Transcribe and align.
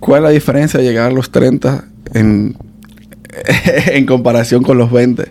¿Cuál 0.00 0.18
es 0.18 0.24
la 0.24 0.30
diferencia 0.30 0.80
de 0.80 0.86
llegar 0.86 1.10
a 1.10 1.14
los 1.14 1.30
30 1.30 1.84
en, 2.14 2.56
en 3.86 4.06
comparación 4.06 4.62
con 4.62 4.78
los 4.78 4.90
20? 4.90 5.30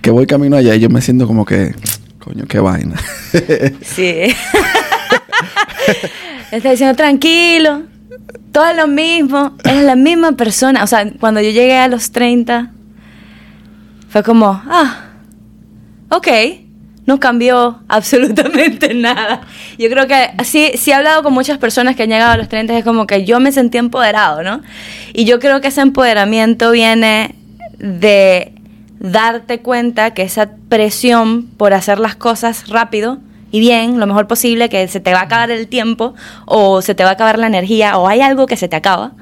Que 0.00 0.10
voy 0.10 0.26
camino 0.26 0.56
allá 0.56 0.74
y 0.74 0.80
yo 0.80 0.88
me 0.88 1.00
siento 1.00 1.26
como 1.26 1.44
que, 1.44 1.74
coño, 2.18 2.44
qué 2.48 2.58
vaina. 2.60 2.96
Sí. 3.82 4.22
Está 6.50 6.70
diciendo 6.70 6.96
tranquilo, 6.96 7.82
todo 8.52 8.70
es 8.70 8.76
lo 8.76 8.86
mismo, 8.86 9.56
es 9.64 9.82
la 9.82 9.96
misma 9.96 10.32
persona. 10.32 10.82
O 10.82 10.86
sea, 10.86 11.10
cuando 11.20 11.40
yo 11.40 11.50
llegué 11.50 11.76
a 11.76 11.88
los 11.88 12.12
30, 12.12 12.72
fue 14.08 14.22
como, 14.22 14.62
ah, 14.66 15.10
ok, 16.10 16.28
no 17.06 17.20
cambió 17.20 17.80
absolutamente 17.88 18.92
nada. 18.94 19.42
Yo 19.78 19.88
creo 19.88 20.06
que 20.06 20.30
sí, 20.44 20.72
sí 20.74 20.90
he 20.90 20.94
hablado 20.94 21.22
con 21.22 21.32
muchas 21.32 21.58
personas 21.58 21.96
que 21.96 22.02
han 22.02 22.10
llegado 22.10 22.32
a 22.32 22.36
los 22.36 22.48
30, 22.48 22.76
es 22.76 22.84
como 22.84 23.06
que 23.06 23.24
yo 23.24 23.40
me 23.40 23.52
sentí 23.52 23.78
empoderado, 23.78 24.42
¿no? 24.42 24.60
Y 25.12 25.24
yo 25.24 25.38
creo 25.38 25.60
que 25.60 25.68
ese 25.68 25.80
empoderamiento 25.80 26.70
viene 26.72 27.34
de 27.78 28.52
darte 28.98 29.60
cuenta 29.60 30.14
que 30.14 30.22
esa 30.22 30.50
presión 30.68 31.46
por 31.56 31.74
hacer 31.74 32.00
las 32.00 32.16
cosas 32.16 32.68
rápido 32.68 33.18
y 33.52 33.60
bien, 33.60 34.00
lo 34.00 34.06
mejor 34.06 34.26
posible, 34.26 34.68
que 34.68 34.88
se 34.88 35.00
te 35.00 35.12
va 35.12 35.20
a 35.20 35.22
acabar 35.22 35.50
el 35.50 35.68
tiempo 35.68 36.14
o 36.46 36.82
se 36.82 36.94
te 36.94 37.04
va 37.04 37.10
a 37.10 37.12
acabar 37.12 37.38
la 37.38 37.46
energía 37.46 37.96
o 37.96 38.08
hay 38.08 38.20
algo 38.20 38.46
que 38.46 38.56
se 38.56 38.68
te 38.68 38.76
acaba. 38.76 39.12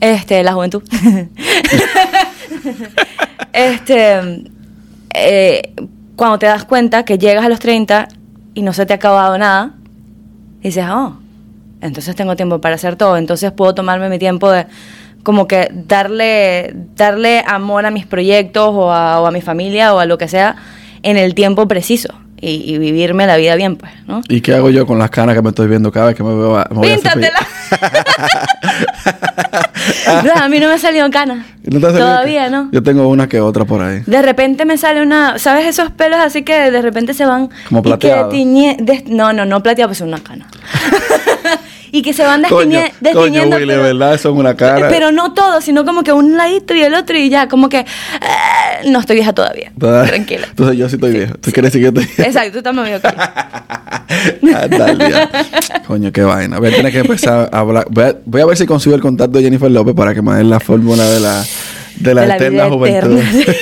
Este, 0.00 0.42
la 0.42 0.54
juventud. 0.54 0.82
este, 3.52 4.44
eh, 5.14 5.74
cuando 6.20 6.38
te 6.38 6.44
das 6.44 6.66
cuenta 6.66 7.06
que 7.06 7.16
llegas 7.16 7.46
a 7.46 7.48
los 7.48 7.60
30 7.60 8.08
y 8.52 8.60
no 8.60 8.74
se 8.74 8.84
te 8.84 8.92
ha 8.92 8.96
acabado 8.96 9.38
nada, 9.38 9.70
dices, 10.60 10.84
oh, 10.86 11.16
entonces 11.80 12.14
tengo 12.14 12.36
tiempo 12.36 12.60
para 12.60 12.74
hacer 12.74 12.96
todo, 12.96 13.16
entonces 13.16 13.52
puedo 13.52 13.74
tomarme 13.74 14.10
mi 14.10 14.18
tiempo 14.18 14.50
de 14.50 14.66
como 15.22 15.48
que 15.48 15.70
darle, 15.72 16.74
darle 16.94 17.42
amor 17.46 17.86
a 17.86 17.90
mis 17.90 18.04
proyectos 18.04 18.68
o 18.70 18.92
a, 18.92 19.22
o 19.22 19.26
a 19.26 19.30
mi 19.30 19.40
familia 19.40 19.94
o 19.94 19.98
a 19.98 20.04
lo 20.04 20.18
que 20.18 20.28
sea 20.28 20.56
en 21.02 21.16
el 21.16 21.34
tiempo 21.34 21.66
preciso 21.66 22.12
y, 22.40 22.74
y 22.74 22.78
vivirme 22.78 23.26
la 23.26 23.36
vida 23.36 23.54
bien, 23.56 23.76
pues, 23.76 23.92
¿no? 24.06 24.22
¿Y 24.28 24.40
qué 24.40 24.54
hago 24.54 24.70
yo 24.70 24.86
con 24.86 24.98
las 24.98 25.10
canas 25.10 25.34
que 25.34 25.42
me 25.42 25.50
estoy 25.50 25.68
viendo 25.68 25.92
cada 25.92 26.06
vez 26.06 26.16
que 26.16 26.22
me 26.22 26.34
veo 26.34 26.56
a, 26.58 26.66
me 26.70 26.76
voy 26.78 26.88
a 26.90 26.94
¡Píntatela! 26.94 27.38
No, 30.24 30.32
a 30.34 30.48
mí 30.48 30.58
no 30.60 30.66
me 30.68 30.74
ha 30.74 30.78
salido 30.78 31.08
cana. 31.10 31.46
¿Y 31.64 31.70
no 31.70 31.80
te 31.80 31.86
ha 31.86 31.90
salido 31.90 32.06
Todavía, 32.08 32.44
que- 32.44 32.50
¿no? 32.50 32.68
Yo 32.72 32.82
tengo 32.82 33.08
una 33.08 33.28
que 33.28 33.40
otra 33.40 33.64
por 33.64 33.80
ahí. 33.82 34.02
De 34.06 34.20
repente 34.22 34.64
me 34.64 34.76
sale 34.76 35.02
una, 35.02 35.38
¿sabes 35.38 35.66
esos 35.66 35.90
pelos 35.90 36.18
así 36.20 36.42
que 36.42 36.70
de 36.70 36.82
repente 36.82 37.14
se 37.14 37.24
van 37.24 37.48
Como 37.68 37.80
y 37.80 37.82
que 37.82 37.88
plateado. 37.88 38.30
tiñe- 38.30 38.76
no, 39.06 39.32
no, 39.32 39.44
no 39.46 39.62
plateado, 39.62 39.88
pues 39.88 40.00
es 40.00 40.06
una 40.06 40.18
cana. 40.20 40.46
y 41.92 42.02
que 42.02 42.12
se 42.12 42.22
van 42.24 42.42
destiñe- 42.42 42.92
coño. 43.12 43.42
Willy, 43.42 43.66
pero- 43.66 43.82
verdad, 43.82 44.14
es 44.14 44.24
una 44.24 44.54
cara. 44.56 44.88
Pero 44.88 45.12
no 45.12 45.32
todo, 45.34 45.60
sino 45.60 45.84
como 45.84 46.02
que 46.02 46.12
un 46.12 46.36
ladito 46.36 46.74
y 46.74 46.82
el 46.82 46.94
otro 46.94 47.16
y 47.16 47.28
ya, 47.30 47.48
como 47.48 47.68
que 47.68 47.78
eh, 47.80 47.86
no 48.88 49.00
estoy 49.00 49.16
vieja 49.16 49.32
todavía. 49.32 49.72
Tranquila. 49.78 50.46
Entonces 50.50 50.76
yo 50.78 50.88
sí 50.88 50.94
estoy 50.96 51.12
viejo. 51.12 51.34
¿Tú 51.34 51.50
quieres 51.52 51.72
decir 51.72 51.80
que 51.80 51.92
yo 51.94 52.00
estoy 52.00 52.04
viejo? 52.16 52.22
Exacto, 52.30 52.62
tú 52.62 52.82
viejo 52.82 53.00
que 53.00 53.08
Ah, 54.54 54.66
dale, 54.68 55.10
ya. 55.10 55.30
Coño, 55.86 56.12
qué 56.12 56.22
vaina. 56.22 56.58
Voy 56.58 56.72
a 56.72 56.76
tener 56.76 56.92
que 56.92 56.98
empezar 56.98 57.48
a 57.52 57.58
hablar. 57.58 57.86
Voy 57.90 58.04
a, 58.04 58.16
voy 58.24 58.40
a 58.40 58.46
ver 58.46 58.56
si 58.56 58.66
consigo 58.66 58.94
el 58.94 59.00
contacto 59.02 59.38
de 59.38 59.44
Jennifer 59.44 59.70
López 59.70 59.94
para 59.94 60.14
que 60.14 60.22
me 60.22 60.34
den 60.34 60.50
la 60.50 60.60
fórmula 60.60 61.04
de 61.08 61.20
la, 61.20 61.44
de 61.96 62.14
la 62.14 62.20
De 62.22 62.26
la 62.28 62.36
eterna 62.36 62.68
juventud. 62.68 63.18
eterna. 63.34 63.54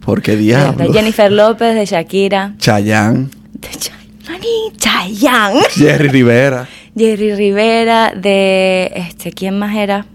Porque 0.00 0.32
De 0.32 0.36
diablo. 0.38 0.92
Jennifer 0.92 1.30
López, 1.32 1.74
de 1.74 1.84
Shakira, 1.86 2.54
Chayanne, 2.58 3.28
de 3.54 3.68
Chay- 3.78 3.92
Mani, 4.28 4.72
Chayanne. 4.76 5.60
Jerry 5.74 6.08
Rivera. 6.08 6.68
Jerry 6.96 7.34
Rivera, 7.34 8.12
de 8.16 8.90
este, 8.94 9.30
¿quién 9.32 9.58
más 9.58 9.76
era? 9.76 10.06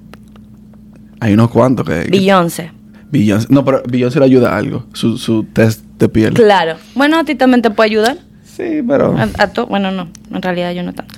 Hay 1.19 1.33
unos 1.33 1.51
cuantos 1.51 1.85
que. 1.87 2.07
Beyoncé. 2.09 2.71
Beyoncé. 3.11 3.47
No, 3.49 3.63
pero 3.63 3.83
Beyoncé 3.87 4.19
le 4.19 4.25
ayuda 4.25 4.53
a 4.53 4.57
algo. 4.57 4.85
Su, 4.93 5.17
su 5.17 5.43
test 5.43 5.81
de 5.99 6.09
piel. 6.09 6.33
Claro. 6.33 6.77
Bueno, 6.95 7.19
a 7.19 7.23
ti 7.23 7.35
también 7.35 7.61
te 7.61 7.69
puede 7.69 7.89
ayudar. 7.91 8.17
Sí, 8.43 8.81
pero. 8.87 9.15
A, 9.17 9.29
a 9.37 9.47
to- 9.53 9.67
bueno, 9.67 9.91
no, 9.91 10.07
en 10.33 10.41
realidad 10.41 10.71
yo 10.73 10.81
no 10.83 10.93
tanto. 10.93 11.15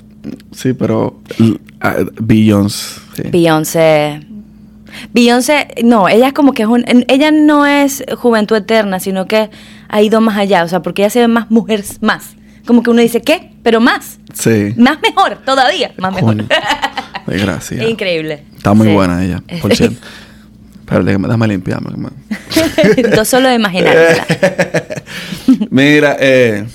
Sí, 0.52 0.74
pero. 0.74 1.22
a- 1.80 1.96
Beyoncé. 2.22 3.00
sí. 3.16 3.24
Beyoncé. 3.32 4.20
Beyoncé, 5.12 5.68
no, 5.84 6.08
ella 6.08 6.28
es 6.28 6.34
como 6.34 6.54
que 6.54 6.62
es 6.64 6.68
un, 6.68 6.84
ella 7.08 7.32
no 7.32 7.66
es 7.66 8.04
juventud 8.16 8.56
eterna, 8.58 9.00
sino 9.00 9.26
que 9.26 9.50
ha 9.90 10.02
ido 10.04 10.22
más 10.22 10.38
allá, 10.38 10.64
o 10.64 10.68
sea, 10.68 10.84
porque 10.84 11.02
ella 11.02 11.10
se 11.10 11.20
ve 11.22 11.28
más 11.28 11.50
mujer, 11.50 11.84
más. 12.02 12.36
Como 12.66 12.82
que 12.84 12.90
uno 12.90 13.02
dice, 13.02 13.22
¿qué? 13.22 13.52
Pero 13.64 13.80
más. 13.82 14.20
Sí. 14.34 14.74
Más 14.78 14.98
mejor, 15.02 15.40
todavía. 15.46 15.94
Más 15.98 16.14
mejor. 16.14 16.36
Coño. 16.48 16.48
Gracias. 17.28 17.82
Es 17.82 17.90
increíble. 17.90 18.44
Está 18.56 18.74
muy 18.74 18.88
Sí. 18.88 18.94
buena 18.94 19.24
ella, 19.24 19.44
por 19.62 19.76
cierto. 19.76 19.98
Pero 20.86 21.04
déjame, 21.04 21.28
déjame 21.28 21.48
limpiarme, 21.48 21.90
hermano. 21.92 22.16
Yo 23.16 23.26
solo 23.26 23.48
de 23.50 23.56
imaginármela. 23.56 24.26
Mira, 25.70 26.18
eh, 26.20 26.66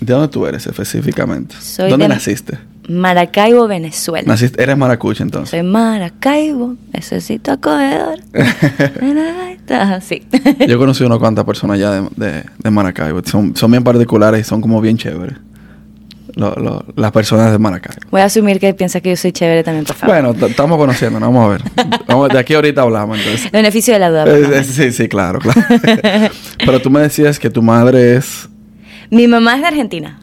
¿de 0.00 0.12
dónde 0.12 0.28
tú 0.28 0.46
eres 0.46 0.66
específicamente? 0.66 1.54
Soy 1.60 1.90
¿Dónde 1.90 2.04
de- 2.06 2.14
naciste? 2.14 2.58
Maracaibo, 2.88 3.66
Venezuela. 3.66 4.26
Naciste, 4.26 4.62
eres 4.62 4.76
maracucha 4.76 5.22
entonces. 5.22 5.50
Soy 5.50 5.62
Maracaibo, 5.62 6.76
necesito 6.92 7.52
acogedor. 7.52 8.18
sí. 10.02 10.22
Yo 10.68 10.78
conocí 10.78 11.04
unas 11.04 11.18
cuantas 11.18 11.44
personas 11.44 11.78
ya 11.78 11.90
de, 11.92 12.08
de, 12.16 12.44
de 12.62 12.70
Maracaibo. 12.70 13.20
Son, 13.24 13.56
son 13.56 13.70
bien 13.70 13.82
particulares 13.84 14.40
y 14.40 14.44
son 14.44 14.60
como 14.60 14.80
bien 14.80 14.96
chéveres. 14.98 15.36
Lo- 16.36 16.54
lo- 16.56 16.84
las 16.96 17.12
personas 17.12 17.52
de 17.52 17.58
Maracaibo. 17.58 18.00
Voy 18.10 18.20
a 18.20 18.24
asumir 18.24 18.58
que 18.58 18.74
piensa 18.74 19.00
que 19.00 19.10
yo 19.10 19.16
soy 19.16 19.30
chévere 19.32 19.62
también, 19.62 19.84
por 19.84 19.94
favor. 19.94 20.20
Bueno, 20.22 20.46
estamos 20.48 20.76
conociendo, 20.78 21.20
vamos 21.20 21.44
a 21.44 21.48
ver. 21.48 21.62
Vamos, 22.08 22.28
de 22.30 22.38
aquí 22.38 22.54
ahorita 22.54 22.82
hablamos 22.82 23.18
entonces. 23.18 23.44
El 23.46 23.50
beneficio 23.52 23.94
de 23.94 24.00
la 24.00 24.10
duda. 24.10 24.24
Eh, 24.26 24.42
eh, 24.52 24.64
sí, 24.64 24.90
sí, 24.92 25.08
claro, 25.08 25.38
claro. 25.38 25.60
Pero 26.58 26.82
tú 26.82 26.90
me 26.90 27.00
decías 27.00 27.38
que 27.38 27.50
tu 27.50 27.62
madre 27.62 28.16
es... 28.16 28.48
Mi 29.10 29.28
mamá 29.28 29.54
es 29.54 29.60
de 29.60 29.66
Argentina. 29.68 30.18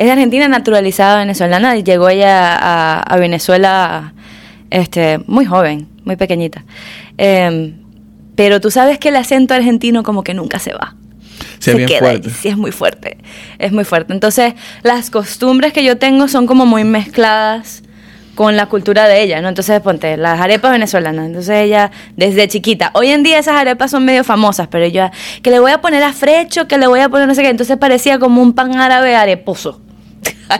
Es 0.00 0.06
de 0.06 0.12
Argentina 0.12 0.48
naturalizada 0.48 1.18
venezolana 1.18 1.76
y 1.76 1.82
llegó 1.82 2.08
ella 2.08 2.56
a, 2.56 3.00
a 3.00 3.16
Venezuela 3.18 4.14
este, 4.70 5.18
muy 5.26 5.44
joven, 5.44 5.88
muy 6.06 6.16
pequeñita. 6.16 6.64
Em, 7.18 7.74
pero 8.34 8.62
tú 8.62 8.70
sabes 8.70 8.98
que 8.98 9.10
el 9.10 9.16
acento 9.16 9.52
argentino 9.52 10.02
como 10.02 10.24
que 10.24 10.32
nunca 10.32 10.58
se 10.58 10.72
va. 10.72 10.94
Sí, 11.58 11.72
se 11.72 11.74
bien 11.74 11.86
queda 11.86 11.98
fuerte. 11.98 12.28
ahí, 12.28 12.34
sí, 12.34 12.48
es 12.48 12.56
muy 12.56 12.72
fuerte. 12.72 13.18
Es 13.58 13.72
muy 13.72 13.84
fuerte. 13.84 14.14
Entonces, 14.14 14.54
las 14.82 15.10
costumbres 15.10 15.74
que 15.74 15.84
yo 15.84 15.98
tengo 15.98 16.28
son 16.28 16.46
como 16.46 16.64
muy 16.64 16.84
mezcladas 16.84 17.82
con 18.34 18.56
la 18.56 18.70
cultura 18.70 19.06
de 19.06 19.20
ella, 19.22 19.42
¿no? 19.42 19.50
Entonces, 19.50 19.82
ponte, 19.82 20.16
las 20.16 20.40
arepas 20.40 20.72
venezolanas. 20.72 21.26
Entonces, 21.26 21.56
ella, 21.56 21.90
desde 22.16 22.48
chiquita. 22.48 22.90
Hoy 22.94 23.08
en 23.08 23.22
día 23.22 23.38
esas 23.38 23.56
arepas 23.56 23.90
son 23.90 24.06
medio 24.06 24.24
famosas, 24.24 24.66
pero 24.68 24.82
ella, 24.82 25.12
que 25.42 25.50
le 25.50 25.60
voy 25.60 25.72
a 25.72 25.82
poner 25.82 26.02
a 26.02 26.14
frecho, 26.14 26.66
que 26.66 26.78
le 26.78 26.86
voy 26.86 27.00
a 27.00 27.10
poner 27.10 27.28
no 27.28 27.34
sé 27.34 27.42
qué. 27.42 27.50
Entonces, 27.50 27.76
parecía 27.76 28.18
como 28.18 28.40
un 28.40 28.54
pan 28.54 28.78
árabe 28.78 29.14
areposo. 29.14 29.82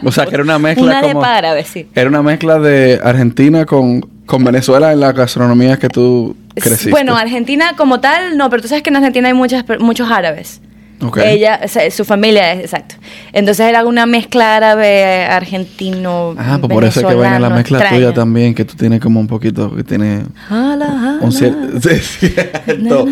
O 0.05 0.13
sea, 0.13 0.27
que 0.27 0.35
era 0.35 0.45
una 0.45 0.59
mezcla 0.59 0.85
Una 0.85 1.01
como... 1.01 1.23
sí. 1.65 1.89
Era 1.95 2.09
una 2.09 2.23
mezcla 2.23 2.59
de 2.59 3.01
Argentina 3.03 3.67
con, 3.67 4.01
con 4.27 4.45
Venezuela 4.45 4.93
en 4.93 5.01
la 5.01 5.13
gastronomía 5.13 5.79
que 5.79 5.89
tú 5.89 6.37
creciste. 6.55 6.91
Bueno, 6.91 7.17
Argentina 7.17 7.75
como 7.77 8.01
tal, 8.01 8.37
no, 8.37 8.49
pero 8.51 8.63
tú 8.63 8.69
sabes 8.69 8.83
que 8.83 8.91
en 8.91 8.97
Argentina 8.97 9.29
hay 9.29 9.35
muchas, 9.35 9.65
muchos 9.81 10.11
árabes. 10.11 10.61
Ok. 11.03 11.19
Ella, 11.25 11.61
o 11.65 11.69
sea, 11.69 11.91
su 11.91 12.05
familia 12.05 12.53
es, 12.53 12.61
exacto. 12.61 12.95
Entonces 13.33 13.67
era 13.67 13.85
una 13.87 14.05
mezcla 14.07 14.57
árabe, 14.57 15.25
argentino, 15.25 16.35
Ah, 16.39 16.59
pues 16.61 16.73
por 16.73 16.85
eso 16.85 17.01
es 17.01 17.07
que 17.07 17.15
viene 17.15 17.41
la 17.41 17.49
mezcla 17.51 17.79
extraña. 17.79 18.05
tuya 18.07 18.15
también, 18.15 18.55
que 18.55 18.65
tú 18.65 18.75
tienes 18.77 19.01
como 19.01 19.19
un 19.21 19.27
poquito, 19.27 19.75
que 19.75 19.83
tiene 19.85 20.25
Jala, 20.49 21.19
un 21.21 21.33
jala. 21.33 21.51
cier- 21.53 21.81
sí, 22.03 22.29
cierto, 22.67 23.07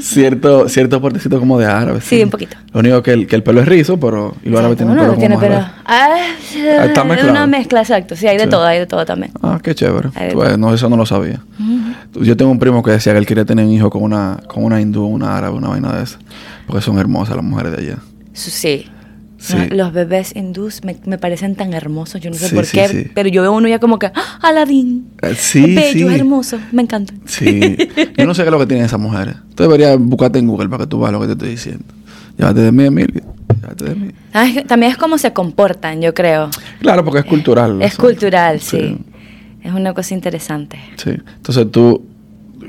cierto, 0.00 0.68
cierto 0.68 1.00
portecito 1.00 1.38
como 1.38 1.58
de 1.58 1.66
árabe. 1.66 2.00
Sí, 2.00 2.22
un 2.22 2.30
poquito. 2.30 2.56
Lo 2.72 2.80
único 2.80 3.02
que 3.02 3.12
el, 3.12 3.26
que 3.26 3.36
el 3.36 3.42
pelo 3.42 3.60
es 3.60 3.68
rizo, 3.68 3.98
pero 4.00 4.34
y 4.42 4.48
los 4.48 4.58
árabes 4.60 4.76
Exacto, 4.76 4.76
tienen 4.76 4.92
uno 4.92 5.00
pelo 5.00 5.06
no 5.06 5.14
como 5.14 5.20
tiene 5.20 5.38
pelo. 5.38 5.74
Ah, 5.84 6.16
está 6.86 7.00
es 7.02 7.06
mezclado. 7.06 7.30
una 7.30 7.46
mezcla, 7.46 7.80
exacto. 7.80 8.16
Sí, 8.16 8.26
hay 8.26 8.36
de 8.38 8.44
Sí. 8.44 8.50
todo, 8.50 8.64
hay 8.64 8.78
de 8.78 8.86
todo 8.86 9.04
también. 9.04 9.32
Ah, 9.42 9.58
qué 9.62 9.74
chévere. 9.74 10.10
Pues, 10.32 10.58
no, 10.58 10.72
eso 10.74 10.88
no 10.88 10.96
lo 10.96 11.06
sabía. 11.06 11.40
Yo 12.14 12.36
tengo 12.36 12.50
un 12.50 12.58
primo 12.58 12.82
que 12.82 12.92
decía 12.92 13.12
que 13.12 13.18
él 13.18 13.26
quería 13.26 13.44
tener 13.44 13.64
un 13.66 13.72
hijo 13.72 13.90
con 13.90 14.02
una, 14.02 14.38
con 14.46 14.64
una 14.64 14.80
hindú, 14.80 15.04
una 15.06 15.36
árabe, 15.36 15.56
una 15.56 15.68
vaina 15.68 15.92
de 15.96 16.04
esa. 16.04 16.18
Porque 16.66 16.82
son 16.82 16.98
hermosas 16.98 17.36
las 17.36 17.44
mujeres 17.44 17.72
de 17.72 17.78
allá. 17.78 17.98
Sí. 18.32 18.86
Sí. 19.36 19.54
No, 19.56 19.76
Los 19.76 19.92
bebés 19.92 20.34
hindús 20.34 20.82
me, 20.84 20.96
me 21.04 21.18
parecen 21.18 21.54
tan 21.54 21.74
hermosos, 21.74 22.18
yo 22.22 22.30
no 22.30 22.36
sé 22.36 22.48
Sí, 22.48 22.54
por 22.54 22.66
qué, 22.66 22.88
sí. 22.88 23.10
pero 23.14 23.28
yo 23.28 23.42
veo 23.42 23.52
uno 23.52 23.68
ya 23.68 23.78
como 23.78 23.98
que, 23.98 24.06
¡ah, 24.06 24.38
Aladín! 24.40 25.08
Eh, 25.20 25.34
sí, 25.36 25.74
Bello, 25.74 26.08
sí. 26.08 26.14
hermoso, 26.14 26.58
me 26.72 26.80
encanta. 26.82 27.12
Sí. 27.26 27.76
Yo 28.16 28.24
no 28.24 28.32
sé 28.34 28.42
qué 28.42 28.48
es 28.48 28.52
lo 28.52 28.58
que 28.58 28.66
tienen 28.66 28.86
esas 28.86 28.98
mujeres. 29.00 29.34
Tú 29.54 29.64
deberías 29.64 29.98
buscarte 29.98 30.38
en 30.38 30.46
Google 30.46 30.70
para 30.70 30.84
que 30.84 30.88
tú 30.88 31.00
veas 31.00 31.12
lo 31.12 31.20
que 31.20 31.26
te 31.26 31.32
estoy 31.32 31.50
diciendo. 31.50 31.84
Llévate 32.38 32.60
de 32.60 32.72
mí, 32.72 32.84
Emilio. 32.84 33.22
Llévate 33.60 33.84
de 33.84 33.94
mí. 33.94 34.10
Ah, 34.32 34.48
es 34.48 34.66
también 34.66 34.92
es 34.92 34.96
como 34.98 35.18
se 35.18 35.32
comportan, 35.34 36.00
yo 36.00 36.14
creo. 36.14 36.48
Claro, 36.80 37.04
porque 37.04 37.18
es 37.20 37.26
cultural. 37.26 37.82
Es 37.82 37.96
cultural, 37.96 38.60
sí. 38.60 38.96
Es 39.62 39.72
una 39.74 39.92
cosa 39.92 40.14
interesante. 40.14 40.78
Sí. 40.96 41.10
Entonces 41.36 41.70
tú, 41.70 42.02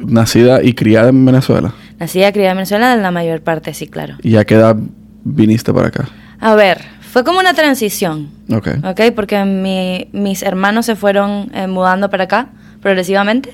nacida 0.06 0.62
y 0.62 0.74
criada 0.74 1.08
en 1.10 1.24
Venezuela, 1.26 1.74
Nacida 2.00 2.30
y 2.30 2.32
criada 2.34 2.52
en 2.52 2.58
Venezuela, 2.58 2.94
en 2.94 3.02
la 3.02 3.12
mayor 3.12 3.42
parte, 3.42 3.74
sí, 3.74 3.88
claro. 3.88 4.16
¿y 4.22 4.36
a 4.38 4.44
qué 4.46 4.56
edad 4.56 4.76
viniste 5.24 5.74
para 5.74 5.88
acá? 5.88 6.10
A 6.40 6.56
ver, 6.56 6.82
fue 7.00 7.24
como 7.24 7.40
una 7.40 7.54
transición, 7.54 8.30
Ok. 8.52 8.68
¿ok? 8.84 9.02
Porque 9.16 9.44
mi- 9.46 10.08
mis 10.12 10.44
hermanos 10.44 10.86
se 10.86 10.96
fueron 10.96 11.50
eh, 11.54 11.68
mudando 11.68 12.10
para 12.10 12.26
acá 12.26 12.48
progresivamente. 12.82 13.54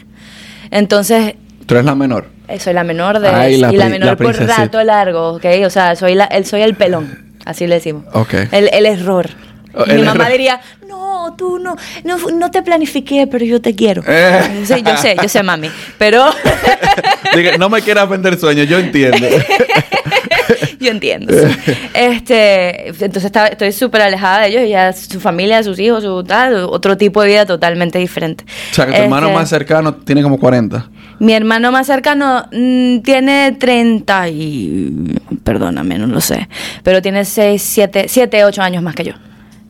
Entonces, 0.71 1.35
Tú 1.65 1.75
eres 1.75 1.85
la 1.85 1.95
menor. 1.95 2.27
eh, 2.47 2.59
soy 2.59 2.73
la 2.73 2.83
menor 2.83 3.19
de 3.19 3.29
Ay, 3.29 3.57
la 3.57 3.71
y 3.71 3.77
la 3.77 3.89
menor 3.89 4.07
la 4.09 4.15
por 4.15 4.35
rato 4.35 4.83
largo, 4.83 5.33
¿ok? 5.33 5.45
O 5.65 5.69
sea, 5.69 5.95
soy 5.95 6.15
la, 6.15 6.25
el, 6.25 6.45
soy 6.45 6.61
el 6.61 6.75
pelón, 6.75 7.33
así 7.45 7.67
le 7.67 7.75
decimos. 7.75 8.05
Ok. 8.13 8.33
El, 8.51 8.69
el 8.73 8.85
error. 8.85 9.29
Oh, 9.73 9.85
Y 9.87 9.93
mi 9.93 10.03
mamá 10.03 10.29
diría, 10.29 10.59
no, 10.87 11.33
tú 11.37 11.59
no, 11.59 11.75
no, 12.03 12.17
no 12.17 12.51
te 12.51 12.61
planifiqué, 12.61 13.27
pero 13.27 13.45
yo 13.45 13.61
te 13.61 13.75
quiero. 13.75 14.03
Eh. 14.07 14.63
Sí, 14.65 14.83
yo 14.85 14.97
sé, 14.97 15.15
yo 15.21 15.29
sé, 15.29 15.43
mami. 15.43 15.69
Pero 15.97 16.25
Diga, 17.35 17.57
no 17.57 17.69
me 17.69 17.81
quieras 17.81 18.09
vender 18.09 18.37
sueños, 18.39 18.67
yo 18.67 18.79
entiendo. 18.79 19.27
yo 20.79 20.91
entiendo. 20.91 21.33
sí. 21.33 21.73
Este, 21.93 22.89
entonces 22.89 23.31
estoy 23.51 23.71
súper 23.71 24.01
alejada 24.01 24.41
de 24.41 24.47
ellos, 24.49 24.69
ya 24.69 24.93
su 24.93 25.19
familia, 25.19 25.63
sus 25.63 25.79
hijos, 25.79 26.03
su 26.03 26.23
tal, 26.23 26.55
otro 26.65 26.97
tipo 26.97 27.21
de 27.21 27.27
vida 27.27 27.45
totalmente 27.45 27.99
diferente. 27.99 28.43
o 28.71 28.75
sea, 28.75 28.85
que 28.85 28.93
tu 28.93 29.01
hermano 29.01 29.27
Este, 29.27 29.39
más 29.39 29.49
cercano 29.49 29.93
tiene 29.95 30.21
como 30.23 30.39
40. 30.39 30.89
Mi 31.19 31.33
hermano 31.33 31.71
más 31.71 31.87
cercano 31.87 32.45
mm, 32.51 32.99
tiene 32.99 33.55
30 33.59 34.29
y... 34.29 35.17
Perdóname, 35.43 35.97
no 35.97 36.07
lo 36.07 36.21
sé. 36.21 36.49
Pero 36.83 37.01
tiene 37.01 37.25
6, 37.25 37.61
7, 37.61 38.05
7 38.07 38.43
8 38.45 38.61
años 38.61 38.83
más 38.83 38.95
que 38.95 39.03
yo. 39.05 39.13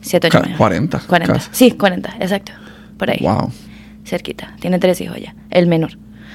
7, 0.02 0.26
8 0.28 0.38
Ca- 0.38 0.44
años. 0.46 0.58
40, 0.58 0.98
40. 1.06 1.32
casi. 1.34 1.48
Sí, 1.52 1.70
40, 1.72 2.16
exacto. 2.20 2.52
Por 2.98 3.10
ahí. 3.10 3.18
Wow. 3.22 3.50
Cerquita. 4.04 4.54
Tiene 4.60 4.78
tres 4.78 5.00
hijos 5.00 5.16
ya. 5.20 5.34
El 5.50 5.66
menor. 5.66 5.92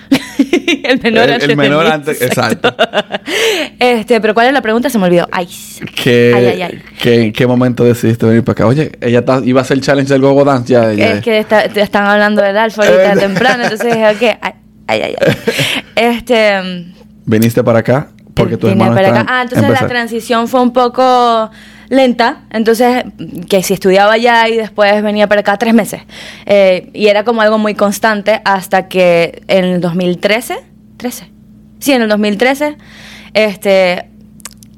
el 0.84 1.02
menor 1.02 1.24
El- 1.24 1.30
el 1.30 1.34
antes 1.34 1.48
de 1.50 1.56
menor 1.56 1.86
mí, 1.86 1.92
antes- 1.92 2.22
exacto. 2.22 2.74
este, 3.80 4.22
pero 4.22 4.34
¿cuál 4.34 4.48
es 4.48 4.54
la 4.54 4.62
pregunta? 4.62 4.90
Se 4.90 4.98
me 4.98 5.06
olvidó. 5.06 5.28
Ay. 5.32 5.48
¿Qué, 6.02 6.34
Ay, 6.36 6.46
ay, 6.46 6.62
ay. 6.62 6.82
qué- 7.02 7.24
¿En 7.26 7.34
qué 7.34 7.46
momento 7.48 7.84
decidiste 7.84 8.26
venir 8.26 8.44
para 8.44 8.54
acá? 8.54 8.68
Oye, 8.68 8.92
ella 9.02 9.20
está- 9.20 9.42
iba 9.44 9.60
a 9.62 9.64
hacer 9.64 9.78
el 9.78 9.84
challenge 9.84 10.12
del 10.12 10.22
Gogo 10.22 10.46
Dance 10.46 10.72
ya. 10.72 10.92
ella- 10.92 11.14
Es 11.16 11.22
que 11.24 11.40
está- 11.40 11.68
te 11.68 11.82
están 11.82 12.06
hablando 12.06 12.42
del 12.42 12.58
alfa 12.58 12.84
ahorita 12.84 13.14
Eh. 13.14 13.18
temprano, 13.20 13.64
entonces 13.64 13.94
dije, 13.94 14.08
ok, 14.10 14.38
ay, 14.42 14.54
ay, 14.88 15.02
ay. 15.02 15.16
ay. 15.20 15.36
Este... 15.96 16.62
mm, 16.62 16.94
Viniste 17.26 17.64
para 17.64 17.80
acá 17.80 18.08
porque 18.34 18.56
tu 18.56 18.68
hermano 18.68 18.94
para 18.96 19.10
acá. 19.10 19.26
Ah, 19.28 19.42
entonces 19.44 19.70
la 19.70 19.88
transición 19.88 20.48
fue 20.48 20.62
un 20.62 20.72
poco 20.72 21.50
lenta. 21.90 22.44
Entonces, 22.52 23.06
que 23.50 23.64
si 23.64 23.74
estudiaba 23.74 24.14
allá 24.14 24.48
y 24.48 24.58
después 24.58 25.02
venía 25.04 25.28
para 25.28 25.42
acá 25.42 25.58
tres 25.58 25.74
meses. 25.74 26.02
Eh, 26.46 26.90
y 26.94 27.08
era 27.08 27.24
como 27.24 27.42
algo 27.42 27.58
muy 27.58 27.76
constante 27.76 28.42
hasta 28.46 28.88
que 28.88 29.44
en 29.48 29.66
el 29.66 29.82
2013, 29.82 30.58
13. 30.98 31.32
Sí, 31.80 31.92
en 31.92 32.02
el 32.02 32.10
2013, 32.10 32.78
este, 33.34 34.10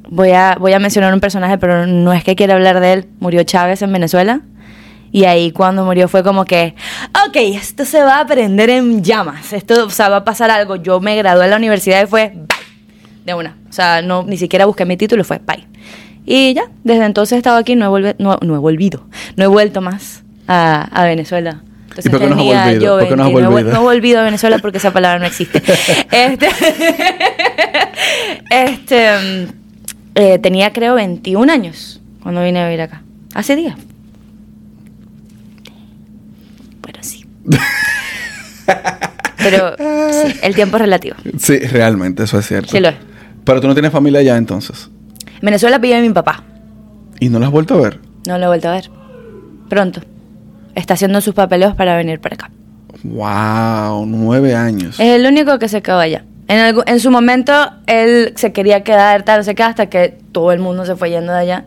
voy 0.09 0.31
a, 0.31 0.57
voy 0.59 0.73
a 0.73 0.79
mencionar 0.79 1.13
un 1.13 1.19
personaje, 1.19 1.57
pero 1.57 1.87
no 1.87 2.13
es 2.13 2.23
que 2.23 2.35
quiera 2.35 2.55
hablar 2.55 2.79
de 2.79 2.93
él. 2.93 3.07
Murió 3.19 3.43
Chávez 3.43 3.81
en 3.81 3.93
Venezuela. 3.93 4.41
Y 5.11 5.23
ahí 5.23 5.51
cuando 5.51 5.83
murió 5.85 6.07
fue 6.07 6.23
como 6.23 6.45
que, 6.45 6.75
ok, 7.27 7.35
esto 7.35 7.83
se 7.83 8.03
va 8.03 8.19
a 8.19 8.27
prender 8.27 8.69
en 8.69 9.03
llamas. 9.03 9.53
Esto, 9.53 9.85
o 9.85 9.89
sea, 9.89 10.09
va 10.09 10.17
a 10.17 10.23
pasar 10.23 10.51
algo. 10.51 10.75
Yo 10.75 10.99
me 10.99 11.15
gradué 11.15 11.45
de 11.45 11.49
la 11.49 11.57
universidad 11.57 12.03
y 12.03 12.05
fue, 12.05 12.31
bye 12.35 12.69
de 13.29 13.33
una. 13.33 13.57
O 13.69 13.73
sea, 13.73 14.01
no, 14.01 14.23
ni 14.23 14.37
siquiera 14.37 14.65
busqué 14.65 14.85
mi 14.85 14.97
título, 14.97 15.23
fue 15.23 15.39
bye. 15.39 15.67
Y 16.31 16.53
ya, 16.53 16.61
desde 16.83 17.05
entonces 17.05 17.33
he 17.33 17.37
estado 17.37 17.57
aquí, 17.57 17.75
no 17.75 17.85
he, 17.85 17.89
volve- 18.01 18.15
no, 18.19 18.37
no 18.43 18.53
he 18.55 18.59
volvido, 18.59 19.03
no 19.35 19.45
he 19.45 19.47
vuelto 19.47 19.81
más 19.81 20.21
a, 20.47 20.83
a 20.83 21.03
Venezuela. 21.05 21.63
Entonces 21.85 22.05
¿Y 22.05 22.09
por 22.09 22.19
qué 22.19 22.27
no 22.27 22.35
has 22.35 22.43
volvido? 22.43 22.81
yo 22.83 22.99
¿Por 22.99 23.07
qué 23.09 23.15
no 23.15 23.23
has 23.23 23.29
20, 23.33 23.41
he 23.41 23.45
vuel- 23.45 23.49
volvido? 23.51 23.73
no 23.73 23.79
he 23.79 23.83
volvido 23.83 24.19
a 24.19 24.23
Venezuela 24.23 24.59
porque 24.59 24.77
esa 24.77 24.93
palabra 24.93 25.17
no 25.17 25.25
existe. 25.25 25.57
este, 26.11 26.49
este 28.51 29.09
mm, 29.17 29.47
eh, 30.15 30.39
tenía 30.39 30.71
creo 30.71 30.95
21 30.95 31.51
años 31.51 32.01
cuando 32.21 32.43
vine 32.43 32.59
a 32.59 32.65
vivir 32.65 32.81
acá. 32.81 33.01
Hace 33.33 33.55
días. 33.55 33.75
Bueno, 36.81 36.99
sí. 37.01 37.25
Pero 39.37 39.75
sí, 40.11 40.39
el 40.43 40.53
tiempo 40.53 40.77
es 40.77 40.81
relativo. 40.81 41.15
Sí, 41.39 41.57
realmente, 41.59 42.23
eso 42.23 42.37
es 42.37 42.47
cierto. 42.47 42.69
Sí 42.71 42.79
lo 42.79 42.89
es. 42.89 42.95
Pero 43.45 43.61
tú 43.61 43.67
no 43.67 43.73
tienes 43.73 43.91
familia 43.91 44.19
allá 44.19 44.37
entonces. 44.37 44.89
En 45.41 45.45
Venezuela 45.45 45.77
vive 45.77 46.01
mi 46.01 46.09
papá. 46.11 46.43
¿Y 47.19 47.29
no 47.29 47.39
la 47.39 47.47
has 47.47 47.51
vuelto 47.51 47.75
a 47.75 47.81
ver? 47.81 47.99
No 48.27 48.37
lo 48.37 48.45
he 48.45 48.47
vuelto 48.47 48.69
a 48.69 48.73
ver. 48.73 48.89
Pronto. 49.69 50.01
Está 50.75 50.93
haciendo 50.95 51.21
sus 51.21 51.33
papeleos 51.33 51.75
para 51.75 51.95
venir 51.97 52.19
para 52.19 52.35
acá. 52.35 52.51
Wow, 53.03 54.05
nueve 54.05 54.55
años. 54.55 54.99
Es 54.99 55.07
el 55.19 55.25
único 55.25 55.57
que 55.59 55.67
se 55.69 55.81
quedó 55.81 55.99
allá. 55.99 56.23
En, 56.47 56.75
en 56.85 56.99
su 56.99 57.11
momento 57.11 57.53
él 57.87 58.33
se 58.35 58.51
quería 58.51 58.83
quedar, 58.83 59.23
tal, 59.23 59.39
no 59.39 59.43
sé 59.43 59.55
qué, 59.55 59.63
hasta 59.63 59.85
que 59.87 60.17
todo 60.31 60.51
el 60.51 60.59
mundo 60.59 60.85
se 60.85 60.95
fue 60.95 61.09
yendo 61.09 61.31
de 61.31 61.39
allá. 61.39 61.65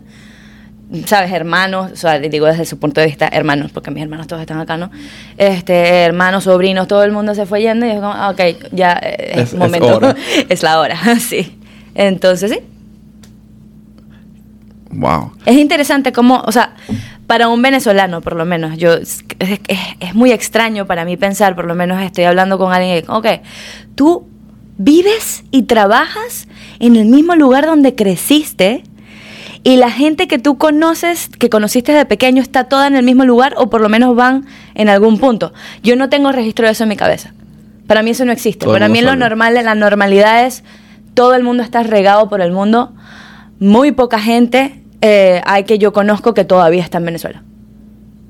¿Sabes? 1.07 1.33
Hermanos, 1.33 1.93
o 1.93 1.97
sea, 1.97 2.19
digo 2.19 2.45
desde 2.47 2.67
su 2.67 2.79
punto 2.79 3.01
de 3.01 3.07
vista, 3.07 3.27
hermanos, 3.33 3.71
porque 3.73 3.91
mis 3.91 4.03
hermanos 4.03 4.27
todos 4.27 4.43
están 4.43 4.61
acá, 4.61 4.77
¿no? 4.77 4.91
Este, 5.39 5.73
hermanos, 6.05 6.45
sobrinos, 6.45 6.87
todo 6.87 7.03
el 7.05 7.13
mundo 7.13 7.35
se 7.35 7.47
fue 7.47 7.63
yendo 7.63 7.87
y 7.87 7.91
dijo, 7.91 8.03
como, 8.03 8.13
ah, 8.13 8.29
ok, 8.31 8.41
ya 8.73 9.01
eh, 9.03 9.31
es, 9.37 9.39
Es- 9.39 9.53
es 9.55 9.59
momento. 9.59 9.97
hora. 9.97 10.15
es 10.51 10.63
la 10.63 10.79
hora, 10.81 10.97
sí. 11.19 11.59
Entonces, 11.95 12.51
sí. 12.51 12.59
Wow. 14.93 15.33
Es 15.47 15.57
interesante 15.57 16.13
cómo, 16.13 16.43
o 16.47 16.53
sea, 16.53 16.75
para 17.27 17.49
un 17.49 17.63
venezolano, 17.63 18.21
por 18.21 18.37
lo 18.37 18.45
menos, 18.45 18.77
yo 18.79 18.93
es, 18.95 19.25
es- 19.39 19.61
es 20.01 20.15
muy 20.15 20.33
extraño 20.33 20.87
para 20.87 21.05
mí 21.05 21.17
pensar, 21.17 21.55
por 21.55 21.65
lo 21.65 21.75
menos 21.75 22.01
estoy 22.03 22.25
hablando 22.25 22.59
con 22.59 22.73
alguien 22.73 23.05
ok, 23.09 23.27
tú 23.95 24.27
vives 24.79 25.45
y 25.51 25.63
trabajas 25.63 26.47
en 26.79 26.97
el 26.97 27.07
mismo 27.07 27.35
lugar 27.37 27.67
donde 27.67 27.95
creciste 27.95 28.83
y 29.65 29.77
la 29.77 29.91
gente 29.91 30.27
que 30.29 30.39
tú 30.39 30.59
conoces, 30.59 31.29
que 31.39 31.49
conociste 31.49 31.93
de 31.93 32.05
pequeño, 32.05 32.43
está 32.43 32.65
toda 32.65 32.87
en 32.89 32.97
el 32.97 33.05
mismo 33.05 33.25
lugar 33.25 33.55
o 33.57 33.71
por 33.71 33.81
lo 33.81 33.89
menos 33.89 34.17
van 34.17 34.45
en 34.75 34.89
algún 34.89 35.19
punto. 35.19 35.53
Yo 35.83 35.95
no 35.97 36.09
tengo 36.09 36.33
registro 36.33 36.67
de 36.67 36.73
eso 36.73 36.83
en 36.83 36.89
mi 36.89 36.97
cabeza. 36.97 37.33
Para 37.87 38.03
mí 38.03 38.11
eso 38.11 38.25
no 38.25 38.33
existe. 38.33 38.65
Todo 38.65 38.75
Para 38.75 38.89
mí 38.89 39.01
lo 39.01 39.15
normal, 39.17 39.55
la 39.55 39.75
normalidad 39.75 40.47
es 40.47 40.65
todo 41.15 41.35
el 41.35 41.45
mundo 41.45 41.63
está 41.63 41.83
regado 41.85 42.29
por 42.29 42.41
el 42.41 42.51
mundo. 42.53 42.93
Muy 43.61 43.93
poca 43.93 44.19
gente 44.19 44.82
eh, 45.03 45.43
hay 45.45 45.65
que 45.65 45.79
yo 45.79 45.93
conozco 45.93 46.33
que 46.33 46.45
todavía 46.45 46.83
está 46.83 46.99
en 46.99 47.05
Venezuela. 47.05 47.43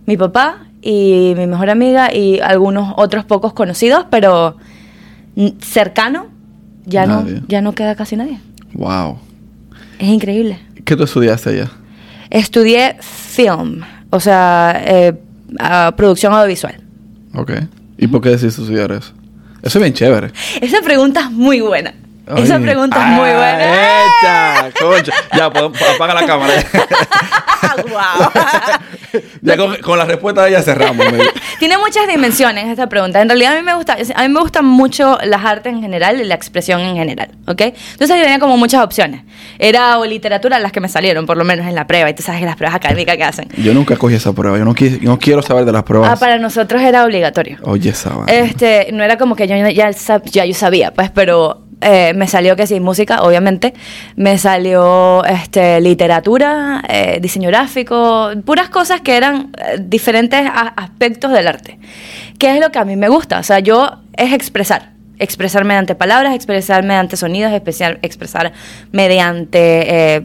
Mi 0.07 0.17
papá 0.17 0.67
y 0.81 1.35
mi 1.37 1.47
mejor 1.47 1.71
amiga 1.71 2.13
y 2.13 2.41
algunos 2.41 2.95
otros 2.97 3.25
pocos 3.27 3.53
conocidos, 3.53 4.07
pero 4.11 4.57
cercano 5.61 6.27
ya 6.87 7.07
no, 7.07 7.25
ya 7.47 7.61
no 7.61 7.75
queda 7.75 7.95
casi 7.95 8.17
nadie. 8.17 8.41
Wow. 8.73 9.19
Es 9.99 10.09
increíble. 10.09 10.59
¿Qué 10.85 10.97
tú 10.97 11.05
estudiaste 11.05 11.51
allá? 11.51 11.71
Estudié 12.31 12.97
film, 13.01 13.83
o 14.11 14.19
sea, 14.19 14.83
eh, 14.85 15.15
producción 15.95 16.33
audiovisual. 16.33 16.75
Ok. 17.35 17.53
¿Y 17.99 18.07
por 18.07 18.23
qué 18.23 18.31
decidiste 18.31 18.63
estudiar 18.63 18.91
eso? 18.93 19.13
Eso 19.63 19.79
es 19.79 19.83
bien 19.83 19.95
chévere. 19.95 20.33
Esa 20.61 20.81
pregunta 20.81 21.21
es 21.21 21.31
muy 21.31 21.61
buena. 21.61 21.95
Esa 22.27 22.57
Oye. 22.57 22.65
pregunta 22.65 22.97
es 22.99 23.03
Ah, 23.05 23.09
muy 23.09 23.31
buena. 23.31 24.05
¡Echa! 24.05 24.71
Concha. 24.81 25.13
Ya, 25.37 25.51
podemos- 25.51 25.79
apaga 25.95 26.15
la 26.15 26.27
cámara. 26.27 26.53
Guau. 27.91 28.31
ya 29.43 29.57
con, 29.57 29.77
con 29.79 29.99
la 29.99 30.05
respuesta 30.05 30.43
de 30.45 30.51
ella 30.51 30.63
cerramos. 30.63 31.07
Tiene 31.59 31.79
muchas 31.79 32.07
dimensiones 32.07 32.67
esta 32.69 32.89
pregunta. 32.89 33.21
En 33.21 33.29
realidad 33.29 33.55
a 33.55 33.57
mí 33.57 33.63
me 33.63 33.75
gusta, 33.75 33.97
a 34.15 34.23
mí 34.23 34.29
me 34.29 34.41
gustan 34.41 34.65
mucho 34.67 35.19
las 35.25 35.45
artes 35.45 35.73
en 35.73 35.81
general 35.81 36.21
y 36.21 36.25
la 36.25 36.35
expresión 36.35 36.81
en 36.81 36.97
general, 36.97 37.31
¿ok? 37.47 37.61
Entonces 37.61 38.09
yo 38.17 38.23
tenía 38.23 38.39
como 38.39 38.57
muchas 38.57 38.83
opciones. 38.85 39.23
Era 39.59 39.99
o 39.99 40.05
literatura 40.05 40.59
las 40.59 40.73
que 40.73 40.81
me 40.81 40.89
salieron, 40.89 41.27
por 41.27 41.37
lo 41.37 41.45
menos 41.45 41.67
en 41.67 41.75
la 41.75 41.87
prueba, 41.87 42.11
y 42.11 42.15
tú 42.15 42.23
sabes 42.23 42.41
que 42.41 42.47
las 42.47 42.57
pruebas 42.57 42.77
académicas 42.77 43.17
que 43.17 43.25
hacen. 43.25 43.49
Yo 43.57 43.73
nunca 43.75 43.97
cogí 43.97 44.15
esa 44.17 44.33
prueba. 44.33 44.59
Yo 44.59 44.65
no, 44.65 45.19
quiero 45.19 45.43
saber 45.43 45.65
de 45.65 45.73
las 45.73 45.83
pruebas. 45.85 46.11
Ah, 46.13 46.17
para 46.17 46.39
nosotros 46.39 46.83
era 46.83 47.05
obligatorio. 47.05 47.59
Oye, 47.63 47.91
esa. 47.91 48.13
Este, 48.27 48.89
no 48.93 49.03
era 49.03 49.17
como 49.17 49.35
que 49.37 49.47
yo 49.49 49.57
ya, 49.57 49.91
ya 49.91 50.45
yo 50.45 50.55
sabía, 50.55 50.93
pues, 50.93 51.11
pero 51.11 51.63
eh, 51.83 52.13
me 52.15 52.27
salió 52.29 52.57
que 52.57 52.67
sí, 52.67 52.81
música, 52.81 53.23
obviamente. 53.23 53.75
Me 54.17 54.39
salió 54.39 55.25
este, 55.25 55.81
literatura, 55.81 56.83
eh, 56.89 57.19
diseño 57.21 57.49
gráfico, 57.49 58.31
puras 58.45 58.69
cosas 58.69 59.01
que 59.01 59.17
eran 59.17 59.51
eh, 59.59 59.79
diferentes 59.81 60.41
aspectos 60.77 61.33
del 61.33 61.49
arte. 61.49 61.79
¿Qué 62.39 62.55
es 62.55 62.61
lo 62.61 62.71
que 62.71 62.79
a 62.79 62.85
mí 62.85 62.97
me 62.97 63.09
gusta? 63.09 63.39
O 63.39 63.43
sea, 63.43 63.59
yo 63.59 63.99
es 64.17 64.33
expresar. 64.33 64.93
Expresar 65.19 65.65
mediante 65.65 65.95
palabras, 65.95 66.35
expresar 66.35 66.83
mediante 66.83 67.17
sonidos, 67.17 67.53
especial, 67.53 67.99
expresar 68.03 68.53
mediante 68.91 70.17
eh, 70.17 70.23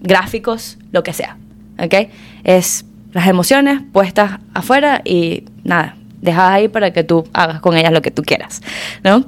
gráficos, 0.00 0.78
lo 0.92 1.02
que 1.02 1.12
sea. 1.12 1.36
¿Ok? 1.78 2.08
Es 2.44 2.84
las 3.12 3.26
emociones 3.26 3.80
puestas 3.92 4.38
afuera 4.54 5.02
y 5.04 5.44
nada, 5.64 5.96
dejadas 6.20 6.52
ahí 6.52 6.68
para 6.68 6.92
que 6.92 7.04
tú 7.04 7.26
hagas 7.32 7.60
con 7.60 7.76
ellas 7.76 7.92
lo 7.92 8.02
que 8.02 8.10
tú 8.10 8.22
quieras, 8.22 8.60
¿no? 9.02 9.24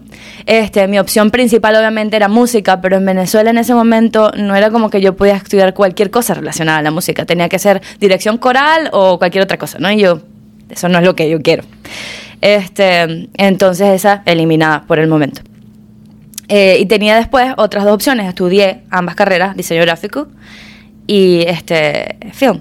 Este, 0.47 0.87
mi 0.89 0.99
opción 0.99 1.31
principal 1.31 1.77
obviamente 1.77 2.17
era 2.17 2.29
música, 2.29 2.81
pero 2.81 2.97
en 2.97 3.07
Venezuela 3.07 3.51
en 3.51 3.59
ese 3.59 3.75
momento 3.75 4.31
no 4.37 4.55
era 4.55 4.71
como 4.71 4.91
que 4.91 5.01
yo 5.01 5.17
podía 5.17 5.37
estudiar 5.37 5.75
cualquier 5.75 6.11
cosa 6.11 6.35
relacionada 6.35 6.79
a 6.79 6.83
la 6.83 6.91
música, 6.91 7.25
tenía 7.25 7.49
que 7.49 7.59
ser 7.59 7.81
dirección 8.01 8.39
coral 8.39 8.91
o 8.93 9.19
cualquier 9.19 9.45
otra 9.45 9.59
cosa, 9.59 9.79
¿no? 9.79 9.91
Y 9.91 10.01
yo, 10.01 10.21
eso 10.71 10.89
no 10.89 10.99
es 10.99 11.05
lo 11.05 11.15
que 11.15 11.29
yo 11.31 11.41
quiero. 11.41 11.65
Este, 12.41 13.29
entonces 13.35 13.89
esa 13.89 14.23
eliminada 14.27 14.83
por 14.83 14.99
el 14.99 15.09
momento. 15.09 15.43
Eh, 16.49 16.77
y 16.81 16.87
tenía 16.87 17.17
después 17.17 17.55
otras 17.57 17.85
dos 17.85 17.95
opciones. 17.95 18.29
Estudié 18.29 18.83
ambas 18.91 19.15
carreras, 19.15 19.57
diseño 19.57 19.81
gráfico 19.83 20.29
y 21.07 21.45
este 21.47 22.17
film. 22.33 22.61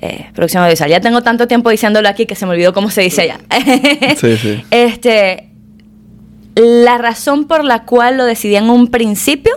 Eh, 0.00 0.26
producción 0.34 0.62
audiovisual. 0.62 0.90
Ya 0.90 1.00
tengo 1.00 1.22
tanto 1.22 1.46
tiempo 1.48 1.70
diciéndolo 1.70 2.08
aquí 2.08 2.26
que 2.26 2.34
se 2.34 2.46
me 2.46 2.52
olvidó 2.52 2.72
cómo 2.72 2.90
se 2.90 3.02
dice 3.02 3.26
ya. 3.26 3.38
Sí, 4.16 4.36
sí. 4.36 4.64
Este, 4.70 5.50
la 6.54 6.98
razón 6.98 7.46
por 7.46 7.64
la 7.64 7.84
cual 7.84 8.16
lo 8.16 8.24
decidí 8.24 8.56
en 8.56 8.70
un 8.70 8.88
principio, 8.88 9.52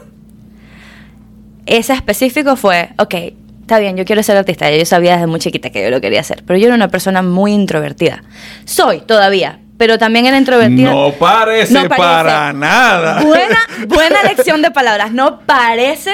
ese 1.66 1.94
específico 1.94 2.56
fue, 2.56 2.90
ok, 2.98 3.14
está 3.62 3.80
bien, 3.80 3.98
yo 3.98 4.06
quiero 4.06 4.24
ser 4.24 4.38
artista. 4.38 4.72
Yo 4.72 4.86
sabía 4.86 5.14
desde 5.14 5.28
muy 5.28 5.40
chiquita 5.40 5.70
que 5.70 5.84
yo 5.84 5.90
lo 5.90 6.00
quería 6.02 6.22
hacer, 6.22 6.44
pero 6.46 6.58
yo 6.58 6.68
era 6.68 6.76
una 6.76 6.88
persona 6.88 7.22
muy 7.22 7.52
introvertida. 7.54 8.24
Soy 8.66 9.02
todavía, 9.02 9.60
pero 9.78 9.98
también 9.98 10.26
era 10.26 10.38
introvertida. 10.38 10.92
No 10.92 11.12
parece, 11.12 11.74
No 11.74 11.82
parece. 11.82 11.98
para 12.02 12.54
nada. 12.54 13.22
Buena, 13.24 13.58
buena 13.88 14.24
lección 14.24 14.62
de 14.62 14.72
palabras. 14.72 15.12
No 15.12 15.42
parece, 15.42 16.12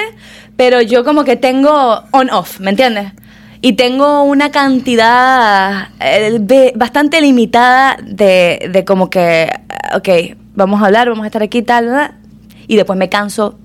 pero 0.56 0.82
yo 0.82 1.04
como 1.04 1.24
que 1.24 1.36
tengo 1.36 2.02
on-off, 2.10 2.58
¿me 2.58 2.70
entiendes? 2.70 3.12
Y 3.64 3.72
tengo 3.72 4.24
una 4.24 4.50
cantidad 4.50 5.88
eh, 5.98 6.72
bastante 6.74 7.22
limitada 7.22 7.96
de, 8.02 8.68
de 8.70 8.84
como 8.84 9.08
que, 9.08 9.44
eh, 9.44 9.50
ok, 9.94 10.36
vamos 10.54 10.82
a 10.82 10.84
hablar, 10.84 11.08
vamos 11.08 11.24
a 11.24 11.28
estar 11.28 11.42
aquí, 11.42 11.62
tal, 11.62 11.86
tal, 11.86 12.14
y 12.66 12.76
después 12.76 12.98
me 12.98 13.08
canso, 13.08 13.58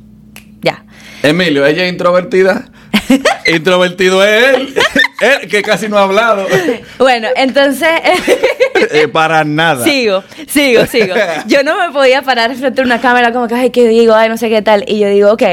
ya. 0.61 0.85
Emilio, 1.21 1.65
ella 1.65 1.83
es 1.83 1.91
introvertida. 1.91 2.69
Introvertido 3.45 4.23
es 4.23 4.55
él. 4.55 4.73
él 5.41 5.49
que 5.49 5.61
casi 5.63 5.89
no 5.89 5.97
ha 5.97 6.03
hablado. 6.03 6.47
Bueno, 6.97 7.27
entonces... 7.35 7.89
Eh, 8.91 9.09
para 9.09 9.43
nada. 9.43 9.83
Sigo, 9.83 10.23
sigo, 10.47 10.85
sigo. 10.85 11.13
Yo 11.47 11.63
no 11.63 11.77
me 11.77 11.91
podía 11.91 12.21
parar 12.21 12.55
frente 12.55 12.79
a 12.79 12.85
una 12.85 13.01
cámara 13.01 13.33
como 13.33 13.49
que, 13.49 13.55
ay, 13.55 13.71
¿qué 13.71 13.85
digo? 13.89 14.15
Ay, 14.15 14.29
no 14.29 14.37
sé 14.37 14.47
qué 14.47 14.61
tal. 14.61 14.85
Y 14.87 14.99
yo 14.99 15.09
digo, 15.09 15.33
ok, 15.33 15.43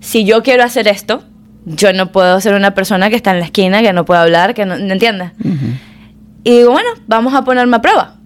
si 0.00 0.24
yo 0.24 0.42
quiero 0.42 0.64
hacer 0.64 0.88
esto, 0.88 1.22
yo 1.64 1.92
no 1.92 2.10
puedo 2.12 2.40
ser 2.40 2.54
una 2.54 2.74
persona 2.74 3.08
que 3.10 3.16
está 3.16 3.30
en 3.32 3.38
la 3.40 3.44
esquina, 3.46 3.82
que 3.82 3.92
no 3.92 4.04
puede 4.04 4.20
hablar, 4.20 4.54
que 4.54 4.64
no, 4.66 4.76
¿me 4.76 4.92
entiendes? 4.92 5.30
Y 6.44 6.58
digo, 6.58 6.72
bueno, 6.72 6.88
vamos 7.06 7.34
a 7.34 7.42
ponerme 7.44 7.76
a 7.76 7.80
prueba. 7.82 8.16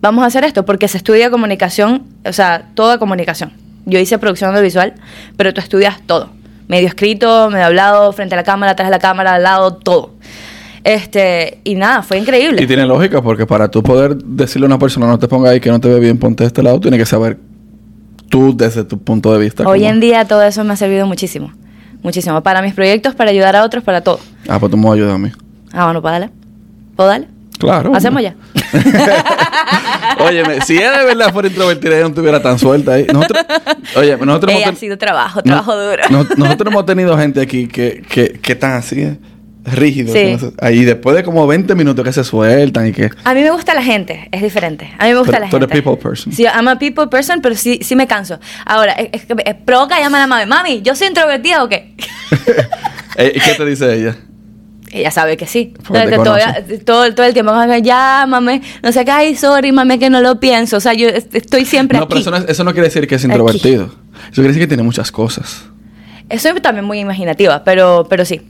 Vamos 0.00 0.24
a 0.24 0.26
hacer 0.26 0.44
esto, 0.44 0.64
porque 0.64 0.88
se 0.88 0.96
estudia 0.96 1.30
comunicación, 1.30 2.04
o 2.24 2.32
sea, 2.32 2.68
toda 2.74 2.98
comunicación. 2.98 3.52
Yo 3.86 3.98
hice 3.98 4.18
producción 4.18 4.50
audiovisual, 4.50 4.94
pero 5.36 5.52
tú 5.54 5.60
estudias 5.60 6.00
todo. 6.06 6.30
Medio 6.68 6.88
escrito, 6.88 7.50
medio 7.50 7.66
hablado, 7.66 8.12
frente 8.12 8.34
a 8.34 8.36
la 8.36 8.44
cámara, 8.44 8.72
atrás 8.72 8.88
de 8.88 8.92
la 8.92 8.98
cámara, 8.98 9.34
al 9.34 9.42
lado, 9.42 9.74
todo. 9.76 10.14
Este, 10.84 11.60
y 11.64 11.74
nada, 11.74 12.02
fue 12.02 12.18
increíble. 12.18 12.62
Y 12.62 12.66
tiene 12.66 12.86
lógica, 12.86 13.20
porque 13.20 13.46
para 13.46 13.68
tú 13.70 13.82
poder 13.82 14.16
decirle 14.16 14.64
a 14.64 14.68
una 14.68 14.78
persona 14.78 15.06
no 15.06 15.18
te 15.18 15.28
ponga 15.28 15.50
ahí 15.50 15.60
que 15.60 15.70
no 15.70 15.78
te 15.80 15.88
ve 15.88 16.00
bien, 16.00 16.18
ponte 16.18 16.44
de 16.44 16.48
este 16.48 16.62
lado, 16.62 16.80
tienes 16.80 16.98
que 16.98 17.06
saber 17.06 17.38
tú 18.30 18.56
desde 18.56 18.84
tu 18.84 18.98
punto 18.98 19.32
de 19.32 19.38
vista. 19.40 19.64
Hoy 19.68 19.80
cómo- 19.80 19.90
en 19.90 20.00
día 20.00 20.24
todo 20.26 20.42
eso 20.42 20.64
me 20.64 20.72
ha 20.72 20.76
servido 20.76 21.06
muchísimo. 21.06 21.52
Muchísimo. 22.02 22.42
Para 22.42 22.62
mis 22.62 22.74
proyectos, 22.74 23.14
para 23.14 23.30
ayudar 23.30 23.56
a 23.56 23.64
otros, 23.64 23.84
para 23.84 24.00
todo. 24.00 24.20
Ah, 24.48 24.58
pues 24.58 24.70
tú 24.70 24.76
me 24.76 24.84
vas 24.84 24.92
a 24.92 24.94
ayudar 24.94 25.14
a 25.14 25.18
mí. 25.18 25.30
Ah, 25.72 25.84
bueno, 25.84 26.00
pues 26.02 26.12
dale. 26.12 26.30
¿Puedo 26.96 27.08
darle? 27.10 27.28
Claro. 27.58 27.94
Hacemos 27.94 28.22
ya. 28.22 28.34
Óyeme, 30.18 30.60
si 30.62 30.76
ella 30.78 30.98
de 30.98 31.04
verdad 31.04 31.32
fuera 31.32 31.48
introvertida, 31.48 31.92
ella 31.92 32.02
no 32.02 32.08
estuviera 32.08 32.42
tan 32.42 32.58
suelta 32.58 32.92
ahí. 32.94 33.06
Nosotros, 33.12 33.44
oye, 33.96 34.16
nosotros 34.16 34.52
hemos 34.54 34.66
ha 34.68 34.74
sido 34.76 34.98
trabajo, 34.98 35.38
no- 35.40 35.42
trabajo 35.44 35.76
duro. 35.76 36.02
no- 36.10 36.26
nosotros 36.36 36.72
hemos 36.72 36.86
tenido 36.86 37.16
gente 37.18 37.40
aquí 37.40 37.66
que, 37.66 38.02
que, 38.08 38.32
que 38.40 38.52
están 38.52 38.72
así, 38.72 39.02
eh, 39.02 39.18
rígidos. 39.64 40.12
Sí. 40.12 40.36
no 40.40 40.52
ahí 40.60 40.84
después 40.84 41.14
de 41.16 41.22
como 41.22 41.46
20 41.46 41.74
minutos 41.74 42.04
que 42.04 42.12
se 42.12 42.24
sueltan 42.24 42.86
y 42.88 42.92
que... 42.92 43.10
A 43.24 43.34
mí 43.34 43.42
me 43.42 43.50
gusta 43.50 43.74
la 43.74 43.82
gente, 43.82 44.28
es 44.32 44.42
diferente. 44.42 44.90
A 44.98 45.04
mí 45.06 45.12
me 45.12 45.18
gusta 45.18 45.36
Tú- 45.36 45.40
la 45.42 45.50
tú 45.50 45.58
gente. 45.58 45.72
eres 45.74 45.82
people 45.84 46.02
person. 46.02 46.32
Sí, 46.32 46.44
I'm 46.44 46.66
a 46.68 46.78
people 46.78 47.06
person, 47.08 47.40
pero 47.42 47.54
sí, 47.54 47.80
sí 47.82 47.94
me 47.96 48.06
canso. 48.06 48.38
Ahora, 48.64 48.92
es, 48.92 49.08
es 49.12 49.26
que 49.26 49.34
me- 49.34 49.42
provoca 49.64 49.98
llamar 50.00 50.20
a 50.22 50.24
la 50.24 50.26
mami. 50.26 50.46
Mami, 50.46 50.82
¿yo 50.82 50.94
soy 50.94 51.08
introvertida 51.08 51.62
o 51.64 51.68
qué? 51.68 51.94
Eh, 53.16 53.32
¿y 53.34 53.40
¿Qué 53.40 53.54
te 53.54 53.64
dice 53.66 53.92
ella? 53.92 54.16
Ella 54.92 55.10
sabe 55.10 55.36
que 55.36 55.46
sí. 55.46 55.74
Todo- 55.86 56.38
todo, 56.84 57.14
todo 57.14 57.26
el 57.26 57.32
tiempo, 57.34 57.52
llámame, 57.82 58.62
no 58.82 58.92
sé 58.92 59.04
qué, 59.04 59.10
ay, 59.10 59.36
sorry, 59.36 59.72
mami, 59.72 59.98
que 59.98 60.08
no 60.10 60.20
lo 60.20 60.40
pienso. 60.40 60.78
O 60.78 60.80
sea, 60.80 60.94
yo 60.94 61.08
est- 61.08 61.34
estoy 61.34 61.64
siempre 61.64 61.98
No, 61.98 62.04
aquí. 62.04 62.08
pero 62.10 62.20
eso 62.20 62.30
no, 62.30 62.36
es- 62.38 62.46
eso 62.48 62.64
no 62.64 62.72
quiere 62.72 62.88
decir 62.88 63.06
que 63.06 63.16
es 63.16 63.24
Aquí. 63.24 63.30
introvertido. 63.30 63.84
Eso 64.24 64.34
quiere 64.36 64.48
decir 64.48 64.62
que 64.62 64.66
tiene 64.68 64.82
muchas 64.82 65.12
cosas. 65.12 65.64
Soy 66.38 66.60
también 66.60 66.84
muy 66.84 66.98
imaginativa, 67.00 67.62
pero, 67.64 68.06
pero 68.08 68.24
sí. 68.24 68.40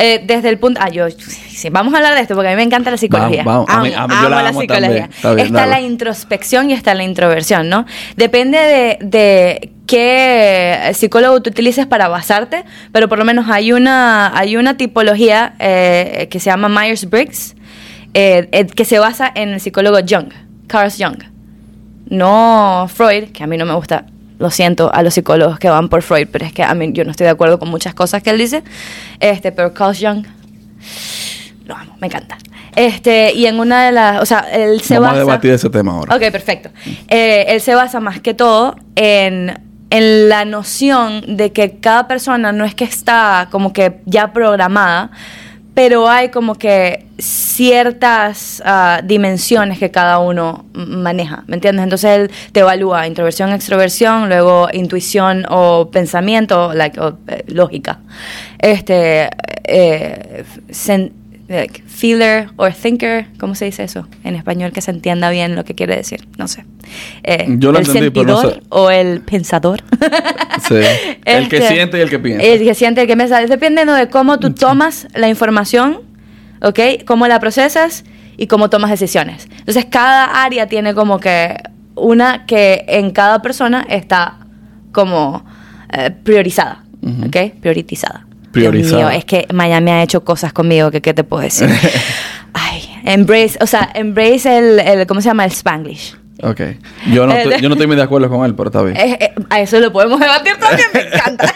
Eh, 0.00 0.22
desde 0.24 0.48
el 0.48 0.58
punto. 0.58 0.80
Ah, 0.82 0.88
yo. 0.90 1.10
Sí, 1.10 1.70
vamos 1.70 1.92
a 1.92 1.96
hablar 1.96 2.14
de 2.14 2.20
esto 2.20 2.34
porque 2.34 2.48
a 2.48 2.52
mí 2.52 2.56
me 2.56 2.62
encanta 2.62 2.90
la 2.90 2.96
psicología. 2.96 3.42
Vamos, 3.42 3.66
vamos. 3.66 3.86
A 3.86 3.88
mí- 3.88 3.94
a 3.96 4.06
mí 4.06 4.14
yo 4.22 4.28
la 4.28 4.48
amo. 4.48 4.62
Está 4.62 4.78
bien, 4.78 5.10
está 5.46 5.58
dale. 5.58 5.70
la 5.72 5.80
introspección 5.80 6.70
y 6.70 6.72
está 6.72 6.94
la 6.94 7.02
introversión, 7.02 7.68
¿no? 7.68 7.84
Depende 8.16 8.58
de, 8.58 8.98
de 9.00 9.72
qué 9.88 10.90
psicólogo 10.94 11.42
tú 11.42 11.50
utilices 11.50 11.86
para 11.86 12.06
basarte, 12.08 12.64
pero 12.92 13.08
por 13.08 13.18
lo 13.18 13.24
menos 13.24 13.46
hay 13.50 13.72
una, 13.72 14.38
hay 14.38 14.56
una 14.56 14.76
tipología 14.76 15.54
eh, 15.58 16.28
que 16.30 16.38
se 16.38 16.46
llama 16.50 16.68
Myers-Briggs, 16.68 17.56
eh, 18.14 18.48
eh, 18.52 18.66
que 18.66 18.84
se 18.84 18.98
basa 19.00 19.30
en 19.34 19.48
el 19.48 19.60
psicólogo 19.60 19.98
Jung, 20.08 20.28
Carl 20.68 20.92
Jung 20.96 21.18
no 22.10 22.88
Freud, 22.92 23.30
que 23.32 23.44
a 23.44 23.46
mí 23.46 23.56
no 23.56 23.66
me 23.66 23.74
gusta, 23.74 24.06
lo 24.38 24.50
siento 24.50 24.92
a 24.94 25.02
los 25.02 25.14
psicólogos 25.14 25.58
que 25.58 25.68
van 25.68 25.88
por 25.88 26.02
Freud, 26.02 26.28
pero 26.30 26.44
es 26.44 26.52
que 26.52 26.62
a 26.62 26.74
mí 26.74 26.90
yo 26.92 27.04
no 27.04 27.10
estoy 27.10 27.24
de 27.24 27.30
acuerdo 27.30 27.58
con 27.58 27.68
muchas 27.68 27.94
cosas 27.94 28.22
que 28.22 28.30
él 28.30 28.38
dice, 28.38 28.62
este, 29.20 29.52
pero 29.52 29.74
Carl 29.74 29.96
Jung, 29.96 30.24
lo 31.66 31.76
amo, 31.76 31.96
me 32.00 32.06
encanta. 32.06 32.38
Este, 32.76 33.32
y 33.32 33.46
en 33.46 33.58
una 33.58 33.86
de 33.86 33.92
las, 33.92 34.22
o 34.22 34.26
sea, 34.26 34.46
él 34.52 34.80
se 34.80 34.94
Vamos 34.94 35.08
basa... 35.08 35.16
a 35.16 35.18
debatir 35.18 35.50
ese 35.52 35.68
tema 35.68 35.92
ahora. 35.92 36.14
Ok, 36.14 36.30
perfecto. 36.30 36.70
Eh, 37.08 37.46
él 37.48 37.60
se 37.60 37.74
basa 37.74 37.98
más 37.98 38.20
que 38.20 38.34
todo 38.34 38.76
en, 38.94 39.60
en 39.90 40.28
la 40.28 40.44
noción 40.44 41.36
de 41.36 41.52
que 41.52 41.78
cada 41.80 42.06
persona 42.06 42.52
no 42.52 42.64
es 42.64 42.74
que 42.74 42.84
está 42.84 43.48
como 43.50 43.72
que 43.72 44.00
ya 44.06 44.32
programada, 44.32 45.10
pero 45.78 46.08
hay 46.08 46.30
como 46.30 46.56
que 46.56 47.06
ciertas 47.18 48.60
ah, 48.66 49.00
dimensiones 49.04 49.78
que 49.78 49.92
cada 49.92 50.18
uno 50.18 50.64
maneja, 50.72 51.44
¿me 51.46 51.54
entiendes? 51.54 51.84
Entonces 51.84 52.10
él 52.18 52.30
te 52.50 52.60
evalúa 52.60 53.06
introversión, 53.06 53.52
extroversión, 53.52 54.28
luego 54.28 54.66
intuición 54.72 55.46
o 55.48 55.88
pensamiento, 55.88 56.70
o, 56.70 56.72
eh, 57.28 57.44
lógica. 57.46 58.00
Este, 58.58 59.30
eh, 59.68 60.44
like, 61.48 61.82
feeler 61.86 62.50
or 62.56 62.72
thinker, 62.72 63.26
¿cómo 63.38 63.54
se 63.54 63.64
dice 63.64 63.84
eso? 63.84 64.06
En 64.24 64.34
español 64.34 64.72
que 64.72 64.80
se 64.80 64.90
entienda 64.90 65.30
bien 65.30 65.56
lo 65.56 65.64
que 65.64 65.74
quiere 65.74 65.96
decir, 65.96 66.28
no 66.36 66.46
sé. 66.48 66.64
Eh, 67.24 67.46
Yo 67.58 67.72
lo 67.72 67.78
el 67.78 67.86
entendí, 67.86 68.10
pero 68.10 68.26
no 68.26 68.40
sentidor 68.40 68.62
sé. 68.62 68.66
o 68.70 68.90
el 68.90 69.20
pensador. 69.22 69.82
Sí. 70.68 70.74
El 71.24 71.48
que 71.48 71.58
Este, 71.58 71.68
siente 71.68 71.98
y 71.98 72.00
el 72.00 72.10
que 72.10 72.18
piensa. 72.18 72.44
El 72.44 72.58
que 72.64 72.74
siente 72.74 73.00
y 73.00 73.02
el 73.02 73.08
que 73.08 73.16
piensa. 73.16 73.40
Dependiendo 73.46 73.94
de 73.94 74.08
cómo 74.08 74.38
tú 74.40 74.52
tomas 74.52 75.06
la 75.14 75.28
información, 75.28 76.00
¿ok? 76.60 76.80
Cómo 77.06 77.28
la 77.28 77.38
procesas 77.38 78.04
y 78.36 78.48
cómo 78.48 78.68
tomas 78.68 78.90
decisiones. 78.90 79.48
Entonces, 79.58 79.86
cada 79.86 80.42
área 80.44 80.66
tiene 80.66 80.94
como 80.94 81.20
que 81.20 81.56
una 81.94 82.44
que 82.46 82.84
en 82.88 83.12
cada 83.12 83.40
persona 83.40 83.86
está 83.88 84.38
como 84.92 85.44
eh, 85.92 86.10
priorizada, 86.10 86.84
Ujú. 87.02 87.26
¿ok? 87.28 87.36
Prioritizada. 87.60 88.26
Dios 88.52 88.72
mío, 88.74 89.10
es 89.10 89.24
que 89.24 89.46
Miami 89.52 89.90
ha 89.90 90.02
hecho 90.02 90.24
cosas 90.24 90.52
conmigo 90.52 90.90
que 90.90 91.00
qué 91.02 91.14
te 91.14 91.24
puedo 91.24 91.42
decir. 91.42 91.68
Ay, 92.52 92.82
embrace, 93.04 93.58
o 93.60 93.66
sea, 93.66 93.90
embrace 93.94 94.58
el, 94.58 94.80
el 94.80 95.06
¿cómo 95.06 95.20
se 95.20 95.28
llama? 95.28 95.44
El 95.44 95.50
Spanglish. 95.52 96.16
Ok. 96.42 96.60
Yo 97.12 97.26
no, 97.26 97.32
estoy, 97.34 97.60
yo 97.60 97.68
no 97.68 97.74
estoy 97.74 97.86
muy 97.86 97.96
de 97.96 98.02
acuerdo 98.02 98.28
con 98.28 98.44
él, 98.46 98.54
pero 98.54 98.68
está 98.68 98.82
bien. 98.82 98.96
Eh, 99.00 99.18
eh, 99.20 99.34
a 99.50 99.60
eso 99.60 99.78
lo 99.80 99.92
podemos 99.92 100.18
debatir 100.20 100.56
también, 100.56 100.88
me 100.94 101.00
encanta. 101.00 101.54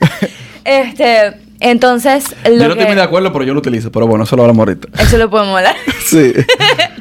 este, 0.64 1.32
entonces, 1.60 2.34
lo 2.44 2.50
yo 2.50 2.56
no 2.56 2.64
que- 2.66 2.70
estoy 2.72 2.86
muy 2.86 2.96
de 2.96 3.02
acuerdo, 3.02 3.32
pero 3.32 3.44
yo 3.44 3.52
lo 3.54 3.60
utilizo. 3.60 3.92
Pero 3.92 4.06
bueno, 4.06 4.24
eso 4.24 4.34
lo 4.36 4.42
hablamos 4.42 4.66
ahorita. 4.66 4.88
Eso 5.02 5.16
lo 5.18 5.30
podemos 5.30 5.56
hablar. 5.56 5.76
Sí. 6.04 6.32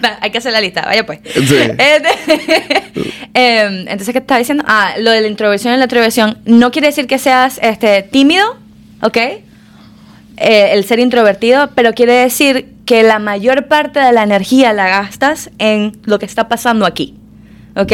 Va, 0.03 0.17
Hay 0.21 0.29
que 0.31 0.38
hacer 0.38 0.51
la 0.51 0.62
lista, 0.62 0.81
vaya 0.86 1.05
pues. 1.05 1.19
Sí. 1.33 1.55
Este, 1.55 2.10
em, 3.33 3.88
entonces, 3.88 4.12
¿qué 4.12 4.19
estaba 4.19 4.38
diciendo? 4.39 4.63
Ah, 4.67 4.93
lo 5.00 5.12
de 5.12 5.21
la 5.21 5.27
introversión 5.27 5.74
y 5.74 5.77
la 5.77 5.86
extroversión 5.86 6.38
no 6.45 6.71
quiere 6.71 6.88
decir 6.88 7.07
que 7.07 7.17
seas 7.17 7.60
este, 7.63 8.03
tímido, 8.03 8.57
¿ok? 9.01 9.17
Eh, 9.17 10.74
el 10.74 10.84
ser 10.86 11.00
introvertido, 11.00 11.70
pero 11.75 11.93
quiere 11.93 12.13
decir 12.13 12.74
que 12.86 13.03
la 13.03 13.20
mayor 13.20 13.67
parte 13.67 14.00
de 14.00 14.12
la 14.12 14.24
energía 14.24 14.74
la 14.74 14.88
gastas 14.88 15.50
en 15.60 15.98
lo 16.03 16.20
que 16.20 16.25
está 16.25 16.48
pasando 16.50 16.86
aquí, 16.86 17.15
¿ok? 17.75 17.93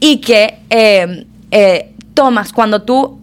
Y 0.00 0.18
que 0.18 0.58
eh, 0.70 1.26
eh, 1.50 1.90
tomas 2.14 2.52
cuando 2.52 2.82
tú 2.82 3.20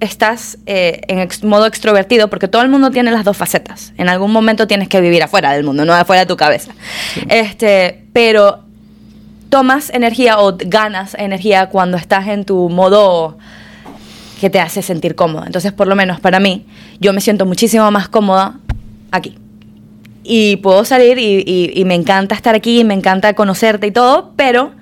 estás 0.00 0.58
eh, 0.66 1.00
en 1.08 1.18
ex- 1.18 1.44
modo 1.44 1.66
extrovertido, 1.66 2.28
porque 2.28 2.48
todo 2.48 2.62
el 2.62 2.68
mundo 2.68 2.90
tiene 2.90 3.10
las 3.10 3.24
dos 3.24 3.36
facetas. 3.36 3.92
En 3.96 4.08
algún 4.08 4.32
momento 4.32 4.66
tienes 4.66 4.88
que 4.88 5.00
vivir 5.00 5.22
afuera 5.22 5.52
del 5.52 5.64
mundo, 5.64 5.84
no 5.84 5.92
afuera 5.94 6.20
de 6.20 6.26
tu 6.26 6.36
cabeza. 6.36 6.72
Este, 7.28 8.04
pero 8.12 8.60
tomas 9.50 9.90
energía 9.90 10.40
o 10.40 10.56
ganas 10.58 11.14
energía 11.14 11.68
cuando 11.68 11.96
estás 11.96 12.26
en 12.28 12.44
tu 12.44 12.68
modo 12.68 13.38
que 14.40 14.50
te 14.50 14.60
hace 14.60 14.82
sentir 14.82 15.14
cómoda. 15.14 15.46
Entonces, 15.46 15.72
por 15.72 15.86
lo 15.86 15.96
menos 15.96 16.20
para 16.20 16.40
mí, 16.40 16.66
yo 17.00 17.12
me 17.12 17.20
siento 17.20 17.46
muchísimo 17.46 17.90
más 17.90 18.08
cómoda 18.08 18.58
aquí. 19.10 19.36
Y 20.22 20.56
puedo 20.56 20.84
salir 20.84 21.18
y, 21.18 21.82
me 21.84 21.94
encanta 21.94 22.34
estar 22.34 22.54
aquí, 22.54 22.80
y 22.80 22.84
me 22.84 22.94
encanta 22.94 23.34
conocerte 23.34 23.86
y 23.86 23.90
todo, 23.90 24.32
pero 24.36 24.72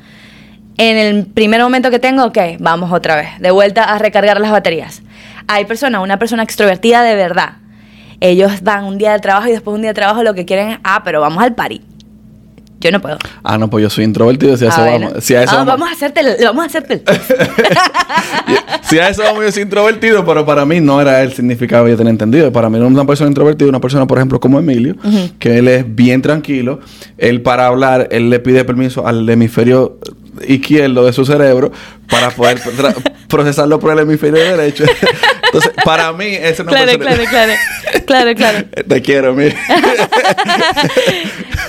en 0.79 0.97
el 0.97 1.27
primer 1.27 1.61
momento 1.61 1.91
que 1.91 1.99
tengo, 1.99 2.25
ok, 2.25 2.39
vamos 2.61 2.93
otra 2.93 3.17
vez, 3.17 3.29
de 3.41 3.51
vuelta 3.51 3.85
a 3.85 3.99
recargar 3.99 4.41
las 4.41 4.53
baterías. 4.53 5.03
Hay 5.49 5.65
personas, 5.65 6.03
una 6.03 6.19
persona 6.19 6.45
extrovertida 6.45 7.03
de 7.03 7.17
verdad, 7.17 7.57
ellos 8.21 8.63
van 8.63 8.85
un 8.85 8.99
día 8.99 9.13
de 9.13 9.19
trabajo 9.19 9.49
y 9.49 9.51
después 9.51 9.75
un 9.75 9.83
día 9.83 9.91
de 9.91 9.95
trabajo 9.95 10.23
lo 10.23 10.33
que 10.33 10.45
quieren 10.45 10.69
es, 10.69 10.79
ah, 10.85 11.03
pero 11.05 11.21
vamos 11.21 11.43
al 11.43 11.57
party. 11.57 11.81
Yo 12.83 12.91
no 12.91 13.01
puedo. 13.01 13.17
Ah, 13.43 13.57
no, 13.59 13.71
pues 13.71 13.83
yo 13.83 13.89
soy 13.91 14.05
introvertido. 14.05 14.57
Si 14.57 14.65
a 14.67 14.69
Ah, 14.69 14.73
eso 14.73 14.81
bueno. 14.83 15.07
vamos. 15.09 15.25
Si 15.25 15.35
a 15.35 15.43
eso 15.45 15.53
Ah, 15.53 15.57
vamos, 15.59 15.73
vamos 15.75 15.89
a 15.89 15.93
hacerte 15.93 16.21
el, 16.21 16.37
vamos 16.45 16.63
a 16.65 16.67
hacerte 16.67 16.95
el 16.95 17.03
si 18.83 18.99
a 18.99 19.09
eso 19.09 19.23
vamos, 19.23 19.45
yo 19.45 19.53
soy 19.53 19.63
introvertido, 19.63 20.25
pero 20.27 20.45
para 20.45 20.65
mí 20.67 20.81
no 20.81 21.01
era 21.01 21.23
el 21.23 21.33
significado 21.33 21.85
que 21.85 21.93
yo 21.93 21.97
tenía 21.97 22.11
entendido. 22.11 22.53
Para 22.53 22.69
mí 22.69 22.79
una 22.79 23.05
persona 23.07 23.29
introvertida, 23.29 23.69
una 23.69 23.81
persona, 23.81 24.07
por 24.07 24.19
ejemplo, 24.19 24.41
como 24.41 24.59
Emilio, 24.59 24.97
que 25.39 25.59
él 25.59 25.69
es 25.69 25.85
bien 25.95 26.21
tranquilo. 26.23 26.81
Él 27.19 27.41
para 27.43 27.67
hablar, 27.67 28.09
él 28.11 28.29
le 28.31 28.41
pide 28.41 28.65
permiso 28.65 29.07
al 29.07 29.29
hemisferio 29.29 29.99
izquierdo 30.49 31.05
de 31.05 31.13
su 31.13 31.25
cerebro 31.27 31.71
para 32.11 32.31
poder 32.31 32.59
procesarlo 33.29 33.79
por 33.79 33.93
el 33.93 34.01
hemisferio 34.01 34.43
derecho. 34.43 34.85
Entonces, 35.45 35.73
para 35.85 36.11
mí, 36.15 36.25
esa 36.27 36.49
es 36.49 36.61
una 36.61 36.71
Claro, 36.73 36.99
persona... 36.99 37.17
claro, 37.29 37.31
claro. 37.31 37.53
Claro, 38.07 38.35
claro. 38.35 38.65
Te 38.89 39.03
quiero, 39.03 39.31
Emilio. 39.33 39.55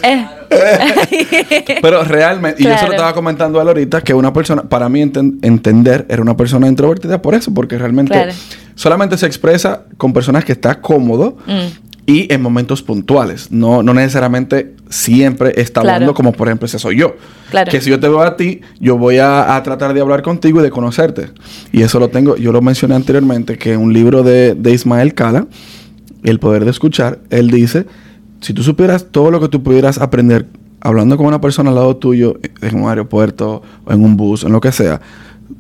Eh. 0.04 0.28
Pero 1.82 2.04
realmente, 2.04 2.62
y 2.62 2.66
yo 2.66 2.70
se 2.72 2.76
Claro. 2.76 2.88
lo 2.88 2.94
estaba 2.94 3.14
comentando 3.14 3.60
a 3.60 3.64
ahorita, 3.64 4.02
que 4.02 4.14
una 4.14 4.34
persona, 4.34 4.64
para 4.64 4.90
mí 4.90 5.02
enten- 5.02 5.40
entender, 5.42 6.06
era 6.10 6.22
una 6.22 6.36
persona 6.38 6.68
introvertida 6.68 7.22
por 7.22 7.34
eso, 7.36 7.54
porque 7.54 7.78
realmente 7.78 8.14
Claro. 8.14 8.32
solamente 8.76 9.18
se 9.18 9.26
expresa 9.26 9.84
con 9.98 10.14
personas 10.14 10.44
que 10.46 10.52
está 10.52 10.80
cómodo 10.82 11.38
Mm. 11.48 11.68
y 12.06 12.32
en 12.34 12.42
momentos 12.42 12.82
puntuales. 12.84 13.52
No, 13.52 13.82
no 13.82 13.94
necesariamente 13.94 14.76
siempre 14.90 15.54
está 15.56 15.82
Claro. 15.82 15.96
hablando 15.96 16.14
como, 16.14 16.34
por 16.34 16.48
ejemplo, 16.50 16.66
ese 16.66 16.78
soy 16.78 16.98
yo. 16.98 17.16
Claro. 17.50 17.72
Que 17.72 17.80
si 17.82 17.90
yo 17.90 18.00
te 18.00 18.08
veo 18.10 18.22
a 18.22 18.36
ti, 18.36 18.62
yo 18.80 18.98
voy 18.98 19.18
a, 19.20 19.56
a 19.56 19.64
tratar 19.64 19.94
de 19.94 20.02
hablar 20.02 20.22
contigo 20.22 20.60
y 20.60 20.64
de 20.64 20.70
conocerte. 20.70 21.30
Y 21.72 21.82
eso 21.82 22.00
lo 22.00 22.10
tengo, 22.10 22.36
yo 22.36 22.52
lo 22.52 22.62
mencioné 22.62 22.96
anteriormente, 22.96 23.58
que 23.58 23.78
un 23.78 23.94
libro 23.94 24.22
de, 24.24 24.54
de 24.56 24.72
Ismael 24.72 25.14
Cala, 25.14 25.48
El 26.24 26.40
poder 26.40 26.64
de 26.64 26.72
escuchar, 26.72 27.20
él 27.32 27.50
dice, 27.52 27.86
si 28.44 28.54
tú 28.54 28.62
supieras 28.62 29.08
todo 29.10 29.32
lo 29.32 29.40
que 29.40 29.48
tú 29.48 29.64
pudieras 29.64 29.98
aprender 29.98 30.46
hablando 30.82 31.16
con 31.16 31.26
una 31.26 31.40
persona 31.40 31.70
al 31.70 31.76
lado 31.76 31.96
tuyo, 31.96 32.38
en 32.62 32.76
un 32.76 32.90
aeropuerto, 32.90 33.64
o 33.86 33.94
en 33.94 34.04
un 34.04 34.18
bus, 34.18 34.44
en 34.44 34.52
lo 34.52 34.60
que 34.60 34.72
sea, 34.74 35.00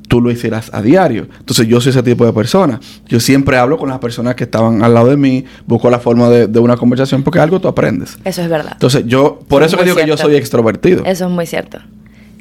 tú 0.09 0.19
lo 0.19 0.29
hicieras 0.29 0.69
a 0.73 0.81
diario. 0.81 1.27
Entonces 1.39 1.65
yo 1.65 1.79
soy 1.79 1.91
ese 1.91 2.03
tipo 2.03 2.25
de 2.25 2.33
persona. 2.33 2.81
Yo 3.07 3.21
siempre 3.21 3.57
hablo 3.57 3.77
con 3.77 3.87
las 3.87 3.99
personas 3.99 4.35
que 4.35 4.43
estaban 4.43 4.83
al 4.83 4.93
lado 4.93 5.07
de 5.07 5.15
mí, 5.15 5.45
busco 5.65 5.89
la 5.89 5.99
forma 5.99 6.29
de, 6.29 6.47
de 6.47 6.59
una 6.59 6.75
conversación 6.75 7.23
porque 7.23 7.39
algo 7.39 7.61
tú 7.61 7.69
aprendes. 7.69 8.17
Eso 8.25 8.41
es 8.41 8.49
verdad. 8.49 8.73
Entonces 8.73 9.03
yo, 9.05 9.39
por 9.47 9.63
Es 9.63 9.69
eso 9.69 9.77
que 9.77 9.85
digo 9.85 9.95
que 9.95 10.05
yo 10.05 10.17
soy 10.17 10.35
extrovertido. 10.35 11.05
Eso 11.05 11.25
es 11.25 11.31
muy 11.31 11.45
cierto. 11.45 11.79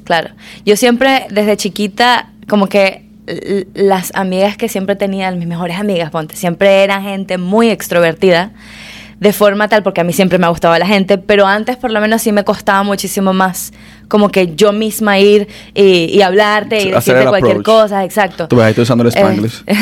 Claro. 0.03 0.31
Yo 0.67 0.77
siempre, 0.77 1.27
desde 1.31 1.57
chiquita, 1.57 2.33
como 2.49 2.69
que 2.69 3.07
las 3.75 4.11
amigas 4.15 4.57
que 4.57 4.69
siempre 4.69 4.97
tenía, 4.97 5.31
mis 5.31 5.47
mejores 5.47 5.79
amigas, 5.79 6.11
ponte, 6.11 6.37
siempre 6.37 6.83
eran 6.83 7.03
gente 7.05 7.39
muy 7.39 7.71
extrovertida. 7.71 8.53
De 9.23 9.33
forma 9.33 9.69
tal, 9.69 9.85
porque 9.85 10.01
a 10.01 10.05
mí 10.05 10.13
siempre 10.13 10.37
me 10.37 10.47
ha 10.47 10.49
gustado 10.49 10.77
la 10.77 10.85
gente, 10.85 11.17
pero 11.17 11.47
antes 11.47 11.77
por 11.77 11.93
lo 11.93 12.01
menos 12.01 12.23
sí 12.23 12.33
me 12.33 12.43
costaba 12.43 12.83
muchísimo 12.83 13.33
más 13.33 13.73
como 14.13 14.29
que 14.29 14.55
yo 14.55 14.75
misma 14.75 15.19
ir 15.19 15.49
y, 15.73 16.05
y 16.15 16.21
hablarte 16.21 16.77
y 16.77 16.93
hacer 16.93 16.95
decirte 16.97 17.27
cualquier 17.31 17.57
approach. 17.57 17.83
cosa, 17.85 18.05
exacto. 18.05 18.47
Tú 18.47 18.57
ves, 18.57 18.67
ahí 18.67 18.83
usando 18.83 19.05
el 19.05 19.09
Eh, 19.09 19.13
Spanglish. 19.13 19.63
¿Eh? 19.67 19.77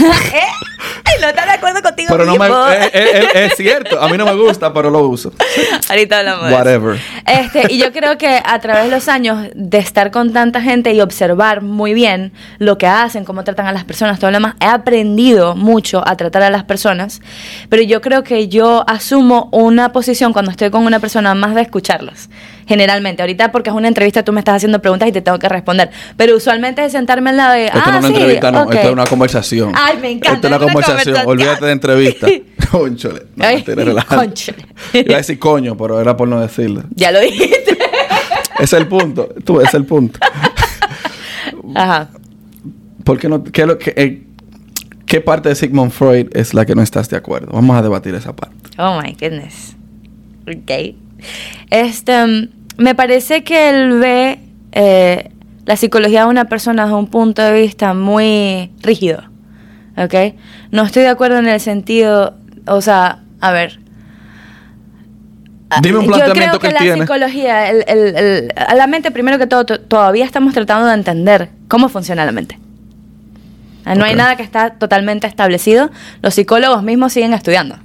No 1.20 1.26
estás 1.26 1.46
de 1.46 1.52
acuerdo 1.52 1.82
contigo 1.82 2.08
Pero 2.12 2.24
no 2.24 2.32
me... 2.36 2.38
mismo. 2.38 2.68
eh, 2.70 2.90
eh, 2.94 3.28
es 3.50 3.56
cierto, 3.56 4.00
a 4.00 4.08
mí 4.08 4.16
no 4.16 4.24
me 4.24 4.34
gusta, 4.34 4.72
pero 4.72 4.88
lo 4.88 5.00
uso. 5.00 5.32
Ahorita 5.90 6.20
hablamos. 6.20 6.52
Whatever. 6.52 7.00
Este, 7.26 7.74
y 7.74 7.78
yo 7.78 7.92
creo 7.92 8.16
que 8.18 8.40
a 8.42 8.58
través 8.60 8.84
de 8.84 8.90
los 8.90 9.08
años 9.08 9.48
de 9.52 9.78
estar 9.78 10.12
con 10.12 10.32
tanta 10.32 10.62
gente 10.62 10.94
y 10.94 11.00
observar 11.00 11.60
muy 11.60 11.92
bien 11.92 12.32
lo 12.58 12.78
que 12.78 12.86
hacen, 12.86 13.24
cómo 13.24 13.42
tratan 13.42 13.66
a 13.66 13.72
las 13.72 13.84
personas, 13.84 14.20
todo 14.20 14.30
lo 14.30 14.36
demás, 14.36 14.54
he 14.60 14.66
aprendido 14.66 15.56
mucho 15.56 16.02
a 16.06 16.16
tratar 16.16 16.44
a 16.44 16.50
las 16.50 16.62
personas, 16.62 17.20
pero 17.68 17.82
yo 17.82 18.00
creo 18.00 18.22
que 18.22 18.46
yo 18.46 18.84
asumo 18.86 19.48
una 19.50 19.90
posición 19.92 20.32
cuando 20.32 20.52
estoy 20.52 20.70
con 20.70 20.86
una 20.86 21.00
persona 21.00 21.34
más 21.34 21.56
de 21.56 21.62
escucharlos. 21.62 22.28
Generalmente, 22.70 23.20
ahorita 23.20 23.50
porque 23.50 23.68
es 23.68 23.74
una 23.74 23.88
entrevista, 23.88 24.22
tú 24.22 24.32
me 24.32 24.38
estás 24.38 24.54
haciendo 24.54 24.80
preguntas 24.80 25.08
y 25.08 25.10
te 25.10 25.20
tengo 25.20 25.40
que 25.40 25.48
responder. 25.48 25.90
Pero 26.16 26.36
usualmente 26.36 26.84
es 26.84 26.92
sentarme 26.92 27.30
al 27.30 27.36
lado 27.36 27.54
de. 27.54 27.66
Esto 27.66 27.80
ah, 27.82 27.90
no 27.90 27.98
es 27.98 27.98
una 27.98 28.06
sí, 28.06 28.14
entrevista, 28.14 28.52
no. 28.52 28.62
ok". 28.62 28.74
Esto 28.74 28.86
es 28.86 28.92
una 28.92 29.06
conversación. 29.06 29.72
Ay, 29.74 29.98
me 30.00 30.10
encanta, 30.12 30.34
Esto 30.34 30.46
es 30.46 30.50
una 30.52 30.58
conversación. 30.60 30.96
conversación. 31.16 31.26
Olvídate 31.26 31.64
de 31.66 31.72
entrevista. 31.72 32.26
Conchole. 32.70 33.22
No, 33.34 33.44
Ay, 33.44 33.64
relaja. 33.66 34.16
cónchale. 34.16 34.66
Iba 34.92 35.14
a 35.14 35.16
decir 35.16 35.40
coño, 35.40 35.76
pero 35.76 36.00
era 36.00 36.16
por 36.16 36.28
no 36.28 36.40
decirlo. 36.40 36.84
Ya 36.94 37.10
lo 37.10 37.18
dijiste. 37.18 37.76
Es 38.60 38.72
el 38.72 38.86
punto. 38.86 39.28
Tú, 39.44 39.60
es 39.60 39.74
el 39.74 39.84
punto. 39.84 40.20
Ajá. 41.74 42.10
¿Por 43.02 43.18
qué 43.18 43.28
no? 43.28 43.42
¿Qué, 43.42 43.62
es 43.62 43.66
lo 43.66 43.78
que, 43.78 43.94
eh, 43.96 44.22
¿Qué 45.06 45.20
parte 45.20 45.48
de 45.48 45.56
Sigmund 45.56 45.90
Freud 45.90 46.28
es 46.34 46.54
la 46.54 46.64
que 46.64 46.76
no 46.76 46.82
estás 46.82 47.08
de 47.08 47.16
acuerdo? 47.16 47.50
Vamos 47.52 47.76
a 47.76 47.82
debatir 47.82 48.14
esa 48.14 48.36
parte. 48.36 48.56
Oh 48.78 49.00
my 49.02 49.16
goodness. 49.18 49.74
Ok. 50.46 50.94
Este, 51.70 52.26
mm, 52.26 52.59
me 52.80 52.94
parece 52.94 53.44
que 53.44 53.68
él 53.70 53.98
ve 53.98 54.40
eh, 54.72 55.30
la 55.66 55.76
psicología 55.76 56.22
de 56.24 56.28
una 56.30 56.46
persona 56.46 56.84
desde 56.84 56.96
un 56.96 57.06
punto 57.06 57.42
de 57.42 57.52
vista 57.60 57.94
muy 57.94 58.70
rígido. 58.82 59.22
¿Ok? 59.96 60.14
No 60.70 60.82
estoy 60.82 61.02
de 61.02 61.08
acuerdo 61.08 61.38
en 61.38 61.46
el 61.48 61.60
sentido, 61.60 62.34
o 62.66 62.80
sea, 62.80 63.20
a 63.40 63.52
ver. 63.52 63.78
Dime 65.82 65.98
un 65.98 66.06
Yo 66.06 66.12
planteamiento 66.12 66.58
creo 66.58 66.70
que, 66.70 66.72
la 66.74 66.80
tiene. 66.80 67.00
psicología, 67.02 67.70
el- 67.70 67.84
el- 67.86 68.16
el- 68.16 68.52
a 68.56 68.74
la 68.74 68.86
mente, 68.88 69.10
primero 69.12 69.38
que 69.38 69.46
todo, 69.46 69.64
to- 69.66 69.80
todavía 69.80 70.24
estamos 70.24 70.52
tratando 70.54 70.86
de 70.88 70.94
entender 70.94 71.50
cómo 71.68 71.88
funciona 71.88 72.24
la 72.24 72.32
mente. 72.32 72.58
Ah, 73.84 73.94
No 73.94 74.04
hay 74.04 74.14
nada 74.14 74.36
que 74.36 74.42
está 74.42 74.70
totalmente 74.70 75.26
establecido. 75.26 75.90
Los 76.22 76.34
psicólogos 76.34 76.82
mismos 76.82 77.12
siguen 77.12 77.32
estudiando, 77.34 77.76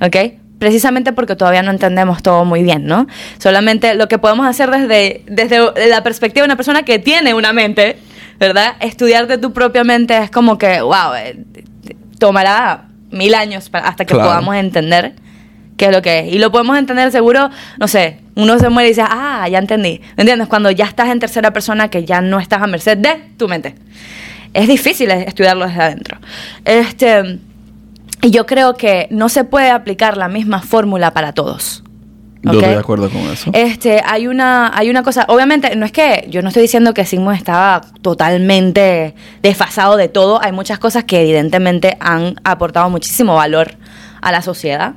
¿ok? 0.00 0.16
Precisamente 0.58 1.12
porque 1.12 1.36
todavía 1.36 1.62
no 1.62 1.70
entendemos 1.70 2.22
todo 2.22 2.44
muy 2.44 2.62
bien, 2.62 2.86
¿no? 2.86 3.06
Solamente 3.38 3.94
lo 3.94 4.08
que 4.08 4.18
podemos 4.18 4.46
hacer 4.46 4.70
desde, 4.70 5.22
desde 5.26 5.88
la 5.88 6.02
perspectiva 6.02 6.42
de 6.42 6.46
una 6.48 6.56
persona 6.56 6.84
que 6.84 6.98
tiene 6.98 7.34
una 7.34 7.52
mente, 7.52 7.98
¿verdad? 8.38 8.74
Estudiar 8.80 9.26
de 9.26 9.36
tu 9.38 9.52
propia 9.52 9.84
mente 9.84 10.16
es 10.16 10.30
como 10.30 10.56
que, 10.56 10.80
wow, 10.80 11.14
eh, 11.18 11.44
tomará 12.18 12.84
mil 13.10 13.34
años 13.34 13.68
para- 13.68 13.88
hasta 13.88 14.04
que 14.04 14.14
Claro. 14.14 14.28
podamos 14.30 14.54
entender 14.56 15.12
qué 15.76 15.86
es 15.86 15.92
lo 15.92 16.02
que 16.02 16.20
es. 16.20 16.32
Y 16.32 16.38
lo 16.38 16.50
podemos 16.52 16.78
entender 16.78 17.10
seguro, 17.10 17.50
no 17.78 17.88
sé, 17.88 18.20
uno 18.36 18.58
se 18.58 18.68
muere 18.68 18.88
y 18.88 18.92
dice, 18.92 19.02
ah, 19.06 19.46
ya 19.50 19.58
entendí. 19.58 20.00
¿Me 20.16 20.22
entiendes? 20.22 20.48
Cuando 20.48 20.70
ya 20.70 20.84
estás 20.86 21.08
en 21.08 21.18
tercera 21.18 21.52
persona, 21.52 21.88
que 21.88 22.04
ya 22.04 22.20
no 22.20 22.38
estás 22.40 22.62
a 22.62 22.66
merced 22.68 22.96
de 22.98 23.22
tu 23.36 23.48
mente. 23.48 23.74
Es 24.52 24.68
difícil 24.68 25.10
estudiarlo 25.10 25.66
desde 25.66 25.82
adentro. 25.82 26.18
Este, 26.64 27.38
y 28.24 28.30
yo 28.30 28.46
creo 28.46 28.74
que 28.74 29.06
no 29.10 29.28
se 29.28 29.44
puede 29.44 29.70
aplicar 29.70 30.16
la 30.16 30.28
misma 30.28 30.62
fórmula 30.62 31.12
para 31.12 31.32
todos. 31.32 31.84
Yo 32.42 32.52
estoy 32.52 32.70
de 32.70 32.78
acuerdo 32.78 33.10
con 33.10 33.20
eso. 33.22 33.50
Este, 33.52 34.02
hay 34.04 34.26
una, 34.26 34.70
hay 34.74 34.90
una 34.90 35.02
cosa, 35.02 35.26
obviamente, 35.28 35.76
no 35.76 35.86
es 35.86 35.92
que 35.92 36.26
yo 36.28 36.42
no 36.42 36.48
estoy 36.48 36.62
diciendo 36.62 36.94
que 36.94 37.04
Sigmund 37.04 37.36
estaba 37.36 37.82
totalmente 38.02 39.14
desfasado 39.42 39.96
de 39.96 40.08
todo, 40.08 40.42
hay 40.42 40.52
muchas 40.52 40.78
cosas 40.78 41.04
que 41.04 41.20
evidentemente 41.20 41.96
han 42.00 42.36
aportado 42.44 42.88
muchísimo 42.90 43.34
valor 43.34 43.72
a 44.20 44.32
la 44.32 44.40
sociedad. 44.42 44.94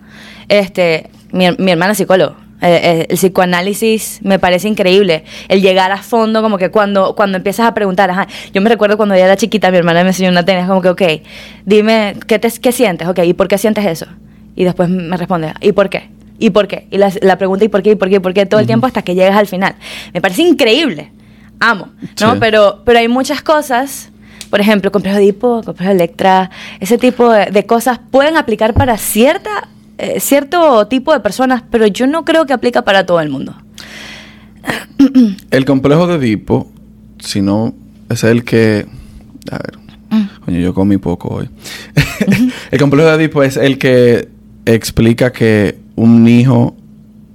Este, 0.47 1.09
mi, 1.31 1.51
mi 1.57 1.71
hermana 1.71 1.91
es 1.91 1.97
psicólogo. 1.97 2.46
Eh, 2.61 2.79
eh, 2.83 3.05
el 3.09 3.17
psicoanálisis 3.17 4.19
me 4.23 4.39
parece 4.39 4.67
increíble. 4.67 5.23
El 5.47 5.61
llegar 5.61 5.91
a 5.91 6.01
fondo, 6.01 6.41
como 6.41 6.57
que 6.57 6.71
cuando, 6.71 7.15
cuando 7.15 7.37
empiezas 7.37 7.67
a 7.67 7.73
preguntar, 7.73 8.09
ajá, 8.09 8.27
yo 8.53 8.61
me 8.61 8.69
recuerdo 8.69 8.97
cuando 8.97 9.15
yo 9.15 9.23
era 9.23 9.37
chiquita, 9.37 9.69
mi 9.69 9.77
hermana 9.77 10.03
me 10.03 10.09
enseñó 10.09 10.29
una 10.29 10.43
técnica, 10.43 10.67
como 10.67 10.81
que, 10.81 10.89
ok, 10.89 11.01
dime, 11.65 12.15
¿qué, 12.25 12.39
te, 12.39 12.49
¿qué 12.59 12.71
sientes? 12.71 13.07
Ok, 13.07 13.19
¿y 13.25 13.33
por 13.33 13.47
qué 13.47 13.57
sientes 13.57 13.85
eso? 13.85 14.07
Y 14.55 14.63
después 14.63 14.89
me 14.89 15.15
responde, 15.17 15.53
¿y 15.61 15.71
por 15.71 15.89
qué? 15.89 16.09
¿Y 16.39 16.49
por 16.49 16.67
qué? 16.67 16.87
Y 16.91 16.97
la, 16.97 17.11
la 17.21 17.37
pregunta, 17.37 17.65
¿y 17.65 17.67
por 17.67 17.83
qué? 17.83 17.91
¿Y 17.91 17.95
por 17.95 18.09
qué? 18.09 18.15
¿Y 18.15 18.19
por 18.19 18.33
qué? 18.33 18.45
Todo 18.45 18.59
el 18.59 18.65
tiempo 18.65 18.87
hasta 18.87 19.01
que 19.01 19.15
llegas 19.15 19.37
al 19.37 19.47
final. 19.47 19.75
Me 20.13 20.21
parece 20.21 20.41
increíble. 20.41 21.11
Amo, 21.59 21.89
¿no? 22.21 22.33
Sí. 22.33 22.37
Pero, 22.39 22.81
pero 22.85 22.99
hay 22.99 23.07
muchas 23.07 23.41
cosas, 23.41 24.09
por 24.49 24.59
ejemplo, 24.59 24.91
complejo 24.91 25.17
de 25.17 25.23
Edipo, 25.23 25.63
complejo 25.63 25.89
de 25.89 25.95
Electra, 25.95 26.51
ese 26.79 26.97
tipo 26.97 27.31
de, 27.31 27.47
de 27.47 27.65
cosas 27.65 27.99
pueden 28.11 28.37
aplicar 28.37 28.73
para 28.73 28.97
cierta, 28.97 29.67
eh, 29.97 30.19
cierto 30.19 30.87
tipo 30.87 31.13
de 31.13 31.19
personas, 31.19 31.63
pero 31.69 31.87
yo 31.87 32.07
no 32.07 32.23
creo 32.25 32.45
que 32.45 32.53
aplica 32.53 32.83
para 32.83 33.05
todo 33.05 33.19
el 33.21 33.29
mundo. 33.29 33.55
El 35.51 35.65
complejo 35.65 36.07
de 36.07 36.15
Edipo, 36.15 36.67
si 37.19 37.41
no, 37.41 37.73
es 38.09 38.23
el 38.23 38.43
que. 38.43 38.85
A 39.51 39.57
ver. 39.57 39.77
Mm. 40.09 40.27
Coño, 40.45 40.59
yo 40.59 40.73
comí 40.73 40.97
poco 40.97 41.29
hoy. 41.29 41.49
el 42.71 42.79
complejo 42.79 43.09
de 43.09 43.15
Edipo 43.15 43.43
es 43.43 43.57
el 43.57 43.77
que 43.77 44.29
explica 44.65 45.31
que 45.31 45.77
un 45.95 46.27
hijo 46.27 46.75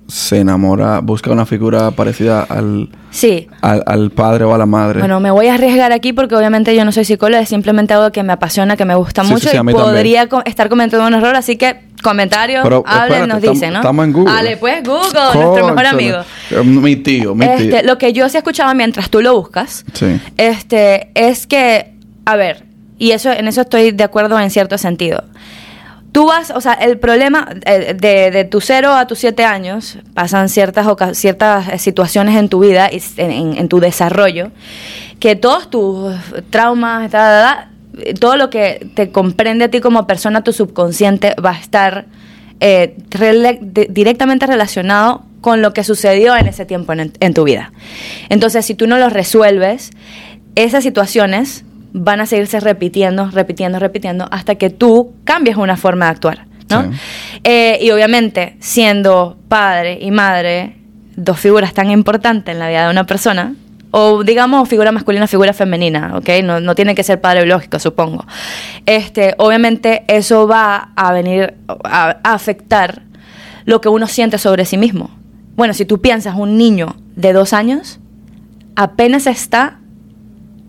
se 0.08 0.40
enamora, 0.40 1.00
busca 1.00 1.30
una 1.30 1.46
figura 1.46 1.90
parecida 1.92 2.42
al, 2.42 2.90
Sí. 3.10 3.46
al, 3.62 3.82
al 3.86 4.10
padre 4.10 4.44
o 4.44 4.54
a 4.54 4.58
la 4.58 4.66
madre. 4.66 4.98
Bueno, 4.98 5.20
me 5.20 5.30
voy 5.30 5.46
a 5.46 5.54
arriesgar 5.54 5.90
aquí 5.92 6.12
porque 6.12 6.34
obviamente 6.34 6.76
yo 6.76 6.84
no 6.84 6.92
soy 6.92 7.04
psicóloga, 7.06 7.40
es 7.40 7.48
simplemente 7.48 7.94
algo 7.94 8.12
que 8.12 8.22
me 8.22 8.34
apasiona, 8.34 8.76
que 8.76 8.84
me 8.84 8.94
gusta 8.94 9.24
Sí, 9.24 9.32
mucho 9.32 9.48
sí, 9.48 9.56
y 9.56 9.72
podría 9.72 10.28
co- 10.28 10.42
estar 10.44 10.68
cometiendo 10.68 11.06
un 11.06 11.14
error, 11.14 11.34
así 11.34 11.56
que 11.56 11.80
comentarios, 12.02 12.62
Pero, 12.62 12.82
hablen, 12.86 13.22
espérate, 13.22 13.26
nos 13.46 13.52
dicen, 13.54 13.72
¿no? 13.72 13.78
estamos 13.78 14.04
en 14.04 14.12
Google. 14.12 14.32
Dale, 14.34 14.56
pues 14.58 14.82
Google, 14.84 15.20
nuestro 15.34 15.66
mejor 15.68 15.86
amigo. 15.86 16.18
Eh, 16.50 16.62
Mi 16.62 16.96
tío, 16.96 17.34
mi 17.34 17.46
tío. 17.46 17.54
Este, 17.76 17.82
lo 17.84 17.96
que 17.96 18.12
yo 18.12 18.28
sí 18.28 18.36
escuchaba 18.36 18.74
mientras 18.74 19.08
tú 19.08 19.22
lo 19.22 19.34
buscas, 19.34 19.84
Sí. 19.94 20.20
este, 20.36 21.10
es 21.14 21.46
que, 21.46 21.94
a 22.26 22.36
ver, 22.36 22.64
y 22.98 23.12
eso, 23.12 23.30
en 23.32 23.48
eso 23.48 23.62
estoy 23.62 23.90
de 23.92 24.04
acuerdo 24.04 24.38
en 24.38 24.50
cierto 24.50 24.76
sentido. 24.76 25.24
tú 26.12 26.26
vas, 26.26 26.50
o 26.50 26.60
sea, 26.60 26.74
el 26.74 26.98
problema 26.98 27.48
eh, 27.64 27.94
de, 27.98 28.30
de 28.30 28.44
tu 28.44 28.60
0 28.60 28.92
a 28.92 29.06
tus 29.06 29.18
7 29.20 29.46
años, 29.46 29.96
pasan 30.12 30.50
ciertas, 30.50 30.86
ciertas 31.16 31.68
eh, 31.70 31.78
situaciones 31.78 32.36
en 32.36 32.50
tu 32.50 32.60
vida, 32.60 32.86
en, 32.92 33.30
en- 33.30 33.56
en 33.56 33.68
tu 33.68 33.80
desarrollo, 33.80 34.50
que 35.18 35.36
todos 35.36 35.70
tus 35.70 36.12
traumas, 36.50 37.10
ta, 37.10 37.18
ta, 37.18 37.42
ta, 37.42 37.68
todo 38.20 38.36
lo 38.36 38.50
que 38.50 38.86
te 38.94 39.10
comprende 39.10 39.64
a 39.64 39.68
ti 39.68 39.80
como 39.80 40.06
persona, 40.06 40.42
tu 40.42 40.52
subconsciente, 40.52 41.34
va 41.44 41.50
a 41.50 41.58
estar 41.58 42.06
eh, 42.60 42.96
rele- 43.10 43.58
directamente 43.90 44.46
relacionado 44.46 45.24
con 45.40 45.60
lo 45.60 45.72
que 45.72 45.82
sucedió 45.84 46.36
en 46.36 46.46
ese 46.46 46.64
tiempo 46.64 46.92
en, 46.92 47.12
en 47.18 47.34
tu 47.34 47.44
vida. 47.44 47.72
Entonces, 48.28 48.64
si 48.64 48.74
tú 48.74 48.86
no 48.86 48.98
lo 48.98 49.08
resuelves, 49.08 49.90
esas 50.54 50.84
situaciones 50.84 51.64
van 51.92 52.20
a 52.20 52.26
seguirse 52.26 52.60
repitiendo, 52.60 53.30
repitiendo, 53.30 53.78
repitiendo, 53.78 54.28
hasta 54.30 54.54
que 54.54 54.70
tú 54.70 55.12
cambies 55.24 55.56
una 55.56 55.76
forma 55.76 56.06
de 56.06 56.10
actuar, 56.12 56.46
¿no? 56.70 56.84
Sí. 56.84 56.98
Eh, 57.44 57.78
y 57.82 57.90
obviamente, 57.90 58.56
siendo 58.60 59.36
padre 59.48 59.98
y 60.00 60.10
madre, 60.10 60.76
dos 61.16 61.38
figuras 61.38 61.74
tan 61.74 61.90
importantes 61.90 62.54
en 62.54 62.58
la 62.60 62.68
vida 62.68 62.84
de 62.84 62.90
una 62.90 63.04
persona, 63.04 63.54
o 63.92 64.24
digamos 64.24 64.68
figura 64.68 64.90
masculina, 64.90 65.26
figura 65.26 65.52
femenina, 65.52 66.16
¿ok? 66.16 66.28
No, 66.42 66.60
no 66.60 66.74
tiene 66.74 66.94
que 66.94 67.04
ser 67.04 67.20
padre 67.20 67.44
biológico, 67.44 67.78
supongo. 67.78 68.24
Este, 68.86 69.34
obviamente 69.36 70.04
eso 70.08 70.48
va 70.48 70.92
a 70.96 71.12
venir 71.12 71.54
a, 71.84 72.16
afectar 72.24 73.02
lo 73.66 73.82
que 73.82 73.90
uno 73.90 74.06
siente 74.06 74.38
sobre 74.38 74.64
sí 74.64 74.78
mismo. 74.78 75.10
Bueno, 75.56 75.74
si 75.74 75.84
tú 75.84 76.00
piensas 76.00 76.34
un 76.36 76.56
niño 76.56 76.96
de 77.16 77.34
dos 77.34 77.52
años, 77.52 78.00
apenas 78.76 79.26
está 79.26 79.78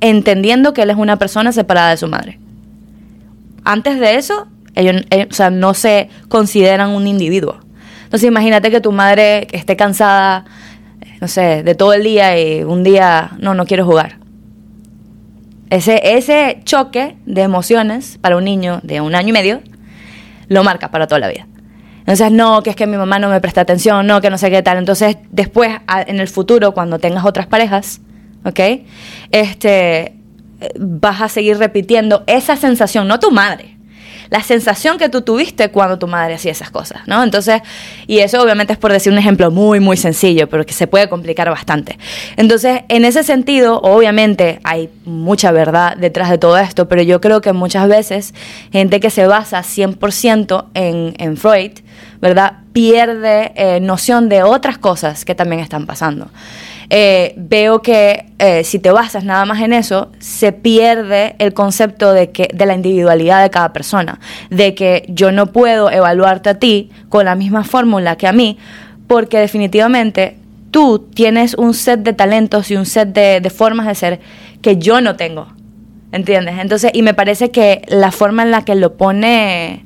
entendiendo 0.02 0.74
que 0.74 0.82
él 0.82 0.90
es 0.90 0.98
una 0.98 1.18
persona 1.18 1.54
separada 1.54 1.92
de 1.92 1.98
su 1.98 2.08
madre. 2.10 2.40
Antes 3.64 4.02
de 4.02 4.16
eso, 4.18 4.48
ellos, 4.76 5.02
ellos, 5.10 5.28
o 5.32 5.34
sea, 5.34 5.50
no 5.50 5.74
se 5.74 6.10
consideran 6.28 6.90
un 6.90 7.08
individuo. 7.08 7.60
Entonces 8.04 8.28
imagínate 8.28 8.70
que 8.70 8.82
tu 8.82 8.92
madre 8.92 9.48
esté 9.54 9.78
cansada, 9.78 10.44
eh, 10.44 10.48
no 11.22 11.28
sé, 11.28 11.64
de 11.64 11.76
todo 11.76 11.94
el 11.94 12.04
día 12.04 12.40
y 12.40 12.64
un 12.64 12.84
día, 12.84 13.32
no, 13.40 13.54
no 13.54 13.66
quiero 13.66 13.86
jugar. 13.86 14.18
Ese, 15.70 16.18
ese 16.18 16.60
choque 16.66 17.18
de 17.26 17.42
emociones 17.42 18.20
para 18.22 18.38
un 18.38 18.44
niño 18.44 18.80
de 18.84 19.02
un 19.02 19.16
año 19.16 19.30
y 19.30 19.32
medio 19.32 19.62
lo 20.48 20.64
marca 20.64 20.92
para 20.92 21.08
toda 21.08 21.20
la 21.20 21.30
vida. 21.30 21.48
Entonces, 22.02 22.32
no, 22.32 22.62
que 22.62 22.70
es 22.70 22.76
que 22.76 22.86
mi 22.86 22.98
mamá 22.98 23.18
no 23.18 23.30
me 23.30 23.40
presta 23.40 23.62
atención, 23.62 24.06
no, 24.06 24.20
que 24.20 24.30
no 24.30 24.38
sé 24.38 24.52
qué 24.52 24.62
tal. 24.62 24.78
Entonces, 24.78 25.18
después, 25.32 25.72
en 26.06 26.20
el 26.20 26.28
futuro, 26.28 26.74
cuando 26.74 27.00
tengas 27.00 27.24
otras 27.24 27.48
parejas, 27.48 28.02
¿ok? 28.44 28.60
Este, 29.32 30.02
eh, 30.02 30.14
vas 30.78 31.22
a 31.22 31.30
seguir 31.30 31.58
repitiendo 31.58 32.24
esa 32.28 32.58
sensación, 32.58 33.08
no 33.08 33.20
tu 33.20 33.32
madre. 33.32 33.73
La 34.34 34.42
sensación 34.42 34.98
que 34.98 35.10
tú 35.10 35.22
tuviste 35.22 35.70
cuando 35.70 36.00
tu 36.00 36.08
madre 36.08 36.34
hacía 36.34 36.52
esas 36.52 36.72
cosas, 36.72 37.08
¿no? 37.08 37.22
Entonces, 37.22 37.62
y 38.08 38.18
eso 38.18 38.42
obviamente 38.42 38.74
es 38.74 38.80
por 38.80 38.92
decir 38.92 39.14
un 39.14 39.20
ejemplo 39.20 39.52
muy, 39.52 39.80
muy 39.80 39.96
sencillo, 39.96 40.50
pero 40.50 40.66
que 40.66 40.74
se 40.74 40.88
puede 40.88 41.08
complicar 41.08 41.52
bastante. 41.52 42.00
Entonces, 42.36 42.82
en 42.90 43.06
ese 43.06 43.22
sentido, 43.22 43.80
obviamente 43.82 44.60
hay 44.64 44.90
mucha 45.06 45.52
verdad 45.52 45.96
detrás 45.98 46.32
de 46.32 46.40
todo 46.40 46.58
esto, 46.58 46.88
pero 46.88 47.04
yo 47.04 47.22
creo 47.22 47.42
que 47.42 47.54
muchas 47.54 47.88
veces 47.88 48.34
gente 48.72 49.00
que 49.00 49.12
se 49.12 49.28
basa 49.28 49.62
100% 49.62 50.66
en, 50.74 51.14
en 51.20 51.38
Freud, 51.38 51.74
¿verdad? 52.20 52.54
Pierde 52.74 53.52
eh, 53.56 53.82
noción 53.82 54.30
de 54.30 54.42
otras 54.42 54.80
cosas 54.80 55.26
que 55.26 55.36
también 55.36 55.62
están 55.62 55.86
pasando. 55.86 56.30
Eh, 56.90 57.34
veo 57.38 57.82
que 57.82 58.26
eh, 58.40 58.64
si 58.64 58.80
te 58.80 58.92
basas 58.92 59.24
nada 59.24 59.46
más 59.46 59.62
en 59.62 59.74
eso, 59.74 60.12
se 60.20 60.52
pierde 60.52 61.36
el 61.40 61.54
concepto 61.54 62.14
de, 62.14 62.32
que, 62.32 62.50
de 62.54 62.66
la 62.66 62.76
individualidad 62.76 63.42
de 63.42 63.50
cada 63.50 63.74
persona, 63.74 64.20
de 64.50 64.76
que 64.76 65.06
yo 65.08 65.32
no 65.32 65.48
puedo 65.48 65.90
evaluarte 65.90 66.50
a 66.50 66.60
ti 66.60 66.90
con 67.10 67.26
la 67.26 67.36
misma 67.36 67.64
fórmula 67.64 68.16
que 68.16 68.28
a 68.28 68.34
mí, 68.34 68.58
porque 69.08 69.40
definitivamente 69.40 70.38
tú 70.72 71.08
tienes 71.14 71.54
un 71.54 71.74
set 71.74 72.02
de 72.02 72.14
talentos 72.14 72.72
y 72.72 72.76
un 72.76 72.86
set 72.86 73.10
de, 73.10 73.40
de 73.42 73.50
formas 73.50 73.88
de 73.88 73.96
ser 73.96 74.20
que 74.62 74.78
yo 74.78 75.02
no 75.02 75.16
tengo. 75.16 75.48
¿Entiendes? 76.12 76.60
Entonces, 76.60 76.92
y 76.94 77.02
me 77.02 77.16
parece 77.16 77.50
que 77.50 77.82
la 77.88 78.12
forma 78.12 78.44
en 78.44 78.52
la 78.52 78.64
que 78.64 78.76
lo 78.76 78.98
pone, 78.98 79.84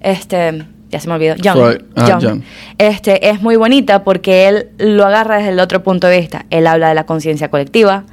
este, 0.00 0.64
ya 0.90 1.00
se 1.00 1.08
me 1.08 1.14
olvidó, 1.14 1.34
Freud. 1.36 1.78
Ah, 1.96 2.18
Young. 2.20 2.42
este, 2.78 3.28
es 3.30 3.40
muy 3.42 3.56
bonita 3.56 4.04
porque 4.04 4.48
él 4.48 4.68
lo 4.78 5.04
agarra 5.06 5.36
desde 5.38 5.50
el 5.50 5.60
otro 5.60 5.82
punto 5.82 6.06
de 6.06 6.18
vista. 6.20 6.46
Él 6.50 6.66
habla 6.66 6.88
de 6.88 6.94
la 6.94 7.04
conciencia 7.06 7.50
colectiva, 7.50 8.04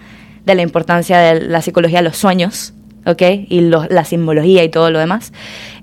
de 0.45 0.55
la 0.55 0.61
importancia 0.61 1.17
de 1.19 1.41
la 1.41 1.61
psicología 1.61 1.99
de 1.99 2.03
los 2.03 2.17
sueños, 2.17 2.73
¿ok? 3.05 3.21
Y 3.49 3.61
los- 3.61 3.89
la 3.89 4.03
simbología 4.03 4.63
y 4.63 4.69
todo 4.69 4.89
lo 4.91 4.99
demás. 4.99 5.31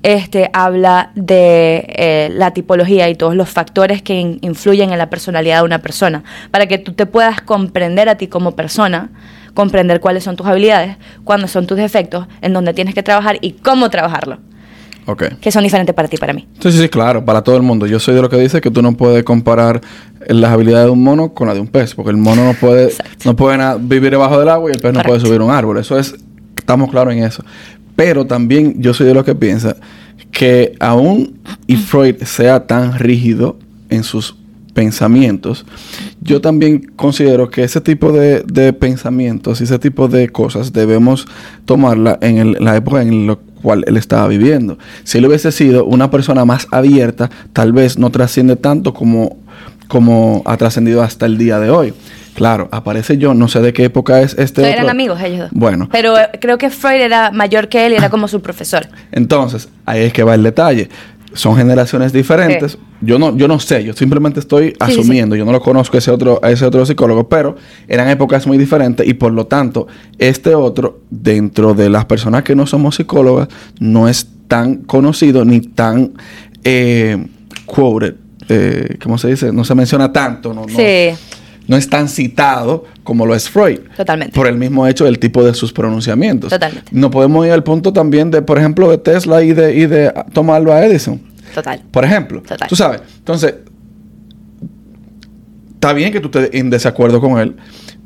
Este, 0.02 0.50
habla 0.52 1.12
de 1.14 1.86
eh, 1.96 2.30
la 2.34 2.50
tipología 2.52 3.08
y 3.08 3.14
todos 3.14 3.34
los 3.36 3.48
factores 3.48 4.02
que 4.02 4.14
in- 4.20 4.38
influyen 4.42 4.90
en 4.92 4.98
la 4.98 5.08
personalidad 5.10 5.58
de 5.58 5.64
una 5.64 5.78
persona, 5.78 6.24
para 6.50 6.66
que 6.66 6.78
tú 6.78 6.92
te 6.92 7.06
puedas 7.06 7.40
comprender 7.40 8.08
a 8.08 8.16
ti 8.16 8.26
como 8.26 8.56
persona, 8.56 9.10
comprender 9.54 10.00
cuáles 10.00 10.24
son 10.24 10.34
tus 10.36 10.46
habilidades, 10.46 10.96
cuáles 11.24 11.50
son 11.50 11.66
tus 11.66 11.76
defectos, 11.76 12.26
en 12.40 12.52
dónde 12.52 12.74
tienes 12.74 12.94
que 12.94 13.02
trabajar 13.02 13.38
y 13.40 13.52
cómo 13.52 13.90
trabajarlo, 13.90 14.38
Que 15.40 15.50
son 15.50 15.62
diferentes 15.64 15.94
para 15.94 16.08
ti 16.08 16.16
y 16.16 16.18
para 16.18 16.32
mí. 16.32 16.46
Sí, 16.60 16.70
sí, 16.72 16.78
sí, 16.78 16.88
claro, 16.88 17.24
para 17.24 17.42
todo 17.42 17.56
el 17.56 17.62
mundo. 17.62 17.86
Yo 17.86 17.98
soy 17.98 18.14
de 18.14 18.22
lo 18.22 18.28
que 18.30 18.36
dice 18.36 18.60
que 18.60 18.70
tú 18.70 18.82
no 18.82 18.92
puedes 18.96 19.24
comparar 19.24 19.80
las 20.28 20.50
habilidades 20.52 20.86
de 20.86 20.92
un 20.92 21.02
mono 21.02 21.34
con 21.34 21.48
la 21.48 21.54
de 21.54 21.60
un 21.60 21.66
pez, 21.66 21.94
porque 21.94 22.10
el 22.10 22.16
mono 22.16 22.44
no 22.44 22.54
puede, 22.54 22.84
Exacto. 22.84 23.12
no 23.24 23.34
puede 23.36 23.58
vivir 23.80 24.10
debajo 24.12 24.38
del 24.38 24.48
agua 24.48 24.70
y 24.70 24.74
el 24.74 24.80
pez 24.80 24.92
no 24.92 25.02
puede 25.02 25.20
subir 25.20 25.40
un 25.40 25.50
árbol. 25.50 25.78
Eso 25.78 25.98
es, 25.98 26.14
estamos 26.56 26.90
claros 26.90 27.12
en 27.14 27.24
eso. 27.24 27.44
Pero 27.96 28.26
también 28.26 28.80
yo 28.80 28.94
soy 28.94 29.06
de 29.06 29.14
los 29.14 29.24
que 29.24 29.34
piensa 29.34 29.76
que 30.30 30.74
aún 30.80 31.38
y 31.66 31.76
Freud 31.76 32.22
sea 32.22 32.66
tan 32.66 32.98
rígido 32.98 33.58
en 33.90 34.02
sus 34.04 34.36
pensamientos, 34.72 35.66
yo 36.22 36.40
también 36.40 36.90
considero 36.96 37.50
que 37.50 37.62
ese 37.62 37.80
tipo 37.82 38.10
de, 38.10 38.40
de 38.42 38.72
pensamientos 38.72 39.60
y 39.60 39.64
ese 39.64 39.78
tipo 39.78 40.08
de 40.08 40.30
cosas 40.30 40.72
debemos 40.72 41.26
tomarla 41.66 42.18
en 42.22 42.38
el- 42.38 42.56
la 42.58 42.74
época 42.76 43.02
en 43.02 43.26
la 43.26 43.38
cual 43.62 43.84
él 43.86 43.96
estaba 43.96 44.26
viviendo. 44.28 44.78
Si 45.04 45.18
él 45.18 45.26
hubiese 45.26 45.52
sido 45.52 45.84
una 45.84 46.10
persona 46.10 46.44
más 46.44 46.66
abierta, 46.70 47.30
tal 47.52 47.72
vez 47.72 47.98
no 47.98 48.10
trasciende 48.10 48.56
tanto 48.56 48.92
como, 48.92 49.38
como 49.88 50.42
ha 50.44 50.56
trascendido 50.56 51.02
hasta 51.02 51.26
el 51.26 51.38
día 51.38 51.58
de 51.58 51.70
hoy. 51.70 51.94
Claro, 52.34 52.68
aparece 52.72 53.18
yo, 53.18 53.34
no 53.34 53.46
sé 53.46 53.60
de 53.60 53.72
qué 53.72 53.84
época 53.84 54.22
es 54.22 54.34
este. 54.38 54.70
Eran 54.70 54.88
amigos 54.88 55.20
ellos 55.20 55.40
dos. 55.40 55.50
Bueno, 55.52 55.88
Pero 55.92 56.18
eh, 56.18 56.30
creo 56.40 56.56
que 56.56 56.70
Freud 56.70 57.02
era 57.02 57.30
mayor 57.30 57.68
que 57.68 57.84
él 57.84 57.92
y 57.92 57.96
era 57.96 58.08
como 58.08 58.26
su 58.26 58.40
profesor. 58.40 58.88
Entonces, 59.12 59.68
ahí 59.84 60.02
es 60.02 60.12
que 60.14 60.22
va 60.22 60.34
el 60.34 60.42
detalle. 60.42 60.88
Son 61.34 61.56
generaciones 61.56 62.12
diferentes. 62.12 62.72
Sí. 62.72 62.78
Yo 63.00 63.18
no, 63.18 63.36
yo 63.36 63.48
no 63.48 63.58
sé, 63.58 63.82
yo 63.84 63.92
simplemente 63.94 64.40
estoy 64.40 64.68
sí, 64.70 64.76
asumiendo. 64.80 65.34
Yo 65.36 65.44
no 65.44 65.52
lo 65.52 65.60
conozco 65.60 65.96
a 65.96 65.98
ese 65.98 66.10
otro, 66.10 66.38
a 66.42 66.50
ese 66.50 66.64
otro 66.64 66.84
psicólogo, 66.86 67.28
pero 67.28 67.56
eran 67.88 68.08
épocas 68.08 68.46
muy 68.46 68.58
diferentes 68.58 69.06
y 69.06 69.14
por 69.14 69.32
lo 69.32 69.46
tanto, 69.46 69.86
este 70.18 70.54
otro, 70.54 71.00
dentro 71.10 71.74
de 71.74 71.88
las 71.90 72.04
personas 72.04 72.42
que 72.42 72.54
no 72.54 72.66
somos 72.66 72.96
psicólogas, 72.96 73.48
no 73.80 74.08
es 74.08 74.26
tan 74.48 74.76
conocido 74.82 75.44
ni 75.44 75.60
tan 75.60 76.12
eh, 76.64 77.26
quoted. 77.66 78.14
Eh, 78.48 78.96
¿Cómo 79.02 79.16
se 79.18 79.28
dice? 79.28 79.52
No 79.52 79.64
se 79.64 79.74
menciona 79.74 80.12
tanto. 80.12 80.52
No, 80.52 80.62
no- 80.62 80.68
Sí, 80.68 81.10
no 81.66 81.76
es 81.76 81.88
tan 81.88 82.08
citado 82.08 82.84
como 83.04 83.26
lo 83.26 83.34
es 83.34 83.48
Freud. 83.48 83.80
Totalmente. 83.96 84.34
Por 84.34 84.46
el 84.46 84.56
mismo 84.56 84.86
hecho 84.86 85.04
del 85.04 85.18
tipo 85.18 85.44
de 85.44 85.54
sus 85.54 85.72
pronunciamientos. 85.72 86.50
Totalmente. 86.50 86.90
No 86.92 87.10
podemos 87.10 87.46
ir 87.46 87.52
al 87.52 87.62
punto 87.62 87.92
también 87.92 88.30
de, 88.30 88.42
por 88.42 88.58
ejemplo, 88.58 88.90
de 88.90 88.98
Tesla 88.98 89.42
y 89.42 89.52
de, 89.52 89.74
y 89.74 89.86
de 89.86 90.12
Thomas 90.32 90.56
Alva 90.56 90.84
Edison. 90.84 91.20
total. 91.54 91.82
Por 91.90 92.04
ejemplo. 92.04 92.42
Total. 92.42 92.68
Tú 92.68 92.76
sabes. 92.76 93.02
Entonces, 93.18 93.54
está 95.74 95.92
bien 95.92 96.12
que 96.12 96.20
tú 96.20 96.28
estés 96.28 96.50
en 96.58 96.70
desacuerdo 96.70 97.20
con 97.20 97.38
él, 97.38 97.56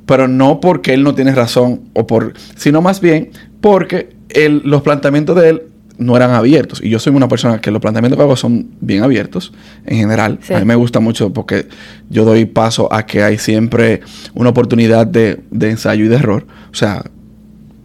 pero 0.07 0.29
no 0.29 0.61
porque 0.61 0.95
él 0.95 1.03
no 1.03 1.15
tiene 1.15 1.35
razón, 1.35 1.91
o 1.95 2.07
por, 2.07 2.33
sino 2.57 2.81
más 2.81 3.01
bien 3.01 3.31
porque 3.61 4.17
los 4.65 4.83
planteamientos 4.83 5.37
de 5.37 5.49
él 5.49 5.63
no 5.99 6.17
eran 6.17 6.31
abiertos. 6.33 6.81
Y 6.83 6.91
yo 6.91 6.99
soy 6.99 7.15
una 7.15 7.29
persona 7.29 7.61
que 7.61 7.71
los 7.71 7.81
planteamientos 7.81 8.17
que 8.19 8.23
hago 8.23 8.37
son 8.37 8.69
bien 8.81 9.03
abiertos 9.03 9.53
en 9.87 9.99
general. 9.99 10.39
Sí. 10.43 10.53
A 10.55 10.59
mí 10.59 10.65
me 10.65 10.75
gusta 10.75 11.01
mucho 11.01 11.33
porque 11.33 11.67
yo 12.11 12.25
doy 12.25 12.45
paso 12.45 12.93
a 12.93 13.07
que 13.07 13.23
hay 13.23 13.39
siempre 13.39 14.01
una 14.35 14.51
oportunidad 14.51 15.07
de, 15.07 15.41
de 15.51 15.71
ensayo 15.71 16.05
y 16.05 16.09
de 16.09 16.17
error. 16.17 16.47
O 16.71 16.75
sea, 16.75 17.03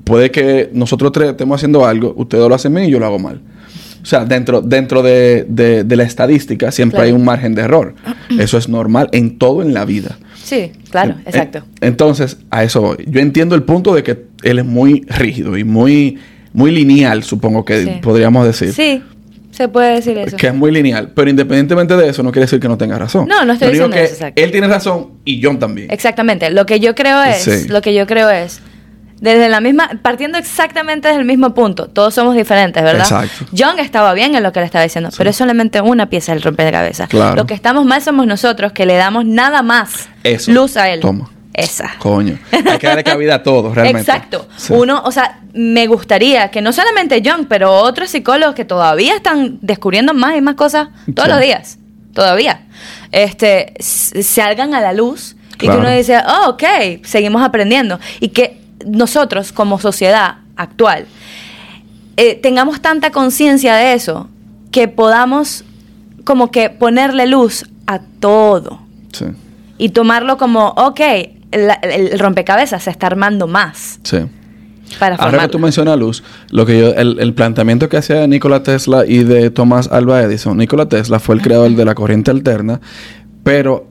puede 0.04 0.32
que 0.32 0.70
nosotros 0.74 1.12
tres 1.12 1.30
estemos 1.32 1.56
haciendo 1.60 1.86
algo, 1.86 2.14
ustedes 2.18 2.48
lo 2.48 2.56
hacen 2.56 2.74
bien 2.74 2.88
y 2.88 2.92
yo 2.92 3.00
lo 3.00 3.06
hago 3.06 3.20
mal. 3.20 3.42
O 4.02 4.06
sea, 4.06 4.26
dentro, 4.26 4.62
dentro 4.62 5.04
de, 5.04 5.46
de- 5.48 5.84
de 5.84 5.96
la 5.96 6.04
estadística 6.04 6.72
siempre 6.72 6.98
Claro. 6.98 7.06
hay 7.08 7.12
un 7.14 7.24
margen 7.24 7.54
de 7.54 7.62
error. 7.62 7.94
Eso 8.40 8.58
es 8.58 8.68
normal 8.68 9.10
en 9.12 9.38
todo 9.38 9.62
en 9.62 9.74
la 9.76 9.86
vida. 9.86 10.18
Sí, 10.44 10.72
claro, 10.90 11.16
exacto. 11.26 11.60
en- 11.60 11.90
entonces, 11.90 12.38
a 12.50 12.64
eso 12.64 12.82
voy. 12.82 12.98
Yo 13.08 13.20
entiendo 13.22 13.54
el 13.56 13.62
punto 13.64 13.94
de 13.94 14.02
que 14.04 14.26
él 14.42 14.58
es 14.58 14.66
muy 14.66 15.06
rígido 15.08 15.56
y 15.56 15.64
muy, 15.64 16.18
muy 16.54 16.72
lineal, 16.72 17.24
supongo 17.24 17.64
que 17.66 17.84
Sí. 17.84 18.00
podríamos 18.02 18.46
decir. 18.46 18.74
Sí, 18.74 19.04
se 19.52 19.68
puede 19.68 19.96
decir 19.96 20.18
eso. 20.18 20.38
Que 20.38 20.48
es 20.48 20.54
muy 20.54 20.72
lineal. 20.72 21.12
Pero 21.16 21.30
independientemente 21.30 21.96
de 21.98 22.10
eso, 22.10 22.24
no 22.24 22.32
quiere 22.32 22.46
decir 22.46 22.60
que 22.60 22.68
no 22.68 22.78
tenga 22.78 22.98
razón. 22.98 23.28
No, 23.28 23.46
no 23.46 23.54
estoy 23.54 23.70
diciendo 23.70 23.96
que 23.96 24.04
eso, 24.04 24.14
exacto. 24.14 24.42
Él 24.42 24.52
tiene 24.52 24.68
razón 24.68 25.08
y 25.26 25.42
John 25.44 25.60
también. 25.60 25.90
Exactamente. 25.92 26.50
Lo 26.50 26.66
que 26.66 26.80
yo 26.80 26.96
creo 26.96 27.22
es, 27.24 27.44
Sí. 27.44 27.68
lo 27.68 27.82
que 27.82 27.94
yo 27.94 28.06
creo 28.08 28.30
es, 28.30 28.62
Desde 29.22 29.50
la 29.50 29.62
misma, 29.62 29.88
partiendo 30.02 30.40
exactamente 30.40 31.08
desde 31.10 31.20
el 31.22 31.28
mismo 31.28 31.54
punto. 31.54 31.86
Todos 31.86 32.12
somos 32.16 32.36
diferentes, 32.36 32.82
¿verdad? 32.82 33.02
Exacto. 33.04 33.46
John 33.56 33.78
estaba 33.78 34.16
bien 34.16 34.34
en 34.34 34.42
lo 34.42 34.52
que 34.52 34.62
le 34.62 34.66
estaba 34.66 34.84
diciendo, 34.84 35.12
pero 35.16 35.30
es 35.30 35.36
solamente 35.36 35.80
una 35.80 36.10
pieza 36.10 36.34
del 36.34 36.42
rompecabezas. 36.42 37.08
Claro. 37.08 37.36
Lo 37.36 37.46
que 37.46 37.54
estamos 37.54 37.86
mal 37.86 38.02
somos 38.02 38.26
nosotros, 38.26 38.72
que 38.72 38.88
le 38.88 38.96
damos 38.96 39.24
nada 39.26 39.62
más 39.62 40.10
Eso. 40.24 40.52
luz 40.52 40.76
a 40.76 40.90
él. 40.90 41.02
Toma. 41.02 41.30
Esa. 41.54 41.92
Coño. 42.00 42.40
Hay 42.52 42.78
que 42.78 42.88
darle 42.88 43.04
cabida 43.04 43.36
a 43.36 43.44
todo, 43.44 43.74
realmente. 43.74 44.00
Exacto. 44.02 44.48
Sí. 44.58 44.72
Uno, 44.74 45.02
o 45.04 45.12
sea, 45.12 45.42
me 45.54 45.86
gustaría 45.88 46.50
que 46.50 46.62
no 46.62 46.72
solamente 46.72 47.22
John, 47.26 47.46
pero 47.50 47.72
otros 47.74 48.10
psicólogos 48.10 48.56
que 48.56 48.64
todavía 48.66 49.16
están 49.16 49.58
descubriendo 49.62 50.14
más 50.14 50.38
y 50.38 50.42
más 50.42 50.56
cosas 50.56 50.90
todos 51.14 51.28
Sí. 51.28 51.34
los 51.34 51.42
días, 51.42 51.78
todavía, 52.14 52.62
este, 53.12 53.74
salgan 53.80 54.74
a 54.74 54.82
la 54.82 54.94
luz 54.94 55.36
y 55.56 55.68
que 55.68 55.70
uno 55.70 55.90
dice, 55.90 56.18
oh, 56.26 56.52
ok, 56.52 56.64
seguimos 57.04 57.44
aprendiendo. 57.44 58.00
Y 58.20 58.30
que 58.30 58.62
nosotros 58.86 59.52
como 59.52 59.80
sociedad 59.80 60.38
actual 60.56 61.06
eh, 62.18 62.36
tengamos 62.36 62.82
tanta 62.82 63.12
conciencia 63.12 63.76
de 63.76 63.94
eso 63.94 64.28
que 64.72 64.88
podamos 64.88 65.64
como 66.24 66.50
que 66.52 66.70
ponerle 66.70 67.28
luz 67.28 67.66
a 67.88 68.00
todo 68.20 68.80
Sí. 69.12 69.26
y 69.78 69.90
tomarlo 69.90 70.38
como, 70.38 70.70
ok, 70.70 71.02
la- 71.52 71.74
el, 71.76 72.18
rompecabezas 72.20 72.84
se 72.84 72.90
está 72.90 73.08
armando 73.08 73.48
más 73.48 74.00
Sí. 74.04 74.18
para 75.00 75.16
Ahora 75.16 75.42
que 75.44 75.48
tú 75.50 75.60
mencionas 75.60 75.98
luz, 75.98 76.24
lo 76.50 76.66
que 76.66 76.80
yo, 76.80 76.94
el, 76.94 77.18
el 77.20 77.34
planteamiento 77.34 77.88
que 77.90 77.98
hacía 77.98 78.18
de 78.18 78.28
Nikola 78.28 78.62
Tesla 78.64 79.06
y 79.08 79.24
de 79.24 79.50
Thomas 79.50 79.88
Alva 79.92 80.22
Edison. 80.22 80.58
Nikola 80.58 80.88
Tesla 80.88 81.20
fue 81.20 81.36
el 81.36 81.42
creador 81.42 81.72
de 81.72 81.86
la 81.86 81.96
corriente 81.96 82.32
alterna, 82.32 82.82
pero 83.44 83.88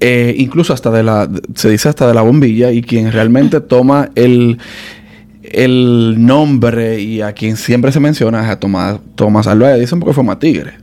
eh, 0.00 0.34
incluso 0.38 0.72
hasta 0.72 0.90
de 0.92 1.02
la, 1.02 1.28
se 1.54 1.68
dice 1.70 1.88
hasta 1.88 2.06
de 2.06 2.14
la 2.14 2.22
bombilla, 2.22 2.70
y 2.70 2.82
quien 2.82 3.10
realmente 3.10 3.60
toma 3.60 4.10
el, 4.14 4.58
el 5.42 6.14
nombre 6.24 7.00
y 7.00 7.20
a 7.20 7.32
quien 7.32 7.56
siempre 7.56 7.90
se 7.90 8.00
menciona 8.00 8.44
es 8.44 8.48
a 8.50 8.60
Thomas, 8.60 9.00
Thomas 9.16 9.46
Alva 9.46 9.72
Edison 9.72 9.98
porque 9.98 10.14
fue 10.14 10.24
más 10.24 10.38
tigre, 10.38 10.74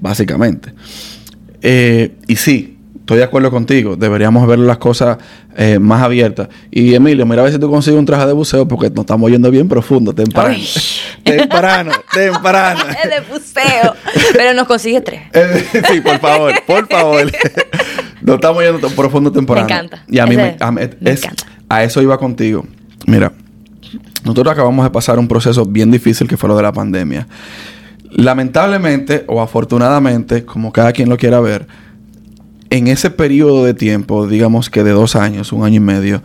básicamente. 0.00 0.72
Eh, 1.60 2.12
y 2.28 2.36
sí, 2.36 2.71
estoy 3.02 3.18
de 3.18 3.24
acuerdo 3.24 3.50
contigo. 3.50 3.96
Deberíamos 3.96 4.46
ver 4.46 4.60
las 4.60 4.78
cosas 4.78 5.18
eh, 5.56 5.78
más 5.78 6.02
abiertas. 6.02 6.48
Y 6.70 6.94
Emilio, 6.94 7.26
mira 7.26 7.42
a 7.42 7.44
ver 7.44 7.52
si 7.52 7.58
tú 7.58 7.68
consigues 7.68 7.98
un 7.98 8.06
traje 8.06 8.26
de 8.26 8.32
buceo 8.32 8.66
porque 8.66 8.90
nos 8.90 9.00
estamos 9.00 9.30
yendo 9.30 9.50
bien 9.50 9.68
profundo, 9.68 10.14
temprano. 10.14 10.50
Ay. 10.50 10.66
temprano, 11.24 11.92
temprano. 12.12 12.84
De 13.04 13.20
buceo. 13.32 13.94
Pero 14.32 14.54
nos 14.54 14.66
consigue 14.66 15.00
tres. 15.00 15.22
Sí, 15.92 16.00
por 16.00 16.18
favor, 16.20 16.52
por 16.66 16.88
favor. 16.88 17.30
nos 18.22 18.34
estamos 18.36 18.62
yendo 18.62 18.78
tan 18.78 18.96
profundo 18.96 19.32
temprano. 19.32 19.66
Me 19.66 19.72
encanta. 19.72 20.04
Y 20.08 20.18
a 20.18 20.26
mí 20.26 20.36
me, 20.36 20.56
a, 20.60 20.70
me 20.70 20.82
encanta. 20.82 21.44
a 21.68 21.82
eso 21.82 22.00
iba 22.00 22.16
contigo. 22.18 22.64
Mira, 23.06 23.32
nosotros 24.24 24.52
acabamos 24.52 24.84
de 24.84 24.90
pasar 24.90 25.18
un 25.18 25.26
proceso 25.26 25.64
bien 25.64 25.90
difícil 25.90 26.28
que 26.28 26.36
fue 26.36 26.48
lo 26.48 26.56
de 26.56 26.62
la 26.62 26.72
pandemia. 26.72 27.26
Lamentablemente 28.10 29.24
o 29.26 29.40
afortunadamente, 29.40 30.44
como 30.44 30.72
cada 30.72 30.92
quien 30.92 31.08
lo 31.08 31.16
quiera 31.16 31.40
ver, 31.40 31.66
en 32.72 32.88
ese 32.88 33.10
periodo 33.10 33.64
de 33.66 33.74
tiempo, 33.74 34.26
digamos 34.26 34.70
que 34.70 34.82
de 34.82 34.92
dos 34.92 35.14
años, 35.14 35.52
un 35.52 35.62
año 35.62 35.76
y 35.76 35.80
medio, 35.80 36.22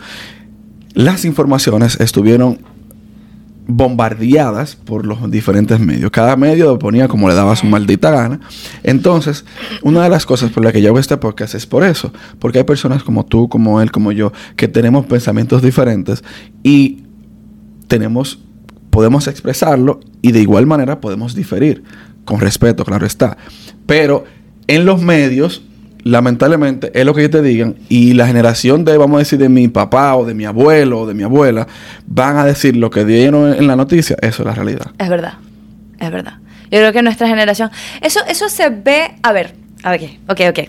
las 0.93 1.25
informaciones 1.25 1.99
estuvieron 1.99 2.59
bombardeadas 3.67 4.77
por 4.77 5.05
los 5.05 5.29
diferentes 5.29 5.77
medios. 5.81 6.09
Cada 6.09 6.37
medio 6.37 6.79
ponía 6.79 7.09
como 7.09 7.27
le 7.27 7.35
daba 7.35 7.57
su 7.57 7.65
maldita 7.65 8.11
gana. 8.11 8.39
Entonces, 8.83 9.43
una 9.81 10.01
de 10.03 10.09
las 10.09 10.25
cosas 10.25 10.49
por 10.51 10.63
las 10.63 10.71
que 10.71 10.81
yo 10.81 10.87
hago 10.87 10.99
este 10.99 11.17
podcast 11.17 11.53
es 11.53 11.65
por 11.65 11.83
eso. 11.83 12.13
Porque 12.39 12.59
hay 12.59 12.63
personas 12.63 13.03
como 13.03 13.25
tú, 13.25 13.49
como 13.49 13.81
él, 13.81 13.91
como 13.91 14.13
yo, 14.13 14.31
que 14.55 14.69
tenemos 14.69 15.05
pensamientos 15.05 15.61
diferentes 15.61 16.23
y 16.63 17.03
tenemos, 17.89 18.39
podemos 18.89 19.27
expresarlo 19.27 19.99
y 20.21 20.31
de 20.31 20.39
igual 20.39 20.65
manera 20.65 21.01
podemos 21.01 21.35
diferir. 21.35 21.83
Con 22.23 22.39
respeto, 22.39 22.85
claro 22.85 23.05
está. 23.05 23.37
Pero 23.85 24.23
en 24.67 24.85
los 24.85 25.01
medios, 25.01 25.66
lamentablemente, 26.07 26.91
es 26.93 27.05
lo 27.05 27.13
que 27.13 27.21
ellos 27.21 27.31
te 27.31 27.41
digan. 27.41 27.75
Y 27.89 28.13
la 28.13 28.27
generación 28.27 28.85
de, 28.85 28.97
vamos 28.97 29.17
a 29.17 29.19
decir, 29.19 29.39
de 29.39 29.49
mi 29.49 29.67
papá 29.67 30.15
o 30.15 30.25
de 30.25 30.33
mi 30.33 30.45
abuelo 30.45 31.01
o 31.01 31.05
de 31.05 31.13
mi 31.13 31.23
abuela, 31.23 31.67
van 32.05 32.37
a 32.37 32.45
decir 32.45 32.75
lo 32.75 32.89
que 32.89 33.05
dieron 33.05 33.53
en 33.53 33.67
la 33.67 33.75
noticia. 33.75 34.15
Eso 34.21 34.43
es 34.43 34.45
la 34.47 34.53
realidad. 34.53 34.87
Es 34.97 35.09
verdad. 35.09 35.33
Es 35.99 36.11
verdad. 36.11 36.35
Yo 36.71 36.79
creo 36.79 36.93
que 36.93 37.01
nuestra 37.01 37.27
generación. 37.27 37.71
Eso, 38.01 38.19
eso 38.27 38.49
se 38.49 38.69
ve. 38.69 39.15
A 39.23 39.31
ver. 39.31 39.53
A 39.83 39.91
ver, 39.91 40.09
ok, 40.27 40.41
ok. 40.49 40.59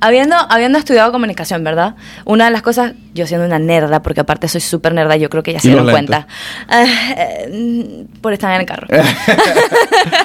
Habiendo, 0.00 0.36
habiendo 0.36 0.78
estudiado 0.78 1.10
comunicación, 1.10 1.64
¿verdad? 1.64 1.96
Una 2.26 2.44
de 2.44 2.50
las 2.50 2.60
cosas, 2.62 2.92
yo 3.14 3.26
siendo 3.26 3.46
una 3.46 3.58
nerda, 3.58 4.02
porque 4.02 4.20
aparte 4.20 4.46
soy 4.46 4.60
súper 4.60 4.92
nerda, 4.92 5.16
yo 5.16 5.30
creo 5.30 5.42
que 5.42 5.54
ya 5.54 5.58
se 5.58 5.68
dieron 5.68 5.90
cuenta. 5.90 6.26
Por 8.20 8.34
estar 8.34 8.54
en 8.54 8.60
el 8.60 8.66
carro. 8.66 8.86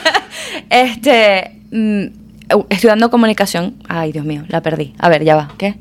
este. 0.69 1.61
mm, 1.71 2.22
estudiando 2.69 3.09
comunicación. 3.09 3.75
Ay, 3.87 4.11
Dios 4.11 4.25
mío, 4.25 4.43
la 4.47 4.61
perdí. 4.61 4.93
A 4.99 5.09
ver, 5.09 5.23
ya 5.23 5.35
va. 5.35 5.49
¿Qué? 5.57 5.75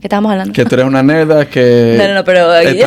¿Qué 0.00 0.06
estábamos 0.06 0.30
hablando? 0.30 0.52
Que 0.52 0.64
tú 0.64 0.76
eres 0.76 0.86
una 0.86 1.02
nerda 1.02 1.46
que... 1.46 1.96
No, 1.98 2.06
no, 2.08 2.14
no, 2.14 2.24
pero 2.24 2.54
el 2.56 2.78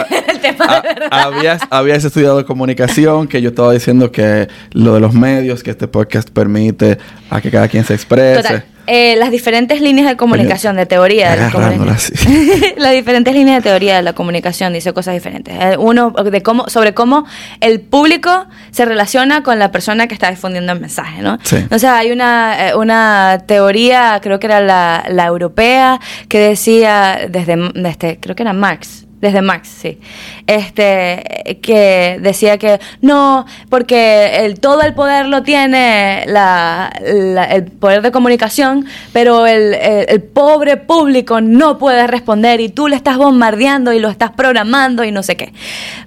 tema 0.42 0.66
de 0.68 0.74
Ah, 0.78 0.82
verdad. 0.82 1.08
habías, 1.12 1.62
habías 1.70 2.06
estudiado 2.06 2.46
comunicación, 2.46 3.28
que 3.28 3.42
yo 3.42 3.50
estaba 3.50 3.74
diciendo 3.74 4.12
que 4.14 4.48
lo 4.72 4.94
de 4.94 5.02
los 5.02 5.14
medios, 5.14 5.62
que 5.62 5.72
este 5.72 5.88
podcast 5.90 6.30
permite 6.30 6.98
a 7.30 7.42
que 7.42 7.52
cada 7.52 7.68
quien 7.68 7.84
se 7.84 7.94
exprese. 7.96 8.42
Total. 8.44 8.64
Eh, 8.94 9.16
las 9.16 9.32
diferentes 9.32 9.80
líneas 9.80 10.08
de 10.10 10.18
comunicación, 10.18 10.76
de 10.76 10.86
teoría. 10.86 11.32
de 11.32 11.38
la 11.38 11.48
agarrándola 11.48 11.96
comunica- 11.96 12.74
las 12.78 12.92
diferentes 12.92 13.34
líneas 13.34 13.64
de 13.64 13.70
teoría 13.70 13.96
de 13.96 14.02
la 14.02 14.12
comunicación 14.14 14.74
dice 14.74 14.92
cosas 14.92 15.14
diferentes. 15.14 15.54
Eh, 15.58 15.78
uno 15.78 16.12
de 16.12 16.42
cómo, 16.44 16.68
sobre 16.68 16.94
cómo 16.94 17.26
el 17.62 17.80
público 17.80 18.48
se 18.72 18.84
relaciona 18.86 19.44
con 19.44 19.60
la 19.60 19.72
persona 19.72 20.08
que 20.08 20.14
está 20.14 20.30
difundiendo 20.30 20.74
el 20.74 20.80
mensaje, 20.82 21.22
¿no? 21.22 21.38
Sí. 21.44 21.58
O 21.72 21.80
sea, 21.80 21.98
hay 21.98 22.12
una, 22.12 22.70
eh, 22.70 22.76
una 22.76 23.44
teoría, 23.46 24.20
creo 24.22 24.40
que 24.40 24.48
era 24.48 24.60
la, 24.60 25.06
la 25.10 25.26
europea, 25.26 26.00
que 26.28 26.40
decía 26.40 27.20
desde, 27.30 27.56
desde, 27.76 28.20
creo 28.20 28.36
que 28.36 28.44
era 28.44 28.54
Marx, 28.54 29.06
desde 29.22 29.42
Marx, 29.42 29.68
sí. 29.70 30.00
Este, 30.48 31.60
que 31.62 32.18
decía 32.22 32.58
que 32.58 32.80
no, 33.02 33.46
porque 33.70 34.46
el, 34.46 34.60
todo 34.60 34.82
el 34.82 34.94
poder 34.94 35.28
lo 35.28 35.44
tiene 35.44 36.24
la, 36.28 36.92
el 37.00 37.66
poder 37.66 38.02
de 38.02 38.12
comunicación, 38.12 38.86
pero 39.14 39.46
el, 39.48 39.74
el- 39.76 40.06
el 40.10 40.22
pobre 40.24 40.78
público 40.78 41.40
no 41.42 41.78
puede 41.78 42.08
responder 42.08 42.60
y 42.60 42.70
tú 42.70 42.88
le 42.88 42.96
estás 42.96 43.18
bombardeando 43.18 43.94
y 43.94 44.00
lo 44.00 44.10
estás 44.10 44.32
programando 44.32 45.04
y 45.04 45.12
no 45.12 45.22
sé 45.24 45.38
qué. 45.38 45.54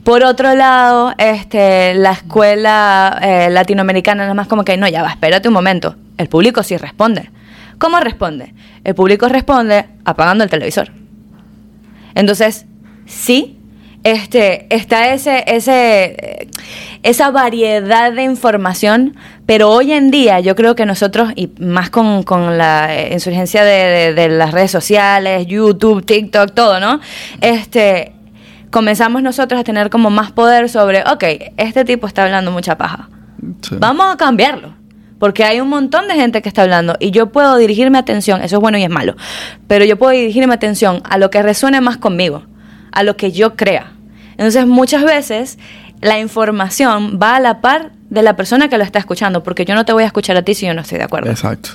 Por 0.02 0.24
otro 0.24 0.54
lado, 0.54 1.14
este, 1.16 1.94
la 1.94 2.12
escuela 2.12 3.18
eh, 3.22 3.48
latinoamericana 3.50 4.24
nada 4.24 4.34
más 4.34 4.48
como 4.48 4.64
que 4.64 4.76
no, 4.76 4.88
ya 4.88 5.02
va, 5.02 5.10
espérate 5.10 5.48
un 5.48 5.54
momento. 5.54 5.94
El 6.18 6.28
público 6.28 6.62
sí 6.62 6.76
responde. 6.76 7.30
¿Cómo 7.78 7.98
responde? 8.00 8.54
El 8.84 8.94
público 8.94 9.28
responde 9.28 9.86
apagando 10.04 10.44
el 10.44 10.50
televisor. 10.50 10.90
Entonces, 12.14 12.66
sí, 13.06 13.58
este, 14.02 14.66
está 14.74 15.12
ese, 15.14 15.44
ese, 15.46 16.48
esa 17.02 17.30
variedad 17.30 18.12
de 18.12 18.22
información, 18.22 19.16
pero 19.46 19.70
hoy 19.70 19.92
en 19.92 20.10
día 20.10 20.40
yo 20.40 20.54
creo 20.54 20.74
que 20.74 20.84
nosotros, 20.86 21.32
y 21.36 21.50
más 21.58 21.90
con, 21.90 22.22
con 22.22 22.58
la 22.58 22.90
insurgencia 23.10 23.64
de, 23.64 23.72
de- 23.72 24.14
de 24.14 24.28
las 24.28 24.52
redes 24.52 24.70
sociales, 24.70 25.46
YouTube, 25.46 26.04
TikTok, 26.04 26.52
todo, 26.52 26.80
¿no? 26.80 27.00
Este, 27.40 28.12
comenzamos 28.70 29.22
nosotros 29.22 29.60
a 29.60 29.64
tener 29.64 29.88
como 29.90 30.10
más 30.10 30.32
poder 30.32 30.68
sobre, 30.68 31.02
ok, 31.02 31.24
este 31.56 31.84
tipo 31.84 32.06
está 32.06 32.24
hablando 32.24 32.50
mucha 32.50 32.76
paja. 32.76 33.08
Sí. 33.62 33.76
Vamos 33.78 34.12
a 34.12 34.16
cambiarlo. 34.16 34.74
Porque 35.18 35.44
hay 35.44 35.60
un 35.60 35.68
montón 35.68 36.08
de 36.08 36.14
gente 36.14 36.42
que 36.42 36.48
está 36.48 36.62
hablando 36.62 36.96
y 36.98 37.10
yo 37.10 37.30
puedo 37.30 37.56
dirigirme 37.56 37.96
atención, 37.96 38.42
eso 38.42 38.56
es 38.56 38.60
bueno 38.60 38.76
y 38.76 38.82
es 38.82 38.90
malo, 38.90 39.14
pero 39.68 39.84
yo 39.86 39.96
puedo 39.96 40.12
dirigirme 40.12 40.52
atención 40.52 41.02
a 41.08 41.16
lo 41.16 41.30
que 41.30 41.40
resuene 41.42 41.80
más 41.80 41.96
conmigo, 41.96 42.42
a 42.94 43.02
lo 43.02 43.16
que 43.16 43.32
yo 43.32 43.56
crea. 43.56 43.92
Entonces 44.32 44.66
muchas 44.66 45.04
veces 45.04 45.58
la 46.00 46.18
información 46.18 47.18
va 47.22 47.36
a 47.36 47.40
la 47.40 47.60
par 47.60 47.92
de 48.10 48.22
la 48.22 48.36
persona 48.36 48.68
que 48.68 48.78
lo 48.78 48.84
está 48.84 48.98
escuchando, 48.98 49.42
porque 49.42 49.64
yo 49.64 49.74
no 49.74 49.84
te 49.84 49.92
voy 49.92 50.04
a 50.04 50.06
escuchar 50.06 50.36
a 50.36 50.42
ti 50.42 50.54
si 50.54 50.66
yo 50.66 50.74
no 50.74 50.82
estoy 50.82 50.98
de 50.98 51.04
acuerdo. 51.04 51.30
Exacto. 51.30 51.70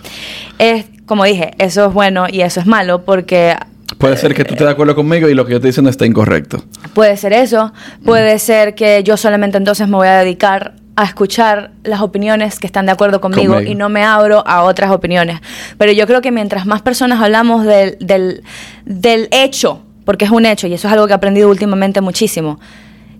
Es, 0.57 0.85
como 1.05 1.23
dije, 1.23 1.51
eso 1.57 1.85
es 1.87 1.93
bueno 1.93 2.25
y 2.29 2.41
eso 2.41 2.59
es 2.59 2.65
malo, 2.65 3.03
porque 3.03 3.55
Puede 3.97 4.15
ser 4.17 4.33
que 4.35 4.45
tú 4.45 4.53
estés 4.53 4.65
de 4.67 4.71
acuerdo 4.71 4.95
conmigo 4.95 5.27
y 5.27 5.33
lo 5.33 5.45
que 5.45 5.51
yo 5.51 5.57
estoy 5.57 5.69
diciendo 5.69 5.89
está 5.89 6.05
incorrecto. 6.05 6.63
Puede 6.93 7.17
ser 7.17 7.33
eso, 7.33 7.73
puede 8.05 8.37
ser 8.39 8.75
que 8.75 9.03
yo 9.03 9.17
solamente 9.17 9.57
entonces 9.57 9.87
me 9.87 9.95
voy 9.95 10.07
a 10.07 10.19
dedicar 10.19 10.75
a 10.95 11.05
escuchar 11.05 11.71
las 11.83 12.01
opiniones 12.01 12.59
que 12.59 12.67
están 12.67 12.85
de 12.85 12.91
acuerdo 12.91 13.19
conmigo, 13.19 13.53
Conmigo. 13.55 13.71
y 13.71 13.75
no 13.75 13.89
me 13.89 14.03
abro 14.03 14.45
a 14.45 14.63
otras 14.63 14.91
opiniones. 14.91 15.39
Pero 15.77 15.91
yo 15.91 16.05
creo 16.05 16.21
que 16.21 16.31
mientras 16.31 16.65
más 16.65 16.81
personas 16.81 17.21
hablamos 17.21 17.65
del, 17.65 17.97
del, 17.99 18.43
del 18.85 19.27
hecho, 19.31 19.81
porque 20.09 20.25
es 20.25 20.31
un 20.31 20.43
hecho 20.47 20.65
y 20.65 20.73
eso 20.73 20.87
es 20.87 20.93
algo 20.95 21.05
que 21.05 21.11
he 21.11 21.15
aprendido 21.15 21.47
últimamente 21.51 22.01
muchísimo, 22.01 22.59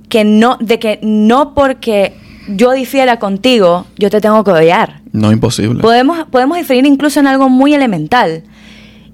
que 0.10 0.24
no, 0.24 0.58
de 0.60 0.80
que 0.80 0.98
no 1.04 1.54
porque 1.54 2.16
yo 2.48 2.72
difiera 2.72 3.20
contigo, 3.20 3.86
yo 4.00 4.10
te 4.10 4.20
tengo 4.20 4.44
que 4.44 4.50
odiar. 4.50 5.00
No 5.12 5.32
imposible. 5.32 5.84
Podemos, 5.84 6.26
podemos 6.32 6.58
diferir 6.58 6.88
incluso 6.88 7.20
en 7.20 7.28
algo 7.28 7.48
muy 7.48 7.76
elemental. 7.76 8.42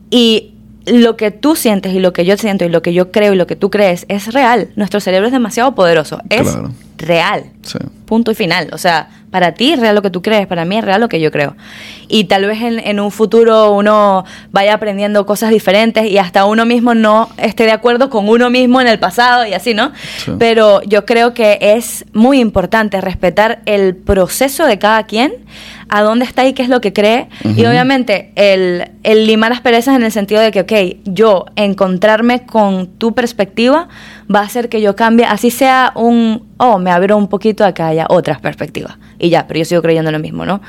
Y 0.10 0.54
lo 0.86 1.18
que 1.18 1.32
tú 1.32 1.56
sientes 1.56 1.94
y 1.94 2.00
lo 2.00 2.14
que 2.14 2.26
yo 2.26 2.38
siento 2.38 2.66
y 2.66 2.70
lo 2.70 2.82
que 2.82 2.94
yo 2.94 3.12
creo 3.12 3.34
y 3.34 3.36
lo 3.36 3.48
que 3.48 3.56
tú 3.56 3.70
crees 3.70 4.06
es 4.10 4.34
real. 4.34 4.70
Nuestro 4.76 5.00
cerebro 5.00 5.28
es 5.28 5.34
demasiado 5.34 5.74
poderoso. 5.76 6.20
Es 6.30 6.44
Claro. 6.44 6.72
real. 6.98 7.44
Sí. 7.64 7.80
Punto 8.06 8.32
y 8.32 8.36
final. 8.36 8.70
O 8.72 8.78
sea, 8.78 9.10
para 9.32 9.54
ti 9.54 9.72
es 9.74 9.80
real 9.80 9.96
lo 9.96 10.02
que 10.02 10.12
tú 10.12 10.22
crees, 10.22 10.46
para 10.48 10.64
mí 10.64 10.78
es 10.78 10.86
real 10.86 11.02
lo 11.02 11.10
que 11.10 11.20
yo 11.20 11.32
creo. 11.32 11.56
Y 12.08 12.26
tal 12.26 12.46
vez 12.46 12.62
en, 12.62 12.80
en 12.80 13.00
un 13.00 13.10
futuro 13.12 13.72
uno 13.72 14.24
vaya 14.52 14.76
aprendiendo 14.76 15.26
cosas 15.26 15.50
diferentes 15.50 16.06
y 16.06 16.20
hasta 16.20 16.46
uno 16.46 16.66
mismo 16.66 16.94
no 16.94 17.30
esté 17.38 17.64
de 17.64 17.72
acuerdo 17.72 18.10
con 18.12 18.30
uno 18.30 18.50
mismo 18.52 18.80
en 18.80 18.88
el 18.88 19.00
pasado 19.00 19.46
y 19.46 19.54
así, 19.54 19.74
¿no? 19.74 19.92
Sí. 20.24 20.32
Pero 20.38 20.82
yo 20.84 21.06
creo 21.06 21.34
que 21.34 21.58
es 21.60 22.06
muy 22.14 22.40
importante 22.40 23.02
respetar 23.02 23.62
el 23.66 23.96
proceso 23.96 24.66
de 24.68 24.78
cada 24.80 25.04
quien, 25.08 25.34
a 25.90 26.02
dónde 26.02 26.26
está 26.26 26.46
y 26.46 26.54
qué 26.54 26.64
es 26.64 26.70
lo 26.70 26.82
que 26.82 26.94
cree. 26.94 27.30
Y 27.44 27.66
obviamente 27.66 28.32
el, 28.36 28.92
el 29.04 29.28
limar 29.28 29.52
las 29.52 29.62
perezas 29.62 29.96
en 29.96 30.04
el 30.04 30.12
sentido 30.12 30.42
de 30.42 30.52
que, 30.52 30.62
ok, 30.62 31.00
yo 31.06 31.46
encontrarme 31.56 32.46
con 32.46 32.88
tu 32.98 33.14
perspectiva 33.14 33.88
va 34.34 34.42
a 34.42 34.44
hacer 34.44 34.70
que 34.70 34.82
yo 34.82 34.96
cambie, 34.96 35.26
así 35.26 35.52
sea 35.52 35.92
un, 35.96 36.48
oh, 36.58 36.80
me 36.80 36.92
abro 36.92 37.18
un 37.18 37.28
poquito 37.28 37.64
a 37.66 37.74
que 37.74 37.84
haya 37.84 38.06
otras 38.10 38.40
perspectivas. 38.40 38.98
Y 39.20 39.30
ya, 39.30 39.48
pero 39.48 39.60
yo 39.60 39.66
sigo 39.66 39.82
creyendo 39.82 40.12
lo 40.12 40.20
mismo, 40.20 40.46
¿no? 40.46 40.62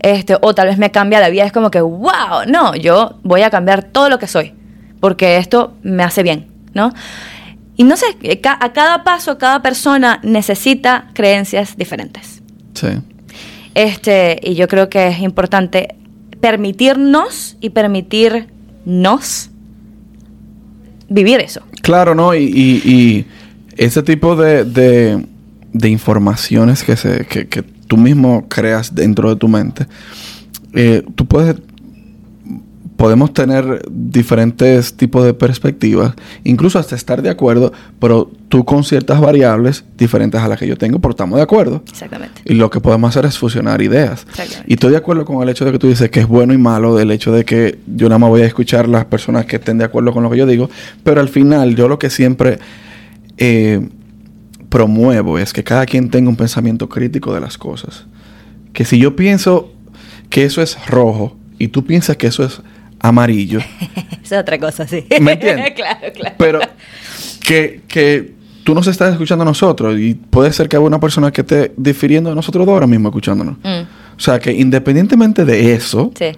Este, 0.00 0.36
o 0.40 0.54
tal 0.54 0.68
vez 0.68 0.78
me 0.78 0.90
cambia 0.90 1.20
la 1.20 1.28
vida, 1.28 1.44
es 1.44 1.52
como 1.52 1.70
que, 1.70 1.80
wow, 1.80 2.44
no, 2.48 2.74
yo 2.74 3.18
voy 3.22 3.42
a 3.42 3.50
cambiar 3.50 3.84
todo 3.84 4.08
lo 4.08 4.18
que 4.18 4.26
soy, 4.26 4.54
porque 5.00 5.36
esto 5.36 5.74
me 5.82 6.02
hace 6.02 6.22
bien, 6.22 6.48
¿no? 6.74 6.92
Y 7.76 7.84
no 7.84 7.96
sé, 7.96 8.06
eh, 8.22 8.40
a 8.44 8.72
cada 8.72 9.04
paso, 9.04 9.38
cada 9.38 9.62
persona 9.62 10.20
necesita 10.22 11.08
creencias 11.12 11.76
diferentes. 11.76 12.42
Sí. 12.74 12.88
Este, 13.74 14.38
y 14.42 14.54
yo 14.54 14.68
creo 14.68 14.88
que 14.88 15.08
es 15.08 15.20
importante 15.20 15.94
permitirnos 16.40 17.56
y 17.60 17.70
permitirnos 17.70 19.50
vivir 21.08 21.40
eso. 21.40 21.62
Claro, 21.82 22.14
¿no? 22.14 22.34
Y, 22.34 22.44
y- 22.44 22.82
y 22.90 23.26
ese 23.76 24.02
tipo 24.02 24.36
de, 24.36 24.64
de, 24.64 25.88
informaciones 25.88 26.82
que, 26.84 26.96
se, 26.96 27.26
que 27.26 27.62
tú 27.86 27.96
mismo 27.96 28.46
creas 28.48 28.94
dentro 28.94 29.28
de 29.30 29.36
tu 29.36 29.48
mente, 29.48 29.86
eh, 30.72 31.02
tú 31.14 31.26
puedes... 31.26 31.56
Podemos 33.04 33.34
tener 33.34 33.84
diferentes 33.90 34.94
tipos 34.94 35.26
de 35.26 35.34
perspectivas, 35.34 36.14
incluso 36.42 36.78
hasta 36.78 36.96
estar 36.96 37.20
de 37.20 37.28
acuerdo, 37.28 37.70
pero 38.00 38.30
tú 38.48 38.64
con 38.64 38.82
ciertas 38.82 39.20
variables 39.20 39.84
diferentes 39.98 40.40
a 40.40 40.48
las 40.48 40.58
que 40.58 40.66
yo 40.66 40.78
tengo, 40.78 41.00
pero 41.00 41.10
estamos 41.10 41.36
de 41.36 41.42
acuerdo. 41.42 41.82
Exactamente. 41.86 42.40
Y 42.46 42.54
lo 42.54 42.70
que 42.70 42.80
podemos 42.80 43.10
hacer 43.10 43.26
es 43.26 43.36
fusionar 43.36 43.82
ideas. 43.82 44.24
Exactamente. 44.30 44.64
Y 44.66 44.72
estoy 44.72 44.92
de 44.92 44.96
acuerdo 44.96 45.26
con 45.26 45.42
el 45.42 45.50
hecho 45.50 45.66
de 45.66 45.72
que 45.72 45.78
tú 45.78 45.86
dices 45.86 46.08
que 46.08 46.20
es 46.20 46.26
bueno 46.26 46.54
y 46.54 46.56
malo, 46.56 46.96
del 46.96 47.10
hecho 47.10 47.30
de 47.30 47.44
que 47.44 47.78
yo 47.86 48.08
nada 48.08 48.18
más 48.18 48.30
voy 48.30 48.40
a 48.40 48.46
escuchar 48.46 48.88
las 48.88 49.04
personas 49.04 49.44
que 49.44 49.56
estén 49.56 49.76
de 49.76 49.84
acuerdo 49.84 50.14
con 50.14 50.22
lo 50.22 50.30
que 50.30 50.38
yo 50.38 50.46
digo, 50.46 50.70
pero 51.02 51.20
al 51.20 51.28
final 51.28 51.76
yo 51.76 51.88
lo 51.88 51.98
que 51.98 52.08
siempre 52.08 52.58
eh, 53.36 53.86
promuevo 54.70 55.38
es 55.38 55.52
que 55.52 55.62
cada 55.62 55.84
quien 55.84 56.08
tenga 56.08 56.30
un 56.30 56.36
pensamiento 56.36 56.88
crítico 56.88 57.34
de 57.34 57.40
las 57.40 57.58
cosas. 57.58 58.06
Que 58.72 58.86
si 58.86 58.98
yo 58.98 59.14
pienso 59.14 59.74
que 60.30 60.46
eso 60.46 60.62
es 60.62 60.86
rojo 60.86 61.36
y 61.58 61.68
tú 61.68 61.84
piensas 61.84 62.16
que 62.16 62.28
eso 62.28 62.44
es 62.44 62.62
amarillo, 63.08 63.60
es 64.24 64.32
otra 64.32 64.58
cosa, 64.58 64.86
sí. 64.88 65.04
¿Me 65.20 65.32
entiendes? 65.32 65.72
claro, 65.76 66.12
claro. 66.14 66.34
pero 66.38 66.60
que, 67.46 67.82
que 67.86 68.32
tú 68.64 68.74
nos 68.74 68.86
estás 68.86 69.12
escuchando 69.12 69.42
a 69.42 69.44
nosotros 69.44 69.98
y 69.98 70.14
puede 70.14 70.52
ser 70.52 70.68
que 70.68 70.76
haya 70.76 70.86
una 70.86 70.98
persona 71.00 71.30
que 71.30 71.42
esté 71.42 71.72
difiriendo 71.76 72.30
de 72.30 72.36
nosotros 72.36 72.64
dos 72.64 72.72
ahora 72.72 72.86
mismo 72.86 73.08
escuchándonos. 73.10 73.56
Mm, 73.62 73.82
O 74.16 74.20
sea 74.20 74.38
que 74.38 74.52
independientemente 74.52 75.44
de 75.44 75.74
eso, 75.74 76.12
sí. 76.18 76.32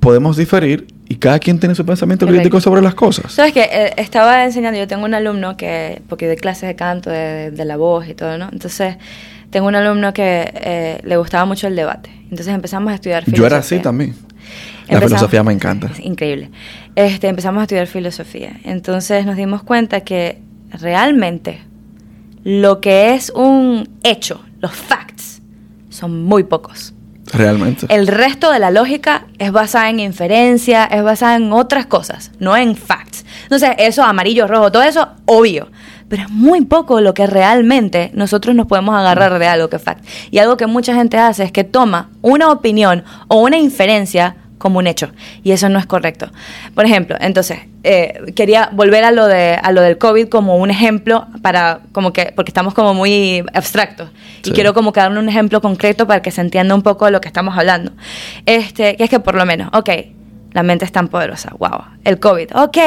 podemos 0.00 0.36
diferir 0.38 0.86
y 1.10 1.16
cada 1.16 1.38
quien 1.38 1.58
tiene 1.58 1.74
su 1.74 1.84
pensamiento 1.84 2.24
Correcto. 2.26 2.42
crítico 2.42 2.60
sobre 2.60 2.80
las 2.82 2.94
cosas. 2.94 3.32
Sabes 3.32 3.52
que 3.52 3.62
eh, 3.62 3.92
estaba 3.96 4.44
enseñando, 4.44 4.78
yo 4.78 4.86
tengo 4.86 5.04
un 5.04 5.14
alumno 5.14 5.56
que, 5.56 6.00
porque 6.08 6.26
de 6.26 6.36
clases 6.36 6.68
de 6.68 6.76
canto, 6.76 7.10
de, 7.10 7.50
de 7.50 7.64
la 7.64 7.76
voz 7.76 8.08
y 8.08 8.14
todo, 8.14 8.36
¿no? 8.38 8.48
Entonces, 8.52 8.96
tengo 9.50 9.66
un 9.66 9.74
alumno 9.74 10.12
que 10.12 10.50
eh, 10.54 11.00
le 11.04 11.16
gustaba 11.16 11.44
mucho 11.46 11.66
el 11.66 11.76
debate. 11.76 12.10
Entonces 12.30 12.48
empezamos 12.48 12.92
a 12.92 12.94
estudiar 12.96 13.24
Yo 13.30 13.46
era 13.46 13.58
así 13.58 13.78
también. 13.78 14.14
La 14.88 15.00
filosofía 15.00 15.42
me 15.42 15.52
encanta. 15.52 15.88
Es 15.92 16.00
increíble. 16.04 16.50
Este, 16.94 17.28
empezamos 17.28 17.60
a 17.60 17.62
estudiar 17.64 17.86
filosofía. 17.86 18.58
Entonces 18.64 19.26
nos 19.26 19.36
dimos 19.36 19.62
cuenta 19.62 20.00
que 20.00 20.40
realmente 20.70 21.60
lo 22.44 22.80
que 22.80 23.14
es 23.14 23.30
un 23.30 23.88
hecho, 24.02 24.40
los 24.60 24.72
facts, 24.72 25.40
son 25.90 26.24
muy 26.24 26.44
pocos. 26.44 26.94
Realmente. 27.32 27.86
El 27.90 28.06
resto 28.06 28.50
de 28.50 28.58
la 28.58 28.70
lógica 28.70 29.26
es 29.38 29.52
basada 29.52 29.90
en 29.90 30.00
inferencia, 30.00 30.84
es 30.84 31.02
basada 31.02 31.36
en 31.36 31.52
otras 31.52 31.86
cosas, 31.86 32.30
no 32.38 32.56
en 32.56 32.74
facts. 32.74 33.26
Entonces, 33.42 33.70
eso, 33.78 34.02
amarillo, 34.02 34.46
rojo, 34.46 34.72
todo 34.72 34.82
eso, 34.82 35.08
obvio. 35.26 35.68
Pero 36.08 36.22
es 36.22 36.30
muy 36.30 36.64
poco 36.64 37.00
lo 37.00 37.12
que 37.12 37.26
realmente 37.26 38.10
nosotros 38.14 38.54
nos 38.54 38.66
podemos 38.66 38.94
agarrar 38.94 39.38
de 39.38 39.46
algo 39.46 39.68
que 39.68 39.76
es 39.76 39.82
fact. 39.82 40.04
Y 40.30 40.38
algo 40.38 40.56
que 40.56 40.66
mucha 40.66 40.94
gente 40.94 41.18
hace 41.18 41.44
es 41.44 41.52
que 41.52 41.64
toma 41.64 42.08
una 42.22 42.50
opinión 42.50 43.04
o 43.28 43.42
una 43.42 43.58
inferencia 43.58 44.36
como 44.58 44.78
un 44.78 44.86
hecho. 44.86 45.10
Y 45.42 45.52
eso 45.52 45.68
no 45.68 45.78
es 45.78 45.86
correcto. 45.86 46.30
Por 46.74 46.84
ejemplo, 46.84 47.16
entonces, 47.20 47.60
eh, 47.84 48.32
quería 48.34 48.70
volver 48.72 49.04
a 49.04 49.12
lo, 49.12 49.26
de, 49.26 49.54
a 49.54 49.72
lo 49.72 49.80
del 49.80 49.98
COVID 49.98 50.28
como 50.28 50.56
un 50.56 50.70
ejemplo 50.70 51.26
para, 51.42 51.80
como 51.92 52.12
que, 52.12 52.32
porque 52.34 52.50
estamos 52.50 52.74
como 52.74 52.92
muy 52.94 53.44
abstractos. 53.54 54.10
Y 54.44 54.50
quiero 54.52 54.74
como 54.74 54.92
que 54.92 55.00
darle 55.00 55.18
un 55.18 55.28
ejemplo 55.28 55.60
concreto 55.60 56.06
para 56.06 56.22
que 56.22 56.30
se 56.30 56.40
entienda 56.40 56.74
un 56.74 56.82
poco 56.82 57.06
de 57.06 57.12
lo 57.12 57.20
que 57.20 57.28
estamos 57.28 57.56
hablando. 57.56 57.92
Este, 58.46 58.96
que 58.96 59.04
es 59.04 59.10
que 59.10 59.20
por 59.20 59.34
lo 59.34 59.46
menos, 59.46 59.70
ok, 59.72 59.90
la 60.52 60.62
mente 60.62 60.84
es 60.84 60.92
tan 60.92 61.08
poderosa, 61.08 61.54
wow, 61.58 61.84
el 62.04 62.18
COVID, 62.18 62.56
ok, 62.56 62.78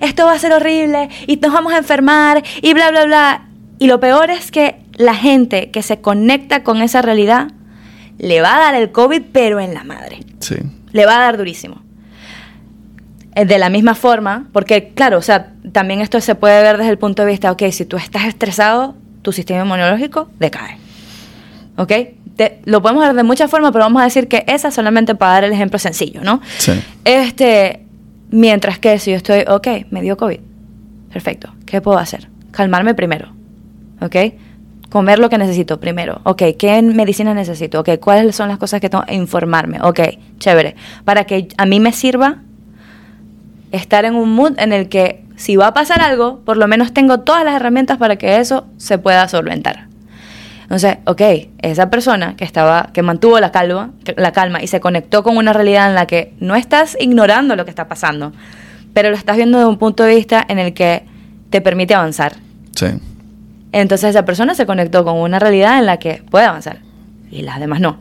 esto 0.00 0.26
va 0.26 0.32
a 0.32 0.38
ser 0.38 0.52
horrible 0.52 1.08
y 1.26 1.36
nos 1.36 1.52
vamos 1.52 1.72
a 1.72 1.78
enfermar 1.78 2.42
y 2.62 2.74
bla, 2.74 2.90
bla, 2.90 3.04
bla. 3.04 3.48
Y 3.78 3.86
lo 3.86 4.00
peor 4.00 4.30
es 4.30 4.50
que 4.50 4.76
la 4.96 5.14
gente 5.14 5.70
que 5.70 5.82
se 5.82 6.00
conecta 6.00 6.62
con 6.62 6.82
esa 6.82 7.02
realidad 7.02 7.48
le 8.18 8.40
va 8.40 8.56
a 8.56 8.58
dar 8.58 8.74
el 8.74 8.90
COVID, 8.90 9.22
pero 9.32 9.60
en 9.60 9.74
la 9.74 9.84
madre. 9.84 10.20
Sí. 10.40 10.56
Le 10.92 11.06
va 11.06 11.16
a 11.16 11.20
dar 11.20 11.36
durísimo. 11.36 11.82
Eh, 13.34 13.44
De 13.44 13.58
la 13.58 13.68
misma 13.70 13.94
forma, 13.94 14.48
porque 14.52 14.92
claro, 14.94 15.18
o 15.18 15.22
sea, 15.22 15.52
también 15.72 16.00
esto 16.00 16.20
se 16.20 16.34
puede 16.34 16.62
ver 16.62 16.76
desde 16.78 16.90
el 16.90 16.98
punto 16.98 17.22
de 17.24 17.30
vista, 17.30 17.52
ok, 17.52 17.62
si 17.70 17.84
tú 17.84 17.96
estás 17.96 18.24
estresado, 18.26 18.94
tu 19.22 19.32
sistema 19.32 19.62
inmunológico 19.64 20.28
decae. 20.38 20.78
¿Ok? 21.76 21.92
Te- 22.36 22.60
lo 22.64 22.80
podemos 22.82 23.04
ver 23.04 23.14
de 23.14 23.22
muchas 23.22 23.50
formas, 23.50 23.72
pero 23.72 23.84
vamos 23.84 24.00
a 24.00 24.04
decir 24.04 24.28
que 24.28 24.44
esa 24.48 24.70
solamente 24.70 25.14
para 25.14 25.32
dar 25.34 25.44
el 25.44 25.52
ejemplo 25.52 25.78
sencillo, 25.78 26.22
¿no? 26.22 26.40
Sí. 26.58 26.72
Este, 27.04 27.84
mientras 28.30 28.78
que 28.78 28.98
si 28.98 29.10
yo 29.10 29.16
estoy, 29.16 29.44
ok, 29.48 29.66
me 29.90 30.02
dio 30.02 30.16
COVID. 30.16 30.40
Perfecto. 31.12 31.52
¿Qué 31.66 31.80
puedo 31.80 31.98
hacer? 31.98 32.28
Calmarme 32.52 32.94
primero. 32.94 33.32
¿Ok? 34.00 34.16
Comer 34.90 35.18
lo 35.18 35.28
que 35.28 35.38
necesito 35.38 35.80
primero. 35.80 36.20
Ok, 36.24 36.42
¿qué 36.58 36.80
medicina 36.82 37.34
necesito? 37.34 37.80
Ok, 37.80 37.90
¿cuáles 38.00 38.34
son 38.34 38.48
las 38.48 38.58
cosas 38.58 38.80
que 38.80 38.88
tengo? 38.88 39.04
Informarme. 39.10 39.78
Ok, 39.82 40.00
chévere. 40.38 40.76
Para 41.04 41.24
que 41.24 41.48
a 41.56 41.66
mí 41.66 41.78
me 41.78 41.92
sirva 41.92 42.38
estar 43.70 44.04
en 44.04 44.14
un 44.14 44.32
mood 44.32 44.58
en 44.58 44.72
el 44.72 44.88
que 44.88 45.24
si 45.36 45.56
va 45.56 45.68
a 45.68 45.74
pasar 45.74 46.00
algo, 46.00 46.40
por 46.40 46.56
lo 46.56 46.66
menos 46.66 46.92
tengo 46.92 47.20
todas 47.20 47.44
las 47.44 47.54
herramientas 47.54 47.98
para 47.98 48.16
que 48.16 48.38
eso 48.38 48.66
se 48.76 48.98
pueda 48.98 49.28
solventar. 49.28 49.86
Entonces, 50.62 50.98
ok, 51.06 51.22
esa 51.62 51.88
persona 51.88 52.36
que 52.36 52.44
estaba, 52.44 52.90
que 52.92 53.02
mantuvo 53.02 53.40
la 53.40 53.52
calma, 53.52 53.92
la 54.16 54.32
calma 54.32 54.62
y 54.62 54.66
se 54.66 54.80
conectó 54.80 55.22
con 55.22 55.36
una 55.38 55.54
realidad 55.54 55.88
en 55.88 55.94
la 55.94 56.06
que 56.06 56.34
no 56.40 56.56
estás 56.56 56.96
ignorando 57.00 57.56
lo 57.56 57.64
que 57.64 57.70
está 57.70 57.88
pasando, 57.88 58.32
pero 58.92 59.08
lo 59.08 59.16
estás 59.16 59.36
viendo 59.36 59.58
desde 59.58 59.70
un 59.70 59.78
punto 59.78 60.02
de 60.02 60.14
vista 60.14 60.44
en 60.46 60.58
el 60.58 60.74
que 60.74 61.04
te 61.48 61.60
permite 61.60 61.94
avanzar. 61.94 62.34
Sí. 62.74 62.86
Entonces 63.72 64.10
esa 64.10 64.24
persona 64.24 64.54
se 64.54 64.66
conectó 64.66 65.04
con 65.04 65.16
una 65.16 65.38
realidad 65.38 65.78
en 65.78 65.86
la 65.86 65.98
que 65.98 66.22
puede 66.30 66.46
avanzar 66.46 66.78
y 67.30 67.42
las 67.42 67.60
demás 67.60 67.80
no. 67.80 67.98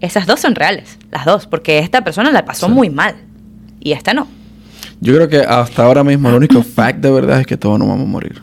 Esas 0.00 0.26
dos 0.26 0.40
son 0.40 0.54
reales, 0.54 0.98
las 1.10 1.24
dos, 1.26 1.46
porque 1.46 1.78
esta 1.78 2.02
persona 2.02 2.30
la 2.32 2.44
pasó 2.46 2.66
Sí. 2.66 2.72
muy 2.72 2.88
mal 2.90 3.16
y 3.80 3.92
esta 3.92 4.14
no. 4.14 4.26
Yo 5.00 5.14
creo 5.14 5.28
que 5.28 5.38
hasta 5.40 5.84
ahora 5.84 6.02
mismo 6.04 6.28
el 6.30 6.34
único 6.36 6.62
fact 6.74 7.00
de 7.00 7.10
verdad 7.10 7.40
es 7.40 7.46
que 7.46 7.56
todos 7.56 7.78
nos 7.78 7.86
vamos 7.88 8.04
a 8.06 8.08
morir. 8.08 8.42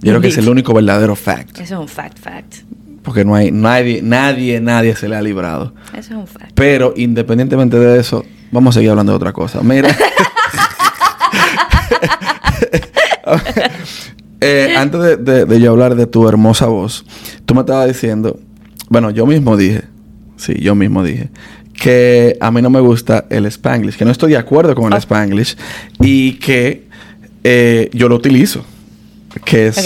Yo 0.00 0.10
creo 0.12 0.20
que 0.20 0.28
es 0.28 0.38
el 0.38 0.48
único 0.48 0.74
verdadero 0.74 1.16
fact. 1.16 1.58
Eso 1.60 1.74
es 1.74 1.80
un 1.80 1.88
fact, 1.88 2.18
fact. 2.18 2.56
Porque 3.02 3.24
no 3.24 3.34
hay 3.34 3.50
nadie, 3.50 4.00
nadie, 4.02 4.60
nadie 4.60 4.94
se 4.96 5.08
le 5.08 5.16
ha 5.16 5.22
librado. 5.22 5.74
Eso 5.92 5.98
es 6.14 6.16
un 6.18 6.26
fact. 6.26 6.52
Pero 6.54 6.92
independientemente 6.96 7.78
de 7.78 8.00
eso, 8.00 8.24
vamos 8.50 8.74
a 8.74 8.78
seguir 8.78 8.90
hablando 8.90 9.12
de 9.12 9.16
otra 9.16 9.32
cosa. 9.32 9.62
Mira. 9.62 9.88
Eh, 14.44 14.76
antes 14.76 15.00
de, 15.00 15.16
de- 15.16 15.44
de 15.46 15.60
yo 15.60 15.70
hablar 15.72 15.94
de 15.96 16.06
tu 16.06 16.28
hermosa 16.28 16.66
voz, 16.66 17.04
tú 17.46 17.54
me 17.54 17.60
estabas 17.60 17.88
diciendo, 17.88 18.38
bueno, 18.88 19.10
yo 19.10 19.26
mismo 19.26 19.56
dije, 19.56 19.82
sí, 20.36 20.54
yo 20.60 20.74
mismo 20.74 21.02
dije, 21.02 21.30
que 21.72 22.36
a 22.40 22.50
mí 22.50 22.62
no 22.62 22.70
me 22.70 22.80
gusta 22.80 23.26
el 23.30 23.46
spanglish, 23.46 23.96
que 23.96 24.04
no 24.04 24.10
estoy 24.10 24.32
de 24.32 24.38
acuerdo 24.38 24.74
con 24.74 24.86
el 24.86 24.94
Oh. 24.94 24.98
spanglish 24.98 25.56
y 26.00 26.34
que 26.34 26.86
eh, 27.42 27.90
yo 27.92 28.08
lo 28.08 28.16
utilizo, 28.16 28.64
que 29.44 29.66
es, 29.68 29.76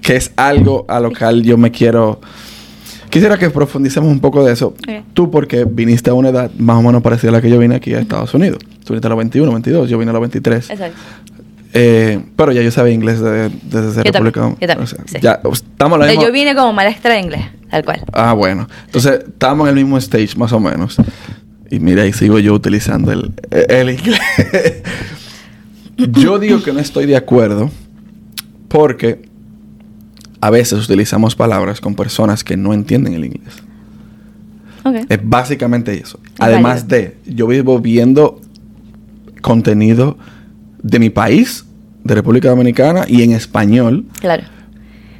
que 0.00 0.16
es 0.16 0.32
algo 0.36 0.84
a 0.88 1.00
lo 1.00 1.12
cual 1.12 1.42
yo 1.42 1.56
me 1.58 1.70
quiero 1.70 2.20
Quisiera 3.10 3.38
que 3.38 3.48
profundicemos 3.48 4.10
un 4.12 4.20
poco 4.20 4.44
de 4.44 4.52
eso. 4.52 4.66
Ok. 4.68 5.02
Tú, 5.14 5.30
porque 5.30 5.64
viniste 5.64 6.10
a 6.10 6.12
una 6.14 6.28
edad 6.28 6.50
más 6.58 6.76
o 6.76 6.82
menos 6.82 7.00
parecida 7.02 7.30
a 7.30 7.32
la 7.32 7.40
que 7.40 7.48
yo 7.48 7.58
vine 7.58 7.74
aquí 7.74 7.94
a 7.94 8.00
Estados 8.00 8.34
Unidos. 8.34 8.58
Tú 8.84 8.92
viniste 8.92 9.06
a 9.06 9.08
los 9.08 9.16
21, 9.16 9.50
22, 9.50 9.88
yo 9.88 9.96
vine 9.96 10.10
a 10.10 10.12
los 10.12 10.20
23. 10.20 10.68
Exacto. 10.68 10.96
Eh, 11.80 12.20
pero 12.34 12.50
ya 12.50 12.60
yo 12.62 12.70
sabía 12.72 12.92
inglés 12.92 13.20
de- 13.20 13.50
desde 13.50 13.92
ser 13.92 14.04
Yo 14.06 14.10
también, 14.12 14.34
República. 14.34 14.40
yo 14.60 14.66
también, 14.66 14.80
o 14.82 14.86
sea, 14.86 14.98
sí. 15.06 15.18
ya, 15.20 15.40
estamos 15.52 15.96
en 15.96 16.00
la 16.00 16.06
misma- 16.12 16.22
Yo 16.24 16.32
vine 16.32 16.54
como 16.56 16.72
maestra 16.72 17.12
de 17.14 17.20
inglés, 17.20 17.44
tal 17.70 17.84
cual. 17.84 18.02
Ah, 18.12 18.32
bueno. 18.32 18.66
Entonces, 18.86 19.20
estamos 19.28 19.68
en 19.68 19.76
el 19.78 19.84
mismo 19.84 19.96
stage, 19.98 20.36
más 20.36 20.52
o 20.52 20.58
menos. 20.58 20.96
Y 21.70 21.78
mira, 21.78 22.02
ahí 22.02 22.12
sigo 22.12 22.38
yo 22.40 22.54
utilizando 22.54 23.12
el, 23.12 23.32
el 23.50 23.90
inglés. 23.90 24.18
yo 25.96 26.38
digo 26.38 26.62
que 26.62 26.72
no 26.72 26.80
estoy 26.80 27.06
de 27.06 27.16
acuerdo 27.16 27.70
porque 28.68 29.22
a 30.40 30.50
veces 30.50 30.84
utilizamos 30.84 31.36
palabras 31.36 31.80
con 31.80 31.94
personas 31.94 32.42
que 32.44 32.56
no 32.56 32.72
entienden 32.72 33.14
el 33.14 33.24
inglés. 33.26 33.54
Es 35.10 35.18
básicamente 35.22 35.92
eso. 36.00 36.18
Es 36.24 36.32
Además 36.38 36.86
válido. 36.88 37.12
de, 37.26 37.34
yo 37.34 37.46
vivo 37.46 37.78
viendo 37.78 38.40
contenido 39.42 40.16
de 40.82 40.98
mi 40.98 41.10
país, 41.10 41.66
de 42.08 42.14
República 42.16 42.48
Dominicana, 42.48 43.04
y 43.06 43.22
en 43.22 43.32
español, 43.32 44.06
Claro. 44.20 44.42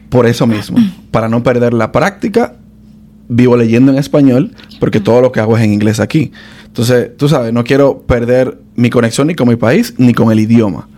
por 0.08 0.26
eso 0.26 0.46
mismo. 0.46 0.78
Para 1.12 1.28
no 1.28 1.42
perder 1.42 1.72
la 1.74 1.92
práctica, 1.92 2.56
vivo 3.28 3.56
leyendo 3.56 3.92
en 3.92 3.98
español, 3.98 4.52
porque 4.80 5.00
todo 5.00 5.20
lo 5.20 5.30
que 5.30 5.40
hago 5.40 5.56
es 5.56 5.62
en 5.64 5.72
inglés 5.72 6.00
aquí. 6.00 6.32
Entonces, 6.66 7.16
tú 7.16 7.28
sabes, 7.28 7.52
no 7.52 7.62
quiero 7.64 8.02
perder 8.02 8.58
mi 8.74 8.90
conexión 8.90 9.26
ni 9.28 9.34
con 9.34 9.48
mi 9.48 9.56
país, 9.56 9.94
ni 9.98 10.14
con 10.14 10.32
el 10.32 10.40
idioma. 10.40 10.88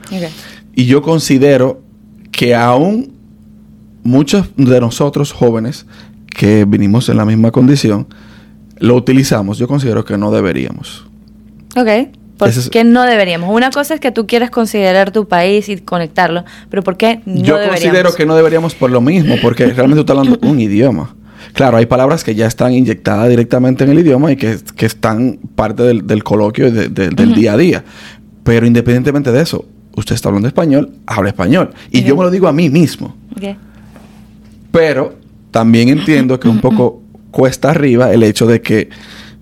Y 0.75 0.87
yo 0.87 1.03
considero 1.03 1.83
que 2.31 2.55
aún 2.55 3.13
muchos 4.03 4.49
de 4.57 4.81
nosotros 4.81 5.33
jóvenes 5.33 5.87
que 6.29 6.65
vinimos 6.65 7.09
en 7.09 7.17
la 7.17 7.25
misma 7.25 7.51
condición, 7.51 8.07
lo 8.79 8.95
utilizamos. 8.95 9.59
Yo 9.59 9.67
considero 9.69 10.05
que 10.05 10.17
no 10.17 10.31
deberíamos. 10.31 11.07
Ok. 11.77 11.89
¿Por 12.41 12.49
es- 12.49 12.69
qué 12.71 12.83
no 12.85 13.05
deberíamos? 13.05 13.55
Una 13.55 13.71
cosa 13.71 13.95
es 13.95 14.01
que 14.01 14.11
tú 14.11 14.27
quieres 14.27 14.51
considerar 14.51 15.13
tu 15.13 15.29
país 15.29 15.69
y 15.69 15.77
conectarlo, 15.77 16.45
pero 16.69 16.83
¿por 16.83 16.97
qué 16.97 17.21
no 17.27 17.37
yo 17.37 17.55
deberíamos? 17.57 17.71
considero 17.81 18.15
que 18.15 18.27
no 18.27 18.35
deberíamos 18.35 18.75
por 18.75 18.91
lo 18.91 19.01
mismo, 19.01 19.37
porque 19.41 19.67
realmente 19.67 19.97
tú 19.97 20.13
estás 20.13 20.17
hablando 20.19 20.39
un 20.49 20.59
idioma. 20.61 21.15
Claro, 21.53 21.77
hay 21.79 21.87
palabras 21.87 22.23
que 22.25 22.35
ya 22.35 22.47
están 22.47 22.73
inyectadas 22.73 23.29
directamente 23.29 23.85
en 23.85 23.91
el 23.91 23.99
idioma 24.01 24.31
y 24.33 24.37
que, 24.37 24.59
que 24.77 24.87
están 24.87 25.39
parte 25.55 25.83
del, 25.85 26.07
del 26.07 26.23
coloquio 26.25 26.69
y 26.69 26.71
de- 26.71 26.89
de- 26.89 27.09
del 27.11 27.35
día 27.35 27.53
a 27.55 27.57
día. 27.57 27.85
Pero 28.45 28.67
independientemente 28.67 29.33
de 29.33 29.43
eso, 29.43 29.65
usted 29.97 30.15
está 30.15 30.29
hablando 30.29 30.49
español, 30.49 30.91
habla 31.07 31.31
español. 31.31 31.71
Y 31.91 32.03
yo 32.03 32.17
me 32.17 32.25
lo 32.25 32.31
digo 32.31 32.47
a 32.49 32.53
mí 32.53 32.69
mismo. 32.71 33.17
Ok. 33.37 33.57
Pero 34.71 35.15
también 35.51 35.89
entiendo 35.89 36.39
que 36.39 36.49
un 36.49 36.61
poco 36.61 37.03
cuesta 37.31 37.71
arriba 37.71 38.13
el 38.13 38.23
hecho 38.23 38.47
de 38.47 38.61
que 38.61 38.89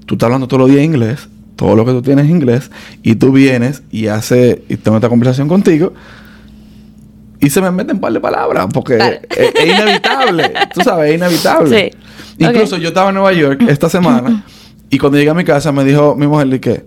tú 0.07 0.15
estás 0.15 0.27
hablando 0.27 0.49
todos 0.49 0.63
los 0.63 0.71
días 0.71 0.85
inglés, 0.85 1.29
todo 1.59 1.75
lo 1.75 1.85
que 1.85 1.91
tú 1.91 2.03
tienes 2.03 2.27
es 2.27 2.31
inglés, 2.31 2.71
y 3.03 3.17
tú 3.17 3.33
vienes 3.33 3.83
y 3.91 4.07
hace 4.07 4.63
y 4.69 4.77
tengo 4.77 4.97
esta 4.99 5.09
conversación 5.09 5.49
contigo 5.49 5.93
y 7.41 7.51
se 7.51 7.61
me 7.61 7.71
meten 7.73 7.97
un 7.97 8.01
par 8.01 8.13
de 8.13 8.21
palabras 8.21 8.67
porque 8.73 8.97
Vale. 8.97 9.23
es, 9.31 9.53
es 9.55 9.67
inevitable, 9.67 10.53
tú 10.73 10.81
sabes, 10.83 11.11
es 11.11 11.17
inevitable. 11.17 11.91
Sí. 11.93 12.45
Incluso 12.45 12.77
yo 12.79 12.89
estaba 12.89 13.09
en 13.09 13.17
Nueva 13.17 13.33
York 13.33 13.63
esta 13.69 13.89
semana 13.89 14.45
y 14.89 14.99
cuando 14.99 15.19
llegué 15.19 15.31
a 15.31 15.35
mi 15.35 15.43
casa 15.45 15.73
me 15.73 15.83
dijo 15.85 16.15
mi 16.15 16.29
mujer 16.29 16.61
que, 16.61 16.85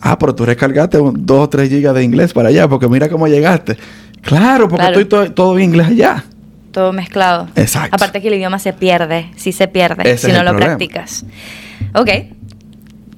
ah, 0.00 0.18
pero 0.18 0.34
tú 0.34 0.46
recargaste 0.46 0.98
un- 0.98 1.26
dos 1.26 1.40
o 1.44 1.48
tres 1.50 1.68
gigas 1.68 1.94
de 1.94 2.02
inglés 2.02 2.32
para 2.32 2.48
allá 2.48 2.66
porque 2.66 2.88
mira 2.88 3.10
cómo 3.10 3.28
llegaste. 3.28 3.76
Claro, 4.22 4.68
porque 4.68 4.86
Claro. 4.86 5.00
estoy 5.00 5.04
todo, 5.04 5.32
todo 5.32 5.58
en 5.58 5.64
inglés 5.64 5.88
allá. 5.88 6.24
Todo 6.72 6.92
mezclado. 6.94 7.48
Exacto. 7.56 7.94
Aparte 7.96 8.20
que 8.22 8.28
el 8.28 8.34
idioma 8.34 8.58
se 8.58 8.72
pierde, 8.72 9.30
sí 9.36 9.52
se 9.52 9.68
pierde, 9.68 10.10
Ese 10.10 10.28
si 10.28 10.32
no 10.32 10.42
lo 10.42 10.50
problema. 10.50 10.76
practicas. 10.76 11.24
Ok. 11.94 12.10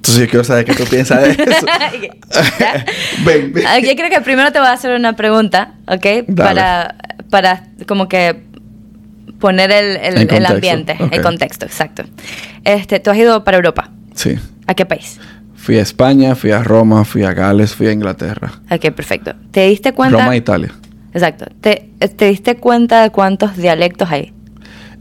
Entonces 0.01 0.23
yo 0.23 0.29
quiero 0.29 0.43
saber 0.43 0.65
qué 0.65 0.73
tú 0.73 0.83
piensas 0.85 1.21
de 1.21 1.29
eso. 1.31 1.65
Ven, 3.25 3.53
ven. 3.53 3.63
Yo 3.83 3.95
creo 3.95 4.09
que 4.09 4.19
primero 4.21 4.51
te 4.51 4.57
voy 4.59 4.67
a 4.67 4.71
hacer 4.73 4.95
una 4.95 5.15
pregunta, 5.15 5.75
¿ok? 5.87 6.25
Dale. 6.27 6.55
Para, 6.55 6.95
para 7.29 7.63
como 7.87 8.07
que 8.09 8.41
poner 9.39 9.71
el, 9.71 9.97
el- 10.29 10.45
ambiente, 10.45 10.97
el 11.11 11.21
contexto, 11.21 11.65
exacto. 11.65 12.03
Este, 12.63 12.99
tú 12.99 13.11
has 13.11 13.17
ido 13.17 13.43
para 13.43 13.57
Europa. 13.57 13.91
Sí. 14.15 14.37
¿A 14.67 14.73
qué 14.73 14.85
país? 14.85 15.19
Fui 15.55 15.77
a 15.77 15.81
España, 15.81 16.33
fui 16.35 16.49
a 16.51 16.63
Roma, 16.63 17.05
fui 17.05 17.23
a 17.23 17.33
Gales, 17.33 17.75
fui 17.75 17.87
a 17.87 17.91
Inglaterra. 17.91 18.51
Ok, 18.71 18.91
perfecto. 18.91 19.33
¿Te 19.51 19.67
diste 19.67 19.93
cuenta? 19.93 20.17
Roma, 20.17 20.35
Italia. 20.35 20.71
Exacto. 21.13 21.45
¿Te, 21.61 21.89
¿Te 22.15 22.25
diste 22.25 22.57
cuenta 22.57 23.03
de 23.03 23.11
cuántos 23.11 23.55
dialectos 23.55 24.09
hay? 24.09 24.33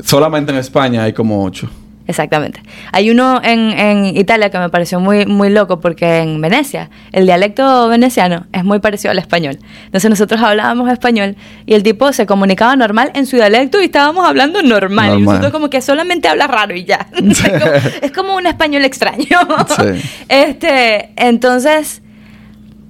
Solamente 0.05 0.53
en 0.53 0.59
España 0.59 1.05
hay 1.05 1.13
como 1.15 1.43
ocho. 1.43 1.71
Exactamente. 2.11 2.61
Hay 2.91 3.09
uno 3.09 3.41
en, 3.45 3.71
en 3.71 4.17
Italia 4.17 4.51
que 4.51 4.59
me 4.59 4.69
pareció 4.69 4.99
muy, 4.99 5.27
muy 5.27 5.49
loco 5.49 5.79
porque 5.79 6.19
en 6.19 6.41
Venecia 6.41 6.91
el 7.13 7.25
dialecto 7.25 7.89
veneciano 7.89 8.47
es 8.53 8.65
muy 8.65 8.81
parecido 8.81 9.13
al 9.13 9.19
español. 9.19 9.59
Entonces 9.85 10.11
nosotros 10.11 10.43
hablábamos 10.43 10.91
español 10.91 11.37
y 11.67 11.75
el 11.75 11.85
tipo 11.85 12.13
se 12.13 12.27
comunicaba 12.27 12.75
normal 12.75 13.13
en 13.15 13.27
su 13.27 13.37
dialecto 13.37 13.81
y 13.81 13.85
estábamos 13.85 14.27
hablando 14.27 14.61
normal. 14.61 15.07
Y 15.07 15.11
Normal. 15.11 15.25
nosotros 15.25 15.53
como 15.53 15.71
que 15.71 15.81
solamente 15.81 16.27
habla 16.27 16.49
raro 16.49 16.75
y 16.75 16.85
ya. 16.85 17.07
es, 17.13 17.43
como, 17.43 17.65
es 18.03 18.11
como 18.11 18.35
un 18.35 18.47
español 18.49 18.85
extraño. 18.85 19.39
Sí. 19.69 20.11
Este, 20.29 21.11
entonces, 21.17 22.03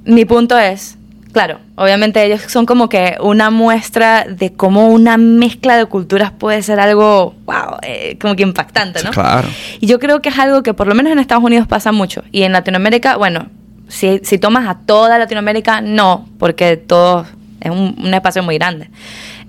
mi 0.04 0.24
punto 0.24 0.58
es, 0.58 0.96
claro, 1.32 1.58
obviamente 1.76 2.24
ellos 2.24 2.42
son 2.48 2.66
como 2.66 2.88
que 2.88 3.16
una 3.20 3.50
muestra 3.50 4.24
de 4.24 4.52
cómo 4.52 4.88
una 4.88 5.16
mezcla 5.16 5.76
de 5.76 5.86
culturas 5.86 6.30
puede 6.32 6.62
ser 6.62 6.80
algo, 6.80 7.34
wow, 7.46 7.76
eh, 7.82 8.16
como 8.20 8.34
que 8.36 8.42
impactante, 8.42 9.02
¿no? 9.02 9.10
Claro. 9.10 9.48
Y 9.80 9.86
yo 9.86 9.98
creo 9.98 10.20
que 10.22 10.28
es 10.30 10.38
algo 10.38 10.62
que 10.62 10.74
por 10.74 10.86
lo 10.86 10.94
menos 10.94 11.12
en 11.12 11.18
Estados 11.18 11.44
Unidos 11.44 11.66
pasa 11.66 11.92
mucho. 11.92 12.22
Y 12.32 12.42
en 12.42 12.52
Latinoamérica, 12.52 13.16
bueno, 13.16 13.48
si, 13.88 14.20
si 14.22 14.38
tomas 14.38 14.68
a 14.68 14.74
toda 14.78 15.18
Latinoamérica, 15.18 15.80
no, 15.80 16.28
porque 16.38 16.76
todo 16.76 17.26
es 17.60 17.70
un, 17.70 17.96
un 17.98 18.14
espacio 18.14 18.42
muy 18.42 18.56
grande. 18.58 18.88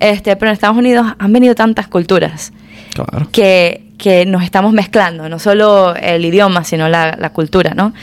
Este, 0.00 0.34
pero 0.36 0.50
en 0.50 0.54
Estados 0.54 0.76
Unidos 0.76 1.06
han 1.18 1.32
venido 1.32 1.54
tantas 1.54 1.86
culturas 1.88 2.52
Claro. 2.94 3.28
que, 3.32 3.86
que 3.98 4.26
nos 4.26 4.42
estamos 4.42 4.72
mezclando, 4.72 5.28
no 5.28 5.38
solo 5.38 5.94
el 5.94 6.24
idioma, 6.24 6.64
sino 6.64 6.88
la, 6.88 7.16
la 7.18 7.30
cultura, 7.30 7.72
¿no? 7.74 7.94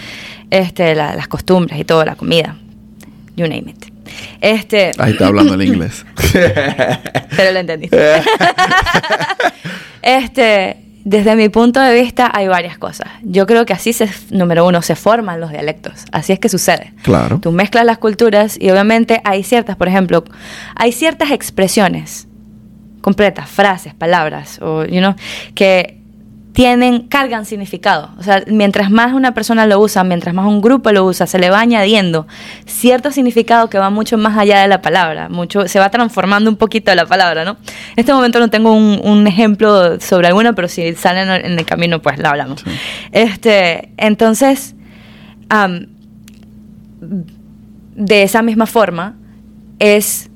Este, 0.49 0.95
la- 0.95 1.13
las 1.15 1.27
costumbres 1.27 1.79
y 1.79 1.83
todo, 1.83 2.03
la 2.05 2.15
comida. 2.15 2.55
You 3.39 3.47
name 3.47 3.69
it. 3.69 3.85
Este, 4.41 4.91
Ahí 4.97 5.13
está 5.13 5.27
hablando 5.27 5.53
el 5.53 5.61
inglés. 5.61 6.05
pero 6.33 7.51
lo 7.53 7.59
entendiste. 7.59 7.97
este, 10.01 10.75
desde 11.05 11.37
mi 11.37 11.47
punto 11.47 11.79
de 11.79 11.93
vista 11.93 12.29
hay 12.33 12.49
varias 12.49 12.77
cosas. 12.77 13.07
Yo 13.23 13.47
creo 13.47 13.65
que 13.65 13.71
así 13.71 13.93
se, 13.93 14.09
número 14.29 14.67
uno, 14.67 14.81
se 14.81 14.97
forman 14.97 15.39
los 15.39 15.51
dialectos. 15.51 16.03
Así 16.11 16.33
es 16.33 16.39
que 16.39 16.49
sucede. 16.49 16.91
claro. 17.01 17.39
Tú 17.39 17.53
mezclas 17.53 17.85
las 17.85 17.97
culturas 17.97 18.57
y 18.59 18.71
obviamente 18.71 19.21
hay 19.23 19.43
ciertas, 19.43 19.77
por 19.77 19.87
ejemplo, 19.87 20.25
hay 20.75 20.91
ciertas 20.91 21.31
expresiones 21.31 22.27
completas, 22.99 23.49
frases, 23.49 23.93
palabras, 23.93 24.59
o, 24.61 24.83
you 24.83 24.99
know, 24.99 25.15
que 25.55 25.98
tienen, 26.59 27.03
cargan 27.03 27.45
significado. 27.45 28.09
O 28.17 28.23
sea, 28.23 28.43
mientras 28.47 28.91
más 28.91 29.13
una 29.13 29.33
persona 29.33 29.65
lo 29.65 29.79
usa, 29.79 30.03
mientras 30.03 30.35
más 30.35 30.45
un 30.45 30.59
grupo 30.59 30.91
lo 30.91 31.05
usa, 31.05 31.25
se 31.25 31.39
le 31.39 31.49
va 31.49 31.61
añadiendo 31.61 32.27
cierto 32.65 33.13
significado 33.13 33.69
que 33.69 33.77
va 33.77 33.89
mucho 33.89 34.17
más 34.17 34.37
allá 34.37 34.59
de 34.59 34.67
la 34.67 34.81
palabra, 34.81 35.29
mucho, 35.29 35.69
se 35.69 35.79
va 35.79 35.89
transformando 35.89 36.49
un 36.49 36.57
poquito 36.57 36.93
la 36.95 37.05
palabra, 37.05 37.45
¿no? 37.45 37.51
En 37.51 37.95
este 37.95 38.11
momento 38.11 38.41
no 38.41 38.49
tengo 38.49 38.73
un, 38.73 38.99
un 39.01 39.25
ejemplo 39.25 40.01
sobre 40.01 40.27
alguna, 40.27 40.51
pero 40.51 40.67
si 40.67 40.95
sale 40.95 41.21
en 41.21 41.57
el, 41.59 41.65
camino, 41.65 42.01
pues 42.01 42.19
la 42.19 42.31
hablamos. 42.31 42.59
Sí. 42.59 42.71
Este, 43.13 43.93
entonces, 43.95 44.75
de 47.95 48.23
esa 48.23 48.41
misma 48.41 48.65
forma, 48.65 49.15
es 49.79 50.29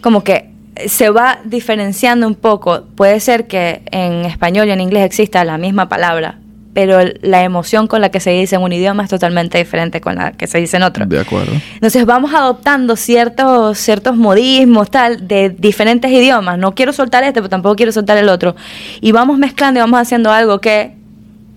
como 0.00 0.24
que 0.24 0.51
se 0.86 1.10
va 1.10 1.40
diferenciando 1.44 2.26
un 2.26 2.34
poco. 2.34 2.84
Puede 2.94 3.20
ser 3.20 3.46
que 3.46 3.82
en 3.90 4.24
español 4.24 4.68
y 4.68 4.70
en 4.70 4.80
inglés 4.80 5.04
exista 5.04 5.44
la 5.44 5.58
misma 5.58 5.88
palabra, 5.88 6.38
pero 6.72 7.00
la 7.20 7.42
emoción 7.42 7.86
con 7.86 8.00
la 8.00 8.10
que 8.10 8.20
se 8.20 8.30
dice 8.30 8.56
en 8.56 8.62
un 8.62 8.72
idioma 8.72 9.04
es 9.04 9.10
totalmente 9.10 9.58
diferente 9.58 10.00
con 10.00 10.16
la 10.16 10.32
que 10.32 10.46
se 10.46 10.58
dice 10.58 10.78
en 10.78 10.84
otro. 10.84 11.04
De 11.04 11.20
acuerdo. 11.20 11.52
Entonces 11.74 12.06
vamos 12.06 12.32
adoptando 12.32 12.96
ciertos, 12.96 13.78
ciertos 13.78 14.16
modismos, 14.16 14.90
tal, 14.90 15.28
de 15.28 15.50
diferentes 15.50 16.10
idiomas. 16.10 16.58
No 16.58 16.74
quiero 16.74 16.92
soltar 16.92 17.24
este, 17.24 17.40
pero 17.40 17.50
tampoco 17.50 17.76
quiero 17.76 17.92
soltar 17.92 18.16
el 18.16 18.28
otro. 18.28 18.56
Y 19.00 19.12
vamos 19.12 19.38
mezclando 19.38 19.78
y 19.78 19.82
vamos 19.82 20.00
haciendo 20.00 20.32
algo 20.32 20.60
que 20.60 20.96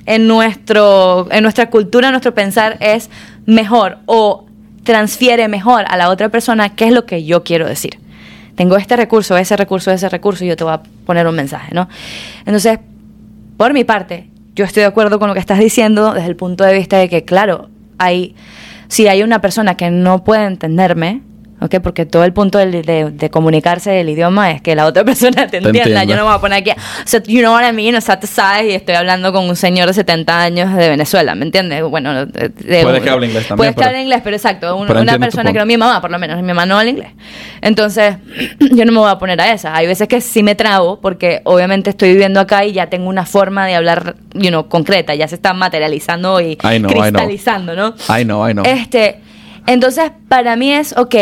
en, 0.06 0.28
nuestro, 0.28 1.28
en 1.32 1.44
nuestra 1.44 1.70
cultura, 1.70 2.08
en 2.08 2.12
nuestro 2.12 2.34
pensar 2.34 2.78
es 2.82 3.10
mejor 3.46 4.00
o 4.06 4.46
transfiere 4.84 5.48
mejor 5.48 5.86
a 5.88 5.98
la 5.98 6.10
otra 6.10 6.30
persona 6.30 6.76
qué 6.76 6.86
es 6.86 6.92
lo 6.92 7.06
que 7.06 7.24
yo 7.24 7.44
quiero 7.44 7.68
decir. 7.68 7.98
Tengo 8.56 8.78
este 8.78 8.96
recurso, 8.96 9.38
ese 9.38 9.58
recurso, 9.58 9.92
ese 9.92 10.10
recurso 10.10 10.46
y 10.46 10.48
yo 10.48 10.56
te 10.56 10.64
voy 10.64 10.74
a 10.74 10.82
poner 11.06 11.28
un 11.28 11.36
mensaje, 11.36 11.74
¿no? 11.74 11.90
Entonces, 12.40 12.80
por 13.58 13.74
mi 13.74 13.84
parte, 13.84 14.30
yo 14.56 14.66
estoy 14.66 14.82
de 14.82 14.88
acuerdo 14.88 15.20
con 15.20 15.28
lo 15.28 15.34
que 15.34 15.40
estás 15.40 15.60
diciendo 15.60 16.14
desde 16.14 16.28
el 16.28 16.36
punto 16.36 16.64
de 16.64 16.74
vista 16.74 16.98
de 16.98 17.10
que, 17.10 17.26
claro, 17.26 17.70
hay, 17.98 18.36
si 18.88 19.08
hay 19.08 19.24
una 19.24 19.42
persona 19.42 19.76
que 19.76 19.92
no 19.92 20.24
puede 20.24 20.46
entenderme, 20.46 21.22
¿ok? 21.62 21.76
Porque 21.82 22.06
todo 22.06 22.24
el 22.26 22.34
punto 22.34 22.58
de, 22.58 23.12
de 23.12 23.30
comunicarse 23.30 23.90
del 23.92 24.10
idioma 24.10 24.52
es 24.52 24.62
que 24.62 24.76
la 24.76 24.86
otra 24.86 25.04
persona 25.06 25.48
te 25.48 25.58
entienda. 25.58 26.04
Yo 26.04 26.16
no 26.16 26.24
me 26.24 26.28
voy 26.30 26.36
a 26.36 26.42
poner 26.42 26.60
aquí, 26.60 26.72
you 27.28 27.40
know 27.42 27.54
what 27.54 27.68
I 27.68 27.74
mean, 27.74 27.96
o 27.96 28.02
sea, 28.02 28.20
tú 28.20 28.28
sabes, 28.28 28.66
y 28.66 28.72
estoy 28.76 28.96
hablando 28.96 29.32
con 29.34 29.46
un 29.48 29.56
señor 29.56 29.88
de 29.88 29.94
70 29.94 30.42
años 30.42 30.76
de 30.76 30.90
Venezuela, 30.90 31.34
¿me 31.36 31.46
entiendes? 31.46 31.82
Bueno, 31.84 32.26
de- 32.26 32.50
de- 32.50 32.84
Puede 32.84 33.02
que 33.02 33.10
hable 33.10 33.28
inglés 33.28 33.48
también, 33.48 33.58
Puede 33.58 33.70
que 33.72 33.76
pero- 33.76 33.88
hable 33.90 34.02
inglés, 34.02 34.22
pero 34.24 34.36
exacto, 34.36 34.76
un- 34.76 34.88
pero 34.88 35.02
una 35.02 35.18
persona 35.18 35.52
que 35.54 35.60
no 35.60 35.66
mi 35.66 35.78
mamá, 35.78 36.02
por 36.02 36.12
lo 36.12 36.20
menos, 36.20 36.38
mi 36.38 36.44
mamá 36.48 36.66
no 36.66 36.78
habla 36.78 36.90
inglés. 36.92 37.10
Entonces, 37.62 38.16
yo 38.60 38.86
no 38.86 38.92
me 38.92 39.00
voy 39.00 39.10
a 39.12 39.18
poner 39.18 39.40
a 39.42 39.52
esa. 39.54 39.76
Hay 39.76 39.88
veces 39.88 40.08
que 40.08 40.22
sí 40.22 40.44
me 40.44 40.56
trago 40.56 41.00
porque 41.02 41.42
obviamente 41.46 41.90
estoy 41.90 42.10
viviendo 42.10 42.40
acá 42.40 42.66
y 42.66 42.74
ya 42.74 42.88
tengo 42.88 43.08
una 43.10 43.26
forma 43.26 43.66
de 43.66 43.76
hablar, 43.76 44.16
you 44.34 44.50
know, 44.50 44.68
concreta, 44.68 45.16
ya 45.16 45.28
se 45.28 45.36
está 45.36 45.54
materializando 45.54 46.40
y 46.42 46.52
I 46.54 46.56
know, 46.58 46.72
I 46.74 46.80
know. 46.80 46.90
cristalizando, 46.92 47.76
¿no? 47.76 47.96
I 48.10 48.24
know, 48.24 48.48
I 48.48 48.54
know. 48.54 48.64
Este, 48.66 49.20
entonces, 49.68 50.12
para 50.28 50.56
mí 50.56 50.72
es, 50.72 50.96
ok, 50.98 51.16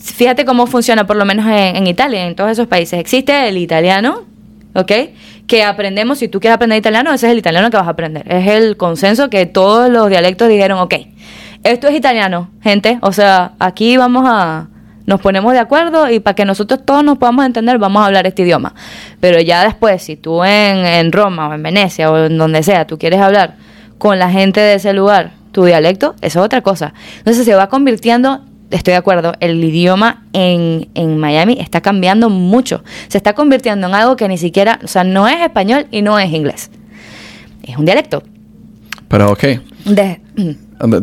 fíjate 0.00 0.44
cómo 0.44 0.66
funciona, 0.66 1.06
por 1.06 1.16
lo 1.16 1.24
menos 1.24 1.46
en, 1.46 1.76
en 1.76 1.86
Italia, 1.86 2.26
en 2.26 2.34
todos 2.34 2.50
esos 2.50 2.66
países. 2.66 2.98
Existe 2.98 3.48
el 3.48 3.58
italiano, 3.58 4.24
¿ok? 4.74 4.92
Que 5.46 5.64
aprendemos, 5.64 6.18
si 6.18 6.28
tú 6.28 6.40
quieres 6.40 6.56
aprender 6.56 6.78
italiano, 6.78 7.12
ese 7.12 7.26
es 7.26 7.32
el 7.32 7.38
italiano 7.38 7.70
que 7.70 7.76
vas 7.76 7.86
a 7.86 7.90
aprender. 7.90 8.24
Es 8.32 8.46
el 8.46 8.76
consenso 8.76 9.30
que 9.30 9.46
todos 9.46 9.90
los 9.90 10.08
dialectos 10.08 10.48
dijeron, 10.48 10.78
ok, 10.78 10.94
esto 11.62 11.88
es 11.88 11.94
italiano, 11.94 12.50
gente. 12.62 12.98
O 13.02 13.12
sea, 13.12 13.52
aquí 13.58 13.96
vamos 13.96 14.24
a... 14.26 14.68
Nos 15.06 15.20
ponemos 15.20 15.52
de 15.54 15.58
acuerdo 15.58 16.08
y 16.08 16.20
para 16.20 16.36
que 16.36 16.44
nosotros 16.44 16.84
todos 16.84 17.02
nos 17.02 17.18
podamos 17.18 17.44
entender, 17.44 17.78
vamos 17.78 18.00
a 18.00 18.06
hablar 18.06 18.28
este 18.28 18.42
idioma. 18.42 18.74
Pero 19.18 19.40
ya 19.40 19.64
después, 19.64 20.02
si 20.02 20.16
tú 20.16 20.44
en, 20.44 20.86
en 20.86 21.10
Roma 21.10 21.48
o 21.48 21.54
en 21.54 21.62
Venecia 21.64 22.12
o 22.12 22.26
en 22.26 22.38
donde 22.38 22.62
sea, 22.62 22.86
tú 22.86 22.96
quieres 22.96 23.20
hablar 23.20 23.56
con 23.98 24.20
la 24.20 24.30
gente 24.30 24.60
de 24.60 24.74
ese 24.74 24.92
lugar, 24.92 25.32
tu 25.52 25.64
dialecto, 25.64 26.14
eso 26.22 26.40
es 26.40 26.44
otra 26.44 26.60
cosa. 26.62 26.92
Entonces 27.18 27.44
se 27.44 27.54
va 27.54 27.68
convirtiendo, 27.68 28.40
estoy 28.70 28.92
de 28.92 28.98
acuerdo, 28.98 29.34
el 29.40 29.62
idioma 29.62 30.24
en, 30.32 30.88
en 30.94 31.18
Miami 31.18 31.56
está 31.60 31.80
cambiando 31.80 32.30
mucho. 32.30 32.82
Se 33.08 33.18
está 33.18 33.34
convirtiendo 33.34 33.86
en 33.88 33.94
algo 33.94 34.16
que 34.16 34.28
ni 34.28 34.38
siquiera, 34.38 34.78
o 34.84 34.88
sea, 34.88 35.04
no 35.04 35.26
es 35.28 35.40
español 35.40 35.86
y 35.90 36.02
no 36.02 36.18
es 36.18 36.30
inglés. 36.32 36.70
Es 37.62 37.76
un 37.76 37.84
dialecto. 37.84 38.22
Pero 39.08 39.32
ok. 39.32 39.42
De- 39.86 40.20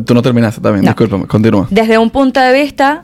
Tú 0.04 0.12
no 0.14 0.22
terminaste 0.22 0.60
también, 0.60 0.84
No. 0.84 0.90
discúlpame, 0.90 1.26
continúa. 1.26 1.68
desde 1.70 1.98
un 1.98 2.10
punto 2.10 2.40
de 2.40 2.52
vista, 2.60 3.02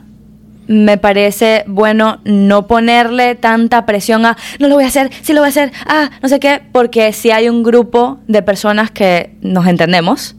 me 0.66 0.96
parece 0.98 1.62
bueno 1.68 2.18
no 2.24 2.66
ponerle 2.66 3.34
tanta 3.36 3.84
presión 3.86 4.24
a 4.26 4.36
no 4.58 4.66
lo 4.68 4.74
voy 4.76 4.84
a 4.84 4.88
hacer, 4.88 5.10
sí 5.22 5.32
lo 5.34 5.40
voy 5.40 5.48
a 5.48 5.50
hacer, 5.50 5.70
ah, 5.86 6.10
no 6.22 6.28
sé 6.28 6.40
qué, 6.40 6.62
porque 6.72 7.12
si 7.12 7.30
hay 7.30 7.48
un 7.48 7.62
grupo 7.62 8.18
de 8.28 8.42
personas 8.42 8.90
que 8.90 9.36
nos 9.42 9.66
entendemos, 9.68 10.34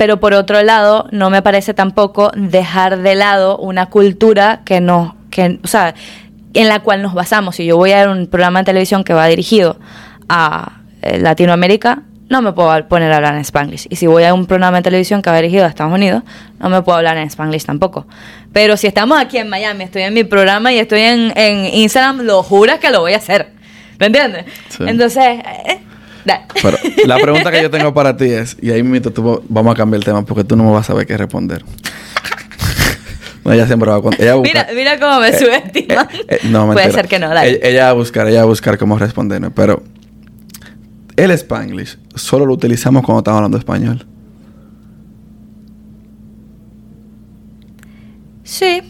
pero 0.00 0.18
por 0.18 0.32
otro 0.32 0.62
lado, 0.62 1.08
no 1.10 1.28
me 1.28 1.42
parece 1.42 1.74
tampoco 1.74 2.30
dejar 2.34 3.00
de 3.00 3.14
lado 3.14 3.58
una 3.58 3.90
cultura 3.90 4.62
que 4.64 4.80
nos, 4.80 5.12
que, 5.28 5.58
o 5.62 5.66
sea, 5.66 5.92
en 6.54 6.68
la 6.68 6.80
cual 6.80 7.02
nos 7.02 7.12
basamos. 7.12 7.56
Si 7.56 7.66
yo 7.66 7.76
voy 7.76 7.92
a 7.92 7.98
ver 7.98 8.08
un 8.08 8.26
programa 8.26 8.60
de 8.60 8.64
televisión 8.64 9.04
que 9.04 9.12
va 9.12 9.26
dirigido 9.26 9.78
a 10.26 10.80
eh, 11.02 11.18
Latinoamérica, 11.18 12.04
no 12.30 12.40
me 12.40 12.54
puedo 12.54 12.88
poner 12.88 13.12
a 13.12 13.16
hablar 13.16 13.34
en 13.34 13.42
Spanglish. 13.42 13.88
Y 13.90 13.96
si 13.96 14.06
voy 14.06 14.24
a 14.24 14.32
un 14.32 14.46
programa 14.46 14.78
de 14.78 14.84
televisión 14.84 15.20
que 15.20 15.28
va 15.28 15.36
dirigido 15.36 15.66
a 15.66 15.68
Estados 15.68 15.92
Unidos, 15.92 16.22
no 16.58 16.70
me 16.70 16.80
puedo 16.80 16.96
hablar 16.96 17.18
en 17.18 17.24
Spanglish 17.24 17.66
tampoco. 17.66 18.06
Pero 18.54 18.78
si 18.78 18.86
estamos 18.86 19.20
aquí 19.20 19.36
en 19.36 19.50
Miami, 19.50 19.84
estoy 19.84 20.00
en 20.00 20.14
mi 20.14 20.24
programa 20.24 20.72
y 20.72 20.78
estoy 20.78 21.00
en, 21.00 21.30
en 21.36 21.66
Instagram, 21.74 22.22
lo 22.22 22.42
juras 22.42 22.78
que 22.78 22.88
lo 22.88 23.00
voy 23.00 23.12
a 23.12 23.18
hacer. 23.18 23.52
¿Me 23.98 24.06
entiendes? 24.06 24.46
Sí. 24.70 24.84
Entonces, 24.86 25.40
eh. 25.66 25.80
Pero 26.24 26.76
la 27.06 27.18
pregunta 27.18 27.50
que 27.50 27.62
yo 27.62 27.70
tengo 27.70 27.94
para 27.94 28.16
ti 28.16 28.24
es, 28.26 28.56
y 28.60 28.70
ahí 28.70 28.82
mismo 28.82 29.10
tú, 29.10 29.42
vamos 29.48 29.72
a 29.72 29.76
cambiar 29.76 29.98
el 30.00 30.04
tema 30.04 30.24
porque 30.24 30.44
tú 30.44 30.56
no 30.56 30.64
me 30.64 30.70
vas 30.72 30.86
a 30.86 30.92
saber 30.92 31.06
qué 31.06 31.16
responder. 31.16 31.64
No, 33.42 33.54
ella 33.54 33.66
siempre 33.66 33.88
va 33.90 33.96
a. 33.96 34.00
Ella 34.22 34.34
busca- 34.34 34.42
Mira, 34.42 34.66
mira 34.74 35.00
cómo 35.00 35.18
me 35.18 35.28
Eh, 35.30 35.38
subestiman. 35.38 36.06
eh, 36.12 36.26
eh, 36.28 36.38
no, 36.50 36.70
Puede 36.74 36.92
ser 36.92 37.08
que 37.08 37.18
no. 37.18 37.32
Ella, 37.32 37.58
ella 37.66 37.84
va 37.84 37.88
a 37.90 37.92
buscar, 37.94 38.28
ella 38.28 38.40
va 38.40 38.42
a 38.42 38.46
buscar 38.46 38.76
cómo 38.76 38.98
responderme, 38.98 39.50
pero 39.50 39.82
el 41.16 41.30
Spanglish 41.30 41.96
solo 42.14 42.44
lo 42.44 42.52
utilizamos 42.52 43.02
cuando 43.02 43.20
estamos 43.20 43.38
hablando 43.38 43.56
español. 43.56 44.06
Sí, 48.44 48.82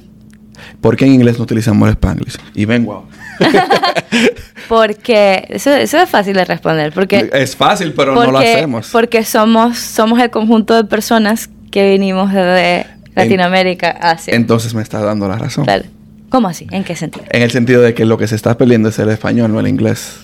¿Por 0.80 0.96
qué 0.96 1.04
en 1.06 1.14
inglés 1.14 1.38
no 1.38 1.44
utilizamos 1.44 1.86
el 1.88 1.92
Spanglish? 1.94 2.36
Y 2.54 2.64
ven, 2.64 2.84
wow. 2.86 3.04
porque 4.68 5.46
eso, 5.48 5.72
eso 5.72 5.98
es 5.98 6.08
fácil 6.08 6.34
de 6.34 6.44
responder. 6.44 6.92
Porque, 6.92 7.30
es 7.32 7.56
fácil, 7.56 7.92
pero 7.92 8.14
no 8.14 8.30
lo 8.30 8.38
hacemos. 8.38 8.88
Porque 8.90 9.24
somos, 9.24 9.78
somos 9.78 10.20
el 10.20 10.30
conjunto 10.30 10.74
de 10.74 10.84
personas 10.84 11.50
que 11.70 11.90
vinimos 11.90 12.32
de 12.32 12.86
Latinoamérica 13.14 13.90
hacia. 13.90 14.34
Entonces 14.34 14.74
me 14.74 14.82
estás 14.82 15.02
dando 15.02 15.28
la 15.28 15.36
razón. 15.36 15.64
Claro. 15.64 15.84
¿Cómo 16.28 16.48
así? 16.48 16.66
¿En 16.70 16.84
qué 16.84 16.94
sentido? 16.94 17.24
En 17.30 17.42
el 17.42 17.50
sentido 17.50 17.82
de 17.82 17.92
que 17.92 18.04
lo 18.04 18.16
que 18.16 18.28
se 18.28 18.36
está 18.36 18.56
perdiendo 18.56 18.90
es 18.90 18.98
el 19.00 19.08
español, 19.08 19.52
no 19.52 19.58
el 19.58 19.66
inglés. 19.66 20.18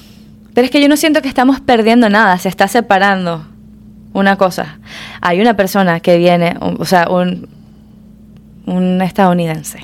Pero 0.54 0.64
es 0.64 0.70
que 0.70 0.80
yo 0.80 0.88
no 0.88 0.96
siento 0.96 1.20
que 1.20 1.28
estamos 1.28 1.60
perdiendo 1.60 2.08
nada, 2.08 2.38
se 2.38 2.48
está 2.48 2.68
separando 2.68 3.44
una 4.12 4.36
cosa. 4.36 4.78
Hay 5.20 5.40
una 5.40 5.54
persona 5.54 6.00
que 6.00 6.16
viene, 6.16 6.56
o 6.60 6.76
o 6.78 6.84
sea, 6.84 7.08
un, 7.10 7.48
un 8.66 9.02
estadounidense, 9.02 9.80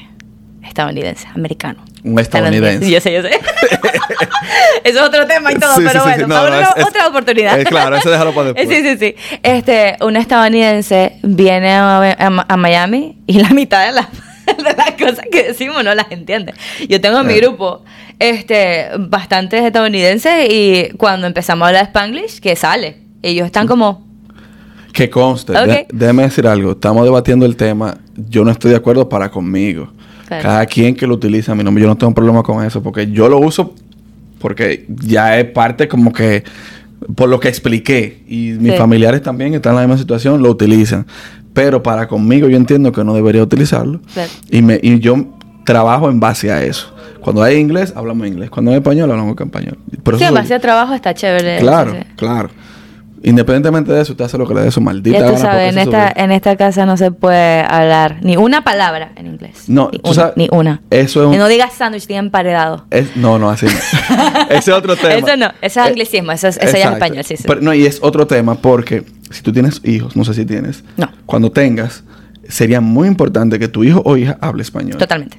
estadounidense, 0.64 1.26
americano. 1.34 1.84
Un 2.04 2.18
estadounidense. 2.18 2.90
Yo 2.90 3.00
sé, 3.00 3.12
yo 3.12 3.22
sé. 3.22 3.30
Eso 4.84 4.98
es 5.00 5.06
otro 5.08 5.26
tema 5.26 5.52
y 5.52 5.56
todo, 5.56 5.74
Sí, 5.76 5.82
pero 5.86 6.04
sí, 6.04 6.10
sí. 6.16 6.24
bueno, 6.24 6.26
No, 6.28 6.50
no, 6.50 6.60
es- 6.60 6.84
otra 6.86 7.06
oportunidad. 7.08 7.60
eh, 7.60 7.64
claro, 7.64 7.96
eso 7.96 8.10
déjalo 8.10 8.34
para 8.34 8.52
después. 8.52 8.68
Sí, 8.68 8.82
sí, 8.82 8.96
sí. 8.98 9.38
Este, 9.42 9.96
un 10.00 10.16
estadounidense 10.16 11.18
viene 11.22 11.70
a, 11.72 11.98
a- 12.00 12.46
a 12.48 12.56
Miami 12.56 13.18
y 13.26 13.38
la 13.40 13.50
mitad 13.50 13.86
de 13.86 13.92
las, 13.92 14.08
de 14.46 14.74
las 14.76 14.90
cosas 14.92 15.24
que 15.30 15.44
decimos 15.44 15.84
no 15.84 15.94
las 15.94 16.10
entiende. 16.10 16.54
Yo 16.88 17.00
tengo 17.00 17.20
en 17.20 17.26
mi 17.26 17.34
Eh. 17.34 17.40
grupo 17.40 17.84
este, 18.18 18.88
bastantes 18.98 19.62
estadounidenses 19.62 20.48
y 20.50 20.90
cuando 20.96 21.26
empezamos 21.26 21.64
a 21.64 21.68
hablar 21.68 21.84
Spanglish, 21.86 22.40
que 22.40 22.56
sale. 22.56 22.98
Ellos 23.22 23.46
están 23.46 23.68
como, 23.68 24.04
Que 24.92 25.08
conste, 25.08 25.52
Ok. 25.52 25.66
de- 25.66 25.86
déjeme 25.92 26.24
decir 26.24 26.46
algo. 26.46 26.72
Estamos 26.72 27.04
debatiendo 27.04 27.46
el 27.46 27.56
tema. 27.56 27.98
Yo 28.16 28.44
no 28.44 28.50
estoy 28.50 28.72
de 28.72 28.76
acuerdo 28.78 29.08
para 29.08 29.30
conmigo. 29.30 29.92
Cada 30.40 30.64
quien 30.66 30.94
que 30.94 31.06
lo 31.06 31.14
utiliza, 31.14 31.54
mi 31.54 31.64
nombre, 31.64 31.82
yo 31.82 31.88
no 31.88 31.96
tengo 31.96 32.14
problema 32.14 32.42
con 32.42 32.64
eso. 32.64 32.82
Porque 32.82 33.10
yo 33.10 33.28
lo 33.28 33.38
uso 33.38 33.74
porque 34.38 34.86
ya 34.88 35.38
es 35.38 35.44
parte 35.46 35.86
como 35.88 36.12
que 36.12 36.42
por 37.14 37.28
lo 37.28 37.38
que 37.40 37.48
expliqué. 37.48 38.22
Y 38.28 38.52
mis 38.60 38.72
Sí. 38.72 38.78
familiares 38.78 39.22
también 39.22 39.54
están 39.54 39.72
en 39.72 39.76
la 39.76 39.82
misma 39.82 39.98
situación, 39.98 40.42
lo 40.42 40.50
utilizan. 40.50 41.06
Pero 41.52 41.82
para 41.82 42.08
conmigo 42.08 42.48
yo 42.48 42.56
entiendo 42.56 42.92
que 42.92 43.04
no 43.04 43.14
debería 43.14 43.42
utilizarlo. 43.42 44.00
Y, 44.50 44.62
me, 44.62 44.78
y 44.82 44.98
yo 45.00 45.26
trabajo 45.64 46.10
en 46.10 46.18
base 46.20 46.50
a 46.50 46.62
eso. 46.64 46.92
Cuando 47.20 47.42
hay 47.42 47.56
inglés, 47.58 47.92
hablamos 47.94 48.26
inglés. 48.26 48.50
Cuando 48.50 48.72
hay 48.72 48.78
español, 48.78 49.10
hablamos 49.10 49.36
español. 49.38 49.78
Por 50.02 50.18
sí, 50.18 50.24
en 50.24 50.34
base 50.34 50.54
a 50.54 50.58
trabajo 50.60 50.92
está 50.94 51.14
chévere. 51.14 51.58
Claro, 51.58 51.92
sí. 51.92 51.98
claro. 52.16 52.50
Independientemente 53.24 53.92
de 53.92 54.00
eso, 54.00 54.12
usted 54.12 54.24
hace 54.24 54.36
lo 54.36 54.48
que 54.48 54.54
le 54.54 54.62
dé 54.62 54.70
su 54.72 54.80
maldita 54.80 55.18
Ya 55.18 55.26
tú 55.26 55.32
gana, 55.34 55.38
sabes, 55.44 55.72
en 55.72 55.78
esta, 56.32 56.50
en 56.50 56.56
casa 56.56 56.86
no 56.86 56.96
se 56.96 57.12
puede 57.12 57.60
hablar 57.62 58.18
ni 58.22 58.36
una 58.36 58.64
palabra 58.64 59.12
en 59.16 59.26
inglés. 59.26 59.64
No, 59.68 59.90
ni 59.92 59.98
tú 60.00 60.10
una, 60.10 60.14
sabes- 60.22 60.36
ni 60.36 60.48
una. 60.50 60.82
eso 60.90 61.20
es 61.22 61.28
un- 61.28 61.34
Y 61.34 61.38
no 61.38 61.46
digas 61.48 61.72
sándwich, 61.72 62.06
diga 62.06 62.18
emparedado. 62.18 62.84
Es- 62.90 63.16
no, 63.16 63.38
no, 63.38 63.48
así 63.50 63.66
no. 63.66 63.72
Ese 64.50 64.70
es 64.72 64.76
otro 64.76 64.96
tema. 64.96 65.14
Eso 65.14 65.36
no, 65.36 65.46
ese 65.60 65.66
es 65.66 65.76
Eh, 65.76 65.80
anglicismo, 65.90 66.32
eso, 66.32 66.48
es- 66.48 66.56
eso 66.56 66.76
ya 66.76 66.88
es 66.88 66.92
español, 66.94 67.24
sí, 67.24 67.36
sí. 67.36 67.44
Pero, 67.46 67.60
no, 67.60 67.72
y 67.72 67.86
es 67.86 67.98
otro 68.02 68.26
tema 68.26 68.56
porque 68.56 69.04
si 69.30 69.42
tú 69.42 69.52
tienes 69.52 69.80
hijos, 69.84 70.16
no 70.16 70.24
sé 70.24 70.34
si 70.34 70.44
tienes, 70.44 70.82
No. 70.96 71.08
cuando 71.26 71.52
tengas, 71.52 72.02
sería 72.48 72.80
muy 72.80 73.06
importante 73.08 73.58
que 73.58 73.68
tu 73.68 73.84
hijo 73.84 74.02
o 74.04 74.16
hija 74.16 74.36
hable 74.40 74.62
español. 74.62 74.98
Totalmente. 74.98 75.38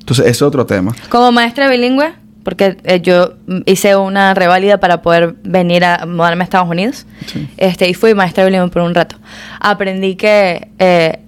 Entonces, 0.00 0.24
ese 0.26 0.30
es 0.32 0.42
otro 0.42 0.64
tema. 0.66 0.94
Como 1.08 1.32
maestra 1.32 1.68
bilingüe, 1.70 2.12
porque 2.48 2.78
eh, 2.84 3.02
yo 3.02 3.34
hice 3.66 3.94
una 3.94 4.32
reválida 4.32 4.78
para 4.80 5.02
poder 5.02 5.34
venir 5.42 5.84
a 5.84 6.06
mudarme 6.06 6.42
a 6.42 6.44
Estados 6.44 6.70
Unidos, 6.70 7.04
Sí. 7.26 7.46
este, 7.58 7.86
y 7.90 7.92
fui 7.92 8.14
maestra 8.14 8.46
bilingüe 8.46 8.70
por 8.70 8.80
un 8.80 8.94
rato. 8.94 9.16
Aprendí 9.60 10.16
que 10.16 10.68
eh, 10.78 11.18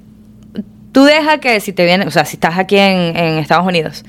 tú 0.93 1.05
deja 1.05 1.37
que 1.37 1.61
si 1.61 1.75
te 1.75 1.85
viene, 1.85 2.07
o 2.07 2.11
sea, 2.11 2.25
si 2.25 2.37
estás 2.37 2.57
aquí 2.59 2.79
en, 2.79 3.15
en 3.19 3.39
Estados 3.39 3.67
Unidos, 3.67 4.03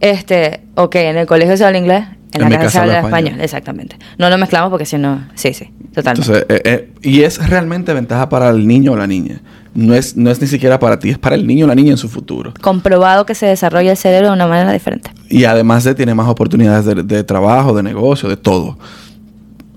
este, 0.00 0.60
ok, 0.76 0.94
en 0.94 1.16
el 1.16 1.26
colegio 1.26 1.56
se 1.56 1.64
habla 1.64 1.78
inglés, 1.78 2.04
en, 2.32 2.42
la 2.42 2.50
casa 2.50 2.62
casa 2.62 2.80
habla 2.82 2.98
habla 2.98 3.08
español. 3.08 3.26
español. 3.26 3.44
exactamente. 3.44 3.96
No 4.18 4.30
lo 4.30 4.38
mezclamos 4.38 4.70
porque 4.70 4.86
si 4.86 4.98
no, 4.98 5.26
sí, 5.34 5.52
sí, 5.54 5.70
totalmente. 5.94 6.32
Entonces, 6.32 6.46
eh, 6.48 6.62
eh, 6.64 6.92
y 7.02 7.22
es 7.22 7.46
realmente 7.48 7.92
ventaja 7.92 8.28
para 8.28 8.50
el 8.50 8.66
niño 8.66 8.92
o 8.92 8.96
la 8.96 9.06
niña. 9.06 9.40
No 9.74 9.94
es, 9.94 10.16
no 10.16 10.30
es 10.30 10.40
ni 10.40 10.46
siquiera 10.46 10.78
para 10.78 10.98
ti, 10.98 11.10
es 11.10 11.18
para 11.18 11.34
el 11.34 11.46
niño 11.46 11.64
o 11.64 11.68
la 11.68 11.74
niña 11.74 11.92
en 11.92 11.96
su 11.96 12.08
futuro. 12.08 12.52
Comprobado 12.60 13.24
que 13.24 13.34
se 13.34 13.46
desarrolla 13.46 13.90
el 13.90 13.96
cerebro 13.96 14.28
de 14.28 14.34
una 14.34 14.46
manera 14.46 14.72
diferente. 14.72 15.10
Y 15.30 15.44
además 15.44 15.84
de 15.84 15.94
tiene 15.94 16.14
más 16.14 16.28
oportunidades 16.28 16.84
de, 16.84 17.02
de 17.02 17.24
trabajo, 17.24 17.74
de 17.74 17.82
negocio, 17.82 18.28
de 18.28 18.36
todo. 18.36 18.78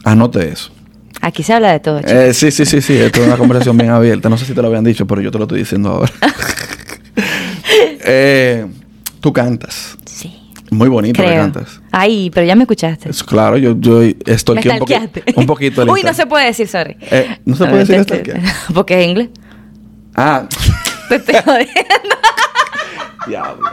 Anote 0.04 0.50
eso. 0.50 0.72
Aquí 1.22 1.44
se 1.44 1.54
habla 1.54 1.72
de 1.72 1.80
todo, 1.80 2.00
chicos. 2.00 2.14
Eh, 2.14 2.34
sí, 2.34 2.52
sí, 2.52 2.66
sí, 2.66 2.82
sí. 2.82 2.94
Esto 2.98 3.22
es 3.22 3.28
una 3.28 3.38
conversación 3.38 3.78
bien 3.78 3.90
abierta. 3.90 4.30
No 4.30 4.38
sé 4.38 4.46
si 4.46 4.54
te 4.54 4.62
lo 4.62 4.68
habían 4.68 4.84
dicho, 4.84 5.08
pero 5.08 5.22
yo 5.22 5.32
te 5.32 5.38
lo 5.38 5.46
estoy 5.46 5.60
diciendo 5.60 5.90
ahora. 5.90 6.12
Eh, 8.08 8.68
tú 9.20 9.34
cantas. 9.34 9.98
sí. 10.06 10.45
Muy 10.76 10.90
bonito 10.90 11.22
que 11.22 11.28
Creo. 11.28 11.42
cantas. 11.42 11.80
Ay, 11.92 12.30
pero 12.34 12.46
ya 12.46 12.56
me 12.56 12.64
escuchaste. 12.64 13.10
Es 13.10 13.24
claro, 13.24 13.58
yo, 13.58 13.76
yo 13.80 14.02
estoy 14.26 14.56
Me 14.56 14.60
aquí 14.60 14.70
un, 14.70 14.76
stalkeaste. 14.76 15.24
un 15.36 15.46
poquito. 15.46 15.84
Uy, 15.92 16.04
no 16.04 16.14
se 16.14 16.26
puede 16.26 16.46
decir, 16.48 16.68
sorry. 16.68 16.98
Eh, 17.02 17.38
¿no 17.46 17.56
se 17.56 17.66
puede 17.66 17.86
decir 17.86 18.04
stalkear? 18.04 18.42
Porque 18.74 19.00
es 19.02 19.08
inglés. 19.08 19.30
Ah, 20.16 20.48
Te 21.10 21.16
estoy 21.16 21.36
jodiendo. 21.44 22.16
Diablo. 23.28 23.70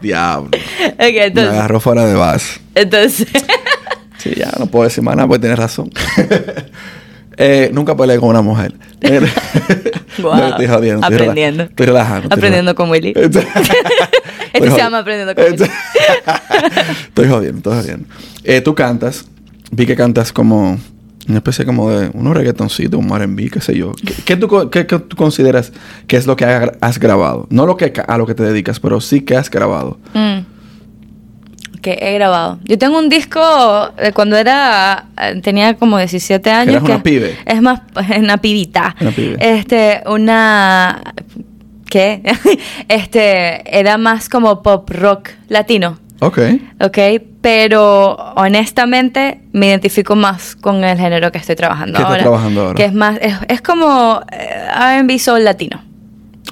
Diablo. 0.00 0.46
Ok, 0.48 0.98
Me 0.98 1.24
entonces. 1.26 1.52
agarró 1.52 1.80
fuera 1.80 2.04
de 2.06 2.14
base. 2.14 2.60
Entonces. 2.74 3.28
Sí, 4.18 4.32
ya 4.36 4.50
no 4.58 4.66
puedo 4.66 4.84
decir 4.84 5.02
más 5.04 5.14
nada, 5.16 5.28
pues 5.28 5.40
tienes 5.40 5.58
razón. 5.58 5.90
Eh, 7.36 7.70
nunca 7.72 7.94
peleé 7.96 8.18
con 8.18 8.30
una 8.30 8.40
mujer. 8.42 8.74
Wow. 10.22 10.36
no, 10.36 10.46
estoy 10.48 10.66
jodiendo. 10.66 11.02
estoy 11.02 11.16
Aprendiendo. 11.16 11.62
Estoy 11.64 11.86
relajando. 11.86 12.22
estoy 12.24 12.38
Aprendiendo 12.38 12.74
con 12.74 12.90
Willy. 12.90 13.12
relajando. 13.14 13.40
Este 13.40 13.46
Estoy 14.54 14.70
se 14.70 14.76
llama 14.78 14.98
Aprendiendo 14.98 15.34
Willy. 15.42 15.70
Estoy 17.08 17.28
jodiendo, 17.28 17.58
estoy 17.58 17.74
jodiendo. 17.82 18.08
Eh, 18.44 18.60
tú 18.60 18.74
cantas, 18.74 19.26
vi 19.70 19.86
que 19.86 19.96
cantas 19.96 20.32
como 20.32 20.78
una 21.28 21.38
especie 21.38 21.64
como 21.64 21.90
de 21.90 22.10
unos 22.14 22.36
reggaetoncitos, 22.36 22.98
un 23.00 23.10
R&B, 23.10 23.50
qué 23.50 23.60
sé 23.60 23.76
yo. 23.76 23.92
¿Qué, 23.94 24.14
qué 24.24 24.36
tú, 24.36 24.70
qué- 24.70 24.86
qué 24.86 24.98
tú 24.98 25.16
consideras 25.16 25.72
que 26.06 26.16
es 26.16 26.26
lo 26.26 26.36
que 26.36 26.44
ha- 26.44 26.72
has 26.80 26.98
grabado? 26.98 27.46
No 27.50 27.66
lo 27.66 27.76
que 27.76 27.92
a 28.06 28.16
lo 28.18 28.26
que 28.26 28.34
te 28.34 28.42
dedicas, 28.44 28.78
pero 28.80 29.00
sí 29.00 29.22
que 29.22 29.36
has 29.36 29.50
grabado. 29.50 29.98
Mm. 30.14 30.38
Que 31.86 31.96
he 32.00 32.14
grabado. 32.14 32.58
Yo 32.64 32.76
tengo 32.78 32.98
un 32.98 33.08
disco 33.08 33.40
de 33.96 34.12
cuando 34.12 34.36
era. 34.36 35.04
eh, 35.20 35.40
Tenía 35.40 35.74
como 35.74 35.98
17 35.98 36.50
años. 36.50 36.74
eras 36.74 36.82
una 36.82 37.00
pibe. 37.00 37.36
Es 37.46 37.62
más, 37.62 37.80
una 38.18 38.38
pibita. 38.38 38.96
Una 39.00 39.12
pibe. 39.12 39.36
Este, 39.38 40.02
una. 40.06 41.00
¿Qué? 41.88 42.22
este, 42.88 43.78
era 43.78 43.98
más 43.98 44.28
como 44.28 44.62
pop 44.64 44.90
rock 44.90 45.28
latino. 45.48 46.00
Ok. 46.18 46.38
¿Ok? 46.80 46.98
Pero 47.40 48.16
honestamente 48.34 49.42
me 49.52 49.68
identifico 49.68 50.16
más 50.16 50.56
con 50.56 50.82
el 50.82 50.98
género 50.98 51.30
que 51.30 51.38
estoy 51.38 51.54
trabajando 51.54 51.92
¿Qué 51.92 52.02
estás 52.02 52.10
ahora. 52.10 52.22
trabajando 52.22 52.60
ahora? 52.62 52.74
Que 52.74 52.84
es 52.86 52.92
más. 52.94 53.16
Es, 53.22 53.36
es 53.46 53.60
como 53.62 54.22
eh, 54.32 55.02
RB 55.02 55.18
soul 55.20 55.44
latino. 55.44 55.84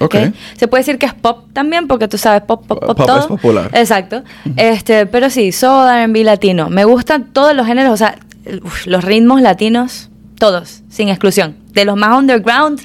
Ok. 0.01 0.15
¿ok? 0.15 0.35
Se 0.57 0.69
puede 0.69 0.81
decir 0.83 0.99
que 0.99 1.07
es 1.07 1.15
pop 1.15 1.47
también, 1.53 1.87
porque 1.87 2.09
tú 2.09 2.19
sabes, 2.19 2.43
pop, 2.43 2.67
pop, 2.67 2.81
pop, 2.81 2.97
Pop 2.97 3.07
todo. 3.07 3.19
es 3.21 3.27
popular. 3.27 3.71
Exacto. 3.75 4.23
Este, 4.57 5.07
pero 5.07 5.31
sí, 5.31 5.53
soul, 5.53 5.89
R&B 5.89 6.25
latino. 6.25 6.69
Me 6.71 6.85
gustan 6.85 7.27
todos 7.33 7.55
los 7.55 7.67
géneros, 7.67 7.93
o 7.93 7.97
sea, 7.97 8.17
uf, 8.65 8.87
los 8.87 9.05
ritmos 9.05 9.41
latinos, 9.41 10.11
todos, 10.39 10.83
sin 10.89 11.09
exclusión. 11.09 11.57
De 11.73 11.85
los 11.85 11.97
más 11.97 12.19
underground, 12.19 12.81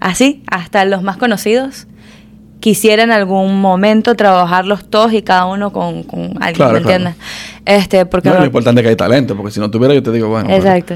así, 0.00 0.42
hasta 0.46 0.84
los 0.84 1.02
más 1.02 1.16
conocidos. 1.16 1.86
Quisiera 2.60 3.02
en 3.02 3.12
algún 3.12 3.60
momento 3.60 4.14
trabajarlos 4.14 4.88
todos 4.88 5.12
y 5.12 5.22
cada 5.22 5.44
uno 5.46 5.72
con, 5.72 6.02
con 6.04 6.20
alguien, 6.42 6.54
Claro, 6.54 6.72
¿me 6.72 6.80
claro. 6.80 6.96
entiendes? 6.96 7.14
Este, 7.64 8.06
porque 8.06 8.28
No, 8.30 8.38
lo 8.38 8.44
importante 8.46 8.80
es 8.80 8.84
que 8.84 8.88
hay 8.90 8.96
talento, 8.96 9.36
porque 9.36 9.52
si 9.52 9.60
no 9.60 9.70
tuviera 9.70 9.92
yo 9.94 10.02
te 10.02 10.10
digo, 10.10 10.28
bueno. 10.28 10.48
Exacto. 10.50 10.94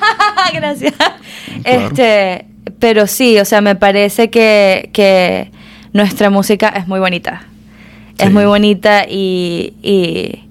Gracias. 0.52 0.94
Claro. 0.94 1.86
Este, 1.88 2.46
pero 2.78 3.06
sí, 3.06 3.38
o 3.38 3.44
sea, 3.44 3.60
me 3.60 3.74
parece 3.74 4.30
que, 4.30 4.90
que 4.92 5.50
nuestra 5.92 6.30
música 6.30 6.68
es 6.68 6.86
muy 6.86 7.00
bonita. 7.00 7.42
Es 8.18 8.32
muy 8.32 8.46
bonita 8.46 9.04
y, 9.08 9.74
y, 9.80 10.48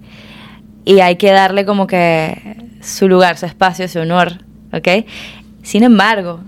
y 0.85 1.01
hay 1.01 1.17
que 1.17 1.31
darle 1.31 1.65
como 1.65 1.85
que 1.85 2.55
su 2.81 3.09
lugar, 3.09 3.37
su 3.37 3.45
espacio, 3.45 3.87
su 3.89 3.99
honor, 3.99 4.45
¿ok? 4.71 5.05
Sin 5.63 5.83
embargo, 5.83 6.39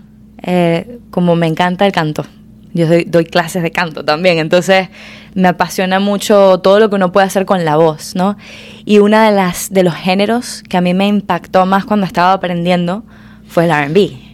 eh, 0.42 1.00
como 1.12 1.36
me 1.36 1.48
encanta 1.48 1.86
el 1.86 1.92
canto, 1.92 2.26
yo 2.74 2.88
doy, 2.88 3.04
doy 3.04 3.26
clases 3.26 3.64
de 3.64 3.72
canto 3.72 4.06
también, 4.06 4.38
entonces 4.38 4.88
me 5.34 5.50
apasiona 5.50 6.00
mucho 6.00 6.60
todo 6.60 6.80
lo 6.80 6.90
que 6.90 6.96
uno 6.96 7.12
puede 7.12 7.28
hacer 7.28 7.46
con 7.46 7.66
la 7.66 7.76
voz, 7.76 8.16
¿no? 8.16 8.38
Y 8.86 9.00
una 9.00 9.30
de 9.30 9.36
las 9.36 9.72
de 9.72 9.84
los 9.84 9.96
géneros 9.96 10.64
que 10.70 10.78
a 10.78 10.82
mí 10.82 10.94
me 10.94 11.08
impactó 11.08 11.66
más 11.66 11.84
cuando 11.84 12.06
estaba 12.06 12.32
aprendiendo 12.32 13.04
fue 13.48 13.66
el 13.66 13.72
R&B. 13.72 14.29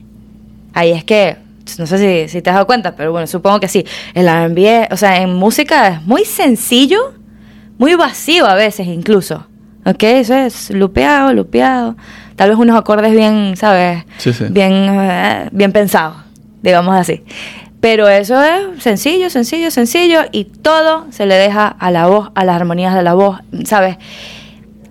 Ahí 0.75 0.91
es 0.91 1.03
que 1.03 1.37
no 1.79 1.87
sé 1.87 1.97
si, 1.97 2.29
si 2.29 2.41
te 2.43 2.51
has 2.51 2.55
dado 2.55 2.67
cuenta, 2.67 2.95
pero 2.95 3.11
bueno, 3.11 3.25
supongo 3.25 3.59
que 3.59 3.67
sí. 3.67 3.83
El 4.13 4.27
R&B, 4.27 4.89
o 4.91 4.97
sea, 4.97 5.21
en 5.21 5.33
música 5.33 5.87
es 5.87 6.01
muy 6.03 6.23
sencillo, 6.23 7.13
muy 7.79 7.95
vacío 7.95 8.45
a 8.45 8.53
veces 8.53 8.85
incluso. 8.87 9.47
¿Ok? 9.85 10.03
Eso 10.03 10.35
es 10.35 10.69
lupeado, 10.71 11.33
lupeado. 11.33 11.95
Tal 12.35 12.49
vez 12.49 12.59
unos 12.59 12.77
acordes 12.77 13.11
bien, 13.11 13.53
¿sabes? 13.55 14.03
Sí, 14.17 14.33
sí. 14.33 14.45
Bien, 14.49 14.73
eh, 14.73 15.49
bien 15.51 15.71
pensados, 15.71 16.17
digamos 16.61 16.95
así. 16.95 17.23
Pero 17.79 18.07
eso 18.09 18.41
es 18.43 18.83
sencillo, 18.83 19.29
sencillo, 19.29 19.69
sencillo 19.69 20.21
y 20.31 20.45
todo 20.45 21.05
se 21.11 21.25
le 21.25 21.35
deja 21.35 21.67
a 21.67 21.91
la 21.91 22.07
voz, 22.07 22.31
a 22.33 22.43
las 22.43 22.55
armonías 22.55 22.95
de 22.95 23.03
la 23.03 23.13
voz, 23.13 23.39
¿sabes? 23.65 23.97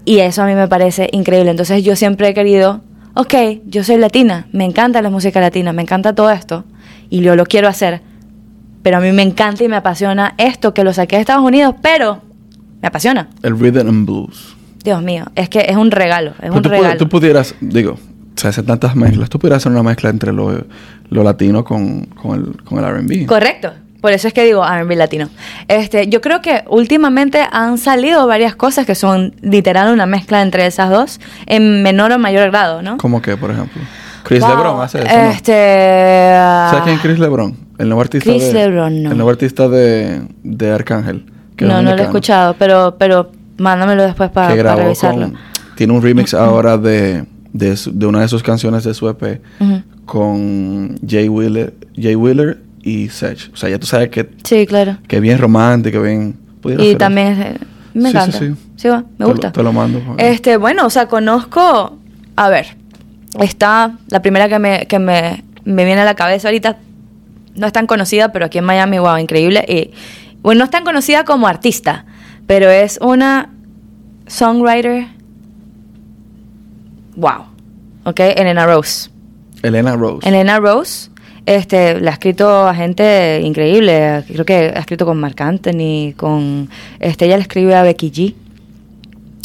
Y 0.04 0.20
eso 0.20 0.42
a 0.42 0.46
mí 0.46 0.54
me 0.54 0.68
parece 0.68 1.08
increíble. 1.12 1.50
Entonces 1.50 1.82
yo 1.82 1.96
siempre 1.96 2.28
he 2.28 2.34
querido, 2.34 2.82
ok, 3.14 3.34
yo 3.66 3.84
soy 3.84 3.96
latina, 3.96 4.46
me 4.52 4.64
encanta 4.64 5.02
la 5.02 5.10
música 5.10 5.40
latina, 5.40 5.72
me 5.72 5.82
encanta 5.82 6.14
todo 6.14 6.30
esto 6.30 6.64
y 7.10 7.20
yo 7.20 7.36
lo 7.36 7.44
quiero 7.46 7.68
hacer. 7.68 8.02
Pero 8.82 8.98
a 8.98 9.00
mí 9.00 9.12
me 9.12 9.22
encanta 9.22 9.64
y 9.64 9.68
me 9.68 9.76
apasiona 9.76 10.34
esto 10.36 10.74
que 10.74 10.84
lo 10.84 10.92
saqué 10.92 11.16
de 11.16 11.20
Estados 11.22 11.44
Unidos, 11.44 11.74
pero 11.80 12.20
me 12.82 12.88
apasiona. 12.88 13.28
El 13.42 13.58
rhythm 13.58 13.88
and 13.88 14.06
blues. 14.06 14.54
Dios 14.84 15.02
mío, 15.02 15.24
es 15.34 15.48
que 15.48 15.60
es 15.60 15.76
un 15.76 15.90
regalo, 15.90 16.30
es 16.32 16.36
Pero 16.40 16.54
un 16.54 16.62
tú, 16.62 16.68
regalo. 16.68 16.98
tú 16.98 17.08
pudieras, 17.08 17.54
digo, 17.60 17.96
se 18.36 18.48
hacen 18.48 18.66
tantas 18.66 18.94
mezclas. 18.94 19.30
Tú 19.30 19.38
pudieras 19.38 19.62
hacer 19.62 19.72
una 19.72 19.82
mezcla 19.82 20.10
entre 20.10 20.32
lo, 20.32 20.66
lo 21.08 21.22
latino 21.22 21.64
con, 21.64 22.02
con 22.06 22.38
el, 22.38 22.62
con 22.64 22.78
el 22.78 22.84
R&B. 22.84 23.24
Correcto. 23.24 23.72
Por 24.04 24.12
eso 24.12 24.28
es 24.28 24.34
que 24.34 24.44
digo 24.44 24.62
R&B 24.62 24.96
latino. 24.96 25.30
Este, 25.66 26.08
yo 26.08 26.20
creo 26.20 26.42
que 26.42 26.62
últimamente 26.68 27.40
han 27.50 27.78
salido 27.78 28.26
varias 28.26 28.54
cosas 28.54 28.84
que 28.84 28.94
son 28.94 29.34
literal 29.40 29.90
una 29.94 30.04
mezcla 30.04 30.42
entre 30.42 30.66
esas 30.66 30.90
dos 30.90 31.20
en 31.46 31.82
menor 31.82 32.12
o 32.12 32.18
mayor 32.18 32.50
grado, 32.50 32.82
¿no? 32.82 32.98
¿Cómo 32.98 33.22
que, 33.22 33.38
por 33.38 33.50
ejemplo? 33.50 33.80
Chris 34.24 34.40
Wow. 34.40 34.50
LeBron 34.50 34.80
hace 34.82 34.98
eso, 34.98 35.08
¿no? 35.08 35.30
Este, 35.30 36.34
¿Sabes 36.34 36.82
quién 36.82 36.96
es 36.96 37.00
Chris 37.00 37.18
LeBron? 37.18 37.56
El 37.78 37.88
nuevo 37.88 38.02
artista 38.02 38.28
Chris 38.30 38.44
de... 38.48 38.52
LeBron, 38.52 39.02
no. 39.04 39.10
El 39.10 39.16
nuevo 39.16 39.30
artista 39.30 39.68
de, 39.70 40.20
de 40.42 40.70
Arcángel. 40.70 41.24
que 41.56 41.64
no, 41.64 41.80
no 41.80 41.96
lo 41.96 42.02
he 42.02 42.04
escuchado, 42.04 42.56
pero, 42.58 42.96
pero 42.98 43.32
mándamelo 43.56 44.02
después 44.02 44.28
para 44.28 44.54
revisarlo. 44.76 45.28
con... 45.28 45.36
Tiene 45.76 45.94
un 45.94 46.02
remix 46.02 46.34
ahora 46.34 46.76
de, 46.76 47.24
de, 47.54 48.06
una 48.06 48.20
de 48.20 48.28
sus 48.28 48.42
canciones 48.42 48.84
de 48.84 48.92
su 48.92 49.08
EP 49.08 49.40
Ujú. 49.60 49.82
con 50.04 50.98
Jay 51.08 51.26
Wheeler, 51.30 51.72
Jay 51.96 52.14
Wheeler 52.16 52.58
y 52.84 53.08
Sech. 53.08 53.50
O 53.52 53.56
sea, 53.56 53.68
ya 53.70 53.78
tú 53.78 53.86
sabes 53.86 54.10
que, 54.10 54.30
Sí, 54.44 54.66
claro. 54.66 54.98
que 55.08 55.18
bien 55.20 55.38
romántico, 55.38 56.02
bien... 56.02 56.36
Y 56.78 56.94
también 56.96 57.28
es- 57.40 57.60
me 57.94 58.10
Sí, 58.10 58.10
sí, 58.10 58.16
encanta. 58.16 58.38
sí. 58.38 58.54
Sí, 58.76 58.88
va, 58.88 58.98
me 58.98 59.04
Te 59.18 59.22
lo- 59.24 59.28
gusta. 59.30 59.52
te 59.52 59.62
lo 59.62 59.72
mando. 59.72 60.00
Este, 60.18 60.56
bueno, 60.56 60.84
o 60.86 60.90
sea, 60.90 61.06
conozco, 61.06 61.96
a 62.36 62.48
ver, 62.48 62.76
está 63.40 63.96
la 64.08 64.20
primera 64.22 64.48
que 64.48 64.58
me, 64.58 64.86
que 64.86 64.98
me, 64.98 65.44
me 65.64 65.84
viene 65.84 66.00
a 66.00 66.04
la 66.04 66.14
cabeza 66.14 66.48
ahorita, 66.48 66.76
no 67.56 67.66
es 67.66 67.72
tan 67.72 67.86
conocida, 67.86 68.32
pero 68.32 68.46
aquí 68.46 68.58
en 68.58 68.64
Miami, 68.64 68.98
wow, 68.98 69.16
increíble. 69.18 69.64
Y, 69.68 69.90
bueno, 70.42 70.58
no 70.60 70.64
es 70.64 70.70
tan 70.70 70.84
conocida 70.84 71.24
como 71.24 71.46
artista, 71.46 72.04
pero 72.46 72.68
es 72.70 72.98
una 73.00 73.50
songwriter, 74.26 75.06
wow, 77.16 77.44
¿ok? 78.04 78.20
Elena 78.20 78.66
Rose. 78.66 79.10
Elena 79.62 79.96
Rose. 79.96 80.28
Elena 80.28 80.58
Rose, 80.58 81.10
este, 81.46 82.00
la 82.00 82.10
ha 82.10 82.14
escrito 82.14 82.66
a 82.66 82.74
gente 82.74 83.40
increíble. 83.42 84.24
Creo 84.26 84.44
que 84.44 84.72
ha 84.74 84.80
escrito 84.80 85.04
con 85.04 85.18
Marc 85.18 85.40
Anthony, 85.40 86.12
con, 86.16 86.68
este, 87.00 87.26
ella 87.26 87.36
le 87.36 87.42
escribe 87.42 87.74
a 87.74 87.82
Becky 87.82 88.10
G. 88.10 88.34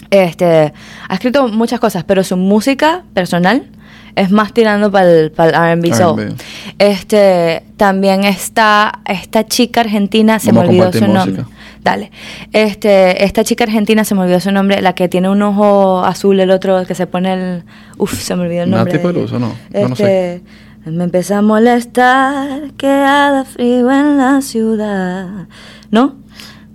Este, 0.09 0.73
ha 1.07 1.13
escrito 1.13 1.47
muchas 1.49 1.79
cosas, 1.79 2.03
pero 2.03 2.23
su 2.23 2.35
música 2.35 3.03
personal 3.13 3.67
es 4.15 4.31
más 4.31 4.53
tirando 4.53 4.91
para 4.91 5.09
el, 5.09 5.33
R&B 5.37 5.93
soul. 5.93 6.35
Este, 6.77 7.63
también 7.77 8.23
está 8.23 8.99
esta 9.05 9.45
chica 9.45 9.81
argentina, 9.81 10.39
se 10.39 10.51
Vamos 10.51 10.71
me 10.71 10.81
olvidó 10.81 10.91
su 10.91 11.07
nombre. 11.07 11.43
Dale. 11.83 12.11
Este, 12.51 13.23
esta 13.23 13.43
chica 13.43 13.63
argentina 13.63 14.03
se 14.03 14.15
me 14.15 14.21
olvidó 14.21 14.39
su 14.39 14.51
nombre, 14.51 14.81
la 14.81 14.93
que 14.93 15.07
tiene 15.07 15.29
un 15.29 15.41
ojo 15.41 16.03
azul, 16.03 16.39
el 16.39 16.51
otro 16.51 16.85
que 16.85 16.95
se 16.95 17.07
pone 17.07 17.33
el 17.33 17.63
uf, 17.97 18.13
se 18.19 18.35
me 18.35 18.43
olvidó 18.43 18.63
el 18.63 18.71
nombre. 18.71 18.93
Nati. 18.93 19.05
Peluso, 19.05 19.39
¿no? 19.39 19.53
No, 19.69 19.87
no 19.87 19.93
Este, 19.93 20.41
me 20.85 21.03
empezó 21.03 21.35
a 21.35 21.41
molestar 21.41 22.71
que 22.77 22.87
haga 22.87 23.45
frío 23.45 23.91
en 23.91 24.17
la 24.17 24.41
ciudad. 24.41 25.47
¿No? 25.91 26.15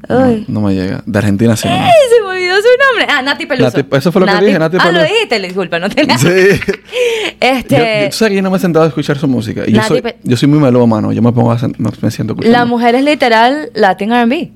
No, 0.09 0.29
Uy. 0.29 0.45
no 0.49 0.61
me 0.61 0.75
llega. 0.75 1.03
De 1.07 1.19
Argentina 1.19 1.57
sí. 1.57 1.67
no. 1.67 1.75
¡Ey! 1.75 1.81
Se 2.15 2.21
me 2.23 2.29
olvidó 2.29 2.55
su 2.57 2.63
nombre. 2.63 3.07
Ah, 3.09 3.23
Nati 3.23 3.47
Peluso. 3.47 3.71
Nati- 3.79 3.97
eso 3.97 4.13
fue 4.13 4.21
lo 4.21 4.27
que 4.27 4.45
dije, 4.45 4.59
Nati 4.59 4.77
Ah, 4.79 4.85
lo 4.87 4.93
Peluso. 4.99 5.13
dijiste, 5.15 5.41
disculpa, 5.41 5.79
no 5.79 5.89
te 5.89 6.05
Sí. 6.19 6.61
Este, 7.41 7.77
Yo, 7.77 7.85
yo, 8.05 8.11
tú 8.11 8.17
sabes 8.17 8.35
que 8.35 8.43
no 8.43 8.51
me 8.51 8.57
he 8.59 8.61
sentado 8.61 8.85
a 8.85 8.89
escuchar 8.89 9.19
su 9.19 9.27
música. 9.29 9.63
Y 9.67 9.73
yo, 9.73 9.83
soy, 9.83 10.03
Pe- 10.03 10.17
yo 10.23 10.37
soy 10.37 10.49
muy 10.49 10.59
melómano. 10.59 11.11
Yo 11.13 11.23
me 11.23 11.33
pongo 11.33 11.53
a 11.53 11.59
sen- 11.59 11.75
me, 11.79 12.11
siento 12.11 12.33
escuchando. 12.35 12.59
la 12.59 12.65
mujer 12.67 12.95
es 12.95 13.03
literal 13.05 13.71
Latin 13.75 14.13
R&B. 14.13 14.53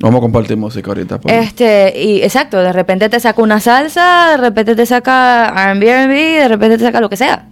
Vamos 0.00 0.18
a 0.18 0.20
compartir 0.20 0.56
música 0.56 0.90
ahorita. 0.90 1.20
pues. 1.20 1.34
Este, 1.34 1.92
y 2.00 2.22
exacto, 2.22 2.58
de 2.58 2.72
repente 2.72 3.08
te 3.08 3.18
saca 3.20 3.40
una 3.42 3.58
salsa, 3.60 4.30
de 4.32 4.36
repente 4.36 4.74
te 4.76 4.86
saca 4.86 5.48
R&B, 5.72 5.88
R&B, 5.88 6.14
de 6.40 6.48
repente 6.48 6.78
te 6.78 6.84
saca 6.84 7.00
lo 7.00 7.08
que 7.08 7.16
sea, 7.16 7.46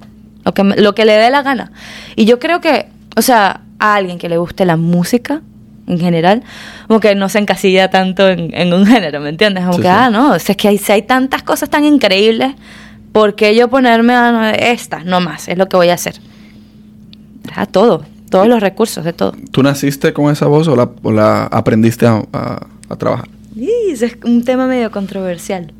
lo 0.45 0.53
que, 0.55 0.62
lo 0.64 0.95
que 0.95 1.05
le 1.05 1.12
dé 1.12 1.30
la 1.30 1.43
gana. 1.43 1.72
Y 2.16 2.24
yo 2.24 2.38
creo 2.38 2.61
que, 2.61 2.86
o 3.16 3.22
sea, 3.22 3.62
a 3.78 3.95
alguien 3.95 4.18
que 4.18 4.28
le 4.28 4.36
guste 4.38 4.64
la 4.64 4.76
música 4.76 5.43
en 5.86 5.99
general, 5.99 6.43
como 6.86 7.01
que 7.01 7.14
no 7.14 7.28
se 7.28 7.38
encasilla 7.40 7.90
tanto 7.90 8.28
en, 8.28 8.55
en 8.55 8.72
un 8.72 8.86
género, 8.86 9.20
¿me 9.20 9.28
entiendes? 9.30 9.62
Como 9.64 9.76
Sí, 9.78 9.82
que, 9.82 9.88
sí. 9.88 9.95
ah, 9.97 10.11
no, 10.11 10.32
o 10.32 10.38
sea, 10.38 10.53
es 10.53 10.57
que 10.57 10.68
hay, 10.68 10.78
si 10.78 10.93
hay 10.93 11.03
tantas 11.03 11.43
cosas 11.43 11.68
tan 11.70 11.84
increíbles, 11.84 12.53
¿por 13.12 13.34
qué 13.34 13.55
yo 13.57 13.68
ponerme 13.68 14.14
a 14.14 14.53
esta? 14.53 15.03
No 15.05 15.20
más, 15.20 15.49
es 15.49 15.59
lo 15.59 15.68
que 15.68 15.76
voy 15.76 15.88
a 15.88 15.95
hacer. 15.95 16.14
A 17.57 17.66
todo, 17.66 18.05
todos 18.30 18.47
los 18.47 18.61
recursos, 18.61 19.05
de 19.05 19.12
todo. 19.12 19.32
¿Tú 19.51 19.62
naciste 19.62 20.12
con 20.12 20.30
esa 20.32 20.47
voz 20.47 20.68
o 20.68 20.76
la, 20.76 20.88
o 21.03 21.11
la 21.12 21.45
aprendiste 21.47 22.07
a, 22.07 22.22
a- 22.32 22.66
a 22.88 22.97
trabajar? 22.97 23.28
Ese 23.90 24.07
es 24.07 24.16
un 24.24 24.45
tema 24.45 24.66
medio 24.66 24.90
controversial. 24.90 25.72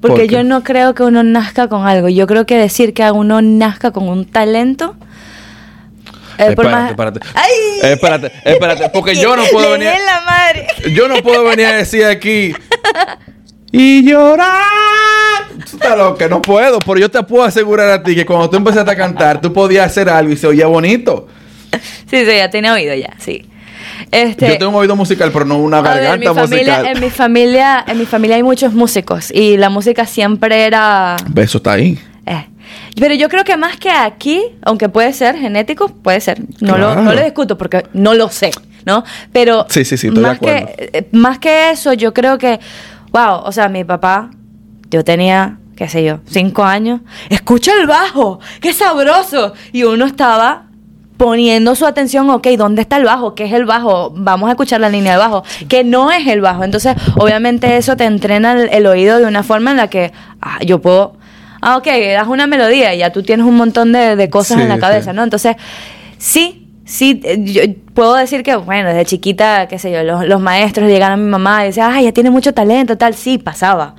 ¿Por 0.00 0.10
Porque 0.10 0.28
yo 0.28 0.44
no 0.44 0.62
creo 0.62 0.94
que 0.94 1.02
uno 1.02 1.22
nazca 1.22 1.68
con 1.68 1.86
algo. 1.86 2.08
Yo 2.08 2.26
creo 2.26 2.46
que 2.46 2.56
decir 2.56 2.94
que 2.94 3.10
uno 3.10 3.42
nazca 3.42 3.90
con 3.90 4.08
un 4.08 4.24
talento. 4.26 4.94
eh, 6.38 6.46
espérate, 6.50 6.68
más- 6.68 6.90
espérate. 6.90 7.20
¡Ay! 7.34 7.90
Espérate, 7.90 8.32
espérate, 8.44 8.88
porque 8.90 9.16
yo 9.16 9.36
no 9.36 9.42
puedo 9.50 9.72
venir. 9.72 9.88
la 10.06 10.20
madre. 10.24 10.66
Yo 10.94 11.08
no 11.08 11.16
puedo 11.22 11.42
venir 11.44 11.66
a 11.66 11.72
decir 11.72 12.04
aquí. 12.04 12.54
Y 13.72 14.08
llorar. 14.08 15.48
Tú 15.70 15.76
estás 15.76 15.98
loca, 15.98 16.28
no 16.28 16.40
puedo. 16.40 16.78
Pero 16.78 16.98
yo 16.98 17.10
te 17.10 17.22
puedo 17.24 17.42
asegurar 17.44 17.90
a 17.90 18.02
ti 18.02 18.14
que 18.14 18.24
cuando 18.24 18.48
tú 18.48 18.56
empezaste 18.56 18.90
a 18.92 18.96
cantar, 18.96 19.40
tú 19.40 19.52
podías 19.52 19.86
hacer 19.86 20.08
algo 20.08 20.32
y 20.32 20.36
se 20.36 20.46
oía 20.46 20.66
bonito. 20.68 21.26
Sí, 22.08 22.24
sí, 22.24 22.36
ya 22.36 22.48
tiene 22.48 22.70
oído 22.70 22.94
ya, 22.94 23.14
sí. 23.18 23.47
Este, 24.10 24.48
Yo 24.48 24.58
tengo 24.58 24.70
un 24.70 24.76
oído 24.76 24.96
musical, 24.96 25.30
pero 25.32 25.44
no 25.44 25.58
una 25.58 25.80
ver, 25.80 26.02
garganta 26.02 26.32
mi 26.32 26.40
familia, 26.40 26.74
musical. 26.78 26.96
en 26.96 27.00
mi 27.02 27.10
familia, 27.10 27.84
en 27.86 27.98
mi 27.98 28.06
familia 28.06 28.36
hay 28.36 28.42
muchos 28.42 28.72
músicos 28.72 29.30
y 29.30 29.56
la 29.56 29.68
música 29.70 30.06
siempre 30.06 30.64
era 30.64 31.16
Eso 31.36 31.58
está 31.58 31.72
ahí. 31.72 31.98
Eh, 32.26 32.46
Pero 32.96 33.14
yo 33.14 33.28
creo 33.28 33.44
que 33.44 33.56
más 33.56 33.76
que 33.76 33.90
aquí, 33.90 34.42
aunque 34.62 34.88
puede 34.88 35.12
ser 35.12 35.36
genético, 35.36 35.88
puede 35.88 36.20
ser. 36.20 36.40
No, 36.60 36.76
lo, 36.78 36.94
no 36.94 37.12
lo 37.14 37.22
discuto 37.22 37.56
porque 37.58 37.84
no 37.92 38.14
lo 38.14 38.28
sé, 38.28 38.50
¿no? 38.84 39.04
Pero 39.32 39.66
Sí, 39.68 39.84
sí, 39.84 39.96
sí, 39.96 40.08
estoy 40.08 40.22
de 40.22 40.28
más, 40.28 40.36
acuerdo. 40.36 40.66
que, 40.76 40.90
eh, 40.92 41.08
más 41.12 41.38
que 41.38 41.70
eso, 41.70 41.92
yo 41.94 42.12
creo 42.14 42.38
que, 42.38 42.60
wow, 43.12 43.40
o 43.44 43.52
sea, 43.52 43.68
mi 43.68 43.84
papá, 43.84 44.30
yo 44.90 45.02
tenía, 45.04 45.58
qué 45.76 45.88
sé 45.88 46.04
yo, 46.04 46.20
cinco 46.26 46.62
años, 46.64 47.00
escucha 47.30 47.72
el 47.80 47.86
bajo, 47.86 48.40
qué 48.60 48.72
sabroso. 48.72 49.54
Y 49.72 49.84
uno 49.84 50.04
estaba 50.06 50.66
poniendo 51.18 51.74
su 51.74 51.84
atención, 51.84 52.30
ok, 52.30 52.46
¿dónde 52.56 52.80
está 52.80 52.96
el 52.96 53.04
bajo? 53.04 53.34
¿Qué 53.34 53.44
es 53.44 53.52
el 53.52 53.66
bajo? 53.66 54.10
Vamos 54.16 54.48
a 54.48 54.52
escuchar 54.52 54.80
la 54.80 54.88
línea 54.88 55.12
de 55.12 55.18
bajo, 55.18 55.42
que 55.68 55.84
no 55.84 56.10
es 56.10 56.26
el 56.26 56.40
bajo. 56.40 56.64
Entonces, 56.64 56.94
obviamente 57.18 57.76
eso 57.76 57.96
te 57.96 58.04
entrena 58.04 58.52
el, 58.52 58.70
el 58.70 58.86
oído 58.86 59.18
de 59.18 59.26
una 59.26 59.42
forma 59.42 59.72
en 59.72 59.76
la 59.76 59.88
que 59.90 60.12
ah, 60.40 60.58
yo 60.64 60.80
puedo, 60.80 61.16
ah, 61.60 61.76
ok, 61.76 61.86
das 62.14 62.28
una 62.28 62.46
melodía 62.46 62.94
y 62.94 62.98
ya 62.98 63.10
tú 63.12 63.22
tienes 63.22 63.44
un 63.44 63.56
montón 63.56 63.92
de, 63.92 64.16
de 64.16 64.30
cosas 64.30 64.56
Sí, 64.56 64.62
en 64.62 64.68
la 64.70 64.76
sí. 64.76 64.80
cabeza, 64.80 65.12
¿no? 65.12 65.22
Entonces, 65.24 65.56
sí, 66.18 66.68
sí, 66.84 67.20
eh, 67.24 67.38
yo 67.44 67.62
puedo 67.94 68.14
decir 68.14 68.42
que, 68.42 68.54
bueno, 68.56 68.88
desde 68.88 69.04
chiquita, 69.04 69.66
qué 69.68 69.78
sé 69.78 69.90
yo, 69.90 70.02
los, 70.04 70.24
los 70.26 70.40
maestros 70.40 70.88
llegaban 70.88 71.14
a 71.20 71.22
mi 71.22 71.28
mamá 71.28 71.64
y 71.64 71.66
decían, 71.68 71.90
ay, 71.92 72.04
ya 72.04 72.12
tiene 72.12 72.30
mucho 72.30 72.54
talento, 72.54 72.96
tal, 72.96 73.14
sí, 73.14 73.38
pasaba. 73.38 73.94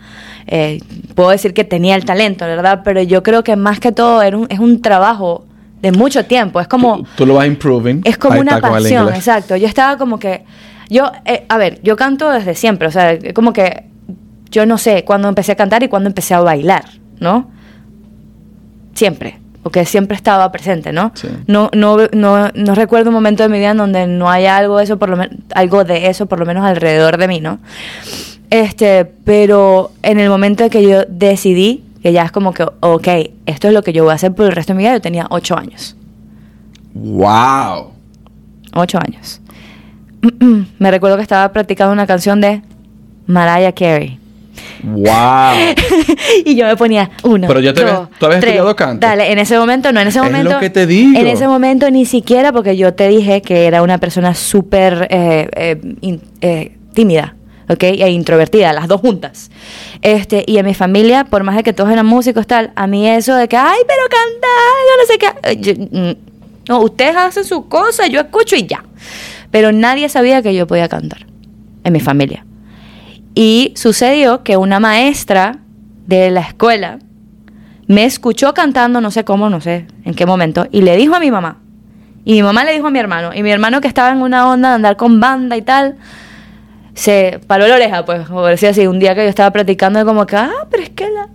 Eh, 0.48 0.80
puedo 1.16 1.30
decir 1.30 1.54
que 1.54 1.64
tenía 1.64 1.96
el 1.96 2.06
talento, 2.06 2.46
¿verdad? 2.46 2.82
Pero 2.84 3.02
yo 3.04 3.22
creo 3.24 3.44
que 3.44 3.56
más 3.56 3.80
que 3.80 3.92
todo 3.92 4.22
era 4.22 4.38
un- 4.38 4.48
es 4.50 4.60
un 4.60 4.82
trabajo 4.82 5.46
de 5.82 5.92
mucho 5.92 6.26
tiempo, 6.26 6.60
es 6.60 6.68
como... 6.68 6.98
Tú, 6.98 7.08
tú 7.18 7.26
lo 7.26 7.36
vas 7.36 7.48
improving. 7.48 8.02
Es 8.04 8.18
como 8.18 8.36
Ahí 8.36 8.42
una 8.42 8.60
pasión, 8.60 9.10
exacto. 9.10 9.56
Yo 9.56 9.68
estaba 9.68 9.98
como 9.98 10.20
que, 10.20 10.44
yo, 10.90 11.12
eh, 11.26 11.46
a 11.48 11.58
ver, 11.58 11.80
yo 11.84 11.96
canto 11.96 12.30
desde 12.30 12.56
siempre, 12.56 12.88
o 12.88 12.92
sea, 12.92 13.18
como 13.34 13.54
que 13.54 13.86
yo 14.52 14.66
no 14.66 14.78
sé 14.78 15.04
cuándo 15.06 15.30
empecé 15.30 15.54
a 15.54 15.56
cantar 15.56 15.84
y 15.84 15.88
cuándo 15.88 16.10
empecé 16.10 16.34
a 16.34 16.42
bailar, 16.42 16.86
¿no? 17.20 17.50
Siempre, 18.94 19.40
porque 19.64 19.86
siempre 19.86 20.16
estaba 20.16 20.52
presente, 20.52 20.92
¿no? 20.92 21.12
Sí. 21.16 21.28
No, 21.48 21.70
no, 21.74 21.98
no, 22.12 22.50
no 22.54 22.76
recuerdo 22.76 23.10
un 23.10 23.14
momento 23.14 23.44
de 23.44 23.50
mi 23.50 23.60
vida 23.60 23.72
en 23.72 23.78
donde 23.78 24.08
no 24.08 24.30
haya 24.30 24.58
algo 24.58 24.78
de 24.78 24.84
eso, 24.84 24.98
por 24.98 25.10
lo 25.10 25.24
algo 25.54 25.84
de 25.84 26.08
eso, 26.08 26.26
por 26.26 26.40
lo 26.40 26.46
menos 26.46 26.66
alrededor 26.66 27.18
de 27.18 27.28
mí, 27.28 27.40
¿no? 27.40 27.60
Este, 28.50 29.06
pero 29.06 29.92
en 30.02 30.20
el 30.20 30.30
momento 30.30 30.64
en 30.64 30.70
que 30.72 30.84
yo 30.84 31.06
decidí, 31.08 31.84
que 32.02 32.12
ya 32.14 32.24
es 32.24 32.32
como 32.32 32.54
que, 32.54 32.64
ok, 32.80 33.08
esto 33.46 33.68
es 33.68 33.74
lo 33.74 33.82
que 33.84 33.94
yo 33.94 34.04
voy 34.04 34.12
a 34.12 34.16
hacer 34.16 34.34
por 34.34 34.46
el 34.46 34.52
resto 34.54 34.74
de 34.74 34.78
mi 34.78 34.84
vida, 34.84 34.94
yo 34.94 35.02
tenía 35.02 35.28
ocho 35.30 35.58
años. 35.58 35.96
¡Wow! 36.94 37.92
Ocho 38.74 39.00
años. 39.00 39.42
Me 40.80 40.92
recuerdo 40.92 41.18
que 41.18 41.24
estaba 41.24 41.52
practicando 41.52 41.94
una 41.94 42.08
canción 42.08 42.42
de 42.42 42.62
Mariah 43.28 43.72
Carey. 43.74 44.18
¡Wow! 44.84 45.54
y 46.46 46.56
yo 46.56 46.66
me 46.66 46.76
ponía 46.76 47.10
uno. 47.24 47.48
Pero 47.48 47.60
ya 47.62 47.74
te 47.74 47.82
dos, 47.82 47.92
habías- 47.92 48.10
¿tú 48.20 48.26
habías 48.26 48.42
tres. 48.42 48.52
estudiado 48.54 48.76
canto? 48.76 49.06
Dale, 49.08 49.32
en 49.32 49.40
ese 49.40 49.58
momento, 49.58 49.92
no, 49.94 50.00
en 50.02 50.08
ese 50.08 50.20
Es 50.20 50.26
momento. 50.26 50.52
lo 50.54 50.60
que 50.60 50.70
te 50.70 50.86
digo. 50.86 51.18
En 51.20 51.28
ese 51.28 51.48
momento 51.48 51.90
ni 51.92 52.06
siquiera, 52.06 52.52
porque 52.52 52.76
yo 52.76 52.94
te 52.94 53.08
dije 53.08 53.42
que 53.42 53.66
era 53.68 53.82
una 53.84 53.98
persona 54.00 54.34
súper 54.34 55.08
eh, 55.10 55.50
eh, 55.56 56.20
eh, 56.42 56.78
tímida. 56.94 57.36
¿Ok? 57.70 57.84
E 57.84 58.10
introvertida, 58.10 58.74
las 58.74 58.88
dos 58.88 59.00
juntas. 59.00 59.52
Este, 60.02 60.44
y 60.48 60.58
en 60.58 60.66
mi 60.66 60.74
familia, 60.74 61.26
por 61.26 61.44
más 61.44 61.56
de 61.56 61.64
que 61.64 61.72
todos 61.72 61.92
eran 61.92 62.06
músicos, 62.06 62.48
tal, 62.48 62.72
a 62.76 62.88
mí 62.88 63.08
eso 63.08 63.36
de 63.36 63.48
que, 63.48 63.56
ay, 63.58 63.80
pero 63.88 64.02
cantar, 64.10 64.76
yo 64.88 64.98
no 64.98 65.06
sé 65.08 65.18
qué. 65.18 65.50
eh, 65.50 65.58
yo, 65.62 66.00
mm, 66.00 66.30
no, 66.70 66.82
ustedes 66.82 67.16
hacen 67.16 67.46
su 67.46 67.68
cosa, 67.68 68.08
yo 68.08 68.20
escucho 68.20 68.56
y 68.56 68.66
ya. 68.68 68.84
Pero 69.52 69.72
nadie 69.72 70.10
sabía 70.10 70.42
que 70.42 70.54
yo 70.54 70.68
podía 70.68 70.90
cantar 70.90 71.26
en 71.84 71.94
mi 71.94 72.00
familia. 72.00 72.46
Y 73.34 73.74
sucedió 73.76 74.44
que 74.44 74.58
una 74.58 74.80
maestra 74.80 75.60
de 76.06 76.30
la 76.32 76.42
escuela 76.42 77.00
me 77.88 78.06
escuchó 78.06 78.54
cantando, 78.54 79.02
no 79.02 79.10
sé 79.10 79.24
cómo, 79.24 79.50
no 79.50 79.62
sé 79.62 79.88
en 80.06 80.14
qué 80.14 80.26
momento, 80.26 80.68
y 80.72 80.82
le 80.82 80.96
dijo 80.98 81.16
a 81.16 81.20
mi 81.20 81.32
mamá. 81.32 81.58
Y 82.26 82.34
mi 82.34 82.44
mamá 82.44 82.64
le 82.64 82.74
dijo 82.74 82.88
a 82.88 82.92
mi 82.92 83.00
hermano. 83.00 83.32
Y 83.34 83.42
mi 83.42 83.50
hermano 83.50 83.82
que 83.82 83.88
estaba 83.88 84.12
en 84.12 84.22
una 84.22 84.48
onda 84.50 84.70
de 84.70 84.76
andar 84.76 84.98
con 84.98 85.20
banda 85.20 85.58
y 85.58 85.64
tal, 85.64 85.98
se 87.00 87.40
paró 87.48 87.66
la 87.66 87.76
oreja, 87.76 88.04
pues, 88.04 88.28
como 88.28 88.46
decía 88.46 88.72
así, 88.72 88.86
un 88.86 89.00
día 89.00 89.16
que 89.16 89.24
yo 89.24 89.30
estaba 89.30 89.52
practicando, 89.52 90.04
como 90.06 90.26
que, 90.26 90.36
ah, 90.36 90.68
pero 90.70 90.84
es 90.84 90.90
que 90.90 91.10
la, 91.10 91.30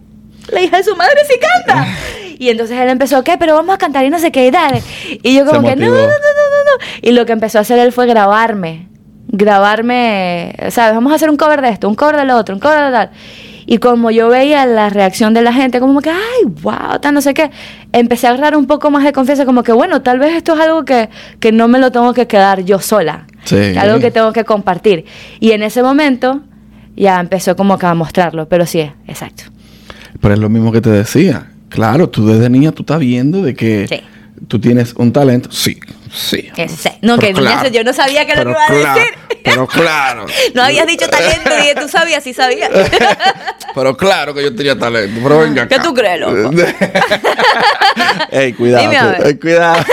la 0.48 0.60
hija 0.60 0.76
de 0.76 0.84
su 0.84 0.94
madre 0.94 1.16
sí 1.26 1.34
canta. 1.40 1.86
Y 2.36 2.48
entonces 2.48 2.76
él 2.76 2.88
empezó, 2.88 3.22
¿qué? 3.22 3.36
Pero 3.38 3.54
vamos 3.54 3.72
a 3.72 3.78
cantar 3.78 4.04
y 4.04 4.10
no 4.10 4.18
sé 4.18 4.32
qué, 4.32 4.44
y 4.44 4.50
dale. 4.50 4.82
Y 5.22 5.36
yo 5.36 5.46
como 5.46 5.62
que, 5.62 5.76
no, 5.76 5.86
no, 5.86 5.92
no, 5.92 6.02
no, 6.02 6.08
no. 6.08 6.84
Y 7.00 7.12
lo 7.12 7.24
que 7.26 7.32
empezó 7.32 7.58
a 7.58 7.60
hacer 7.60 7.78
él 7.78 7.92
fue 7.92 8.06
grabarme, 8.06 8.88
grabarme, 9.28 10.52
¿sabes? 10.70 10.96
Vamos 10.96 11.12
a 11.12 11.14
hacer 11.14 11.30
un 11.30 11.36
cover 11.36 11.62
de 11.62 11.68
esto, 11.68 11.88
un 11.88 11.94
cover 11.94 12.16
del 12.16 12.30
otro, 12.30 12.56
un 12.56 12.60
cover 12.60 12.86
de 12.86 12.90
tal. 12.90 13.10
Y 13.66 13.78
como 13.78 14.10
yo 14.10 14.28
veía 14.28 14.66
la 14.66 14.90
reacción 14.90 15.32
de 15.32 15.42
la 15.42 15.52
gente, 15.52 15.78
como 15.78 16.00
que, 16.00 16.10
ay, 16.10 16.44
wow, 16.60 16.98
tal, 17.00 17.14
no 17.14 17.20
sé 17.20 17.34
qué, 17.34 17.52
empecé 17.92 18.26
a 18.26 18.30
agarrar 18.30 18.56
un 18.56 18.66
poco 18.66 18.90
más 18.90 19.04
de 19.04 19.12
confianza, 19.12 19.46
como 19.46 19.62
que, 19.62 19.72
bueno, 19.72 20.02
tal 20.02 20.18
vez 20.18 20.34
esto 20.34 20.54
es 20.54 20.60
algo 20.60 20.84
que, 20.84 21.10
que 21.38 21.52
no 21.52 21.68
me 21.68 21.78
lo 21.78 21.92
tengo 21.92 22.12
que 22.14 22.26
quedar 22.26 22.64
yo 22.64 22.80
sola. 22.80 23.26
Sí. 23.44 23.76
Algo 23.76 23.98
que 24.00 24.10
tengo 24.10 24.32
que 24.32 24.44
compartir. 24.44 25.04
Y 25.40 25.52
en 25.52 25.62
ese 25.62 25.82
momento 25.82 26.40
ya 26.96 27.20
empezó 27.20 27.56
como 27.56 27.78
que 27.78 27.86
a 27.86 27.94
mostrarlo, 27.94 28.48
pero 28.48 28.66
sí, 28.66 28.80
exacto. 29.06 29.44
Pero 30.20 30.34
es 30.34 30.40
lo 30.40 30.48
mismo 30.48 30.72
que 30.72 30.80
te 30.80 30.90
decía. 30.90 31.48
Claro, 31.68 32.08
tú 32.08 32.26
desde 32.26 32.48
niña 32.48 32.72
tú 32.72 32.82
estás 32.82 33.00
viendo 33.00 33.42
de 33.42 33.54
que 33.54 33.86
Sí. 33.88 33.96
tú 34.48 34.58
tienes 34.60 34.94
un 34.94 35.12
talento. 35.12 35.50
Sí, 35.52 35.78
sí. 36.14 36.50
Ese. 36.56 36.98
No, 37.02 37.18
que 37.18 37.32
claro. 37.32 37.68
yo 37.68 37.84
no 37.84 37.92
sabía 37.92 38.26
que 38.26 38.34
lo 38.36 38.44
que 38.44 38.50
iba 38.50 38.64
a 38.64 38.66
claro, 38.66 39.00
decir. 39.00 39.14
Pero 39.42 39.66
claro. 39.66 40.26
No 40.54 40.62
habías 40.62 40.86
dicho 40.86 41.08
talento, 41.08 41.50
dije, 41.56 41.74
tú 41.74 41.88
sabías, 41.88 42.22
sí 42.24 42.32
sabías. 42.32 42.70
Pero 43.74 43.96
claro 43.96 44.32
que 44.32 44.42
yo 44.42 44.54
tenía 44.54 44.78
talento. 44.78 45.20
Pero 45.22 45.38
venga 45.40 45.68
¿Qué 45.68 45.74
acá. 45.74 45.84
tú 45.84 45.92
crees, 45.92 46.20
loco? 46.20 46.50
Ey, 48.30 48.52
cuidado. 48.52 48.82
Dime 48.82 48.96
a 48.96 49.06
ver. 49.06 49.26
Ey, 49.26 49.38
cuidado. 49.38 49.84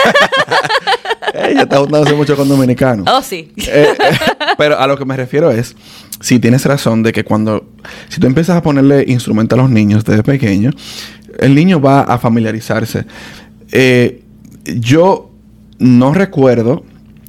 Ella 1.33 1.61
está 1.63 1.77
juntándose 1.77 2.13
mucho 2.13 2.35
con 2.35 2.47
dominicanos. 2.47 3.07
Oh, 3.09 3.21
sí. 3.21 3.51
Eh, 3.57 3.93
eh, 3.97 4.17
pero 4.57 4.79
a 4.79 4.87
lo 4.87 4.97
que 4.97 5.05
me 5.05 5.17
refiero 5.17 5.51
es, 5.51 5.75
si 6.19 6.39
tienes 6.39 6.65
razón 6.65 7.03
de 7.03 7.11
que 7.11 7.23
cuando, 7.23 7.65
si 8.09 8.19
tú 8.19 8.27
empiezas 8.27 8.57
a 8.57 8.61
ponerle 8.61 9.05
instrumento 9.07 9.55
a 9.55 9.57
los 9.57 9.69
niños 9.69 10.03
desde 10.05 10.23
pequeño, 10.23 10.71
el 11.39 11.55
niño 11.55 11.81
va 11.81 12.01
a 12.01 12.17
familiarizarse. 12.19 13.05
Eh, 13.71 14.21
yo 14.65 15.30
no 15.81 16.13
recuerdo 16.13 16.83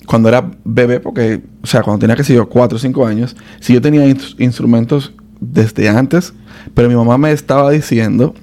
cuando 0.07 0.29
era 0.29 0.51
bebé, 0.65 1.01
porque, 1.01 1.41
o 1.63 1.67
sea, 1.67 1.83
cuando 1.83 2.01
tenía, 2.01 2.17
que 2.17 2.25
sé 2.25 2.35
yo, 2.35 2.49
4 2.49 2.77
o 2.77 2.79
5 2.79 3.07
años, 3.07 3.37
si 3.61 3.73
yo 3.73 3.81
tenía 3.81 4.07
ins- 4.07 4.35
instrumentos 4.39 5.13
desde 5.41 5.89
antes, 5.89 6.35
pero 6.75 6.89
mi 6.89 6.95
mamá 6.95 7.19
me 7.19 7.33
estaba 7.33 7.71
diciendo 7.71 8.35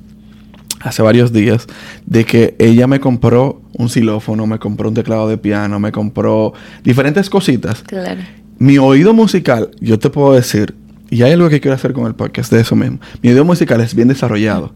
hace 0.82 1.02
varios 1.02 1.32
días 1.34 1.68
de 2.06 2.26
que 2.26 2.56
ella 2.60 2.88
me 2.88 3.00
compró 3.00 3.62
un 3.74 3.90
xilófono, 3.90 4.48
me 4.48 4.58
compró 4.60 4.88
un 4.90 4.96
teclado 4.96 5.28
de 5.28 5.38
piano, 5.38 5.80
me 5.80 5.92
compró 5.92 6.54
diferentes 6.84 7.30
cositas. 7.30 7.84
Claro. 7.84 8.22
Mi 8.58 8.78
oído 8.78 9.14
musical, 9.14 9.72
yo 9.82 10.00
te 10.00 10.10
puedo 10.10 10.34
decir, 10.34 10.76
y 11.10 11.22
hay 11.24 11.34
algo 11.34 11.50
que 11.50 11.60
quiero 11.60 11.76
hacer 11.76 11.92
con 11.94 12.08
el 12.08 12.16
podcast 12.16 12.52
de 12.52 12.62
eso 12.62 12.76
mismo. 12.76 13.00
Mi 13.22 13.30
oído 13.30 13.44
musical 13.46 13.82
es 13.82 13.94
bien 13.94 14.08
desarrollado, 14.08 14.74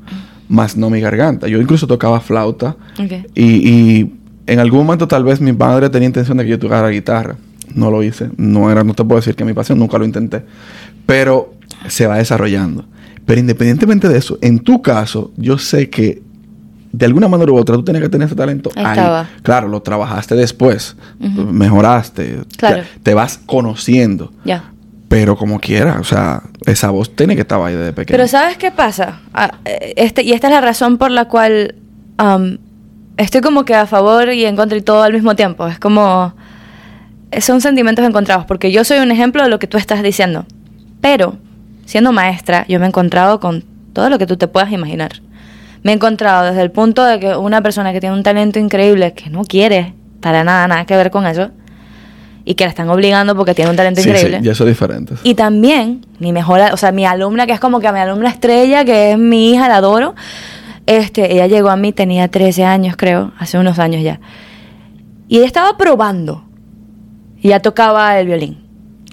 más 0.49 0.75
no 0.77 0.89
mi 0.89 0.99
garganta. 0.99 1.47
Yo 1.47 1.59
incluso 1.61 1.87
tocaba 1.87 2.19
flauta 2.19 2.75
y 3.35 4.11
en 4.47 4.59
algún 4.59 4.85
momento 4.85 5.07
tal 5.07 5.23
vez 5.23 5.39
mi 5.41 5.53
padre 5.53 5.89
tenía 5.89 6.07
intención 6.07 6.37
de 6.37 6.43
que 6.43 6.51
yo 6.51 6.59
tocara 6.59 6.89
guitarra. 6.89 7.35
No 7.73 7.89
lo 7.89 8.03
hice. 8.03 8.29
No 8.37 8.69
era, 8.71 8.83
no 8.83 8.93
te 8.93 9.03
puedo 9.03 9.19
decir 9.19 9.35
que 9.35 9.45
mi 9.45 9.53
pasión, 9.53 9.79
nunca 9.79 9.97
lo 9.97 10.05
intenté. 10.05 10.43
Pero 11.05 11.53
se 11.87 12.07
va 12.07 12.17
desarrollando. 12.17 12.85
Pero 13.25 13.39
independientemente 13.39 14.09
de 14.09 14.17
eso, 14.17 14.37
en 14.41 14.59
tu 14.59 14.81
caso, 14.81 15.31
yo 15.37 15.57
sé 15.57 15.89
que 15.89 16.21
de 16.91 17.05
alguna 17.05 17.27
manera 17.27 17.51
u 17.51 17.55
otra 17.57 17.75
tú 17.75 17.83
tenías 17.83 18.03
que 18.03 18.09
tener 18.09 18.27
ese 18.27 18.35
talento 18.35 18.69
Ahí. 18.75 19.25
Claro, 19.41 19.67
lo 19.67 19.81
trabajaste 19.81 20.35
después, 20.35 20.95
mejoraste, 21.19 22.41
Claro. 22.57 22.83
te, 22.83 22.99
te 23.01 23.13
vas 23.13 23.39
conociendo. 23.45 24.31
Ya. 24.45 24.65
Pero 25.07 25.35
como 25.35 25.59
quiera, 25.59 25.99
o 25.99 26.03
sea, 26.03 26.43
esa 26.65 26.89
voz 26.89 27.15
tiene 27.15 27.35
que 27.35 27.41
estar 27.41 27.59
ahí 27.61 27.75
desde 27.75 27.93
pequeño. 27.93 28.17
Pero 28.17 28.27
¿sabes 28.27 28.57
qué 28.57 28.71
pasa? 28.71 29.21
Ah, 29.33 29.55
este, 29.95 30.23
y 30.23 30.33
esta 30.33 30.47
es 30.47 30.53
la 30.53 30.61
razón 30.61 30.97
por 30.97 31.11
la 31.11 31.25
cual 31.27 31.75
estoy 33.17 33.41
como 33.41 33.65
que 33.65 33.75
a 33.75 33.85
favor 33.87 34.31
y 34.31 34.45
en 34.45 34.55
contra 34.55 34.77
y 34.77 34.81
todo 34.81 35.03
al 35.03 35.13
mismo 35.13 35.35
tiempo. 35.35 35.67
Es 35.67 35.79
como... 35.79 36.33
Son 37.41 37.61
sentimientos 37.61 38.05
encontrados, 38.05 38.45
porque 38.45 38.71
yo 38.71 38.83
soy 38.83 38.99
un 38.99 39.09
ejemplo 39.09 39.41
de 39.43 39.49
lo 39.49 39.57
que 39.57 39.65
tú 39.65 39.77
estás 39.77 40.03
diciendo. 40.03 40.45
Pero, 41.01 41.37
siendo 41.85 42.11
maestra, 42.11 42.65
yo 42.67 42.79
me 42.79 42.85
he 42.85 42.89
encontrado 42.89 43.39
con 43.39 43.63
todo 43.91 44.09
lo 44.09 44.19
que 44.19 44.27
tú 44.27 44.37
te 44.37 44.47
puedas 44.47 44.71
imaginar. 44.71 45.13
Me 45.81 45.91
he 45.91 45.95
encontrado 45.95 46.45
desde 46.45 46.61
el 46.61 46.69
punto 46.71 47.03
de 47.03 47.19
que 47.19 47.35
una 47.35 47.61
persona 47.61 47.91
que 47.91 47.99
tiene 47.99 48.15
un 48.15 48.21
talento 48.23 48.59
increíble, 48.59 49.13
que 49.13 49.29
no 49.31 49.43
quiere 49.45 49.95
para 50.21 50.43
nada, 50.43 50.67
nada 50.67 50.85
que 50.85 50.95
ver 50.95 51.09
con 51.09 51.25
eso, 51.25 51.49
y 52.45 52.53
que 52.53 52.65
la 52.65 52.69
están 52.69 52.89
obligando 52.89 53.35
porque 53.35 53.53
tiene 53.55 53.71
un 53.71 53.77
talento 53.77 54.01
Sí, 54.01 54.09
increíble. 54.09 54.37
sí, 54.39 54.45
ya 54.45 54.53
son 54.53 54.67
diferentes. 54.67 55.19
Y 55.23 55.33
también 55.33 56.05
mi 56.19 56.31
mejor, 56.33 56.61
o 56.71 56.77
sea, 56.77 56.91
mi 56.91 57.05
alumna, 57.05 57.47
que 57.47 57.53
es 57.53 57.59
como 57.59 57.79
que 57.79 57.91
mi 57.91 57.99
alumna 57.99 58.29
estrella, 58.29 58.85
que 58.85 59.13
es 59.13 59.17
mi 59.17 59.51
hija, 59.53 59.67
la 59.67 59.77
adoro. 59.77 60.13
Este, 60.85 61.33
ella 61.33 61.47
llegó 61.47 61.69
a 61.69 61.75
mí, 61.75 61.93
tenía 61.93 62.27
13 62.27 62.65
años, 62.65 62.95
creo, 62.97 63.31
hace 63.37 63.57
unos 63.57 63.79
años 63.79 64.03
ya. 64.03 64.19
Y 65.27 65.37
ella 65.37 65.45
estaba 65.47 65.77
probando. 65.77 66.43
Y 67.41 67.49
ya 67.49 67.59
tocaba 67.59 68.19
el 68.19 68.27
violín. 68.27 68.63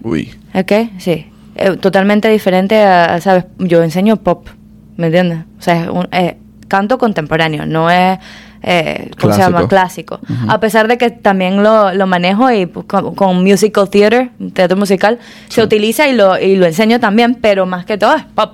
Uy. 0.03 0.33
¿Ok? 0.55 0.73
Sí. 0.99 1.27
Eh, 1.57 1.77
totalmente 1.77 2.29
diferente 2.29 2.81
a, 2.83 3.15
a, 3.15 3.21
¿sabes? 3.21 3.45
Yo 3.59 3.83
enseño 3.83 4.17
pop, 4.17 4.49
¿me 4.97 5.07
entiendes? 5.07 5.41
O 5.59 5.63
sea, 5.63 5.85
es 5.85 5.89
un, 5.89 6.09
eh, 6.13 6.37
canto 6.71 6.97
contemporáneo, 6.97 7.67
no 7.67 7.91
es, 7.91 8.19
eh, 8.63 9.11
¿cómo 9.21 9.33
se 9.33 9.41
llama? 9.41 9.67
Clásico. 9.69 10.21
A 10.49 10.61
pesar 10.61 10.87
de 10.89 10.99
que 10.99 11.11
también 11.11 11.63
lo, 11.63 11.93
lo 11.95 12.07
manejo 12.07 12.51
y 12.51 12.67
pues, 12.67 12.87
con, 12.87 13.15
con 13.15 13.43
musical 13.45 13.89
theater, 13.89 14.31
teatro 14.53 14.77
musical, 14.77 15.19
Sí. 15.49 15.55
se 15.57 15.63
utiliza 15.63 16.09
y 16.09 16.15
lo, 16.15 16.39
y 16.39 16.57
lo 16.57 16.67
enseño 16.67 17.01
también, 17.01 17.37
pero 17.41 17.67
más 17.67 17.85
que 17.87 17.97
todo 17.99 18.15
es 18.17 18.25
pop. 18.25 18.53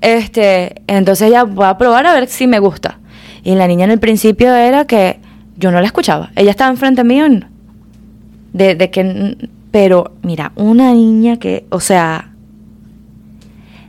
Este, 0.00 0.82
entonces 0.86 1.30
ya 1.30 1.44
voy 1.44 1.66
a 1.66 1.78
probar 1.78 2.06
a 2.06 2.12
ver 2.12 2.28
si 2.28 2.46
me 2.46 2.58
gusta. 2.58 2.98
Y 3.42 3.54
la 3.54 3.66
niña 3.66 3.84
en 3.84 3.90
el 3.92 3.98
principio 4.00 4.54
era 4.54 4.84
que 4.84 5.20
yo 5.56 5.70
no 5.70 5.80
la 5.80 5.86
escuchaba. 5.86 6.30
Ella 6.36 6.50
estaba 6.50 6.70
enfrente 6.70 7.02
mío 7.04 7.24
de, 8.52 8.74
de 8.74 8.90
que... 8.90 9.48
Pero 9.70 10.12
mira, 10.22 10.52
una 10.56 10.92
niña 10.94 11.38
que, 11.38 11.66
o 11.70 11.80
sea, 11.80 12.30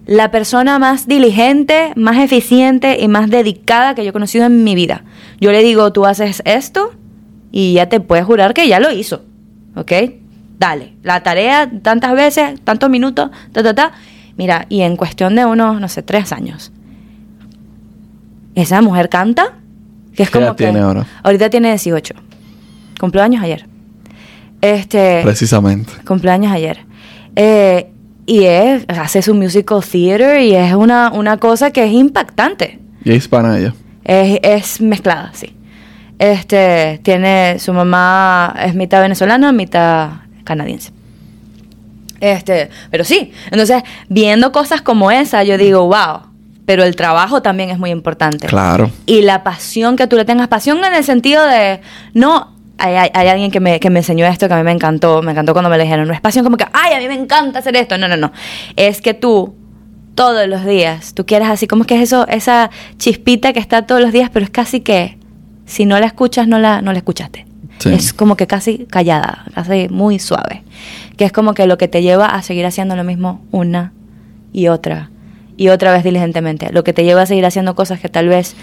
la 0.06 0.32
persona 0.32 0.80
más 0.80 1.08
diligente, 1.08 1.94
más 1.96 2.18
eficiente 2.18 2.98
y 3.00 3.08
más 3.08 3.30
dedicada 3.30 3.96
que 3.96 4.04
yo 4.04 4.10
he 4.10 4.14
conocido 4.14 4.46
en 4.46 4.64
mi 4.64 4.76
vida. 4.76 5.04
Yo 5.40 5.52
le 5.52 5.64
digo, 5.64 5.92
tú 5.94 6.06
haces 6.06 6.42
esto 6.46 6.92
y 7.52 7.74
ya 7.74 7.90
te 7.90 8.00
puedes 8.00 8.26
jurar 8.26 8.54
que 8.54 8.68
ya 8.68 8.80
lo 8.80 8.92
hizo. 8.92 9.24
¿Ok? 9.76 9.92
Dale. 10.58 10.94
La 11.04 11.24
tarea 11.24 11.70
tantas 11.82 12.14
veces, 12.14 12.60
tantos 12.64 12.90
minutos, 12.90 13.30
ta, 13.52 13.64
ta, 13.64 13.74
ta. 13.74 13.92
Mira, 14.38 14.66
y 14.70 14.82
en 14.82 14.98
cuestión 14.98 15.36
de 15.36 15.46
unos, 15.46 15.80
no 15.80 15.88
sé, 15.88 16.02
tres 16.04 16.32
años. 16.32 16.72
Esa 18.56 18.82
mujer 18.82 19.10
canta, 19.10 19.60
que 20.16 20.24
es 20.24 20.30
¿Qué 20.30 20.34
como 20.34 20.48
edad 20.48 20.56
que... 20.56 20.66
tiene 20.66 20.80
ahora? 20.80 21.06
Ahorita 21.24 21.50
tiene 21.50 21.70
18. 21.70 22.14
Cumplió 23.00 23.24
años 23.24 23.44
ayer. 23.44 23.66
Este... 24.62 25.22
Precisamente. 25.24 25.94
Cumpleaños 26.06 26.52
ayer. 26.52 26.80
Eh, 27.36 27.92
y 28.26 28.44
es, 28.44 28.86
hace 28.90 29.22
su 29.22 29.34
musical 29.34 29.82
theater 29.84 30.42
y 30.42 30.56
es 30.56 30.74
una, 30.74 31.12
una 31.12 31.38
cosa 31.38 31.72
que 31.72 31.86
es 31.86 31.94
impactante. 31.94 32.80
Y 33.04 33.12
es 33.12 33.18
hispana 33.18 33.58
ella. 33.58 33.74
Es, 34.10 34.40
es 34.42 34.82
mezclada, 34.82 35.32
sí. 35.34 35.56
Este, 36.18 37.00
tiene, 37.04 37.58
su 37.60 37.72
mamá 37.74 38.56
es 38.66 38.74
mitad 38.76 39.02
venezolana, 39.02 39.52
mitad 39.52 40.10
canadiense. 40.44 40.92
Este, 42.20 42.70
pero 42.92 43.04
sí, 43.06 43.32
entonces, 43.52 43.84
viendo 44.10 44.52
cosas 44.52 44.82
como 44.82 45.10
esa, 45.12 45.44
yo 45.44 45.58
digo, 45.58 45.86
wow, 45.86 46.22
pero 46.66 46.84
el 46.84 46.96
trabajo 46.96 47.42
también 47.42 47.70
es 47.70 47.80
muy 47.80 47.92
importante. 47.92 48.48
Claro. 48.48 48.92
Y 49.06 49.22
la 49.22 49.44
pasión 49.44 49.96
que 49.96 50.08
tú 50.08 50.18
le 50.18 50.26
tengas, 50.26 50.50
pasión 50.50 50.84
en 50.84 50.94
el 50.94 51.04
sentido 51.06 51.46
de, 51.46 51.80
no, 52.14 52.54
hay, 52.78 52.96
hay- 52.96 53.12
hay 53.14 53.28
alguien 53.30 53.52
que 53.52 53.60
me, 53.62 53.80
que 53.80 53.90
me 53.90 54.00
enseñó 54.00 54.26
esto 54.26 54.48
que 54.50 54.54
a 54.54 54.58
mí 54.58 54.64
me 54.64 54.72
encantó, 54.72 55.22
me 55.22 55.32
encantó 55.32 55.54
cuando 55.54 55.70
me 55.70 55.78
lo 55.78 55.84
dijeron, 55.84 56.08
no 56.08 56.14
es 56.14 56.20
pasión 56.22 56.44
como 56.44 56.58
que, 56.58 56.66
ay, 56.74 56.94
a 56.94 56.98
mí 57.00 57.08
me 57.08 57.14
encanta 57.22 57.60
hacer 57.60 57.76
esto, 57.78 57.98
no, 57.98 58.08
no, 58.10 58.18
no, 58.18 58.32
es 58.76 59.02
que 59.02 59.14
tú 59.14 59.56
todos 60.16 60.48
los 60.48 60.66
días, 60.66 61.14
tú 61.14 61.26
quieres 61.26 61.48
así, 61.48 61.68
como 61.68 61.86
que 61.86 61.96
es 61.96 62.02
eso, 62.02 62.28
esa 62.28 62.70
chispita 62.98 63.54
que 63.54 63.60
está 63.60 63.86
todos 63.86 64.02
los 64.02 64.12
días, 64.12 64.30
pero 64.32 64.44
es 64.44 64.52
casi 64.52 64.82
que, 64.82 65.18
si 65.66 65.86
no 65.86 66.00
la 66.00 66.08
escuchas, 66.08 66.48
no 66.48 66.60
la, 66.60 66.82
no 66.82 66.92
la 66.92 67.00
escuchaste. 67.00 67.46
Sí. 67.80 67.90
Es 67.94 68.14
como 68.14 68.36
que 68.36 68.46
casi 68.46 68.80
callada, 68.90 69.46
casi 69.54 69.88
muy 69.90 70.20
suave. 70.20 70.64
Que 71.16 71.26
es 71.26 71.32
como 71.32 71.54
que 71.54 71.66
lo 71.66 71.78
que 71.78 71.88
te 71.88 72.02
lleva 72.02 72.26
a 72.26 72.42
seguir 72.42 72.66
haciendo 72.66 72.96
lo 72.96 73.06
mismo 73.06 73.42
una 73.52 73.94
y 74.52 74.68
otra 74.68 75.10
y 75.60 75.70
otra 75.70 75.92
vez 75.92 76.04
diligentemente. 76.04 76.72
Lo 76.72 76.84
que 76.84 76.94
te 76.94 77.04
lleva 77.04 77.24
a 77.24 77.26
seguir 77.26 77.46
haciendo 77.46 77.76
cosas 77.76 78.00
que 78.00 78.08
tal 78.08 78.30
vez 78.30 78.56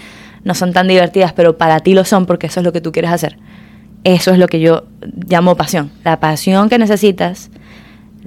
no 0.43 0.55
son 0.55 0.73
tan 0.73 0.87
divertidas, 0.87 1.33
pero 1.33 1.57
para 1.57 1.79
ti 1.79 1.93
lo 1.93 2.05
son 2.05 2.25
porque 2.25 2.47
eso 2.47 2.59
es 2.59 2.63
lo 2.63 2.73
que 2.73 2.81
tú 2.81 2.91
quieres 2.91 3.11
hacer. 3.11 3.37
Eso 4.03 4.31
es 4.31 4.39
lo 4.39 4.47
que 4.47 4.59
yo 4.59 4.85
llamo 5.27 5.55
pasión. 5.55 5.91
La 6.03 6.19
pasión 6.19 6.69
que 6.69 6.79
necesitas, 6.79 7.51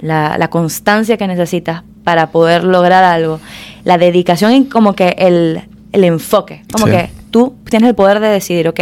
la, 0.01 0.37
la 0.37 0.49
constancia 0.49 1.17
que 1.17 1.27
necesitas 1.27 1.83
para 2.03 2.27
poder 2.31 2.63
lograr 2.63 3.03
algo, 3.03 3.39
la 3.83 3.97
dedicación 3.97 4.51
y 4.53 4.65
como 4.65 4.93
que 4.93 5.15
el, 5.19 5.61
el 5.91 6.03
enfoque. 6.03 6.63
Como 6.71 6.85
Sí. 6.87 6.91
que 6.91 7.09
tú 7.29 7.55
tienes 7.69 7.89
el 7.89 7.95
poder 7.95 8.19
de 8.19 8.27
decidir, 8.29 8.67
ok, 8.67 8.79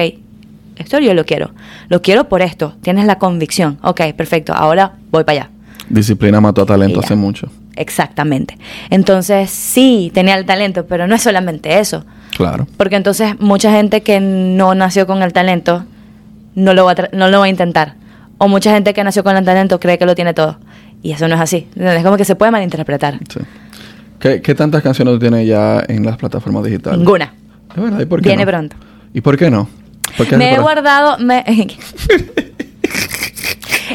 esto 0.77 0.99
yo 0.99 1.13
lo 1.13 1.25
quiero. 1.25 1.51
Lo 1.89 2.01
quiero 2.01 2.29
por 2.29 2.41
esto. 2.41 2.73
Tienes 2.81 3.05
la 3.05 3.17
convicción. 3.19 3.77
Ok, 3.83 4.01
perfecto. 4.15 4.53
Ahora 4.53 4.93
voy 5.11 5.25
para 5.25 5.41
allá. 5.41 5.49
Disciplina 5.89 6.39
mató 6.39 6.61
a 6.61 6.65
talento 6.65 6.99
hace 7.01 7.15
mucho. 7.15 7.49
Exactamente. 7.75 8.57
Entonces, 8.89 9.49
sí, 9.49 10.11
tenía 10.13 10.35
el 10.37 10.45
talento, 10.45 10.85
pero 10.85 11.07
no 11.07 11.15
es 11.15 11.21
solamente 11.21 11.79
eso. 11.79 12.05
Claro. 12.37 12.67
Porque 12.77 12.95
entonces 12.95 13.39
mucha 13.39 13.71
gente 13.71 14.01
que 14.03 14.19
no 14.21 14.75
nació 14.75 15.05
con 15.07 15.21
el 15.21 15.33
talento 15.33 15.83
no 16.55 16.73
lo 16.73 16.85
va 16.85 16.91
a, 16.91 16.95
tra- 16.95 17.09
no 17.11 17.27
lo 17.29 17.39
va 17.39 17.45
a 17.45 17.49
intentar. 17.49 17.95
O 18.37 18.47
mucha 18.47 18.71
gente 18.73 18.93
que 18.93 19.03
nació 19.03 19.23
con 19.23 19.35
el 19.35 19.43
talento 19.43 19.79
cree 19.79 19.97
que 19.97 20.05
lo 20.05 20.15
tiene 20.15 20.33
todo. 20.33 20.57
Y 21.01 21.11
eso 21.11 21.27
no 21.27 21.35
es 21.35 21.41
así. 21.41 21.67
Es 21.75 22.03
como 22.03 22.17
que 22.17 22.25
se 22.25 22.35
puede 22.35 22.51
malinterpretar. 22.51 23.19
Sí. 23.31 23.39
¿Qué, 24.19 24.41
qué 24.41 24.53
tantas 24.55 24.83
canciones 24.83 25.13
tú 25.13 25.19
tienes 25.19 25.47
ya 25.47 25.81
en 25.87 26.05
las 26.05 26.17
plataformas 26.17 26.63
digitales? 26.65 26.99
Ninguna. 26.99 27.33
¿De 27.75 27.81
verdad? 27.81 27.99
¿Y 28.01 28.05
por 28.05 28.21
qué 28.21 28.29
Viene 28.29 28.43
no? 28.45 28.51
pronto. 28.51 28.75
¿Y 29.13 29.21
por 29.21 29.37
qué 29.37 29.49
no? 29.49 29.69
¿Por 30.17 30.27
qué 30.27 30.35
Me 30.37 30.53
he 30.53 30.59
guardado. 30.59 31.17
me- 31.19 31.43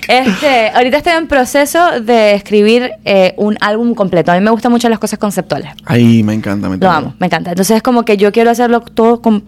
este, 0.09 0.69
ahorita 0.75 0.97
estoy 0.99 1.13
en 1.15 1.27
proceso 1.29 2.01
de 2.01 2.35
escribir 2.35 2.91
eh, 3.05 3.35
un 3.37 3.57
álbum 3.61 3.95
completo. 3.95 4.33
A 4.33 4.35
mí 4.37 4.41
me 4.41 4.51
gustan 4.51 4.73
mucho 4.73 4.89
las 4.89 4.99
cosas 4.99 5.19
conceptuales. 5.19 5.71
Ay, 5.85 6.23
me 6.23 6.35
encanta, 6.35 6.69
me 6.69 6.77
Lo 6.77 6.87
encanta. 6.87 6.97
amo, 6.97 7.15
me 7.19 7.27
encanta. 7.27 7.51
Entonces 7.51 7.77
es 7.77 7.83
como 7.83 8.05
que 8.05 8.17
yo 8.17 8.33
quiero 8.33 8.51
hacerlo 8.51 8.81
todo 8.81 9.21
con 9.21 9.45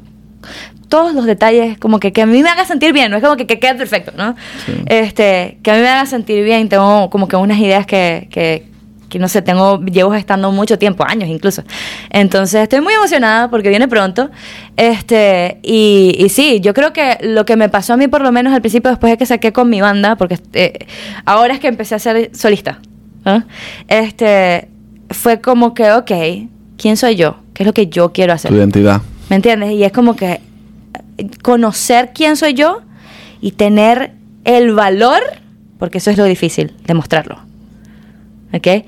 todos 0.89 1.15
los 1.15 1.25
detalles, 1.27 1.79
como 1.79 1.99
que, 1.99 2.13
que 2.13 2.23
a 2.23 2.27
mí 2.27 2.43
me 2.43 2.49
haga 2.49 2.65
sentir 2.65 2.93
bien, 2.93 3.11
no 3.11 3.17
es 3.17 3.23
como 3.23 3.37
que, 3.37 3.47
que 3.47 3.59
quede 3.59 3.75
perfecto, 3.75 4.13
¿no? 4.17 4.37
Sí. 4.65 4.73
Este, 4.87 5.59
que 5.63 5.71
a 5.71 5.75
mí 5.75 5.81
me 5.81 5.89
haga 5.89 6.07
sentir 6.07 6.45
bien, 6.45 6.69
tengo 6.69 7.11
como 7.11 7.29
que 7.29 7.37
unas 7.37 7.59
ideas 7.59 7.87
que, 7.87 8.29
que, 8.31 8.67
que 9.09 9.19
no 9.19 9.29
sé, 9.29 9.43
tengo, 9.43 9.81
llevo 9.85 10.13
gestando 10.13 10.51
mucho 10.53 10.79
tiempo, 10.79 11.05
años 11.07 11.29
incluso. 11.29 11.63
Entonces 12.11 12.63
estoy 12.63 12.81
muy 12.81 12.95
emocionada 12.95 13.49
porque 13.51 13.69
viene 13.69 13.89
pronto. 13.89 14.31
Este, 14.77 15.59
y, 15.63 16.15
y 16.19 16.29
sí, 16.29 16.61
yo 16.61 16.75
creo 16.75 16.93
que 16.93 17.19
lo 17.23 17.45
que 17.45 17.57
me 17.57 17.69
pasó 17.69 17.95
a 17.95 17.97
mí 17.97 18.09
por 18.09 18.21
lo 18.21 18.33
menos 18.33 18.53
al 18.53 18.61
principio 18.61 18.91
después 18.91 19.11
de 19.11 19.17
que 19.17 19.27
saqué 19.27 19.53
con 19.53 19.71
mi 19.71 19.81
banda, 19.81 20.17
porque 20.17 20.39
eh, 20.53 20.87
ahora 21.25 21.55
es 21.55 21.61
que 21.61 21.69
empecé 21.69 21.95
a 21.95 21.99
ser 21.99 22.31
solista. 22.35 22.81
Este, 23.89 24.69
fue 25.11 25.41
como 25.41 25.75
que, 25.75 25.91
ok, 25.91 26.13
¿quién 26.77 26.97
soy 26.97 27.17
yo? 27.17 27.39
¿Qué 27.55 27.65
es 27.65 27.67
lo 27.67 27.75
que 27.75 27.89
yo 27.89 28.13
quiero 28.13 28.33
hacer? 28.33 28.51
Tu 28.51 28.57
identidad. 28.57 29.03
¿Me 29.29 29.37
entiendes? 29.37 29.72
Y 29.72 29.85
es 29.85 29.93
como 29.93 30.14
que 30.16 30.41
eh, 31.18 31.29
conocer 31.43 32.11
quién 32.14 32.37
soy 32.37 32.55
yo 32.55 32.83
y 33.41 33.53
tener 33.53 34.12
el 34.45 34.72
valor, 34.74 35.20
porque 35.79 35.99
eso 35.99 36.11
es 36.11 36.16
lo 36.18 36.24
difícil, 36.24 36.72
demostrarlo. 36.87 37.39
¿Ok? 38.53 38.66
Hay, 38.66 38.83
que 38.85 38.87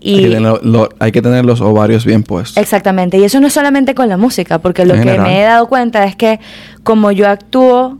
Y 0.00 0.22
tener, 0.30 0.40
lo- 0.64 0.88
hay 0.98 1.12
que 1.12 1.22
tener 1.22 1.44
los 1.44 1.60
ovarios 1.60 2.04
bien 2.04 2.24
puestos. 2.24 2.56
exactamente, 2.60 3.18
y 3.18 3.24
eso 3.24 3.38
no 3.40 3.46
es 3.46 3.52
solamente 3.52 3.94
con 3.94 4.08
la 4.08 4.16
música, 4.16 4.58
porque 4.58 4.84
lo 4.84 4.94
En 4.94 5.00
que 5.02 5.08
general. 5.10 5.26
me 5.28 5.40
he 5.40 5.44
dado 5.44 5.68
cuenta 5.68 6.04
es 6.04 6.16
que 6.16 6.40
como 6.82 7.12
yo 7.12 7.28
actúo 7.28 7.98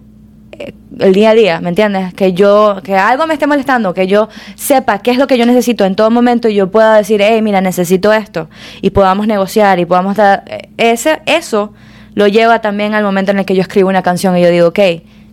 el 0.98 1.12
día 1.12 1.30
a 1.30 1.34
día, 1.34 1.60
¿me 1.60 1.70
entiendes? 1.70 2.14
Que 2.14 2.32
yo, 2.32 2.80
que 2.82 2.96
algo 2.96 3.26
me 3.26 3.34
esté 3.34 3.46
molestando, 3.46 3.94
que 3.94 4.06
yo 4.06 4.28
sepa 4.54 4.98
qué 4.98 5.10
es 5.10 5.18
lo 5.18 5.26
que 5.26 5.38
yo 5.38 5.46
necesito 5.46 5.84
en 5.84 5.94
todo 5.94 6.10
momento 6.10 6.48
y 6.48 6.54
yo 6.54 6.70
pueda 6.70 6.96
decir, 6.96 7.20
hey, 7.22 7.40
mira, 7.42 7.60
necesito 7.60 8.12
esto, 8.12 8.48
y 8.80 8.90
podamos 8.90 9.26
negociar 9.26 9.78
y 9.78 9.84
podamos 9.84 10.16
dar, 10.16 10.44
eh, 10.46 10.68
ese, 10.76 11.22
eso 11.26 11.72
lo 12.14 12.26
lleva 12.26 12.60
también 12.60 12.94
al 12.94 13.04
momento 13.04 13.30
en 13.30 13.38
el 13.38 13.44
que 13.44 13.54
yo 13.54 13.62
escribo 13.62 13.88
una 13.88 14.02
canción 14.02 14.36
y 14.36 14.42
yo 14.42 14.50
digo, 14.50 14.68
ok, 14.68 14.80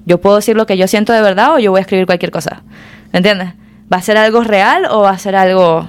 yo 0.06 0.22
puedo 0.22 0.38
decir 0.38 0.56
lo 0.56 0.66
que 0.66 0.78
yo 0.78 0.88
siento 0.88 1.14
de 1.14 1.22
verdad 1.22 1.56
o 1.56 1.60
yo 1.60 1.72
voy 1.72 1.80
a 1.80 1.82
escribir 1.82 2.06
cualquier 2.06 2.32
cosa, 2.32 2.64
¿me 3.12 3.18
entiendes? 3.18 3.50
¿Va 3.92 3.98
a 3.98 4.02
ser 4.02 4.18
algo 4.18 4.44
real 4.44 4.86
o 4.90 5.02
va 5.02 5.12
a 5.12 5.18
ser 5.18 5.36
algo 5.36 5.88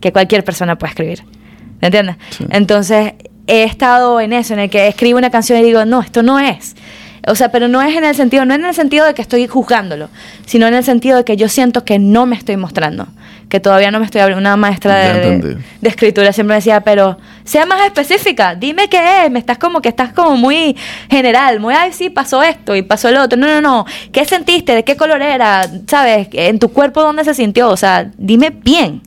que 0.00 0.12
cualquier 0.12 0.44
persona 0.44 0.76
puede 0.76 0.90
escribir? 0.90 1.24
¿Me 1.80 1.88
entiendes? 1.88 2.16
Sí. 2.30 2.44
Entonces, 2.50 3.14
he 3.46 3.64
estado 3.64 4.20
en 4.20 4.32
eso, 4.32 4.54
en 4.54 4.60
el 4.60 4.70
que 4.70 4.88
escribo 4.88 5.18
una 5.18 5.30
canción 5.30 5.58
y 5.58 5.62
digo, 5.62 5.84
no, 5.84 6.00
esto 6.00 6.22
no 6.22 6.38
es. 6.38 6.74
O 7.26 7.34
sea, 7.34 7.50
pero 7.50 7.68
no 7.68 7.80
es 7.80 7.96
en 7.96 8.04
el 8.04 8.14
sentido, 8.14 8.44
no 8.44 8.54
en 8.54 8.64
el 8.64 8.74
sentido 8.74 9.06
de 9.06 9.14
que 9.14 9.22
estoy 9.22 9.46
juzgándolo, 9.46 10.08
sino 10.46 10.66
en 10.66 10.74
el 10.74 10.84
sentido 10.84 11.16
de 11.16 11.24
que 11.24 11.36
yo 11.36 11.48
siento 11.48 11.84
que 11.84 11.98
no 11.98 12.26
me 12.26 12.36
estoy 12.36 12.56
mostrando, 12.56 13.06
que 13.48 13.60
todavía 13.60 13.90
no 13.90 13.98
me 13.98 14.04
estoy 14.04 14.20
abriendo. 14.20 14.40
Una 14.40 14.56
maestra 14.56 14.96
de, 14.96 15.38
de, 15.38 15.56
de 15.80 15.88
escritura 15.88 16.32
siempre 16.32 16.52
me 16.52 16.56
decía, 16.56 16.80
pero 16.82 17.18
sea 17.44 17.66
más 17.66 17.80
específica, 17.86 18.54
dime 18.54 18.88
qué 18.88 19.24
es, 19.24 19.30
me 19.30 19.38
estás 19.38 19.58
como 19.58 19.80
que 19.80 19.88
estás 19.88 20.12
como 20.12 20.36
muy 20.36 20.76
general, 21.10 21.60
muy, 21.60 21.74
ay, 21.74 21.92
sí, 21.92 22.10
pasó 22.10 22.42
esto 22.42 22.76
y 22.76 22.82
pasó 22.82 23.08
el 23.08 23.16
otro. 23.16 23.38
No, 23.38 23.46
no, 23.46 23.60
no, 23.60 23.86
¿qué 24.12 24.24
sentiste? 24.24 24.74
¿De 24.74 24.84
qué 24.84 24.96
color 24.96 25.22
era? 25.22 25.68
¿Sabes? 25.86 26.28
¿En 26.32 26.58
tu 26.58 26.68
cuerpo 26.68 27.02
dónde 27.02 27.24
se 27.24 27.34
sintió? 27.34 27.68
O 27.68 27.76
sea, 27.76 28.10
dime 28.18 28.50
bien, 28.50 29.02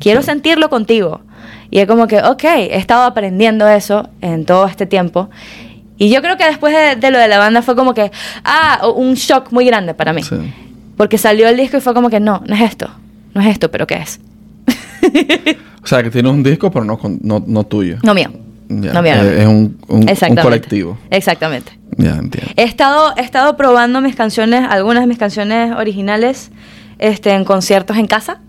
quiero 0.00 0.22
sentirlo 0.22 0.68
contigo. 0.68 1.22
Y 1.70 1.80
es 1.80 1.86
como 1.86 2.06
que, 2.06 2.22
ok, 2.22 2.44
he 2.44 2.76
estado 2.76 3.04
aprendiendo 3.04 3.68
eso 3.68 4.08
en 4.22 4.46
todo 4.46 4.66
este 4.66 4.86
tiempo. 4.86 5.28
Y 5.98 6.10
yo 6.10 6.22
creo 6.22 6.36
que 6.36 6.44
después 6.46 6.74
de, 6.74 6.96
de 6.96 7.10
lo 7.10 7.18
de 7.18 7.28
la 7.28 7.38
banda 7.38 7.60
fue 7.62 7.74
como 7.76 7.92
que, 7.92 8.10
ah, 8.44 8.88
un 8.94 9.14
shock 9.14 9.50
muy 9.52 9.64
grande 9.66 9.94
para 9.94 10.12
mí. 10.12 10.22
Sí. 10.22 10.36
Porque 10.96 11.18
salió 11.18 11.48
el 11.48 11.56
disco 11.56 11.76
y 11.76 11.80
fue 11.80 11.92
como 11.94 12.08
que, 12.08 12.20
no, 12.20 12.42
no 12.46 12.54
es 12.54 12.62
esto, 12.62 12.88
no 13.34 13.40
es 13.40 13.48
esto, 13.48 13.70
pero 13.70 13.86
¿qué 13.86 13.96
es? 13.96 14.20
O 15.82 15.86
sea, 15.86 16.02
que 16.02 16.10
tiene 16.10 16.28
un 16.28 16.42
disco, 16.42 16.70
pero 16.70 16.84
no, 16.84 16.98
con- 16.98 17.18
no, 17.22 17.42
no 17.46 17.64
tuyo. 17.64 17.96
No 18.02 18.12
mío. 18.12 18.30
No 18.68 18.76
mío. 18.82 18.92
no 18.92 19.00
Eh, 19.00 19.02
mío. 19.02 19.32
Es 19.38 19.46
un, 19.46 19.78
un- 19.88 20.36
colectivo. 20.42 20.98
Exactamente. 21.10 21.72
Ya 21.96 22.10
entiendo. 22.16 22.52
He 22.56 22.64
estado, 22.64 23.14
he 23.16 23.22
estado 23.22 23.56
probando 23.56 24.00
mis 24.02 24.14
canciones, 24.14 24.66
algunas 24.68 25.02
de 25.04 25.06
mis 25.06 25.16
canciones 25.18 25.72
originales, 25.74 26.50
este, 26.98 27.30
en 27.32 27.44
conciertos 27.44 27.96
en 27.96 28.06
casa. 28.06 28.40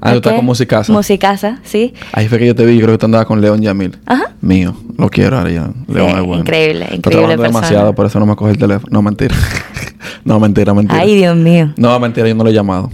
Ah, 0.00 0.10
tú 0.12 0.16
estás 0.16 0.34
con 0.34 0.44
Musicasa. 0.44 0.92
Musicasa, 0.92 1.58
sí. 1.64 1.94
Ahí 2.12 2.28
fue 2.28 2.38
que 2.38 2.46
yo 2.46 2.54
te 2.54 2.64
vi, 2.64 2.74
yo 2.76 2.82
creo 2.82 2.94
que 2.94 2.98
tú 2.98 3.06
andabas 3.06 3.26
con 3.26 3.40
León 3.40 3.60
Yamil. 3.62 3.96
Ajá. 4.06 4.24
Mío, 4.40 4.76
lo 4.98 5.08
quiero 5.08 5.36
ya. 5.48 5.70
León 5.88 6.10
Sí, 6.10 6.16
es 6.16 6.22
bueno. 6.22 6.40
increíble, 6.42 6.86
increíble 6.92 7.26
persona. 7.36 7.46
demasiado, 7.48 7.94
por 7.94 8.06
eso 8.06 8.18
no 8.20 8.26
me 8.26 8.36
coge 8.36 8.52
el 8.52 8.58
teléfono. 8.58 8.88
No, 8.90 9.02
mentira. 9.02 9.34
no, 10.24 10.38
mentira, 10.38 10.72
mentira. 10.74 11.00
Ay, 11.00 11.16
Dios 11.16 11.36
mío. 11.36 11.72
No, 11.76 11.98
mentira, 11.98 12.28
yo 12.28 12.34
no 12.34 12.44
lo 12.44 12.50
he 12.50 12.52
llamado. 12.52 12.90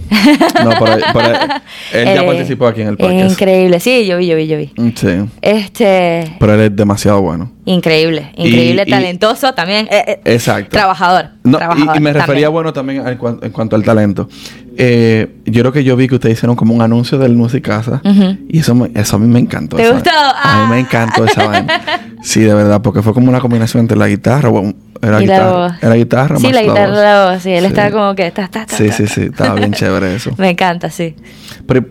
No, 0.63 0.69
pero, 0.79 0.97
pero 1.13 1.27
él 1.93 2.05
ya 2.05 2.21
Eh, 2.23 2.25
participó 2.25 2.67
aquí 2.67 2.81
en 2.81 2.87
el 2.89 2.97
podcast. 2.97 3.31
increíble, 3.31 3.79
sí, 3.79 4.05
yo 4.07 4.17
vi, 4.17 4.27
yo 4.27 4.35
vi, 4.37 4.47
yo 4.47 4.57
vi. 4.57 4.71
Mm, 4.77 4.89
Sí, 4.95 5.07
Este, 5.41 6.35
pero 6.39 6.53
él 6.55 6.61
es 6.61 6.75
demasiado 6.75 7.21
bueno. 7.21 7.51
increíble, 7.65 8.31
increíble, 8.35 8.83
y- 8.87 8.89
talentoso 8.89 9.53
también. 9.53 9.87
eh, 9.91 10.03
eh, 10.07 10.21
Exacto. 10.25 10.69
Trabajador. 10.71 11.29
No, 11.43 11.57
y- 11.57 11.59
trabajador 11.59 11.97
y, 11.97 11.99
me 11.99 12.13
refería, 12.13 12.25
también. 12.47 12.51
bueno, 12.51 12.73
también 12.73 13.03
en 13.41 13.51
cuanto 13.51 13.75
al 13.75 13.83
talento. 13.83 14.29
Eh, 14.77 15.35
yo 15.45 15.61
creo 15.61 15.71
que 15.71 15.83
yo 15.83 15.95
vi 15.95 16.07
que 16.07 16.15
ustedes 16.15 16.37
hicieron 16.37 16.55
como 16.55 16.73
un 16.73 16.81
anuncio 16.81 17.17
del 17.19 17.35
Musicasa. 17.35 18.01
Ujú. 18.03 18.37
Y 18.49 18.59
eso, 18.59 18.73
me- 18.73 18.91
eso 18.95 19.15
a 19.15 19.19
mí 19.19 19.27
me 19.27 19.39
encantó. 19.39 19.77
¿Te 19.77 19.83
esa- 19.83 19.93
gustó? 19.93 20.09
A 20.11 20.63
mí 20.63 20.69
me 20.69 20.75
Ah. 20.77 20.79
encantó 20.79 21.25
esa 21.25 21.47
vaina. 21.47 21.81
Sí, 22.23 22.39
de 22.39 22.53
verdad, 22.53 22.81
porque 22.81 23.01
fue 23.01 23.13
como 23.13 23.27
una 23.27 23.41
combinación 23.41 23.81
entre 23.81 23.97
la 23.97 24.07
guitarra, 24.07 24.47
bueno, 24.47 24.73
era 25.01 25.21
Y 25.21 25.27
la 25.27 25.33
guitarra, 25.35 25.51
voz. 25.51 25.73
era 25.81 25.93
guitarra 25.95 26.37
Sí, 26.37 26.43
más 26.43 26.53
la 26.53 26.61
guitarra, 26.61 26.87
voz. 26.87 26.97
la 26.97 27.31
voz, 27.33 27.43
sí. 27.43 27.49
Él 27.51 27.59
Sí. 27.63 27.67
estaba 27.67 27.91
como 27.91 28.15
que... 28.15 28.31
Ta, 28.31 28.47
ta, 28.47 28.65
ta, 28.65 28.77
Sí, 28.77 28.89
sí, 28.93 29.07
sí, 29.07 29.21
estaba 29.23 29.55
bien 29.55 29.73
chévere 29.73 30.15
eso. 30.15 30.31
Me 30.37 30.49
encanta, 30.51 30.89
sí. 30.89 31.15
Pero 31.67 31.85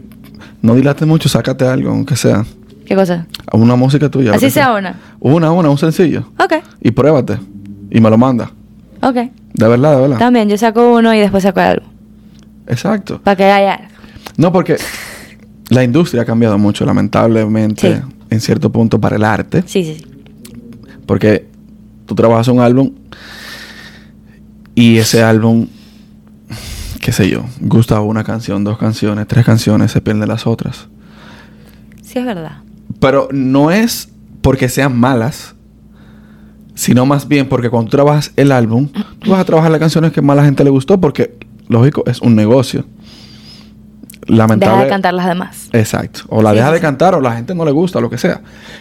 no 0.62 0.74
dilates 0.74 1.07
mucho, 1.07 1.28
sácate 1.28 1.66
algo, 1.66 1.91
aunque 1.91 2.16
sea. 2.16 2.47
¿Qué 2.87 2.95
cosa? 2.95 3.26
Una 3.53 3.76
música 3.76 4.09
tuya. 4.09 4.30
Así 4.33 4.47
que 4.47 4.51
sea 4.53 4.72
una. 4.72 4.95
Una, 5.20 5.53
una, 5.53 5.68
un 5.68 5.76
sencillo. 5.76 6.24
Ok, 6.39 6.55
Y 6.80 6.93
pruébate. 6.93 7.37
Y 7.91 8.01
me 8.01 8.09
lo 8.09 8.16
manda. 8.16 8.51
ok. 9.03 9.14
De 9.53 9.68
verdad, 9.68 9.97
de 9.97 10.01
verdad. 10.01 10.18
También, 10.18 10.49
yo 10.49 10.57
saco 10.57 10.95
uno 10.95 11.12
y 11.14 11.18
después 11.20 11.43
saco 11.43 11.61
algo. 11.61 11.85
Exacto. 12.66 13.20
Para 13.22 13.36
que 13.36 13.44
haya 13.44 13.74
algo. 13.74 13.88
No, 14.36 14.52
porque 14.52 14.76
la 15.68 15.84
industria 15.84 16.22
ha 16.22 16.24
cambiado 16.24 16.58
mucho, 16.58 16.84
lamentablemente, 16.84 17.96
Sí. 17.96 18.02
en 18.30 18.40
cierto 18.40 18.70
punto, 18.72 19.00
para 19.00 19.16
el 19.16 19.24
arte. 19.24 19.62
Sí, 19.66 19.84
sí, 19.84 19.96
sí. 19.98 20.06
Porque 21.06 21.48
tú 22.06 22.14
trabajas 22.14 22.48
un 22.48 22.60
álbum 22.60 22.92
y 24.74 24.96
ese 24.98 25.22
álbum, 25.22 25.66
qué 27.00 27.12
sé 27.12 27.28
yo, 27.28 27.44
gusta 27.60 28.00
una 28.00 28.24
canción, 28.24 28.64
dos 28.64 28.78
canciones, 28.78 29.26
tres 29.26 29.44
canciones, 29.44 29.90
se 29.92 30.00
pierden 30.00 30.28
las 30.28 30.46
otras. 30.46 30.88
Sí, 32.02 32.18
es 32.18 32.24
verdad. 32.24 32.58
Pero 33.00 33.28
no 33.32 33.70
es 33.70 34.08
porque 34.40 34.68
sean 34.68 34.98
malas, 34.98 35.54
sino 36.74 37.04
más 37.06 37.28
bien 37.28 37.48
porque 37.48 37.68
cuando 37.70 37.90
tú 37.90 37.96
trabajas 37.96 38.32
el 38.36 38.52
álbum, 38.52 38.88
tú 39.20 39.30
vas 39.32 39.40
a 39.40 39.44
trabajar 39.44 39.70
las 39.70 39.80
canciones 39.80 40.12
que 40.12 40.22
más 40.22 40.34
a 40.34 40.40
la 40.40 40.44
gente 40.44 40.64
le 40.64 40.70
gustó 40.70 41.00
porque, 41.00 41.36
lógico, 41.72 42.04
es 42.06 42.20
un 42.20 42.36
negocio. 42.36 42.84
Lamentable. 44.26 44.74
Deja 44.74 44.84
de 44.84 44.90
cantar 44.90 45.14
las 45.14 45.26
demás. 45.26 45.68
Exacto. 45.72 46.20
O 46.28 46.42
la 46.42 46.50
Sí, 46.50 46.56
deja 46.56 46.68
sí, 46.68 46.74
de 46.74 46.80
cantar 46.80 47.14
o 47.14 47.20
la 47.20 47.34
gente 47.34 47.54
no 47.54 47.64
le 47.64 47.72
gusta, 47.72 48.00
lo 48.00 48.08
que 48.08 48.18
sea. 48.18 48.40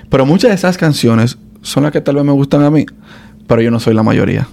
Pero 0.09 0.25
muchas 0.25 0.49
de 0.49 0.55
esas 0.55 0.77
canciones 0.77 1.37
son 1.63 1.83
las 1.83 1.91
que 1.91 2.01
tal 2.01 2.15
vez 2.15 2.23
me 2.23 2.31
gustan 2.31 2.61
a 2.63 2.69
mí, 2.69 2.85
pero 3.47 3.61
yo 3.61 3.71
no 3.71 3.79
soy 3.79 3.95
la 3.95 4.03
mayoría. 4.03 4.47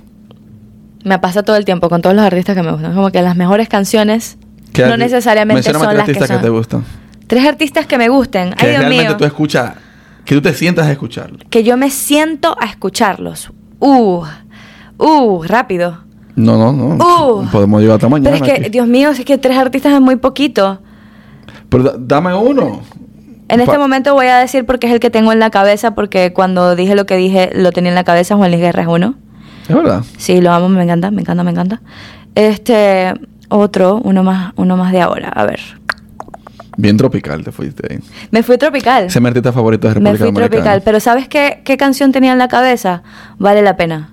Me 1.05 1.18
pasa 1.18 1.43
todo 1.43 1.57
el 1.57 1.64
tiempo 1.64 1.89
con 1.89 2.01
todos 2.01 2.16
los 2.16 2.24
artistas 2.24 2.57
que 2.57 2.62
me 2.62 2.72
gustan. 2.72 2.95
Como 2.95 3.11
que 3.11 3.20
las 3.22 3.36
mejores 3.36 3.68
canciones 3.68 4.39
¿Qué 4.72 4.86
no 4.86 4.97
necesariamente 4.97 5.62
son 5.72 5.82
tres 5.82 5.95
las 5.97 6.07
que 6.07 6.14
son. 6.14 6.26
que 6.26 6.43
te 6.43 6.49
gustan. 6.49 6.84
Tres 7.26 7.47
artistas 7.47 7.86
que 7.86 7.99
me 7.99 8.09
gusten. 8.09 8.53
Que 8.55 8.64
Ay, 8.66 8.70
Dios 8.70 8.80
realmente 8.80 9.09
mío. 9.09 9.16
tú 9.16 9.24
escuchas, 9.24 9.74
que 10.24 10.34
tú 10.34 10.41
te 10.43 10.55
sientas 10.55 10.86
a 10.86 10.93
escucharlo. 10.93 11.39
Que 11.51 11.62
yo 11.62 11.76
me 11.76 11.91
siento 11.91 12.57
a 12.59 12.64
escucharlos. 12.66 13.51
Uh, 13.78 14.24
uh, 14.99 15.43
rápido. 15.45 16.08
No, 16.39 16.57
no, 16.57 16.72
no. 16.72 17.05
Uh. 17.05 17.47
Podemos 17.51 17.80
llegar 17.80 17.97
hasta 17.97 18.09
mañana. 18.09 18.30
Pero 18.39 18.45
es 18.47 18.53
que, 18.53 18.61
aquí. 18.62 18.70
Dios 18.70 18.86
mío, 18.86 19.11
es 19.11 19.24
que 19.24 19.39
tres 19.39 19.57
artistas 19.59 19.93
es 19.93 20.01
muy 20.01 20.16
poquito. 20.16 20.80
Pero 21.68 21.82
da- 21.84 21.95
dame 21.99 22.34
uno. 22.34 22.80
En 23.49 23.61
este 23.61 23.78
momento 23.78 24.12
voy 24.14 24.26
a 24.26 24.36
decir 24.39 24.66
porque 24.66 24.86
es 24.86 24.93
el 24.93 25.01
que 25.01 25.11
tengo 25.11 25.32
en 25.32 25.39
la 25.41 25.51
cabeza, 25.51 25.95
porque 25.95 26.32
cuando 26.32 26.76
dije 26.76 26.95
lo 26.95 27.07
que 27.07 27.16
dije, 27.16 27.51
lo 27.55 27.72
tenía 27.72 27.91
en 27.91 27.95
la 27.95 28.05
cabeza, 28.05 28.36
Juan 28.36 28.51
Luis 28.51 28.61
Guerra 28.62 28.82
es 28.82 28.89
uno. 28.89 29.14
Es 29.68 29.74
verdad. 29.74 30.05
Sí, 30.16 30.41
lo 30.41 30.53
amo, 30.53 30.68
me 30.68 30.82
encanta, 30.82 31.11
me 31.11 31.22
encanta, 31.22 31.43
me 31.45 31.51
encanta. 31.51 31.80
Este, 32.34 33.14
otro, 33.49 34.01
uno 34.05 34.22
más, 34.22 34.53
uno 34.57 34.76
más 34.76 34.93
de 34.93 35.01
ahora, 35.01 35.28
a 35.30 35.45
ver. 35.47 35.61
Bien 36.76 36.97
tropical 36.97 37.43
te 37.43 37.51
fuiste 37.51 37.82
ahí. 37.91 37.99
Me 38.30 38.43
fui 38.43 38.57
tropical. 38.57 39.07
Ese 39.07 39.18
es 39.18 39.22
mi 39.22 39.28
artista 39.28 39.53
favorito 39.53 39.89
de 39.89 39.95
Me 39.95 40.12
República 40.12 40.18
fui 40.18 40.26
Dominicana. 40.26 40.51
tropical, 40.51 40.82
pero 40.84 41.01
¿sabes 41.01 41.26
qué, 41.26 41.62
qué 41.64 41.76
canción 41.76 42.12
tenía 42.12 42.32
en 42.32 42.39
la 42.39 42.47
cabeza? 42.49 43.03
Vale 43.39 43.62
la 43.62 43.76
pena. 43.76 44.11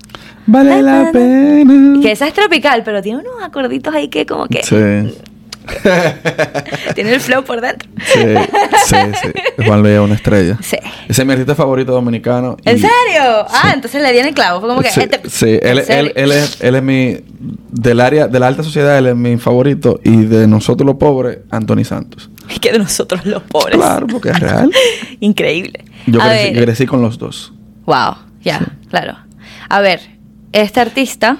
Vale 0.47 0.81
la 0.81 1.09
pena. 1.11 1.99
Que 2.01 2.11
esa 2.11 2.27
es 2.27 2.33
tropical, 2.33 2.83
pero 2.83 3.01
tiene 3.01 3.19
unos 3.19 3.43
acorditos 3.43 3.93
ahí 3.93 4.07
que 4.09 4.25
como 4.25 4.47
que 4.47 4.63
Sí. 4.63 4.75
tiene 6.93 7.13
el 7.13 7.19
flow 7.19 7.43
por 7.43 7.59
dentro. 7.61 7.89
Sí, 8.13 8.19
sí, 8.85 8.95
sí. 9.21 9.63
Juan 9.65 9.81
Luis 9.81 9.93
es 9.95 9.99
una 9.99 10.13
estrella. 10.15 10.57
Sí. 10.61 10.77
Ese 11.07 11.21
es 11.21 11.25
mi 11.25 11.31
artista 11.33 11.55
favorito 11.55 11.91
dominicano. 11.91 12.55
y- 12.63 12.69
¿En 12.69 12.75
serio? 12.79 13.45
Ah, 13.49 13.71
entonces 13.73 14.01
le 14.01 14.11
di 14.11 14.19
en 14.19 14.27
el 14.27 14.33
clavo. 14.35 14.59
Fue 14.59 14.69
como 14.69 14.81
que 14.81 14.91
sí, 14.91 14.99
este- 15.01 15.27
sí, 15.29 15.59
él, 15.61 15.83
él, 15.87 16.13
él 16.15 16.31
es, 16.31 16.61
él 16.61 16.75
es 16.75 16.83
mi... 16.83 17.17
Del 17.71 17.99
área, 17.99 18.27
de 18.27 18.39
la 18.39 18.47
alta 18.47 18.61
sociedad, 18.63 18.97
él 18.97 19.07
es 19.07 19.15
mi 19.15 19.37
favorito. 19.37 19.99
Y 20.03 20.25
de 20.25 20.47
nosotros 20.47 20.85
los 20.85 20.97
pobres, 20.97 21.39
Anthony 21.49 21.83
Santos. 21.83 22.29
Es 22.49 22.59
que 22.59 22.71
de 22.71 22.77
nosotros 22.79 23.25
los 23.25 23.41
pobres. 23.43 23.77
Claro, 23.77 24.05
porque 24.07 24.29
es 24.29 24.39
real. 24.39 24.71
Increíble. 25.19 25.83
Yo 26.05 26.19
crecí 26.19 26.85
con 26.85 27.01
los 27.01 27.17
dos. 27.17 27.53
Wow, 27.87 28.15
ya, 28.43 28.61
claro. 28.89 29.17
A 29.67 29.81
ver, 29.81 29.99
este 30.61 30.79
artista 30.79 31.37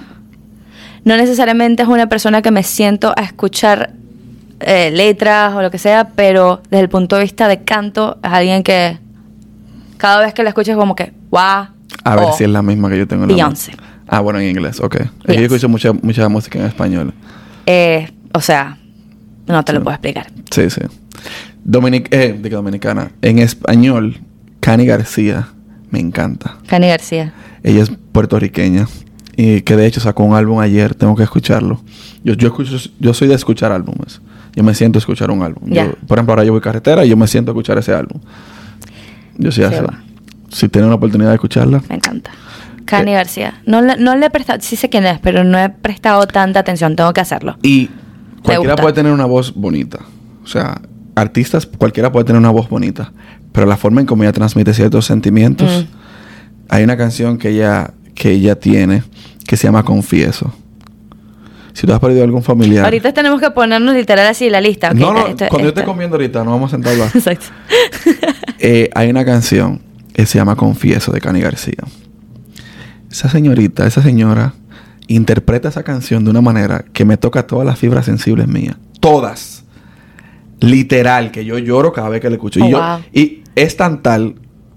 no 1.04 1.16
necesariamente 1.16 1.82
es 1.82 1.88
una 1.88 2.08
persona 2.08 2.42
que 2.42 2.50
me 2.50 2.62
siento 2.62 3.12
a 3.16 3.22
escuchar 3.22 3.92
eh, 4.60 4.90
letras 4.90 5.54
o 5.54 5.62
lo 5.62 5.70
que 5.70 5.78
sea, 5.78 6.08
pero 6.14 6.60
desde 6.70 6.80
el 6.82 6.88
punto 6.88 7.16
de 7.16 7.22
vista 7.22 7.48
de 7.48 7.62
canto 7.62 8.18
es 8.22 8.30
alguien 8.30 8.62
que 8.62 8.98
cada 9.98 10.20
vez 10.20 10.34
que 10.34 10.42
la 10.42 10.50
escucho 10.50 10.72
es 10.72 10.76
como 10.76 10.94
que, 10.96 11.12
wow. 11.30 11.68
A 12.04 12.16
ver 12.16 12.24
o 12.24 12.32
si 12.32 12.44
es 12.44 12.50
la 12.50 12.62
misma 12.62 12.88
que 12.90 12.98
yo 12.98 13.06
tengo 13.06 13.24
en 13.24 13.30
Oh. 13.30 13.34
Beyoncé. 13.34 13.72
Ah, 14.08 14.20
bueno, 14.20 14.38
en 14.38 14.50
inglés, 14.50 14.80
ok. 14.80 14.96
Yo 15.26 15.34
escucho 15.34 15.68
mucha, 15.68 15.92
mucha 15.92 16.28
música 16.28 16.58
en 16.58 16.66
español. 16.66 17.14
eh, 17.66 18.10
o 18.32 18.40
sea, 18.40 18.76
no 19.46 19.64
te 19.64 19.72
lo 19.72 19.82
puedo 19.82 19.94
explicar. 19.94 20.26
Sí, 20.50 20.68
sí. 20.68 20.82
Dominic 21.64 22.12
eh, 22.12 22.36
de 22.38 22.50
dominicana. 22.50 23.10
En 23.22 23.38
español, 23.38 24.20
Cani 24.60 24.84
García 24.86 25.48
me 25.90 26.00
encanta. 26.00 26.56
Cani 26.66 26.88
García. 26.88 27.32
Ella 27.62 27.82
es 27.82 27.90
puertorriqueña 28.12 28.86
y 29.36 29.60
que 29.62 29.76
de 29.76 29.86
hecho 29.86 30.00
sacó 30.00 30.24
un 30.24 30.34
álbum 30.34 30.60
ayer, 30.60 30.94
tengo 30.94 31.14
que 31.14 31.22
escucharlo. 31.22 31.80
Yo, 32.24 32.34
yo, 32.34 32.48
escucho, 32.48 32.76
yo 32.98 33.14
soy 33.14 33.28
de 33.28 33.34
escuchar 33.34 33.72
álbumes. 33.72 34.20
Yo 34.54 34.62
me 34.62 34.74
siento 34.74 34.98
a 34.98 35.00
escuchar 35.00 35.30
un 35.30 35.42
álbum. 35.42 35.70
Ya. 35.70 35.86
Yo, 35.86 35.92
por 36.06 36.18
ejemplo, 36.18 36.32
ahora 36.32 36.44
yo 36.44 36.52
voy 36.52 36.62
carretera 36.62 37.04
y 37.04 37.10
yo 37.10 37.16
me 37.16 37.26
siento 37.26 37.50
a 37.50 37.52
escuchar 37.52 37.76
ese 37.78 37.92
álbum. 37.92 38.20
Yo 39.36 39.52
Sí, 39.52 39.60
va. 39.60 40.02
Si 40.48 40.68
tienen 40.68 40.88
la 40.88 40.96
oportunidad 40.96 41.28
de 41.28 41.34
escucharla. 41.34 41.82
Me 41.88 41.96
encanta. 41.96 42.30
Cani 42.86 43.10
Eh. 43.10 43.14
García. 43.14 43.60
No 43.66 43.82
le, 43.82 43.96
no 43.96 44.16
le 44.16 44.26
he 44.26 44.30
prestado, 44.30 44.60
sí 44.62 44.76
sé 44.76 44.88
quién 44.88 45.04
es, 45.04 45.18
pero 45.18 45.44
no 45.44 45.58
he 45.58 45.68
prestado 45.68 46.26
tanta 46.26 46.60
atención. 46.60 46.96
Tengo 46.96 47.12
que 47.12 47.20
hacerlo. 47.20 47.58
Y 47.62 47.90
cualquiera 48.42 48.76
puede 48.76 48.94
tener 48.94 49.12
una 49.12 49.26
voz 49.26 49.54
bonita. 49.54 49.98
O 50.42 50.46
sea, 50.46 50.80
artistas, 51.14 51.66
cualquiera 51.66 52.10
puede 52.12 52.24
tener 52.24 52.38
una 52.38 52.50
voz 52.50 52.68
bonita. 52.68 53.12
Pero 53.52 53.66
la 53.66 53.76
forma 53.76 54.00
en 54.00 54.06
cómo 54.06 54.22
ella 54.22 54.32
transmite 54.32 54.72
ciertos 54.72 55.04
sentimientos. 55.04 55.84
Mm. 55.90 55.96
Hay 56.68 56.84
una 56.84 56.96
canción 56.96 57.38
que 57.38 57.50
ella, 57.50 57.92
que 58.16 58.32
ella 58.32 58.58
tiene 58.58 59.04
que 59.46 59.56
se 59.56 59.68
llama 59.68 59.84
Confieso. 59.84 60.52
Si 61.72 61.86
tú 61.86 61.92
has 61.92 62.00
perdido 62.00 62.24
algún 62.24 62.42
familiar. 62.42 62.84
Ahorita 62.86 63.12
tenemos 63.12 63.38
que 63.38 63.50
ponernos 63.50 63.94
literal 63.94 64.26
así 64.26 64.48
la 64.48 64.60
lista. 64.62 64.88
ok, 64.88 64.94
no, 64.96 65.12
no, 65.12 65.26
esto- 65.26 65.46
cuando 65.50 65.64
yo 65.64 65.68
esté 65.68 65.84
comiendo 65.84 66.16
ahorita, 66.16 66.42
no 66.42 66.52
vamos 66.52 66.72
a 66.72 66.76
sentar 66.76 66.90
a 66.90 66.94
hablar. 66.94 67.10
Exacto. 67.14 67.46
Eh, 68.58 68.88
hay 68.94 69.10
una 69.10 69.22
canción 69.26 69.82
que 70.14 70.24
se 70.24 70.38
llama 70.38 70.56
Confieso 70.56 71.12
de 71.12 71.20
Cani 71.20 71.40
García. 71.42 71.76
Esa 73.10 73.28
señorita, 73.28 73.86
esa 73.86 74.00
señora, 74.02 74.54
interpreta 75.08 75.68
esa 75.68 75.82
canción 75.82 76.24
de 76.24 76.30
una 76.30 76.40
manera 76.40 76.86
que 76.94 77.04
me 77.04 77.18
toca 77.18 77.46
todas 77.46 77.66
las 77.66 77.78
fibras 77.78 78.06
sensibles 78.06 78.48
mías. 78.48 78.76
Todas. 78.98 79.64
Literal, 80.60 81.30
que 81.30 81.44
yo 81.44 81.58
lloro 81.58 81.92
cada 81.92 82.08
vez 82.08 82.22
que 82.22 82.30
le 82.30 82.36
escucho. 82.36 82.60
Oh, 82.64 82.66
y, 82.66 82.70
yo, 82.70 82.78
wow. 82.78 83.00
y 83.12 83.42
es 83.54 83.76
tan 83.76 84.02
tal, 84.02 84.36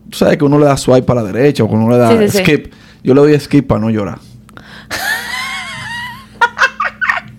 tú 0.09 0.17
sabes 0.17 0.37
que 0.37 0.43
uno 0.43 0.59
le 0.59 0.65
da 0.65 0.75
swipe 0.75 1.03
para 1.03 1.23
la 1.23 1.31
derecha 1.31 1.63
o 1.63 1.69
que 1.69 1.75
uno 1.75 1.89
le 1.89 1.97
da 1.97 2.11
Sí, 2.11 2.37
sí, 2.37 2.43
sí. 2.45 2.63
Yo 3.03 3.13
le 3.13 3.21
doy 3.21 3.39
skip 3.39 3.67
para 3.67 3.81
no 3.81 3.89
llorar. 3.89 4.19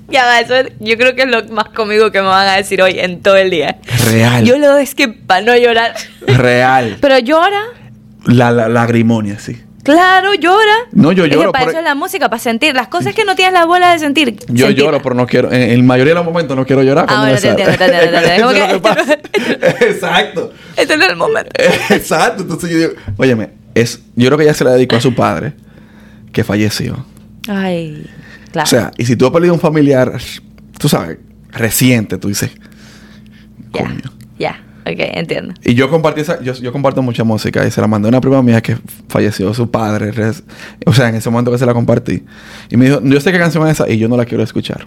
Ya 0.08 0.24
va, 0.24 0.40
eso 0.40 0.56
es- 0.56 0.72
yo 0.80 0.96
creo 0.96 1.14
que 1.14 1.22
es 1.22 1.28
lo 1.28 1.44
más 1.54 1.66
cómico 1.68 2.10
que 2.10 2.20
me 2.20 2.26
van 2.26 2.48
a 2.48 2.56
decir 2.56 2.82
hoy 2.82 2.98
en 2.98 3.22
todo 3.22 3.36
el 3.36 3.48
día. 3.50 3.78
Real. 4.10 4.44
Yo 4.44 4.58
le 4.58 4.66
doy 4.66 4.84
skip 4.84 5.24
para 5.26 5.42
no 5.42 5.56
llorar. 5.56 5.94
Real. 6.26 6.96
Pero 7.00 7.18
llora. 7.20 7.60
La, 8.24 8.50
la 8.50 8.68
lagrimonia, 8.68 9.38
sí. 9.38 9.62
Claro, 9.84 10.34
llora. 10.34 10.74
No, 10.92 11.12
yo 11.12 11.24
Es 11.24 11.30
que 11.30 11.36
lloro 11.36 11.52
para 11.52 11.64
por- 11.64 11.70
eso 11.72 11.78
es 11.78 11.84
la 11.84 11.94
música, 11.94 12.28
para 12.28 12.40
sentir. 12.40 12.74
Las 12.74 12.88
cosas 12.88 13.14
que 13.14 13.24
no 13.24 13.36
tienes 13.36 13.54
la 13.54 13.64
bola 13.66 13.92
de 13.92 14.00
sentir. 14.00 14.36
Yo 14.48 14.68
lloro, 14.70 15.00
pero 15.00 15.14
no 15.14 15.26
quiero. 15.28 15.50
En, 15.52 15.62
en 15.62 15.86
mayoría 15.86 16.10
de 16.10 16.16
los 16.16 16.24
momentos 16.24 16.56
no 16.56 16.66
quiero 16.66 16.82
llorar. 16.82 17.06
Ah, 17.08 17.20
bueno, 17.20 17.38
te 17.40 17.48
entiendo, 17.48 17.76
te 17.76 17.84
entiendo, 17.84 18.50
es. 19.78 19.82
Exacto. 19.94 20.52
Este 20.76 20.96
no 20.96 21.04
es 21.04 21.10
el 21.10 21.16
momento. 21.16 21.50
Exacto. 21.90 22.42
Entonces 22.42 22.68
yo 22.68 22.76
digo, 22.78 22.92
óyeme, 23.16 23.50
es, 23.74 24.02
yo 24.16 24.26
creo 24.26 24.38
que 24.38 24.44
ella 24.44 24.54
se 24.54 24.64
la 24.64 24.72
dedicó 24.72 24.96
a 24.96 25.00
su 25.00 25.14
padre, 25.14 25.54
que 26.32 26.44
falleció. 26.44 27.04
Ay, 27.48 28.06
claro. 28.52 28.64
O 28.66 28.68
sea, 28.68 28.90
y 28.98 29.04
si 29.04 29.16
tú 29.16 29.26
has 29.26 29.32
perdido 29.32 29.54
un 29.54 29.60
familiar, 29.60 30.18
tú 30.78 30.88
sabes, 30.88 31.18
reciente, 31.52 32.18
tú 32.18 32.28
dices, 32.28 32.50
ya, 33.72 33.84
coño. 33.84 34.00
ya. 34.38 34.64
Ok, 34.86 34.96
entiendo. 34.98 35.52
Y 35.62 35.74
yo 35.74 35.90
compartí 35.90 36.22
esa, 36.22 36.40
yo, 36.42 36.54
yo 36.54 36.72
comparto 36.72 37.02
mucha 37.02 37.22
música 37.22 37.66
y 37.66 37.70
se 37.70 37.80
la 37.82 37.86
mandé 37.86 38.08
a 38.08 38.10
una 38.10 38.20
prima 38.20 38.42
mía 38.42 38.62
que 38.62 38.78
falleció 39.08 39.52
su 39.52 39.70
padre, 39.70 40.10
res- 40.10 40.42
o 40.86 40.92
sea, 40.94 41.10
en 41.10 41.16
ese 41.16 41.28
momento 41.28 41.52
que 41.52 41.58
se 41.58 41.66
la 41.66 41.74
compartí. 41.74 42.24
Y 42.70 42.76
me 42.78 42.86
dijo, 42.86 43.00
yo 43.04 43.20
sé 43.20 43.30
qué 43.30 43.38
canción 43.38 43.66
es 43.68 43.74
esa 43.74 43.88
y 43.90 43.98
yo 43.98 44.08
no 44.08 44.16
la 44.16 44.24
quiero 44.24 44.42
escuchar. 44.42 44.86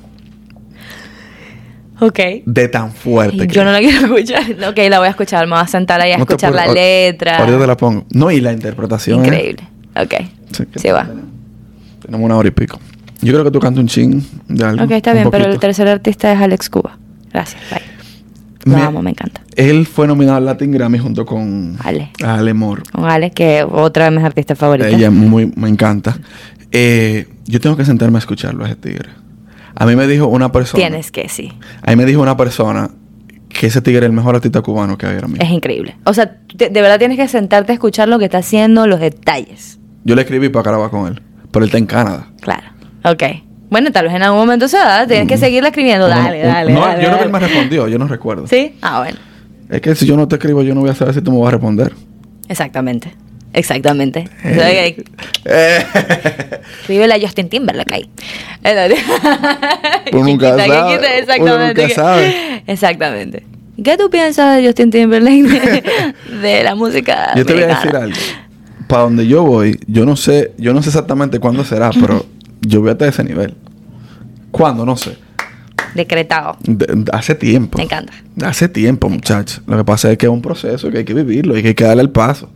Ok. 2.08 2.20
De 2.46 2.68
tan 2.68 2.92
fuerte 2.92 3.48
que 3.48 3.54
Yo 3.54 3.64
no 3.64 3.72
la 3.72 3.80
quiero 3.80 4.06
escuchar. 4.16 4.44
Ok, 4.70 4.78
la 4.90 5.00
voy 5.00 5.08
a 5.08 5.12
escuchar. 5.12 5.46
Me 5.48 5.54
voy 5.54 5.62
a 5.64 5.68
sentar 5.68 6.02
ahí 6.02 6.12
a 6.12 6.18
No 6.18 6.24
escuchar 6.24 6.54
la 6.54 6.68
letra. 6.68 7.38
Ahorita 7.38 7.60
te 7.60 7.68
la 7.68 7.78
pongo. 7.78 8.06
No, 8.12 8.32
y 8.32 8.42
la 8.42 8.52
interpretación. 8.54 9.22
es- 9.22 9.28
Increíble. 9.28 9.64
Ok. 9.96 10.14
Sí, 10.76 10.90
va. 10.90 11.08
Tenemos 12.02 12.26
una 12.26 12.38
hora 12.38 12.48
y 12.48 12.52
pico. 12.52 12.80
Yo 13.22 13.32
creo 13.32 13.46
que 13.46 13.52
tú 13.52 13.60
cantas 13.60 13.80
un 13.82 13.88
ching 13.88 14.22
de 14.50 14.66
algo. 14.66 14.84
Ok, 14.84 14.92
está 14.92 15.12
un 15.12 15.18
bien, 15.18 15.32
pero 15.32 15.46
el 15.46 15.60
tercer 15.60 15.88
artista 15.88 16.32
es 16.34 16.40
Alex 16.42 16.70
Cuba. 16.70 16.98
Gracias, 17.32 17.62
bye. 17.72 17.82
Lo 18.66 18.78
Me- 18.78 18.84
amo, 18.84 19.02
me 19.02 19.10
encanta. 19.10 19.42
Él 19.56 19.86
fue 19.86 20.08
nominado 20.08 20.38
al 20.38 20.46
Latin 20.46 20.72
Grammy 20.72 20.98
junto 20.98 21.26
con 21.26 21.78
Ale. 21.84 22.12
Ale 22.24 22.54
Moore. 22.54 22.84
Con 22.92 23.06
Alex, 23.06 23.36
que 23.36 23.60
es 23.60 23.66
otra 23.70 24.06
de 24.06 24.12
mis 24.12 24.24
artistas 24.24 24.58
favoritas. 24.58 24.92
Ella 24.94 25.10
muy, 25.12 25.52
me 25.56 25.68
encanta. 25.70 26.18
Eh, 26.72 27.28
yo 27.46 27.60
tengo 27.60 27.76
que 27.78 27.86
sentarme 27.86 28.18
a 28.18 28.20
escucharlo 28.20 28.64
a 28.64 28.68
ese 28.68 28.76
tigre. 28.78 29.10
A 29.76 29.86
mí 29.86 29.96
me 29.96 30.08
dijo 30.08 30.28
una 30.28 30.52
persona. 30.52 30.80
Tienes 30.82 31.12
que, 31.12 31.30
sí. 31.30 31.52
A 31.82 31.92
mí 31.92 31.96
me 31.98 32.06
dijo 32.06 32.22
una 32.22 32.38
persona 32.38 32.90
que 33.50 33.68
ese 33.68 33.82
tigre 33.82 34.00
es 34.00 34.06
el 34.06 34.14
mejor 34.14 34.36
artista 34.36 34.62
cubano 34.62 34.98
que 34.98 35.06
hay 35.06 35.16
ahora 35.16 35.28
mismo. 35.28 35.44
Es 35.44 35.52
increíble. 35.52 35.96
O 36.06 36.14
sea, 36.14 36.38
te- 36.58 36.70
de 36.70 36.82
verdad 36.82 37.00
tienes 37.00 37.18
que 37.18 37.28
sentarte 37.28 37.72
a 37.72 37.76
escuchar 37.76 38.08
lo 38.08 38.18
que 38.20 38.26
está 38.26 38.40
haciendo, 38.40 38.88
los 38.88 39.00
detalles. 39.00 39.80
Yo 40.04 40.16
le 40.16 40.22
escribí 40.22 40.50
para 40.50 40.64
grabar 40.72 40.90
con 40.90 41.08
él. 41.08 41.22
Pero 41.52 41.64
él 41.66 41.70
está 41.70 41.78
en 41.78 41.86
Canadá. 41.86 42.28
Claro. 42.42 42.64
Ok. 43.06 43.24
Bueno, 43.70 43.92
tal 43.92 44.06
vez 44.06 44.16
en 44.16 44.24
algún 44.24 44.40
momento 44.40 44.68
se 44.68 44.78
da. 44.78 45.06
Tienes 45.08 45.28
que 45.28 45.38
seguirle 45.38 45.70
escribiendo. 45.70 46.08
Dale, 46.08 46.40
dale, 46.44 46.74
no, 46.74 46.80
dale, 46.82 47.02
yo 47.04 47.08
creo 47.10 47.20
que 47.20 47.26
él 47.26 47.32
me 47.32 47.40
respondió. 47.40 47.88
Yo 47.88 47.98
no 48.00 48.08
recuerdo. 48.08 48.48
¿Sí? 48.48 48.76
Ah, 48.82 49.00
bueno. 49.00 49.18
Es 49.70 49.82
que 49.82 49.96
si 49.96 50.06
yo 50.06 50.16
no 50.18 50.28
te 50.28 50.36
escribo, 50.36 50.62
yo 50.64 50.74
no 50.76 50.82
voy 50.82 50.90
a 50.90 50.96
saber 50.96 51.14
si 51.14 51.22
tú 51.22 51.32
me 51.32 51.40
vas 51.40 51.48
a 51.50 51.52
responder. 51.52 51.94
Exactamente. 52.50 53.14
Exactamente. 53.54 54.28
Eh. 54.44 54.96
Eh. 55.46 55.86
Escríbele 56.82 57.14
a 57.14 57.20
Justin 57.22 57.50
Timberlake 57.50 57.94
ahí. 57.94 58.10
Uno 60.12 60.24
nunca 60.26 60.58
sabe, 60.58 61.20
Exactamente. 61.20 61.82
nunca 61.82 61.88
que- 61.88 61.94
sabe. 61.94 62.64
Exactamente. 62.68 63.44
¿Qué 63.84 63.98
tú 63.98 64.10
piensas 64.10 64.58
de 64.58 64.66
Justin 64.68 64.92
Timberlake 64.92 65.44
de, 65.44 65.84
de 66.42 66.64
la 66.64 66.76
música? 66.76 67.34
Yo 67.36 67.46
te 67.46 67.54
voy 67.54 67.64
a 67.64 67.68
decir 67.68 67.96
algo. 67.96 68.16
Para 68.88 69.04
donde 69.04 69.28
yo 69.28 69.44
voy, 69.44 69.80
yo 69.88 70.06
no 70.06 70.16
sé, 70.16 70.52
yo 70.58 70.74
no 70.74 70.82
sé 70.84 70.90
exactamente 70.90 71.40
cuándo 71.40 71.64
será, 71.64 71.90
pero 72.00 72.26
yo 72.62 72.82
voy 72.82 72.92
hasta 72.92 73.08
ese 73.08 73.24
nivel. 73.24 73.56
¿Cuándo? 74.52 74.86
No 74.86 74.96
sé. 74.96 75.18
Decretado. 75.96 76.58
De- 76.62 76.86
de- 76.86 77.12
hace 77.12 77.34
tiempo. 77.36 77.78
Me 77.78 77.86
encanta. 77.86 78.14
Hace 78.44 78.68
tiempo, 78.68 79.10
muchachos. 79.10 79.62
Lo 79.68 79.78
que 79.78 79.84
pasa 79.84 80.12
es 80.12 80.18
que 80.18 80.28
es 80.28 80.32
un 80.32 80.42
proceso 80.42 80.92
que 80.92 81.00
hay 81.00 81.06
que 81.06 81.14
vivirlo 81.14 81.58
y 81.58 81.62
que 81.62 81.70
hay 81.70 81.76
que 81.76 81.84
darle 81.84 82.04
el 82.04 82.10
paso. 82.12 82.50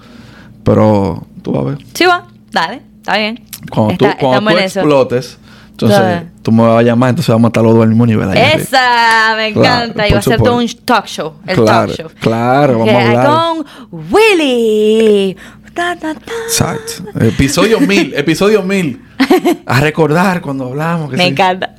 Pero 0.67 1.25
tú 1.41 1.51
vas 1.53 1.61
a 1.61 1.65
ver. 1.69 1.77
Sí, 1.93 2.05
va. 2.05 2.25
Dale. 2.51 2.81
Está 2.97 3.17
bien. 3.17 3.43
Cuando 3.71 3.93
Está- 3.93 4.17
tú, 4.17 4.25
cuando 4.27 4.51
eso. 4.51 4.79
explotes, 4.81 5.37
entonces 5.71 6.23
tú 6.41 6.51
me 6.51 6.63
vas 6.63 6.79
a 6.79 6.81
llamar, 6.83 7.09
entonces 7.11 7.29
vamos 7.33 7.45
a 7.45 7.49
estar 7.49 7.63
los 7.63 7.73
dos 7.73 7.83
al 7.83 7.89
mismo 7.89 8.05
nivel. 8.05 8.29
ahí. 8.29 8.37
Esa, 8.55 9.33
me 9.37 9.53
Claro, 9.53 9.83
encanta. 9.85 10.07
y 10.07 10.11
va 10.11 10.19
a 10.19 10.21
ser 10.21 10.37
todo 10.41 10.57
un 10.57 10.67
talk 10.85 11.05
show. 11.05 11.33
El 11.47 11.55
Claro, 11.55 11.87
talk 11.93 11.97
show. 11.97 12.11
claro, 12.19 12.79
vamos 12.79 12.93
a 12.93 13.07
hablar. 13.07 13.27
Con 13.27 13.65
Willy. 14.11 15.37
Exacto. 16.47 17.03
Episodio 17.19 17.79
mil, 17.79 18.13
episodio 18.15 18.63
mil. 18.63 19.01
A 19.65 19.79
recordar 19.79 20.41
cuando 20.41 20.65
hablamos. 20.65 21.11
que 21.11 21.17
Me 21.17 21.23
sí. 21.25 21.29
encanta. 21.29 21.75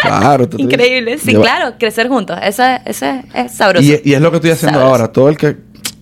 Claro. 0.00 0.48
te 0.48 0.56
Increíble. 0.62 1.18
Sí, 1.18 1.30
Lleva- 1.32 1.42
claro. 1.44 1.74
Crecer 1.78 2.08
juntos. 2.08 2.38
Esa, 2.42 2.76
esa 2.78 3.22
es 3.34 3.52
sabroso. 3.52 3.84
Y, 3.84 4.00
y 4.04 4.14
es 4.14 4.20
lo 4.20 4.30
que 4.30 4.36
estoy 4.38 4.50
haciendo 4.50 4.78
Sabroso. 4.80 4.94
ahora. 5.02 5.12
Todo 5.12 5.28
el 5.28 5.36
que, 5.36 5.56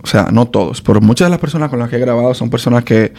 o 0.07 0.09
sea, 0.09 0.29
no 0.33 0.47
todos, 0.47 0.81
pero 0.83 1.01
muchas 1.01 1.27
de 1.27 1.31
las 1.31 1.41
personas 1.41 1.69
con 1.69 1.79
las 1.81 1.89
que 1.91 1.97
he 1.97 1.99
grabado 1.99 2.33
son 2.33 2.49
personas 2.49 2.85
que 2.85 3.13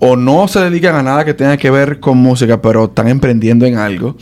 o 0.00 0.16
no 0.16 0.48
se 0.48 0.58
dedican 0.60 0.96
a 0.96 1.02
nada 1.02 1.24
que 1.24 1.32
tenga 1.34 1.56
que 1.56 1.70
ver 1.70 2.00
con 2.00 2.18
música, 2.18 2.60
pero 2.60 2.86
están 2.86 3.06
emprendiendo 3.08 3.66
en 3.66 3.76
algo. 3.78 4.16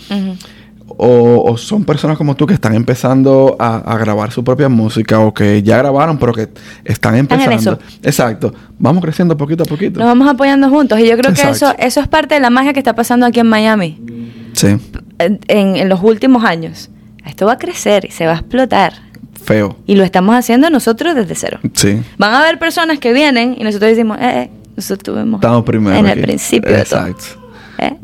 O, 1.01 1.45
o 1.53 1.57
son 1.57 1.85
personas 1.85 2.19
como 2.19 2.35
tú 2.35 2.45
que 2.47 2.55
están 2.55 2.75
empezando 2.75 3.55
a, 3.61 3.77
a 3.77 3.97
grabar 3.99 4.33
su 4.33 4.43
propia 4.43 4.69
música 4.69 5.21
o 5.21 5.33
que 5.33 5.63
ya 5.63 5.77
grabaron, 5.79 6.19
pero 6.19 6.33
que 6.33 6.49
están 6.85 7.15
en 7.15 7.21
empezando. 7.21 7.55
eso. 7.55 7.79
Exacto. 8.03 8.53
Vamos 8.79 9.03
creciendo 9.05 9.37
poquito 9.37 9.63
a 9.63 9.67
poquito. 9.67 10.01
Nos 10.01 10.09
vamos 10.09 10.29
apoyando 10.29 10.69
juntos. 10.71 10.99
Y 10.99 11.07
yo 11.09 11.17
creo 11.17 11.33
que 11.33 11.43
eso, 11.43 11.73
eso 11.79 12.01
es 12.01 12.09
parte 12.09 12.35
de 12.35 12.41
la 12.41 12.51
magia 12.51 12.73
que 12.73 12.81
está 12.81 12.95
pasando 12.97 13.27
aquí 13.27 13.39
en 13.39 13.47
Miami. 13.49 14.01
Sí. 14.55 14.77
En, 15.21 15.39
en- 15.47 15.77
en 15.77 15.89
los 15.89 16.03
últimos 16.03 16.43
años. 16.45 16.91
Esto 17.25 17.47
va 17.47 17.53
a 17.53 17.59
crecer 17.59 18.05
y 18.07 18.11
se 18.11 18.27
va 18.27 18.33
a 18.33 18.37
explotar. 18.37 18.95
Feo. 19.49 19.77
Y 19.87 19.95
lo 19.95 20.05
estamos 20.05 20.37
haciendo 20.37 20.69
nosotros 20.69 21.15
desde 21.15 21.35
cero. 21.35 21.59
Sí. 21.73 22.03
Van 22.19 22.35
a 22.35 22.41
haber 22.43 22.59
personas 22.59 22.99
que 22.99 23.15
vienen 23.15 23.57
y 23.59 23.65
nosotros 23.65 23.91
decimos, 23.91 24.19
eh, 24.21 24.43
eh, 24.43 24.51
nosotros 24.77 24.99
estuvimos 24.99 25.39
Estamos 25.41 25.65
primero. 25.65 25.97
en 25.97 26.07
el 26.07 26.21
principio 26.21 26.71
de 26.71 26.85
todo. 26.85 27.07
Exacto. 27.07 27.25
¿Eh? 27.79 27.97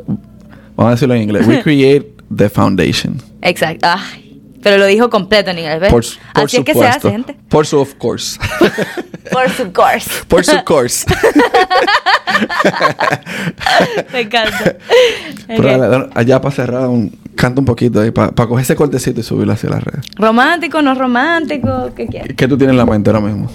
Vamos 0.74 0.88
a 0.88 0.90
decirlo 0.92 1.14
en 1.14 1.22
inglés. 1.22 1.46
We 1.46 1.62
create 1.62 2.14
the 2.34 2.48
foundation. 2.48 3.20
Exacto. 3.42 3.86
Ay, 3.90 4.23
pero 4.64 4.78
lo 4.78 4.86
dijo 4.86 5.10
completo 5.10 5.50
en 5.50 5.58
inglés, 5.58 5.78
¿ves? 5.78 5.90
Por, 5.92 6.04
su- 6.04 6.18
por 6.32 6.44
Así 6.44 6.56
es 6.56 6.64
que 6.64 6.72
se 6.74 6.86
hace, 6.86 7.10
gente. 7.10 7.36
Por 7.48 7.66
su 7.66 7.78
of 7.78 7.94
course. 7.94 8.40
Por 9.30 9.48
su 9.50 9.72
course. 9.72 10.10
por 10.28 10.44
su 10.44 10.62
course. 10.64 11.06
Me 14.12 14.20
encanta. 14.20 14.76
Pero 15.46 15.78
dale, 15.78 16.08
allá 16.14 16.40
para 16.40 16.54
cerrar, 16.54 16.88
un, 16.88 17.10
canta 17.34 17.60
un 17.60 17.64
poquito 17.64 18.00
ahí, 18.00 18.10
para 18.10 18.32
coger 18.32 18.62
ese 18.62 18.76
cortecito 18.76 19.20
y 19.20 19.22
subirlo 19.22 19.52
hacia 19.54 19.70
las 19.70 19.82
redes. 19.82 20.04
Romántico, 20.16 20.82
no 20.82 20.94
romántico, 20.94 21.90
¿qué 21.96 22.06
quieres? 22.06 22.36
¿Qué 22.36 22.46
tú 22.48 22.58
tienes 22.58 22.72
en 22.72 22.78
la 22.78 22.84
mente 22.86 23.08
ahora 23.10 23.20
mismo? 23.22 23.50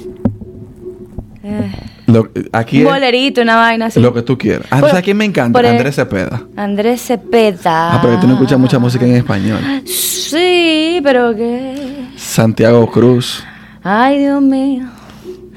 Eh, 1.43 1.71
Lo- 2.11 2.29
aquí 2.51 2.79
un 2.79 2.85
bolerito, 2.85 3.41
una 3.41 3.55
vaina 3.55 3.85
así. 3.87 3.99
lo 3.99 4.13
que 4.13 4.21
tú 4.21 4.37
quieras. 4.37 4.65
Ah, 4.71 4.79
Por- 4.79 4.89
¿sabes 4.89 5.03
quién 5.03 5.17
me 5.17 5.25
encanta? 5.25 5.59
el- 5.59 5.65
Andrés 5.65 5.95
Cepeda. 5.95 6.41
Andrés 6.55 7.01
Cepeda. 7.01 7.93
Ah, 7.95 7.99
pero 8.01 8.19
tú 8.19 8.27
no 8.27 8.33
escuchas 8.33 8.57
mucha 8.59 8.79
música 8.79 9.05
en 9.05 9.15
español. 9.15 9.59
Sí, 9.85 10.99
pero 11.03 11.35
qué. 11.35 12.05
Santiago 12.15 12.89
Cruz. 12.91 13.43
Ay, 13.83 14.19
Dios 14.19 14.41
mío. 14.41 14.85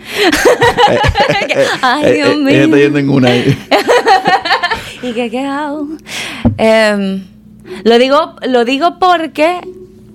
Ay, 1.82 2.05
Eh, 2.05 2.12
Dios 2.14 2.28
eh, 2.31 2.36
mío. 2.36 2.48
Ella 2.48 2.64
está 2.64 2.77
yendo 2.78 2.98
en 2.98 3.09
una 3.10 3.28
ahí. 3.28 3.59
¿Y 5.02 5.12
qué, 5.12 5.31
qué 5.31 5.44
hago? 5.44 5.89
Em, 6.59 7.24
lo 7.85 7.98
digo, 7.98 8.36
lo 8.48 8.64
digo 8.64 8.98
porque 8.98 9.60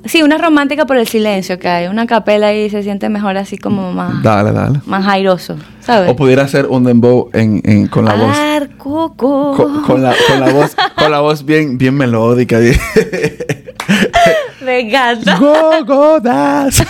sí, 0.05 0.23
una 0.23 0.37
romántica 0.37 0.85
por 0.85 0.97
el 0.97 1.07
silencio 1.07 1.59
que 1.59 1.67
hay, 1.67 1.87
una 1.87 2.07
capela 2.07 2.47
ahí 2.47 2.69
se 2.69 2.83
siente 2.83 3.09
mejor 3.09 3.37
así 3.37 3.57
como 3.57 3.91
más, 3.91 4.23
Dale, 4.23 4.51
dale. 4.53 4.79
más 4.85 5.05
airoso, 5.07 5.57
¿sabes? 5.87 6.11
O 6.11 6.15
pudiera 6.15 6.47
ser 6.47 6.67
un 6.67 6.83
dembow 6.83 7.29
en, 7.33 7.61
en- 7.65 7.87
con 7.87 8.05
la 8.05 8.13
voz. 8.13 8.37
Arcoco. 8.37 9.55
Con, 9.55 9.81
con 9.83 10.03
la, 10.03 10.13
con 10.27 10.39
la 10.39 10.49
voz, 10.51 10.75
con 10.95 11.11
la 11.11 11.19
voz 11.21 11.43
bien, 11.45 11.77
bien 11.79 11.95
melódica. 11.95 12.59
Me 14.61 14.79
encanta. 14.81 15.37
Go, 15.37 15.83
go, 15.85 16.19
das. 16.19 16.83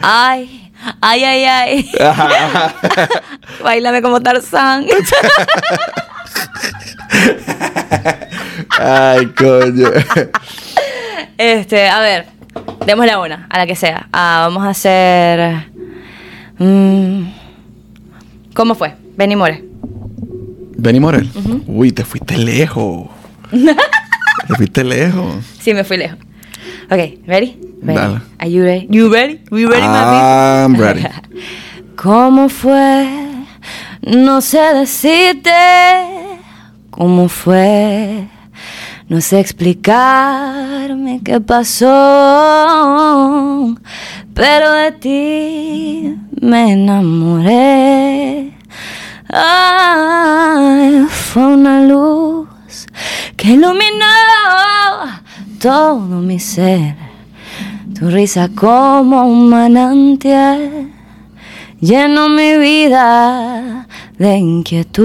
Ay, 0.00 0.70
ay, 1.00 1.24
ay, 1.24 1.44
ay. 1.44 1.90
Bailame 3.62 4.00
como 4.00 4.20
Tarzán. 4.22 4.86
Ay, 8.78 9.26
coño. 9.36 9.88
Este, 11.36 11.88
a 11.88 12.00
ver, 12.00 12.26
démosle 12.86 13.16
una, 13.16 13.46
a 13.50 13.58
la 13.58 13.66
que 13.66 13.76
sea. 13.76 14.08
Ah, 14.12 14.46
vamos 14.48 14.64
a 14.64 14.70
hacer. 14.70 15.66
mm, 16.58 17.22
¿Cómo 18.54 18.76
fue? 18.76 18.94
Benny 19.16 19.34
More. 19.34 19.64
Benny 20.76 21.00
Morel. 21.00 21.28
Uy, 21.66 21.90
te 21.90 22.04
fuiste 22.04 22.36
lejos. 22.36 23.08
te 23.50 24.54
fuiste 24.54 24.84
lejos. 24.84 25.44
Sí, 25.60 25.74
me 25.74 25.82
fui 25.82 25.96
lejos. 25.96 26.18
Okay, 26.86 27.20
ready? 27.26 27.58
ready? 27.82 27.98
Dale. 27.98 28.20
Are 28.38 28.50
you 28.50 28.62
ready? 28.62 28.86
You 28.90 29.12
ready? 29.12 29.40
We 29.50 29.66
ready, 29.66 29.82
I'm 29.82 30.76
ready. 30.76 31.04
¿Cómo 31.96 32.48
fue? 32.48 33.08
No 34.02 34.40
sé 34.40 34.60
decirte 34.74 35.50
cómo 36.90 37.28
fue. 37.28 38.28
No 39.08 39.20
sé 39.20 39.40
explicarme 39.40 41.20
qué 41.22 41.40
pasó. 41.40 41.86
Pero 44.34 44.72
de 44.72 44.92
ti 44.92 46.16
me 46.40 46.72
enamoré. 46.72 48.54
Fue 51.08 51.46
una 51.46 51.82
luz 51.82 52.48
que 53.36 53.48
iluminó 53.48 54.06
todo 55.60 55.98
mi 55.98 56.38
ser. 56.40 56.96
Tu 57.98 58.08
risa 58.08 58.48
como 58.54 59.24
un 59.24 59.48
manantial 59.50 60.92
lleno 61.80 62.28
mi 62.30 62.56
vida 62.56 63.86
de 64.18 64.36
inquietud. 64.38 65.04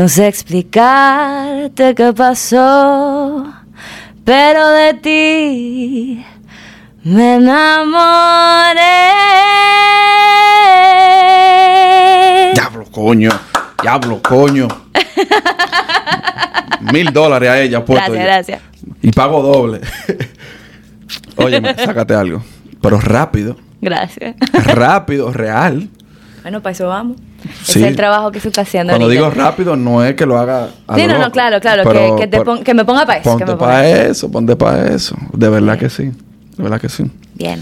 no 0.00 0.08
sé 0.08 0.28
explicarte 0.28 1.94
qué 1.94 2.14
pasó, 2.14 3.52
pero 4.24 4.68
de 4.70 4.94
ti 4.94 6.24
me 7.04 7.34
enamoré. 7.34 8.80
Diablo, 12.54 12.86
coño. 12.90 13.28
Diablo, 13.82 14.22
coño. 14.22 14.68
Mil 16.94 17.12
dólares 17.12 17.50
a 17.50 17.60
ella 17.60 17.84
puesto. 17.84 18.12
Gracias, 18.12 18.24
gracias. 18.24 18.62
Y 19.02 19.12
pago 19.12 19.42
doble. 19.42 19.82
Oye, 21.36 21.60
sácate 21.76 22.14
algo. 22.14 22.42
Pero 22.80 22.98
rápido. 22.98 23.58
Gracias. 23.82 24.34
Rápido, 24.64 25.30
real. 25.30 25.90
Bueno, 26.42 26.60
para 26.62 26.72
eso 26.72 26.86
vamos. 26.88 27.16
Sí. 27.62 27.80
Es 27.80 27.86
el 27.86 27.96
trabajo 27.96 28.30
que 28.30 28.40
se 28.40 28.48
está 28.48 28.62
haciendo. 28.62 28.92
Cuando 28.92 29.06
ahorita. 29.06 29.22
digo 29.24 29.34
rápido, 29.34 29.76
no 29.76 30.04
es 30.04 30.14
que 30.14 30.26
lo 30.26 30.38
haga 30.38 30.68
a 30.86 30.94
Sí, 30.96 31.02
lo 31.06 31.14
no, 31.14 31.18
no, 31.18 31.30
claro, 31.30 31.60
claro, 31.60 31.82
Pero 31.84 32.16
que, 32.16 32.22
que, 32.22 32.28
te 32.28 32.40
pon- 32.42 32.62
que 32.64 32.74
me 32.74 32.84
ponga 32.84 33.06
para 33.06 33.18
eso. 33.20 33.30
Ponte 33.38 33.56
para 33.56 33.88
eso, 33.88 34.30
ponte 34.30 34.56
para 34.56 34.88
eso. 34.94 35.16
De 35.32 35.48
verdad 35.48 35.78
que 35.78 35.88
sí. 35.90 36.04
De 36.04 36.62
verdad 36.62 36.80
que 36.80 36.88
sí. 36.88 37.04
Bien. 37.34 37.60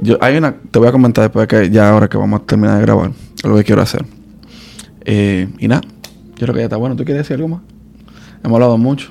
Yo, 0.00 0.16
hay 0.20 0.36
una, 0.36 0.54
te 0.70 0.78
voy 0.78 0.88
a 0.88 0.92
comentar 0.92 1.24
después 1.24 1.46
que 1.46 1.70
ya 1.70 1.90
ahora 1.90 2.08
que 2.08 2.16
vamos 2.16 2.40
a 2.40 2.44
terminar 2.44 2.76
de 2.76 2.82
grabar, 2.82 3.10
lo 3.44 3.56
que 3.56 3.64
quiero 3.64 3.82
hacer. 3.82 4.04
Eh, 5.04 5.48
y 5.58 5.68
nada, 5.68 5.82
yo 5.82 6.46
creo 6.46 6.54
que 6.54 6.60
ya 6.60 6.64
está 6.64 6.76
bueno. 6.76 6.96
¿Tú 6.96 7.04
quieres 7.04 7.22
decir 7.24 7.36
algo 7.36 7.48
más? 7.48 7.60
Hemos 8.42 8.54
hablado 8.56 8.78
mucho. 8.78 9.10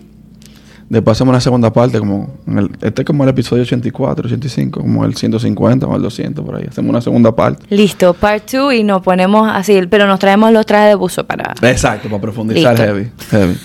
Después 0.90 1.18
hacemos 1.18 1.34
una 1.34 1.40
segunda 1.40 1.72
parte, 1.72 2.00
como 2.00 2.34
en 2.48 2.58
el, 2.58 2.72
este 2.82 3.04
es 3.04 3.06
como 3.06 3.24
el 3.24 3.30
episodio 3.30 3.62
84, 3.62 4.26
85, 4.26 4.82
como 4.82 5.06
el 5.06 5.16
150 5.16 5.86
o 5.86 5.96
el 5.96 6.02
200 6.02 6.44
por 6.44 6.56
ahí. 6.56 6.66
Hacemos 6.68 6.90
una 6.90 7.02
segunda 7.02 7.36
parte. 7.36 7.64
Listo, 7.70 8.16
part 8.16 8.52
2 8.52 8.74
y 8.74 8.84
nos 8.84 9.04
ponemos 9.04 9.48
así, 9.54 9.80
pero 9.88 10.08
nos 10.08 10.18
traemos 10.20 10.52
los 10.52 10.66
trajes 10.66 10.90
de 10.90 10.96
buzo 10.96 11.28
para... 11.28 11.54
Exacto, 11.62 12.10
para 12.10 12.20
profundizar 12.22 12.72
Listo. 12.72 12.86
heavy. 12.88 13.12
heavy. 13.30 13.58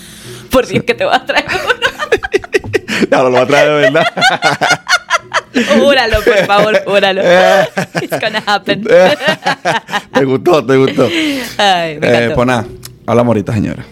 Por 0.51 0.67
Dios 0.67 0.83
que 0.83 0.93
te 0.93 1.03
vas 1.03 1.21
a 1.21 1.25
traer 1.25 1.45
uno. 1.47 1.87
Ahora 3.17 3.29
lo 3.29 3.35
va 3.35 3.41
a 3.41 3.47
traer 3.47 3.67
de 3.69 3.73
verdad. 3.91 4.05
Júralo, 5.79 6.17
por 6.21 6.45
favor, 6.45 6.83
júralo. 6.85 7.21
It's 8.01 8.19
gonna 8.19 8.43
happen. 8.45 8.83
te 10.13 10.25
gustó, 10.25 10.65
te 10.65 10.77
gustó. 10.77 11.07
Ay, 11.57 11.97
me 11.99 12.25
Eh, 12.25 12.31
pues 12.35 12.47
nada, 12.47 12.65
hablamos 13.07 13.31
ahorita, 13.31 13.53
señora. 13.53 13.83